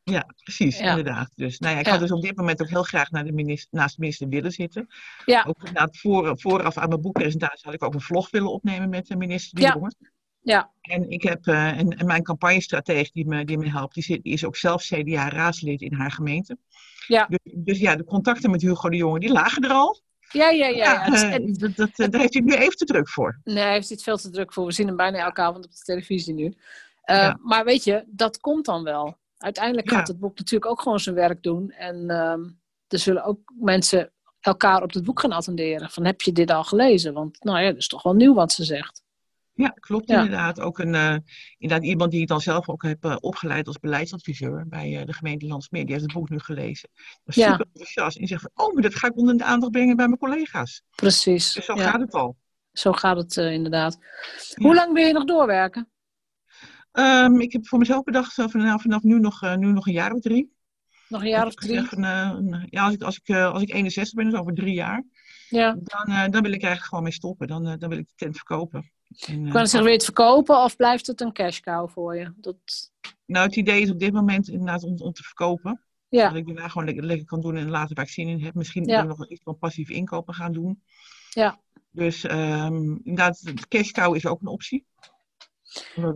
Ja, 0.03 0.25
precies, 0.43 0.77
Ja. 0.79 0.89
inderdaad. 0.89 1.31
Dus, 1.35 1.59
nou 1.59 1.73
ja, 1.73 1.79
ik 1.79 1.85
Ja. 1.85 1.91
had 1.91 1.99
dus 1.99 2.11
op 2.11 2.21
dit 2.21 2.35
moment 2.37 2.61
ook 2.61 2.69
heel 2.69 2.83
graag 2.83 3.11
naar 3.11 3.23
de 3.25 3.31
minister, 3.31 3.69
naast 3.79 3.95
de 3.95 4.01
minister 4.01 4.27
willen 4.27 4.51
zitten. 4.51 4.87
Ja. 5.25 5.45
Ook 5.47 5.57
inderdaad 5.57 5.97
voor, 5.97 6.39
vooraf 6.39 6.77
aan 6.77 6.89
mijn 6.89 7.01
boekpresentatie 7.01 7.59
had 7.65 7.73
ik 7.73 7.83
ook 7.83 7.93
een 7.93 8.01
vlog 8.01 8.29
willen 8.29 8.51
opnemen 8.51 8.89
met 8.89 9.07
de 9.07 9.15
minister 9.15 9.55
De 9.55 9.61
Ja. 9.61 9.73
Jonge. 9.73 9.91
Ja, 10.43 10.71
En, 10.81 11.09
ik 11.09 11.23
heb, 11.23 11.47
eh, 11.47 11.79
en, 11.79 11.89
en 11.89 12.05
mijn 12.05 12.23
campagnestratege 12.23 13.09
die 13.13 13.27
me, 13.27 13.45
die 13.45 13.57
me 13.57 13.69
helpt, 13.69 13.93
die, 13.93 14.03
zit, 14.03 14.23
die 14.23 14.33
is 14.33 14.45
ook 14.45 14.55
zelf 14.55 14.81
CDA-raadslid 14.83 15.81
in 15.81 15.93
haar 15.93 16.11
gemeente. 16.11 16.57
Ja. 17.07 17.25
Dus, 17.29 17.39
dus 17.55 17.79
ja, 17.79 17.95
de 17.95 18.03
contacten 18.03 18.51
met 18.51 18.61
Hugo 18.61 18.89
de 18.89 18.95
Jonge, 18.97 19.19
die 19.19 19.31
lagen 19.31 19.63
er 19.63 19.71
al. 19.71 20.01
ja, 20.31 20.49
ja. 20.49 20.67
ja, 20.67 21.05
eh, 21.13 21.33
en- 21.33 21.53
dat, 21.53 21.75
dat, 21.75 21.89
eh, 21.99 22.09
daar 22.09 22.21
heeft 22.21 22.33
hij 22.33 22.41
nu 22.41 22.53
even 22.53 22.77
te 22.77 22.85
druk 22.85 23.09
voor. 23.09 23.39
Nee, 23.43 23.57
hij 23.63 23.71
heeft 23.73 23.89
dit 23.89 24.03
veel 24.03 24.17
te 24.17 24.29
druk 24.29 24.53
voor. 24.53 24.65
We 24.65 24.71
zien 24.71 24.87
hem 24.87 24.95
bijna 24.95 25.17
elke 25.17 25.41
avond 25.41 25.65
op 25.65 25.71
de 25.71 25.83
televisie 25.83 26.33
nu. 26.33 26.53
Ja. 27.05 27.39
Maar 27.43 27.65
weet 27.65 27.83
je, 27.83 28.03
dat 28.07 28.39
komt 28.39 28.65
dan 28.65 28.83
wel. 28.83 29.17
Uiteindelijk 29.41 29.89
Ja. 29.89 29.97
gaat 29.97 30.07
het 30.07 30.19
boek 30.19 30.37
natuurlijk 30.37 30.71
ook 30.71 30.81
gewoon 30.81 30.99
zijn 30.99 31.15
werk 31.15 31.43
doen. 31.43 31.71
En 31.71 32.09
ehm, 32.09 32.41
er 32.87 32.99
zullen 32.99 33.23
ook 33.23 33.39
mensen 33.59 34.11
elkaar 34.39 34.83
op 34.83 34.93
het 34.93 35.03
boek 35.03 35.19
gaan 35.19 35.31
attenderen. 35.31 35.89
Van 35.89 36.05
heb 36.05 36.21
je 36.21 36.31
dit 36.31 36.51
al 36.51 36.63
gelezen? 36.63 37.13
Want 37.13 37.43
nou 37.43 37.59
ja, 37.59 37.67
dat 37.67 37.77
is 37.77 37.87
toch 37.87 38.03
wel 38.03 38.13
nieuw 38.15 38.33
wat 38.33 38.51
ze 38.51 38.63
zegt. 38.63 39.03
Ja, 39.53 39.69
klopt 39.69 40.09
Ja. 40.09 40.15
inderdaad. 40.21 40.59
Ook 40.59 40.79
een, 40.79 40.95
eh, 40.95 41.15
inderdaad 41.57 41.87
iemand 41.87 42.11
die 42.11 42.21
ik 42.21 42.27
dan 42.27 42.41
zelf 42.41 42.69
ook 42.69 42.83
heb 42.83 43.03
eh, 43.05 43.15
opgeleid 43.19 43.67
als 43.67 43.79
beleidsadviseur 43.79 44.65
bij 44.67 44.99
eh, 44.99 45.05
de 45.05 45.13
gemeente 45.13 45.45
Landsmeer. 45.47 45.81
Die 45.83 45.91
heeft 45.91 46.05
het 46.05 46.13
boek 46.13 46.29
nu 46.29 46.39
gelezen. 46.39 46.89
Was 47.23 47.35
Ja. 47.35 47.51
super 47.51 47.65
enthousiast. 47.65 48.17
En 48.17 48.27
zegt 48.27 48.41
van, 48.41 48.65
oh, 48.65 48.73
maar 48.73 48.83
dat 48.83 48.95
ga 48.95 49.07
ik 49.07 49.17
onder 49.17 49.37
de 49.37 49.43
aandacht 49.43 49.71
brengen 49.71 49.95
bij 49.95 50.07
mijn 50.07 50.19
collega's. 50.19 50.81
Precies. 50.95 51.53
Dus 51.53 51.65
zo 51.65 51.73
Ja, 51.75 51.89
gaat 51.89 52.01
het 52.01 52.13
al. 52.13 52.37
Zo 52.71 52.91
gaat 52.91 53.17
het 53.17 53.35
inderdaad. 53.35 53.97
Hoe 54.55 54.75
lang 54.75 54.93
wil 54.93 55.05
je 55.05 55.13
nog 55.13 55.25
doorwerken? 55.25 55.91
Ehm, 56.91 57.39
ik 57.39 57.51
heb 57.51 57.67
voor 57.67 57.79
mezelf 57.79 58.03
bedacht, 58.03 58.37
eh, 58.37 58.47
van, 58.47 58.61
nou, 58.61 58.81
vanaf 58.81 59.03
nu 59.03 59.19
nog, 59.19 59.41
eh, 59.43 59.55
nu 59.55 59.71
nog 59.71 59.87
een 59.87 59.93
jaar 59.93 60.11
of 60.13 60.19
drie. 60.21 60.53
Nog 61.07 61.21
een 61.21 61.27
jaar 61.29 61.45
of 61.45 61.53
drie? 61.53 61.81
van, 61.81 62.03
eh, 62.03 62.31
een- 62.35 62.67
ja, 62.69 62.83
als 62.83 62.93
ik, 62.93 63.01
als, 63.01 63.17
ik, 63.17 63.27
eh, 63.27 63.51
als 63.51 63.61
ik 63.61 63.73
61 63.73 64.13
ben, 64.13 64.29
dus 64.29 64.39
over 64.39 64.53
drie 64.53 64.73
jaar, 64.73 65.03
Ja. 65.49 65.71
dan, 65.79 66.05
dan 66.31 66.41
wil 66.41 66.51
ik 66.51 66.61
eigenlijk 66.61 66.83
gewoon 66.83 67.03
mee 67.03 67.13
stoppen. 67.13 67.47
Dan, 67.47 67.63
dan 67.79 67.89
wil 67.89 67.97
ik 67.97 68.07
de 68.07 68.13
tent 68.15 68.35
verkopen. 68.35 68.91
En, 69.27 69.43
kan 69.49 69.61
zeggen, 69.61 69.79
wil 69.79 69.87
je 69.89 69.93
het 69.95 70.03
verkopen 70.03 70.63
of 70.63 70.75
blijft 70.75 71.07
het 71.07 71.21
een 71.21 71.33
cash 71.33 71.59
cow 71.59 71.89
voor 71.89 72.17
je? 72.17 72.33
Dat, 72.35 72.55
nou, 73.25 73.45
het 73.45 73.55
idee 73.55 73.81
is 73.81 73.89
op 73.91 73.99
dit 73.99 74.13
moment 74.13 74.47
inderdaad 74.49 74.83
om, 74.83 74.97
om 74.97 75.11
te 75.13 75.23
verkopen. 75.23 75.81
ja, 76.09 76.27
Dat 76.27 76.37
ik 76.37 76.45
daarna 76.45 76.67
gewoon 76.67 76.85
lekker, 76.87 77.05
lekker 77.05 77.25
kan 77.25 77.41
doen 77.41 77.55
en 77.57 77.69
later 77.69 77.95
waar 77.95 78.05
ik 78.05 78.11
zin 78.11 78.27
in 78.27 78.43
heb. 78.43 78.53
Misschien 78.53 78.85
Ja. 78.85 79.03
nog 79.03 79.27
iets 79.29 79.43
van 79.43 79.57
passief 79.57 79.89
inkopen 79.89 80.33
gaan 80.33 80.51
doen. 80.51 80.81
Ja. 81.29 81.59
Dus 81.91 82.23
ehm 82.23 82.75
inderdaad, 83.03 83.41
de 83.45 83.67
cash 83.67 83.91
cow 83.91 84.15
is 84.15 84.25
ook 84.25 84.41
een 84.41 84.47
optie. 84.47 84.85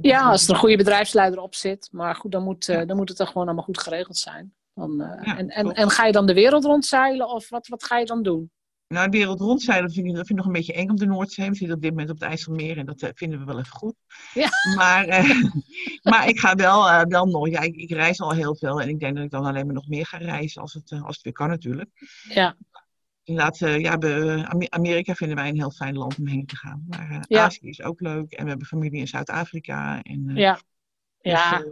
Ja, 0.02 0.30
als 0.30 0.48
er 0.48 0.54
een 0.54 0.60
goede 0.60 0.78
bedrijfsleider 0.78 1.40
op 1.40 1.56
zit. 1.56 1.90
Maar 1.92 2.16
goed, 2.16 2.32
dan 2.32 2.44
moet, 2.44 2.70
eh, 2.70 2.86
dan 2.86 2.98
moet 2.98 3.10
het 3.10 3.20
er 3.20 3.28
gewoon 3.28 3.46
allemaal 3.46 3.64
goed 3.64 3.80
geregeld 3.80 4.18
zijn. 4.18 4.54
Dan, 4.74 5.02
eh, 5.02 5.26
Ja, 5.26 5.38
en, 5.38 5.50
en, 5.50 5.72
en 5.72 5.90
ga 5.90 6.06
je 6.06 6.12
dan 6.12 6.26
de 6.26 6.34
wereld 6.34 6.64
rondzeilen 6.64 7.30
of 7.30 7.50
wat, 7.50 7.68
wat 7.68 7.84
ga 7.84 7.98
je 7.98 8.06
dan 8.06 8.24
doen? 8.24 8.52
Nou, 8.88 9.10
de 9.10 9.18
wereld 9.18 9.40
rondzeilen 9.40 9.92
vind, 9.92 10.08
ik, 10.08 10.16
dat 10.16 10.28
vind 10.28 10.40
ik 10.40 10.46
nog 10.46 10.46
een 10.46 10.60
beetje 10.60 10.74
eng 10.74 10.90
op 10.90 10.98
de 10.98 11.06
Noordzee. 11.06 11.50
We 11.50 11.56
zitten 11.56 11.76
op 11.76 11.82
dit 11.82 11.92
moment 11.92 12.10
op 12.10 12.20
het 12.20 12.30
IJsselmeer 12.30 12.78
en 12.78 12.86
dat 12.86 13.02
eh, 13.02 13.10
vinden 13.14 13.40
we 13.40 13.46
wel 13.46 13.60
even 13.60 13.72
goed. 13.72 13.96
Ja. 14.34 14.50
Maar, 14.76 15.08
maar 16.10 16.28
ik 16.28 16.40
ga 16.40 16.56
wel, 16.56 17.06
wel 17.08 17.26
nog, 17.26 17.50
ja, 17.50 17.62
ik, 17.62 17.76
ik 17.76 17.90
reis 17.92 18.22
al 18.22 18.32
heel 18.32 18.56
veel 18.56 18.82
en 18.82 18.90
ik 18.90 19.00
denk 19.00 19.16
dat 19.16 19.26
ik 19.26 19.32
dan 19.32 19.46
alleen 19.46 19.66
maar 19.66 19.76
nog 19.76 19.88
meer 19.88 20.06
ga 20.06 20.18
reizen 20.18 20.62
als 20.62 20.74
het, 20.74 20.92
als 20.92 21.16
het 21.16 21.24
weer 21.24 21.34
kan 21.34 21.50
natuurlijk. 21.50 21.90
Ja, 22.30 22.56
Inderdaad, 23.26 23.62
eh, 23.62 23.80
ja, 23.80 23.98
we, 23.98 24.44
Ame- 24.48 24.70
Amerika 24.70 25.14
vinden 25.14 25.38
wij 25.38 25.50
een 25.50 25.56
heel 25.56 25.72
fijn 25.72 25.98
land 25.98 26.18
om 26.18 26.28
heen 26.28 26.46
te 26.46 26.56
gaan. 26.56 26.86
Maar 26.88 27.10
eh, 27.10 27.20
Ja. 27.28 27.44
Azië 27.44 27.68
is 27.68 27.82
ook 27.82 28.00
leuk 28.02 28.32
en 28.32 28.44
we 28.44 28.50
hebben 28.50 28.68
familie 28.68 29.00
in 29.00 29.08
Zuid-Afrika. 29.08 30.02
En, 30.02 30.24
eh, 30.30 30.36
ja. 30.36 30.54
dus, 30.54 30.62
ja, 31.32 31.60
eh, 31.64 31.66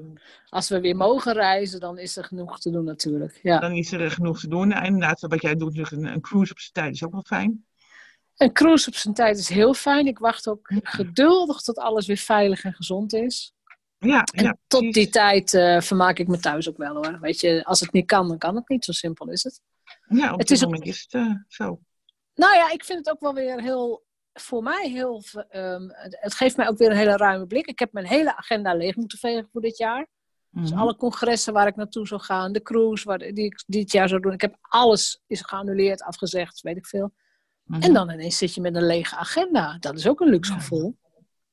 als 0.50 0.70
we 0.70 0.80
weer 0.80 0.96
mogen 0.96 1.34
reizen, 1.34 1.80
dan 1.80 1.98
is 1.98 2.18
er 2.18 2.24
genoeg 2.24 2.60
te 2.60 2.72
doen 2.72 2.84
natuurlijk. 2.86 3.40
Ja. 3.44 3.60
dan 3.60 3.72
is 3.72 3.92
er 3.92 4.04
eh, 4.06 4.12
genoeg 4.12 4.40
te 4.40 4.48
doen. 4.48 4.72
En 4.72 4.84
inderdaad, 4.86 5.22
wat 5.22 5.42
jij 5.42 5.56
doet, 5.56 5.76
natuurlijk 5.76 5.92
een, 6.08 6.14
een 6.14 6.22
cruise 6.22 6.52
op 6.52 6.60
zijn 6.60 6.74
tijd 6.74 6.94
is 6.94 7.04
ook 7.04 7.12
wel 7.12 7.24
fijn. 7.26 7.66
Een 8.38 8.54
cruise 8.54 8.88
op 8.90 8.96
zijn 8.96 9.14
tijd 9.14 9.38
is 9.38 9.50
heel 9.50 9.74
fijn. 9.74 10.08
Ik 10.08 10.20
wacht 10.20 10.48
ook 10.48 10.72
geduldig 10.84 11.62
tot 11.62 11.78
alles 11.78 12.08
weer 12.08 12.18
veilig 12.18 12.64
en 12.64 12.74
gezond 12.74 13.14
is. 13.14 13.54
Ja, 13.98 14.24
En 14.34 14.44
ja 14.44 14.58
tot 14.68 14.94
die 14.94 15.10
tijd 15.10 15.54
eh, 15.54 15.82
vermaak 15.82 16.20
ik 16.20 16.28
me 16.28 16.40
thuis 16.40 16.70
ook 16.70 16.78
wel 16.78 16.94
hoor. 16.96 17.20
Weet 17.20 17.40
je, 17.40 17.64
als 17.66 17.80
het 17.80 17.92
niet 17.92 18.06
kan, 18.06 18.28
dan 18.28 18.38
kan 18.38 18.56
het 18.56 18.70
niet. 18.70 18.86
Zo 18.86 18.92
simpel 18.92 19.30
is 19.30 19.44
het. 19.44 19.62
Ja, 20.08 20.32
op 20.34 20.40
het 20.40 20.48
dit 20.48 20.58
is 20.58 20.66
ook- 20.66 20.76
is 20.76 21.02
het 21.02 21.14
eh, 21.14 21.32
zo. 21.48 21.80
Nou 22.36 22.56
ja, 22.56 22.72
ik 22.72 22.84
vind 22.86 23.00
het 23.00 23.10
ook 23.10 23.20
wel 23.22 23.34
weer 23.34 23.62
heel, 23.62 24.04
voor 24.34 24.64
mij 24.64 24.90
heel, 24.90 25.24
ehm, 25.50 25.82
het 26.10 26.34
geeft 26.34 26.58
mij 26.58 26.68
ook 26.68 26.78
weer 26.78 26.90
een 26.92 26.98
hele 26.98 27.18
ruime 27.18 27.48
blik. 27.48 27.68
Ik 27.68 27.80
heb 27.80 27.92
mijn 27.94 28.06
hele 28.06 28.36
agenda 28.36 28.74
leeg 28.76 28.96
moeten 28.96 29.18
vegen 29.18 29.50
voor 29.52 29.62
dit 29.62 29.78
jaar. 29.78 30.08
Dus 30.50 30.72
Mhm. 30.72 30.80
alle 30.80 30.96
congressen 30.96 31.54
waar 31.54 31.68
ik 31.68 31.76
naartoe 31.76 32.08
zou 32.08 32.22
gaan, 32.22 32.52
de 32.52 32.62
cruise 32.62 33.06
waar, 33.06 33.18
die 33.18 33.46
ik 33.46 33.64
dit 33.68 33.92
jaar 33.92 34.10
zou 34.10 34.22
doen. 34.22 34.34
Ik 34.34 34.42
heb 34.42 34.56
alles 34.62 35.22
is 35.28 35.42
geannuleerd, 35.42 36.02
afgezegd, 36.02 36.62
weet 36.62 36.78
ik 36.78 36.86
veel. 36.86 37.14
Mhm. 37.64 37.82
En 37.82 37.94
dan 37.94 38.10
ineens 38.12 38.38
zit 38.38 38.54
je 38.54 38.62
met 38.62 38.76
een 38.76 38.86
lege 38.86 39.16
agenda. 39.16 39.78
Dat 39.80 39.96
is 39.98 40.08
ook 40.08 40.20
een 40.22 40.30
luxe 40.30 40.54
gevoel. 40.54 40.98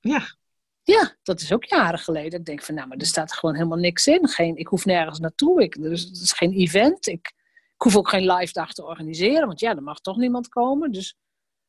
Ja, 0.00 0.38
Ja, 0.82 1.16
dat 1.22 1.40
is 1.40 1.52
ook 1.52 1.64
jaren 1.64 1.98
geleden. 1.98 2.38
Ik 2.38 2.44
denk 2.44 2.62
van, 2.62 2.74
nou, 2.74 2.88
maar 2.88 2.96
er 2.96 3.06
staat 3.06 3.32
gewoon 3.32 3.54
helemaal 3.54 3.78
niks 3.78 4.06
in. 4.06 4.28
Geen, 4.28 4.56
ik 4.56 4.66
hoef 4.66 4.84
nergens 4.84 5.18
naartoe. 5.18 5.62
Ik, 5.62 5.76
er, 5.76 5.92
is, 5.92 6.04
er 6.04 6.22
is 6.22 6.32
geen 6.32 6.52
event. 6.52 7.06
Ik, 7.06 7.32
ik 7.80 7.86
hoef 7.86 7.96
ook 7.96 8.08
geen 8.08 8.32
live 8.32 8.52
dag 8.52 8.72
te 8.72 8.84
organiseren. 8.84 9.46
Want 9.46 9.60
ja, 9.60 9.76
er 9.76 9.82
mag 9.82 10.00
toch 10.00 10.16
niemand 10.16 10.48
komen. 10.48 10.92
Dus 10.92 11.16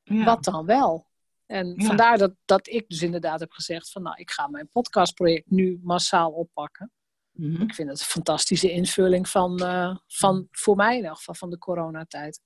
ja. 0.04 0.24
wat 0.24 0.44
dan 0.44 0.66
wel? 0.66 1.08
En 1.46 1.74
Ja. 1.78 1.86
vandaar 1.86 2.18
dat, 2.18 2.34
dat 2.46 2.68
ik 2.68 2.90
dus 2.90 3.02
inderdaad 3.02 3.40
heb 3.40 3.52
gezegd 3.52 3.92
van, 3.92 4.02
nou, 4.02 4.16
ik 4.20 4.32
ga 4.32 4.48
mijn 4.48 4.70
podcastproject 4.70 5.50
nu 5.50 5.80
massaal 5.84 6.32
oppakken. 6.32 6.92
Mhm. 7.32 7.62
Ik 7.62 7.74
vind 7.76 7.90
het 7.90 8.00
een 8.00 8.06
fantastische 8.06 8.72
invulling 8.72 9.30
van, 9.30 9.60
eh, 9.60 9.96
van 10.08 10.48
voor 10.52 10.76
mij 10.76 10.98
in 10.98 11.06
elk 11.06 11.18
geval, 11.18 11.36
van 11.36 11.50
de 11.50 11.58
coronatijd. 11.58 12.42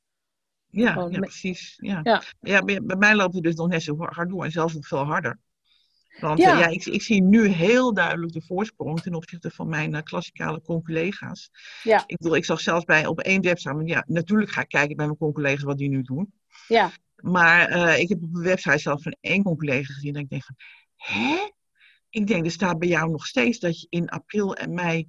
Ja, 0.67 1.07
ja 1.09 1.19
precies. 1.19 1.73
Ja. 1.77 1.99
Ja. 2.03 2.21
Ja. 2.39 2.63
bij, 2.63 2.83
bij 2.83 2.95
mij 2.95 3.15
loopt 3.15 3.33
het 3.33 3.43
dus 3.43 3.55
nog 3.55 3.67
net 3.67 3.83
zo 3.83 3.97
hard 3.97 4.29
door 4.29 4.43
en 4.43 4.51
zelfs 4.51 4.73
nog 4.73 4.87
veel 4.87 5.03
harder. 5.03 5.39
Want 6.19 6.39
Ja. 6.39 6.49
ja. 6.49 6.59
ja, 6.59 6.67
ik, 6.67 6.85
ik 6.85 7.01
zie 7.01 7.21
nu 7.21 7.47
heel 7.47 7.93
duidelijk 7.93 8.33
de 8.33 8.41
voorsprong 8.41 9.01
ten 9.01 9.13
opzichte 9.13 9.51
van 9.51 9.69
mijn 9.69 9.95
eh, 9.95 10.01
klassikale 10.01 10.61
conculega's. 10.61 11.49
Ja. 11.83 12.03
Ik 12.07 12.17
bedoel, 12.17 12.35
ik 12.35 12.45
zag 12.45 12.59
zelfs 12.61 12.85
bij 12.85 13.05
op 13.05 13.19
één 13.19 13.41
website, 13.41 13.81
ja, 13.85 14.03
natuurlijk 14.07 14.51
ga 14.51 14.61
ik 14.61 14.67
kijken 14.67 14.95
bij 14.95 15.05
mijn 15.05 15.17
conculega's 15.17 15.63
wat 15.63 15.77
die 15.77 15.89
nu 15.89 16.01
doen. 16.01 16.33
Ja, 16.67 16.91
Maar 17.15 17.67
eh, 17.67 17.99
ik 17.99 18.09
heb 18.09 18.23
op 18.23 18.35
een 18.35 18.41
website 18.41 18.77
zelf 18.77 19.01
van 19.01 19.15
één 19.21 19.43
conculega 19.43 19.93
gezien 19.93 20.13
dat 20.13 20.21
ik 20.21 20.29
denk 20.29 20.43
van, 20.43 20.55
hè? 20.95 21.49
Ik 22.09 22.27
denk, 22.27 22.45
er 22.45 22.51
staat 22.51 22.79
bij 22.79 22.87
jou 22.87 23.11
nog 23.11 23.25
steeds 23.25 23.59
dat 23.59 23.81
je 23.81 23.87
in 23.89 24.09
april 24.09 24.55
en 24.55 24.73
mei 24.73 25.07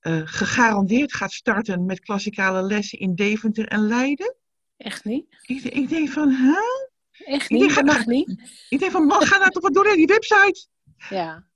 eh, 0.00 0.20
gegarandeerd 0.24 1.14
gaat 1.14 1.32
starten 1.32 1.84
met 1.84 2.00
klassikale 2.00 2.62
lessen 2.62 2.98
in 2.98 3.14
Deventer 3.14 3.68
en 3.68 3.86
Leiden. 3.86 4.36
echt 4.76 5.04
niet. 5.04 5.26
Ik, 5.42 5.62
ik 5.62 5.88
denk 5.88 6.08
van, 6.08 6.30
hè? 6.30 6.85
Echt 7.24 7.44
Ik 7.44 7.50
niet, 7.50 7.60
denk, 7.60 7.74
dat 7.74 7.84
mag 7.84 8.06
niet. 8.06 8.28
Ik 8.68 8.78
denk 8.78 8.90
van, 8.92 9.04
man, 9.06 9.26
ga 9.26 9.38
nou 9.38 9.50
toch 9.50 9.62
wat 9.62 9.74
doen 9.74 9.86
aan 9.88 9.96
die 9.96 10.06
website. 10.06 10.66
Ja, 11.08 11.46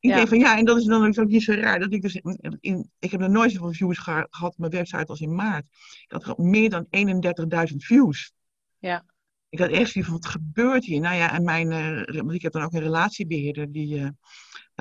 Ik 0.00 0.10
Ja. 0.10 0.16
denk 0.16 0.28
van, 0.28 0.38
ja, 0.38 0.58
en 0.58 0.64
dat 0.64 0.76
is 0.78 0.84
dan 0.84 1.18
ook 1.18 1.28
niet 1.28 1.42
zo 1.42 1.52
raar. 1.52 1.78
Dat 1.80 1.92
ik 1.92 2.02
dus 2.02 2.14
in, 2.14 2.56
in- 2.60 2.90
ik 2.98 3.10
heb 3.10 3.20
nog 3.20 3.30
nooit 3.30 3.52
zoveel 3.52 3.72
views 3.72 3.98
geha- 3.98 4.26
gehad 4.30 4.52
op 4.52 4.58
mijn 4.58 4.72
website 4.72 5.06
als 5.06 5.20
in 5.20 5.34
maart. 5.34 5.66
Ik 6.08 6.22
had 6.22 6.38
meer 6.38 6.70
dan 6.70 6.86
31.000 7.70 7.76
views. 7.84 8.32
Ja. 8.78 9.04
Ik 9.48 9.58
had 9.58 9.70
echt 9.70 9.90
zoiets 9.90 10.10
van, 10.10 10.20
wat 10.20 10.26
gebeurt 10.30 10.84
hier? 10.84 11.00
Nou 11.00 11.16
ja, 11.16 11.32
en 11.32 11.44
mijn, 11.44 11.72
eh, 11.72 12.20
want 12.20 12.32
ik 12.34 12.42
heb 12.42 12.52
dan 12.52 12.62
ook 12.62 12.72
een 12.72 12.80
relatiebeheerder 12.80 13.72
die, 13.72 13.98
eh, 13.98 14.08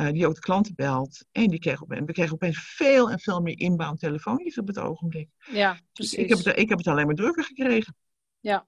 eh, 0.08 0.14
die 0.14 0.28
ook 0.28 0.34
de 0.36 0.40
klanten 0.42 0.76
belt. 0.76 1.26
En 1.32 1.48
die 1.50 1.60
kreeg, 1.60 1.82
op, 1.82 1.92
en 1.92 2.06
we 2.06 2.12
kregen 2.14 2.34
opeens 2.34 2.60
veel 2.76 3.12
en 3.12 3.20
veel 3.20 3.42
meer 3.42 3.60
inbound 3.60 4.00
telefoontjes 4.00 4.58
op 4.58 4.68
het 4.68 4.78
ogenblik. 4.80 5.30
ja 5.52 5.74
Dus 5.74 5.82
precies. 5.94 6.18
ik 6.18 6.30
heb, 6.30 6.38
het, 6.38 6.58
ik 6.58 6.70
heb 6.70 6.78
het 6.78 6.88
alleen 6.88 7.06
maar 7.06 7.16
drukker 7.16 7.44
gekregen. 7.44 7.96
Ja. 8.40 8.68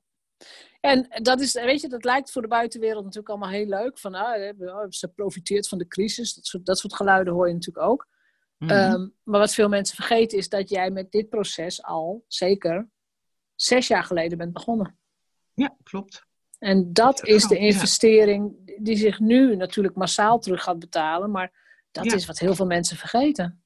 En 0.79 1.07
dat 1.21 1.39
is, 1.39 1.53
weet 1.53 1.81
je, 1.81 1.87
dat 1.89 2.03
lijkt 2.03 2.31
voor 2.31 2.41
de 2.41 2.47
buitenwereld 2.47 3.03
natuurlijk 3.03 3.29
allemaal 3.29 3.49
heel 3.49 3.65
leuk. 3.65 3.99
Van, 3.99 4.15
ah, 4.15 4.57
oh, 4.59 4.85
ze 4.89 5.07
profiteert 5.07 5.67
van 5.67 5.77
de 5.77 5.87
crisis. 5.87 6.33
Dat 6.33 6.45
soort, 6.45 6.65
dat 6.65 6.77
soort 6.77 6.95
geluiden 6.95 7.33
hoor 7.33 7.47
je 7.47 7.53
natuurlijk 7.53 7.85
ook. 7.85 8.07
Mhm. 8.57 8.71
Ehm, 8.71 9.07
maar 9.23 9.39
wat 9.39 9.53
veel 9.53 9.69
mensen 9.69 9.95
vergeten 9.95 10.37
is 10.37 10.49
dat 10.49 10.69
jij 10.69 10.91
met 10.91 11.11
dit 11.11 11.29
proces 11.29 11.83
al 11.83 12.23
zeker 12.27 12.89
zes 13.55 13.87
jaar 13.87 14.03
geleden 14.03 14.37
bent 14.37 14.53
begonnen. 14.53 14.97
Ja, 15.53 15.75
klopt. 15.83 16.25
En 16.59 16.93
dat 16.93 17.25
is 17.25 17.47
de 17.47 17.57
investering 17.57 18.55
die 18.77 18.95
zich 18.95 19.19
nu 19.19 19.55
natuurlijk 19.55 19.95
massaal 19.95 20.39
terug 20.39 20.63
gaat 20.63 20.79
betalen. 20.79 21.31
Maar 21.31 21.51
dat 21.91 22.05
Ja. 22.05 22.13
is 22.13 22.25
wat 22.25 22.39
heel 22.39 22.55
veel 22.55 22.65
mensen 22.65 22.97
vergeten. 22.97 23.60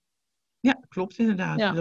Ja, 0.65 0.79
klopt 0.89 1.17
inderdaad. 1.17 1.59
Ja. 1.59 1.71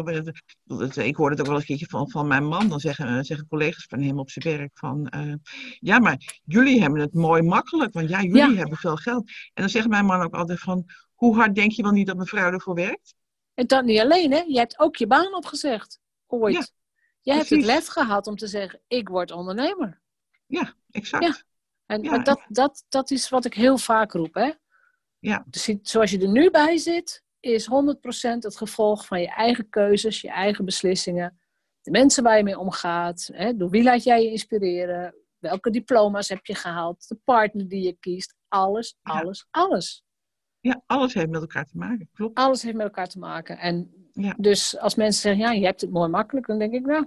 Ik 1.02 1.16
hoorde 1.16 1.30
het 1.34 1.40
ook 1.40 1.46
wel 1.46 1.56
een 1.56 1.64
keertje 1.64 1.86
van, 1.86 2.10
van 2.10 2.26
mijn 2.26 2.44
man. 2.44 2.68
Dan 2.68 2.80
zeggen, 2.80 3.06
eh, 3.06 3.18
zeggen 3.22 3.46
collega's 3.48 3.84
van 3.88 4.00
hem 4.02 4.18
op 4.18 4.30
zijn 4.30 4.56
werk 4.58 4.70
van... 4.78 5.08
eh, 5.08 5.34
ja, 5.78 5.98
maar 5.98 6.40
jullie 6.44 6.80
hebben 6.80 7.00
het 7.00 7.14
mooi 7.14 7.42
makkelijk. 7.42 7.92
Want 7.92 8.08
ja, 8.08 8.22
jullie 8.22 8.36
Ja. 8.50 8.54
hebben 8.54 8.78
veel 8.78 8.96
geld. 8.96 9.28
En 9.28 9.62
dan 9.62 9.68
zegt 9.68 9.88
mijn 9.88 10.04
man 10.04 10.22
ook 10.22 10.34
altijd 10.34 10.60
van... 10.60 10.84
Hoe 11.14 11.36
hard 11.36 11.54
denk 11.54 11.70
je 11.72 11.82
wel 11.82 11.92
niet 11.92 12.06
dat 12.06 12.16
mevrouw 12.16 12.52
ervoor 12.52 12.74
werkt? 12.74 13.14
En 13.54 13.66
dat 13.66 13.84
niet 13.84 14.00
alleen, 14.00 14.32
hè? 14.32 14.38
Je 14.38 14.58
hebt 14.58 14.78
ook 14.78 14.96
je 14.96 15.06
baan 15.06 15.34
opgezegd. 15.34 16.00
Ooit. 16.26 16.54
Ja, 16.54 16.66
Jij 17.20 17.36
hebt 17.36 17.48
het 17.50 17.64
lef 17.64 17.86
gehad 17.86 18.26
om 18.26 18.36
te 18.36 18.46
zeggen, 18.46 18.80
ik 18.88 19.08
word 19.08 19.30
ondernemer. 19.30 20.00
Ja, 20.46 20.74
exact. 20.90 21.24
Ja. 21.24 21.42
En 21.86 22.02
Ja, 22.02 22.10
maar 22.10 22.24
dat, 22.24 22.44
dat, 22.48 22.84
dat 22.88 23.10
is 23.10 23.28
wat 23.28 23.44
ik 23.44 23.54
heel 23.54 23.78
vaak 23.78 24.12
roep, 24.12 24.34
hè? 24.34 24.52
Ja. 25.18 25.44
Dus 25.46 25.74
zoals 25.82 26.10
je 26.10 26.18
er 26.20 26.28
nu 26.28 26.50
bij 26.50 26.76
zit, 26.76 27.23
is 27.44 27.68
100% 27.68 28.38
het 28.38 28.56
gevolg 28.56 29.06
van 29.06 29.20
je 29.20 29.28
eigen 29.28 29.68
keuzes, 29.68 30.20
je 30.20 30.30
eigen 30.30 30.64
beslissingen. 30.64 31.38
De 31.80 31.90
mensen 31.90 32.22
waar 32.22 32.36
je 32.36 32.42
mee 32.44 32.58
omgaat. 32.58 33.30
Hè? 33.32 33.56
Door 33.56 33.70
wie 33.70 33.82
laat 33.82 34.04
jij 34.04 34.22
je 34.22 34.30
inspireren? 34.30 35.14
Welke 35.38 35.70
diploma's 35.70 36.28
heb 36.28 36.46
je 36.46 36.54
gehaald? 36.54 37.08
De 37.08 37.18
partner 37.24 37.68
die 37.68 37.82
je 37.82 37.96
kiest. 38.00 38.34
Alles, 38.48 38.96
Ja. 39.02 39.20
alles, 39.20 39.46
alles. 39.50 40.04
Ja, 40.60 40.82
alles 40.86 41.14
heeft 41.14 41.28
met 41.30 41.40
elkaar 41.40 41.64
te 41.64 41.76
maken. 41.78 42.08
Klopt. 42.12 42.38
Alles 42.38 42.62
heeft 42.62 42.76
met 42.76 42.86
elkaar 42.86 43.08
te 43.08 43.18
maken. 43.18 43.58
En 43.58 44.08
Ja. 44.12 44.34
dus 44.38 44.78
als 44.78 44.94
mensen 44.94 45.20
zeggen, 45.22 45.42
ja, 45.42 45.52
je 45.52 45.64
hebt 45.64 45.80
het 45.80 45.90
mooi 45.90 46.08
makkelijk, 46.08 46.46
dan 46.46 46.58
denk 46.58 46.72
ik, 46.72 46.86
nou, 46.86 47.04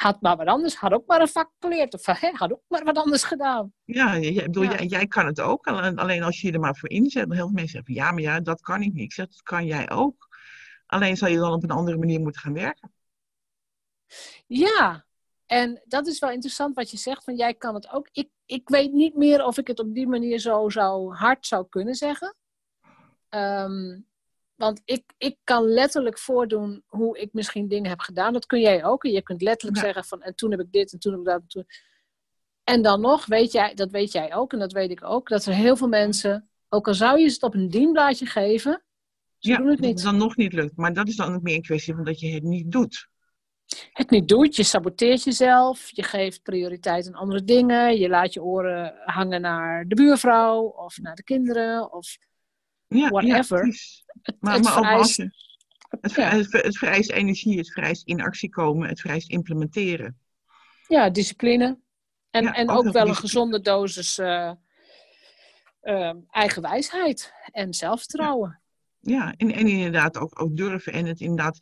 had 0.00 0.20
maar 0.20 0.36
wat 0.36 0.46
anders. 0.46 0.74
Had 0.74 0.92
ook 0.92 1.06
maar 1.06 1.20
een 1.20 1.28
vak 1.28 1.50
geleerd. 1.58 1.94
Of 1.94 2.06
hè, 2.06 2.30
had 2.32 2.52
ook 2.52 2.62
maar 2.68 2.84
wat 2.84 2.96
anders 2.96 3.24
gedaan. 3.24 3.72
Ja, 3.84 4.18
jij, 4.18 4.44
bedoel, 4.44 4.62
Ja. 4.62 4.70
Jij, 4.70 4.86
jij 4.86 5.06
kan 5.06 5.26
het 5.26 5.40
ook. 5.40 5.66
Alleen 5.66 6.22
als 6.22 6.40
je 6.40 6.46
je 6.46 6.52
er 6.52 6.60
maar 6.60 6.76
voor 6.76 6.90
inzet. 6.90 7.28
Heel 7.28 7.36
veel 7.36 7.48
mensen 7.48 7.68
zeggen, 7.68 7.94
ja, 7.94 8.10
maar 8.12 8.22
ja, 8.22 8.40
dat 8.40 8.60
kan 8.60 8.82
ik 8.82 8.92
niet. 8.92 9.04
Ik 9.04 9.12
zeg, 9.12 9.26
dat 9.26 9.42
kan 9.42 9.66
jij 9.66 9.90
ook. 9.90 10.28
Alleen 10.86 11.16
zal 11.16 11.28
je 11.28 11.36
dan 11.36 11.52
op 11.52 11.62
een 11.62 11.70
andere 11.70 11.98
manier 11.98 12.20
moeten 12.20 12.40
gaan 12.40 12.52
werken. 12.52 12.92
Ja, 14.46 15.04
en 15.46 15.82
dat 15.84 16.06
is 16.06 16.18
wel 16.18 16.30
interessant 16.30 16.74
wat 16.74 16.90
je 16.90 16.96
zegt, 16.96 17.24
van 17.24 17.36
jij 17.36 17.54
kan 17.54 17.74
het 17.74 17.90
ook. 17.90 18.08
Ik, 18.12 18.28
ik 18.46 18.68
weet 18.68 18.92
niet 18.92 19.16
meer 19.16 19.44
of 19.44 19.58
ik 19.58 19.66
het 19.66 19.78
op 19.78 19.94
die 19.94 20.06
manier 20.06 20.38
zo, 20.38 20.68
zo 20.68 21.12
hard 21.12 21.46
zou 21.46 21.66
kunnen 21.68 21.94
zeggen. 21.94 22.36
Ehm, 23.28 24.00
want 24.60 24.80
ik, 24.84 25.04
ik 25.18 25.36
kan 25.44 25.64
letterlijk 25.64 26.18
voordoen 26.18 26.82
hoe 26.86 27.18
ik 27.18 27.32
misschien 27.32 27.68
dingen 27.68 27.90
heb 27.90 28.00
gedaan. 28.00 28.32
Dat 28.32 28.46
kun 28.46 28.60
jij 28.60 28.84
ook. 28.84 29.04
En 29.04 29.10
je 29.10 29.22
kunt 29.22 29.42
letterlijk 29.42 29.78
Ja. 29.78 29.84
zeggen 29.84 30.04
van 30.04 30.22
en 30.22 30.34
toen 30.34 30.50
heb 30.50 30.60
ik 30.60 30.72
dit 30.72 30.92
en 30.92 30.98
toen 30.98 31.12
heb 31.12 31.20
ik 31.20 31.26
dat. 31.26 31.40
En, 31.40 31.48
toen... 31.48 31.64
en 32.64 32.82
dan 32.82 33.00
nog, 33.00 33.26
weet 33.26 33.52
jij, 33.52 33.74
dat 33.74 33.90
weet 33.90 34.12
jij 34.12 34.34
ook 34.34 34.52
en 34.52 34.58
dat 34.58 34.72
weet 34.72 34.90
ik 34.90 35.04
ook, 35.04 35.28
dat 35.28 35.44
er 35.44 35.54
heel 35.54 35.76
veel 35.76 35.88
mensen, 35.88 36.48
ook 36.68 36.86
al 36.88 36.94
zou 36.94 37.18
je 37.18 37.26
het 37.26 37.42
op 37.42 37.54
een 37.54 37.68
dienblaadje 37.68 38.26
geven, 38.26 38.82
ze 39.38 39.50
ja, 39.50 39.56
doen 39.56 39.66
het 39.66 39.76
dat 39.78 39.86
niet. 39.86 39.94
het 39.94 40.04
dan 40.10 40.16
nog 40.16 40.36
niet 40.36 40.52
lukt. 40.52 40.76
Maar 40.76 40.92
dat 40.92 41.08
is 41.08 41.16
dan 41.16 41.34
ook 41.34 41.42
meer 41.42 41.54
een 41.54 41.62
kwestie 41.62 41.94
van 41.94 42.04
dat 42.04 42.20
je 42.20 42.32
het 42.32 42.42
niet 42.42 42.72
doet. 42.72 43.08
het 43.92 44.10
niet 44.10 44.28
doet. 44.28 44.56
Je 44.56 44.62
saboteert 44.62 45.22
jezelf. 45.22 45.90
Je 45.90 46.02
geeft 46.02 46.42
prioriteit 46.42 47.06
aan 47.06 47.14
andere 47.14 47.44
dingen. 47.44 47.98
Je 47.98 48.08
laat 48.08 48.32
je 48.32 48.42
oren 48.42 48.94
hangen 49.04 49.40
naar 49.40 49.84
de 49.88 49.94
buurvrouw 49.94 50.60
of 50.62 50.98
naar 50.98 51.14
de 51.14 51.22
kinderen. 51.24 51.92
Of 51.92 52.16
Ja, 52.98 53.08
Whatever. 53.08 53.66
Ja, 53.66 54.34
maar, 54.40 54.54
het 54.54 54.62
maar 54.62 54.78
ook 54.78 54.84
vereist. 54.84 55.16
je, 55.16 55.30
het, 56.00 56.12
vereist, 56.12 56.52
het 56.52 56.78
vereist 56.78 57.10
energie, 57.10 57.58
het 57.58 57.72
vereist 57.72 58.06
in 58.06 58.20
actie 58.20 58.48
komen, 58.48 58.88
het 58.88 59.00
vereist 59.00 59.30
implementeren. 59.30 60.18
Ja, 60.88 61.10
discipline. 61.10 61.78
En, 62.30 62.42
Ja, 62.42 62.54
en 62.54 62.70
ook 62.70 62.90
wel 62.90 63.08
een 63.08 63.14
gezonde 63.14 63.60
dosis 63.60 64.18
eh, 64.18 64.52
eh, 65.80 66.14
eigen 66.30 66.62
wijsheid 66.62 67.32
en 67.52 67.74
zelfvertrouwen. 67.74 68.59
Ja, 69.02 69.34
en, 69.36 69.52
en 69.52 69.66
inderdaad 69.66 70.18
ook, 70.18 70.42
ook 70.42 70.56
durven 70.56 70.92
en 70.92 71.06
het 71.06 71.20
inderdaad 71.20 71.58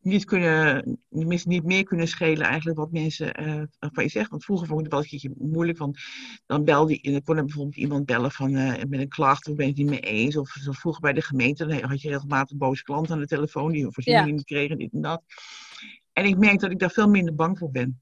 niet 0.00 0.24
kunnen, 0.24 0.98
mis- 1.08 1.44
niet 1.44 1.64
meer 1.64 1.84
kunnen 1.84 2.08
schelen 2.08 2.46
eigenlijk 2.46 2.78
wat 2.78 2.92
mensen 2.92 3.34
eh, 3.34 3.62
van 3.78 4.04
je 4.04 4.10
zeggen. 4.10 4.30
Want 4.30 4.44
vroeger 4.44 4.66
vond 4.66 4.78
ik 4.78 4.84
het 4.84 4.94
wel 4.94 5.02
een 5.02 5.08
keertje 5.08 5.32
moeilijk, 5.38 5.78
want 5.78 5.98
dan 6.46 6.64
belde 6.64 7.00
en 7.00 7.12
dan 7.12 7.22
kon 7.22 7.36
er 7.36 7.44
bijvoorbeeld 7.44 7.76
iemand 7.76 8.06
bellen 8.06 8.30
van, 8.30 8.54
eh, 8.56 8.84
met 8.88 9.00
een 9.00 9.08
klacht 9.08 9.48
of 9.48 9.54
ben 9.54 9.64
je 9.66 9.70
het 9.72 9.80
niet 9.80 9.90
mee 9.90 10.00
eens. 10.00 10.36
Of 10.36 10.48
zo 10.50 10.72
vroeger 10.72 11.00
bij 11.02 11.12
de 11.12 11.22
gemeente, 11.22 11.66
dan 11.66 11.82
had 11.82 12.00
je 12.00 12.08
regelmatig 12.08 12.56
boze 12.56 12.82
klanten 12.82 13.12
aan 13.14 13.20
de 13.20 13.26
telefoon 13.26 13.72
die 13.72 13.86
voorzieningen 13.90 14.28
Ja. 14.28 14.34
niet 14.34 14.44
kregen, 14.44 14.78
dit 14.78 14.92
en 14.92 15.00
dat. 15.00 15.22
En 16.12 16.24
ik 16.24 16.38
merk 16.38 16.60
dat 16.60 16.70
ik 16.70 16.78
daar 16.78 16.90
veel 16.90 17.08
minder 17.08 17.34
bang 17.34 17.58
voor 17.58 17.70
ben. 17.70 18.00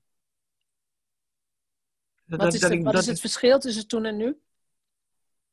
Dat, 2.25 2.41
Wat, 2.41 2.55
is, 2.55 2.61
dat 2.61 2.71
ik- 2.71 2.83
wat 2.83 2.93
dat 2.93 3.03
is 3.03 3.09
het 3.09 3.21
verschil 3.21 3.59
tussen 3.59 3.87
toen 3.87 4.05
en 4.05 4.17
nu? 4.17 4.37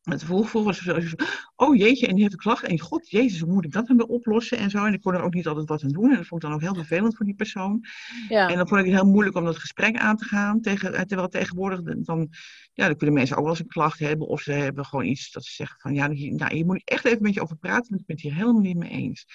Het 0.06 0.28
was 0.28 0.80
het 0.80 1.06
zo, 1.08 1.16
oh 1.56 1.76
jeetje, 1.76 2.08
en 2.08 2.14
die 2.14 2.22
heeft 2.22 2.34
een 2.34 2.40
klacht. 2.40 2.64
En 2.64 2.80
god, 2.80 3.10
jezus, 3.10 3.40
hoe 3.40 3.54
moet 3.54 3.66
ik 3.66 3.72
dat 3.72 3.88
dan 3.88 3.98
weer 3.98 4.06
oplossen 4.06 4.58
en 4.58 4.70
zo. 4.70 4.86
En 4.86 4.94
ik 4.94 5.02
kon 5.02 5.14
er 5.14 5.22
ook 5.22 5.34
niet 5.34 5.48
altijd 5.48 5.70
wat 5.70 5.84
aan 5.84 5.90
doen. 5.90 6.10
En 6.12 6.16
dat 6.18 6.28
vond 6.28 6.44
ik 6.44 6.50
dan 6.50 6.58
ook 6.58 6.64
heel 6.64 6.76
vervelend 6.76 7.16
voor 7.16 7.26
die 7.26 7.36
persoon. 7.36 7.86
Ja, 8.30 8.50
En 8.50 8.58
dan 8.58 8.68
vond 8.68 8.80
ik 8.82 8.86
het 8.86 8.96
heel 8.96 9.10
moeilijk 9.12 9.36
om 9.36 9.46
dat 9.46 9.58
gesprek 9.58 9.98
aan 9.98 10.18
te 10.18 10.26
gaan. 10.26 10.62
Tegen, 10.62 10.94
eh, 10.94 11.02
terwijl 11.02 11.30
tegenwoordig, 11.30 11.82
dan, 11.82 12.28
ja, 12.74 12.86
dan 12.88 12.96
kunnen 12.96 13.16
mensen 13.16 13.36
ook 13.36 13.42
wel 13.44 13.52
eens 13.52 13.62
een 13.62 13.68
klacht 13.68 14.00
hebben. 14.00 14.28
Of 14.28 14.42
ze 14.42 14.52
hebben 14.52 14.86
gewoon 14.86 15.06
iets 15.06 15.32
dat 15.32 15.44
ze 15.46 15.54
zeggen 15.54 15.80
van, 15.80 15.94
ja, 15.94 16.10
hier, 16.12 16.34
nou, 16.34 16.56
hier 16.56 16.66
moet 16.66 16.76
ik 16.76 16.90
echt 16.90 17.06
even 17.06 17.22
met 17.22 17.34
je 17.34 17.42
over 17.42 17.58
praten. 17.58 17.90
Want 17.90 18.02
ik 18.02 18.08
ben 18.08 18.16
het 18.16 18.26
hier 18.26 18.34
helemaal 18.36 18.62
niet 18.62 18.78
mee 18.78 18.90
eens. 18.90 19.26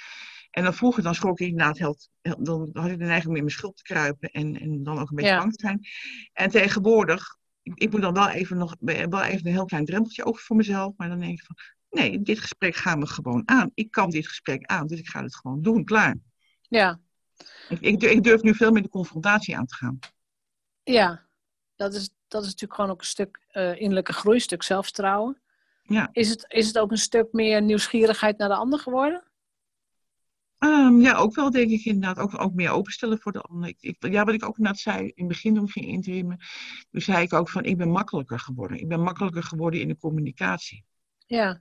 En 0.51 0.62
dan 0.64 0.75
vroeger, 0.75 1.03
dan 1.03 1.14
schrok 1.14 1.41
ik 1.41 1.49
inderdaad 1.49 1.79
heel, 1.79 1.97
heel- 2.23 2.43
dan 2.43 2.71
had 2.73 2.91
ik 2.91 2.99
de 2.99 3.05
neiging 3.05 3.29
om 3.29 3.37
in 3.37 3.43
mijn 3.45 3.55
schuld 3.55 3.77
te 3.77 3.83
kruipen. 3.83 4.31
En, 4.31 4.61
en 4.61 4.83
dan 4.83 4.99
ook 4.99 5.11
een 5.11 5.16
beetje 5.16 5.31
Ja. 5.31 5.39
bang 5.39 5.53
te 5.53 5.66
zijn. 5.66 5.81
En 6.33 6.51
tegenwoordig, 6.51 7.37
ik, 7.71 7.79
ik 7.83 7.91
moet 7.91 8.01
dan 8.01 8.14
wel 8.14 8.29
even, 8.29 8.57
nog, 8.57 8.77
wel 8.81 9.23
even 9.23 9.47
een 9.47 9.53
heel 9.53 9.64
klein 9.64 9.85
drempeltje 9.85 10.25
over 10.25 10.43
voor 10.43 10.57
mezelf. 10.57 10.93
Maar 10.97 11.09
dan 11.09 11.21
denk 11.21 11.39
ik 11.39 11.45
van, 11.47 11.57
nee, 11.91 12.23
dit 12.23 12.39
gesprek 12.39 12.75
gaan 12.75 13.01
we 13.01 13.07
gewoon 13.07 13.43
aan. 13.45 13.71
Ik 13.75 13.91
kan 13.91 14.11
dit 14.11 14.29
gesprek 14.29 14.66
aan, 14.66 14.87
dus 14.87 14.99
ik 14.99 15.09
ga 15.09 15.23
het 15.23 15.37
gewoon 15.37 15.62
doen, 15.62 15.85
klaar. 15.85 16.16
ja, 16.68 17.01
Ik, 17.68 17.81
ik, 17.81 18.01
durf- 18.01 18.12
ik 18.12 18.23
durf 18.23 18.43
nu 18.43 18.55
veel 18.55 18.71
meer 18.73 18.83
de 18.83 18.89
confrontatie 18.89 19.57
aan 19.57 19.66
te 19.66 19.75
gaan. 19.75 19.99
ja. 20.83 21.29
Dat 21.77 21.95
is, 21.95 22.11
dat 22.29 22.41
is 22.43 22.47
natuurlijk 22.49 22.75
gewoon 22.75 22.91
ook 22.91 23.01
een 23.01 23.07
stuk 23.07 23.41
eh, 23.49 23.81
innerlijke 23.81 24.12
groei, 24.12 24.35
een 24.37 24.41
stuk 24.43 24.62
zelfvertrouwen. 24.62 25.41
Ja. 25.83 26.09
Is 26.12 26.29
het, 26.31 26.45
is 26.49 26.66
het 26.66 26.79
ook 26.79 26.91
een 26.91 26.97
stuk 26.97 27.33
meer 27.33 27.62
nieuwsgierigheid 27.62 28.39
naar 28.39 28.49
de 28.49 28.55
ander 28.55 28.79
geworden? 28.79 29.23
Ehm, 30.61 31.01
ja, 31.01 31.15
ook 31.17 31.35
wel 31.35 31.51
denk 31.51 31.71
ik 31.71 31.85
inderdaad. 31.85 32.19
Ook, 32.19 32.41
ook 32.41 32.55
meer 32.55 32.71
openstellen 32.71 33.19
voor 33.19 33.33
de 33.33 33.41
ander. 33.41 33.69
Ik, 33.69 33.77
ik- 33.81 34.13
ja, 34.13 34.25
wat 34.25 34.35
ik 34.35 34.45
ook 34.45 34.59
net 34.59 34.79
zei 34.79 34.99
in 35.01 35.13
het 35.17 35.29
begin 35.29 35.55
toen 35.55 35.65
ik 35.65 35.71
ging 35.71 35.87
interimen. 35.87 36.39
Toen 36.91 37.01
zei 37.01 37.23
ik 37.23 37.33
ook 37.33 37.49
van, 37.49 37.65
ik 37.65 37.77
ben 37.77 37.91
makkelijker 37.91 38.39
geworden. 38.39 38.79
Ik 38.81 38.89
ben 38.89 39.03
makkelijker 39.03 39.43
geworden 39.43 39.81
in 39.81 39.89
de 39.89 39.97
communicatie. 39.97 40.85
Ja, 41.27 41.61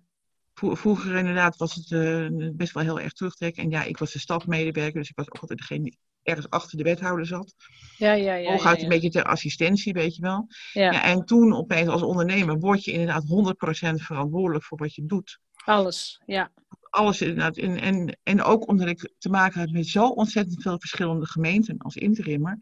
Vro- 0.54 0.76
Vroeger 0.76 1.16
inderdaad 1.16 1.58
was 1.58 1.76
het 1.76 1.92
eh, 1.92 2.50
best 2.54 2.74
wel 2.74 2.84
heel 2.84 3.00
erg 3.00 3.14
terugtrekken. 3.14 3.64
En 3.64 3.70
ja, 3.70 3.84
ik 3.84 3.98
was 3.98 4.12
de 4.12 4.20
stafmedewerker, 4.20 5.00
dus 5.00 5.10
ik 5.10 5.16
was 5.16 5.26
ook 5.32 5.42
altijd 5.42 5.60
degene 5.60 5.84
die 5.84 5.98
ergens 6.24 6.50
achter 6.50 6.78
de 6.78 6.84
wethouder 6.84 7.26
zat. 7.26 7.56
ja, 7.98 8.14
ja. 8.14 8.34
ja, 8.34 8.52
Hooguit 8.52 8.78
ja, 8.78 8.84
een 8.84 8.90
beetje 8.90 9.10
ter 9.10 9.24
assistentie, 9.24 9.94
weet 9.94 10.16
je 10.16 10.22
wel. 10.22 10.48
Ja, 10.74 10.92
Ja, 10.92 11.04
en 11.04 11.26
toen 11.26 11.54
opeens 11.54 11.88
als 11.88 12.02
ondernemer 12.02 12.60
word 12.60 12.84
je 12.84 12.92
inderdaad 12.92 13.24
100% 13.28 14.02
verantwoordelijk 14.02 14.64
voor 14.66 14.78
wat 14.78 14.96
je 14.96 15.06
doet. 15.06 15.40
alles. 15.66 16.22
Ja, 16.26 16.52
alles 16.90 17.22
inderdaad. 17.22 17.58
En, 17.58 17.80
en, 17.80 18.18
en 18.24 18.42
ook 18.44 18.68
omdat 18.68 18.88
ik 18.88 19.14
te 19.18 19.30
maken 19.30 19.60
had 19.60 19.70
met 19.70 19.88
zo 19.88 20.08
ontzettend 20.08 20.62
veel 20.62 20.80
verschillende 20.80 21.26
gemeenten 21.26 21.78
als 21.78 21.96
interimmer, 21.96 22.58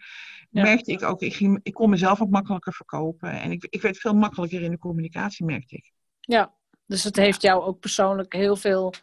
Ja. 0.49 0.61
merkte 0.61 0.91
ik 0.91 1.03
ook, 1.03 1.21
ik, 1.21 1.33
ging, 1.33 1.59
ik 1.63 1.73
kon 1.73 1.89
mezelf 1.89 2.21
ook 2.21 2.29
makkelijker 2.29 2.73
verkopen. 2.73 3.31
En 3.31 3.51
ik, 3.51 3.67
ik 3.69 3.81
werd 3.81 3.97
veel 3.97 4.13
makkelijker 4.13 4.61
in 4.61 4.71
de 4.71 4.77
communicatie, 4.77 5.45
merkte 5.45 5.75
ik. 5.75 5.91
ja. 6.19 6.55
Dus 6.85 7.03
het 7.03 7.15
heeft 7.15 7.41
jou 7.41 7.63
ook 7.63 7.79
persoonlijk 7.79 8.33
heel 8.33 8.55
veel, 8.55 8.93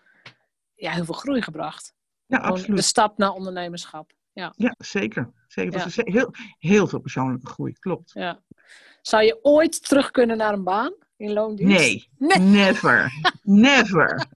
ja, 0.74 0.90
heel 0.92 1.04
veel 1.04 1.14
groei 1.14 1.42
gebracht. 1.42 1.94
Ja, 2.26 2.36
Gewoon 2.36 2.52
de 2.54 2.58
absoluut. 2.60 2.84
stap 2.84 3.18
naar 3.18 3.30
ondernemerschap. 3.32 4.12
Ja, 4.32 4.52
Ja, 4.56 4.74
zeker. 4.78 5.32
zeker. 5.48 5.78
Ja. 5.78 6.02
heel, 6.12 6.30
heel 6.58 6.86
veel 6.86 6.98
persoonlijke 7.00 7.46
groei, 7.46 7.72
klopt. 7.72 8.10
ja. 8.12 8.42
Zou 9.02 9.22
je 9.24 9.38
ooit 9.42 9.88
terug 9.88 10.10
kunnen 10.10 10.36
naar 10.36 10.52
een 10.52 10.64
baan 10.64 10.94
in 11.24 11.32
loondienst? 11.32 11.76
Nee, 11.78 12.08
Nee. 12.18 12.38
never. 12.38 13.12
Never. 13.42 14.26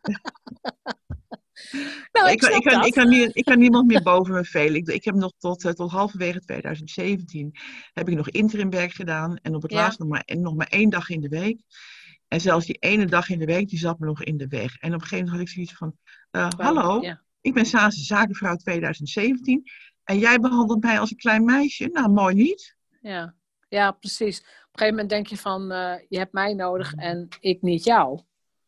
Nou, 2.12 2.30
ik, 2.30 2.32
ik, 2.32 2.38
kan, 2.40 2.52
ik, 2.56 2.62
kan, 2.62 2.84
ik, 2.84 2.92
kan 2.92 3.08
nie- 3.08 3.30
ik 3.32 3.44
kan 3.44 3.58
niemand 3.58 3.86
meer 3.86 4.02
boven 4.02 4.34
me 4.34 4.44
velen. 4.44 4.74
Ik, 4.74 4.88
ik 4.88 5.04
heb 5.04 5.14
nog 5.14 5.32
tot, 5.38 5.64
eh, 5.64 5.72
tot 5.72 5.90
halverwege 5.90 6.40
2017 6.40 7.54
heb 7.92 8.08
ik 8.08 8.14
nog 8.16 8.28
interimwerk 8.30 8.92
gedaan. 8.92 9.36
En 9.36 9.54
op 9.54 9.62
het 9.62 9.70
Ja. 9.70 9.76
laatst 9.78 9.98
nog 9.98 10.08
maar, 10.08 10.24
nog 10.26 10.54
maar 10.54 10.66
één 10.66 10.90
dag 10.90 11.08
in 11.08 11.20
de 11.20 11.28
week. 11.28 11.60
En 12.28 12.40
zelfs 12.40 12.66
die 12.66 12.76
ene 12.78 13.06
dag 13.06 13.28
in 13.28 13.38
de 13.38 13.44
week, 13.44 13.68
die 13.68 13.78
zat 13.78 13.98
me 13.98 14.06
nog 14.06 14.22
in 14.22 14.36
de 14.36 14.46
weg. 14.48 14.76
En 14.78 14.88
op 14.88 14.94
een 14.94 15.00
gegeven 15.06 15.24
moment 15.24 15.32
had 15.32 15.40
ik 15.40 15.48
zoiets 15.54 15.72
van, 15.74 15.96
eh, 16.30 16.48
hallo, 16.56 17.02
Ja. 17.02 17.22
ik 17.40 17.54
ben 17.54 17.66
Saanse 17.66 18.04
Zakenvrouw 18.04 18.56
2017. 18.56 19.62
En 20.04 20.18
jij 20.18 20.38
behandelt 20.38 20.82
mij 20.82 21.00
als 21.00 21.10
een 21.10 21.16
klein 21.16 21.44
meisje. 21.44 21.86
Nou, 21.92 22.10
mooi 22.12 22.34
niet. 22.34 22.76
Ja. 23.00 23.34
Ja, 23.68 23.90
precies. 23.90 24.38
Op 24.38 24.44
een 24.44 24.52
gegeven 24.72 24.90
moment 24.90 25.08
denk 25.10 25.26
je 25.26 25.36
van, 25.36 25.72
eh, 25.72 25.94
je 26.08 26.18
hebt 26.18 26.32
mij 26.32 26.54
nodig 26.54 26.94
en 26.94 27.28
ik 27.40 27.62
niet 27.62 27.84
jou. 27.84 28.20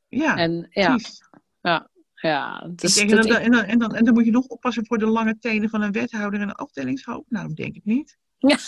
Ja, 0.08 0.36
En 0.36 0.66
ja, 0.70 0.88
precies. 0.88 1.28
ja, 1.60 1.88
ja. 2.14 2.68
Dus 2.74 2.96
ik 2.96 3.08
denk, 3.08 3.22
dat 3.22 3.38
en, 3.38 3.50
dan, 3.50 3.62
en, 3.62 3.78
dan, 3.78 3.94
en, 3.94 4.04
dan, 4.04 4.14
moet 4.14 4.24
je 4.24 4.30
nog 4.30 4.46
oppassen 4.46 4.86
voor 4.86 4.98
de 4.98 5.06
lange 5.06 5.38
tenen 5.38 5.68
van 5.70 5.82
een 5.82 5.92
wethouder 5.92 6.40
en 6.40 6.48
een 6.48 6.54
afdelingshoofd. 6.54 7.30
Nou, 7.30 7.46
dat 7.46 7.56
denk 7.56 7.74
ik 7.76 7.84
niet. 7.84 8.18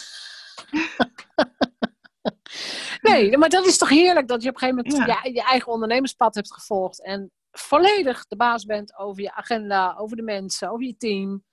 Nee, 3.00 3.36
maar 3.38 3.48
dat 3.48 3.66
is 3.66 3.78
toch 3.78 3.88
heerlijk 3.88 4.28
dat 4.28 4.42
je 4.42 4.48
op 4.48 4.54
een 4.54 4.60
gegeven 4.60 4.84
moment 4.84 5.08
Ja. 5.08 5.20
je, 5.22 5.32
je 5.32 5.42
eigen 5.42 5.72
ondernemerspad 5.72 6.34
hebt 6.34 6.52
gevolgd. 6.54 7.02
En 7.02 7.30
volledig 7.50 8.26
de 8.26 8.36
baas 8.36 8.64
bent 8.64 8.96
over 8.96 9.22
je 9.22 9.34
agenda, 9.34 9.94
over 9.98 10.16
de 10.16 10.22
mensen, 10.22 10.70
over 10.70 10.86
je 10.86 10.96
team. 10.96 11.44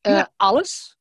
eh, 0.00 0.12
Ja. 0.12 0.32
alles. 0.36 0.96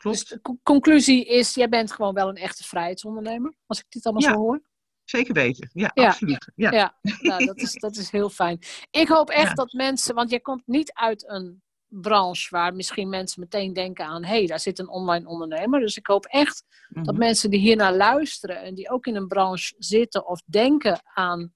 Klopt. 0.00 0.18
Dus 0.18 0.28
de 0.28 0.40
co- 0.40 0.58
conclusie 0.62 1.24
is, 1.24 1.54
jij 1.54 1.68
bent 1.68 1.92
gewoon 1.92 2.14
wel 2.14 2.28
een 2.28 2.36
echte 2.36 2.64
vrijheidsondernemer. 2.64 3.54
Als 3.66 3.78
ik 3.78 3.84
dit 3.88 4.04
allemaal 4.04 4.22
Ja. 4.22 4.32
zo 4.32 4.38
hoor. 4.40 4.60
Zeker 5.04 5.34
weten. 5.34 5.70
Ja, 5.72 5.90
Ja. 5.94 6.06
absoluut. 6.06 6.50
Ja. 6.54 6.70
Ja, 6.72 6.98
nou, 7.20 7.44
dat, 7.44 7.56
is, 7.56 7.72
dat 7.74 7.96
is 7.96 8.10
heel 8.10 8.28
fijn. 8.30 8.58
Ik 8.90 9.08
hoop 9.08 9.30
echt 9.30 9.56
dat 9.56 9.72
mensen, 9.72 10.14
want 10.14 10.30
jij 10.30 10.40
komt 10.40 10.62
niet 10.66 10.92
uit 10.92 11.28
een 11.28 11.62
branche 11.86 12.46
waar 12.50 12.74
misschien 12.74 13.08
mensen 13.08 13.40
meteen 13.40 13.72
denken 13.72 14.04
aan, 14.06 14.24
hé, 14.24 14.36
hey, 14.36 14.46
daar 14.46 14.60
zit 14.60 14.78
een 14.78 14.88
online 14.88 15.28
ondernemer. 15.28 15.80
Dus 15.80 15.96
ik 15.96 16.06
hoop 16.06 16.24
echt 16.26 16.64
dat 16.88 17.04
Mhm. 17.04 17.18
mensen 17.18 17.50
die 17.50 17.60
hiernaar 17.60 17.94
luisteren 17.94 18.62
en 18.62 18.74
die 18.74 18.90
ook 18.90 19.06
in 19.06 19.16
een 19.16 19.28
branche 19.28 19.74
zitten 19.78 20.26
of 20.26 20.42
denken 20.46 21.00
aan 21.14 21.54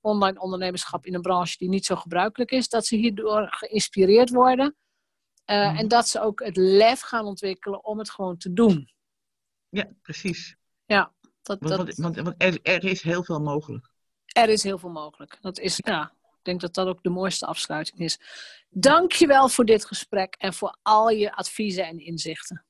online 0.00 0.40
ondernemerschap 0.40 1.06
in 1.06 1.14
een 1.14 1.22
branche 1.22 1.56
die 1.58 1.68
niet 1.68 1.84
zo 1.84 1.96
gebruikelijk 1.96 2.50
is, 2.50 2.68
dat 2.68 2.86
ze 2.86 2.96
hierdoor 2.96 3.46
geïnspireerd 3.50 4.30
worden. 4.30 4.76
Eh, 5.46 5.68
Mhm. 5.68 5.76
En 5.76 5.88
dat 5.88 6.08
ze 6.08 6.20
ook 6.20 6.44
het 6.44 6.56
lef 6.56 7.00
gaan 7.00 7.24
ontwikkelen 7.24 7.84
om 7.84 7.98
het 7.98 8.10
gewoon 8.10 8.36
te 8.36 8.52
doen. 8.52 8.90
Ja, 9.68 9.88
precies. 10.02 10.56
Ja, 10.86 11.12
dat, 11.42 11.58
Want, 11.60 11.96
dat, 11.96 11.96
want, 11.96 12.34
er, 12.38 12.58
er 12.62 12.84
is 12.84 13.02
heel 13.02 13.24
veel 13.24 13.40
mogelijk. 13.40 13.90
er 14.26 14.48
is 14.48 14.62
heel 14.62 14.78
veel 14.78 14.90
mogelijk. 14.90 15.38
Dat 15.40 15.58
is, 15.58 15.76
ja, 15.84 16.12
ik 16.22 16.42
denk 16.42 16.60
dat 16.60 16.74
dat 16.74 16.86
ook 16.86 17.02
de 17.02 17.10
mooiste 17.10 17.46
afsluiting 17.46 17.98
is. 18.00 18.18
Dank 18.70 19.12
je 19.12 19.26
wel 19.26 19.48
voor 19.48 19.64
dit 19.64 19.84
gesprek 19.84 20.34
en 20.38 20.54
voor 20.54 20.76
al 20.82 21.08
je 21.10 21.34
adviezen 21.34 21.86
en 21.86 21.98
inzichten. 21.98 22.64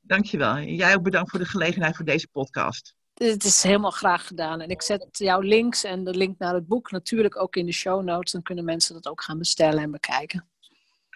Dankjewel. 0.00 0.54
En 0.54 0.74
jij 0.74 0.94
ook 0.94 1.02
bedankt 1.02 1.30
voor 1.30 1.38
de 1.38 1.44
gelegenheid 1.46 1.96
voor 1.96 2.04
deze 2.04 2.28
podcast. 2.28 2.94
Het 3.14 3.44
is 3.44 3.62
helemaal 3.62 3.90
graag 3.90 4.26
gedaan. 4.26 4.60
En 4.60 4.68
ik 4.68 4.82
zet 4.82 5.06
jouw 5.10 5.40
links 5.40 5.84
en 5.84 6.04
de 6.04 6.14
link 6.16 6.38
naar 6.38 6.54
het 6.54 6.66
boek 6.66 6.90
natuurlijk 6.90 7.36
ook 7.40 7.56
in 7.56 7.66
de 7.66 7.72
show 7.72 8.02
notes. 8.04 8.32
Dan 8.32 8.42
kunnen 8.42 8.64
mensen 8.64 8.94
dat 8.94 9.06
ook 9.08 9.22
gaan 9.22 9.38
bestellen 9.38 9.82
en 9.82 9.90
bekijken. 9.90 10.48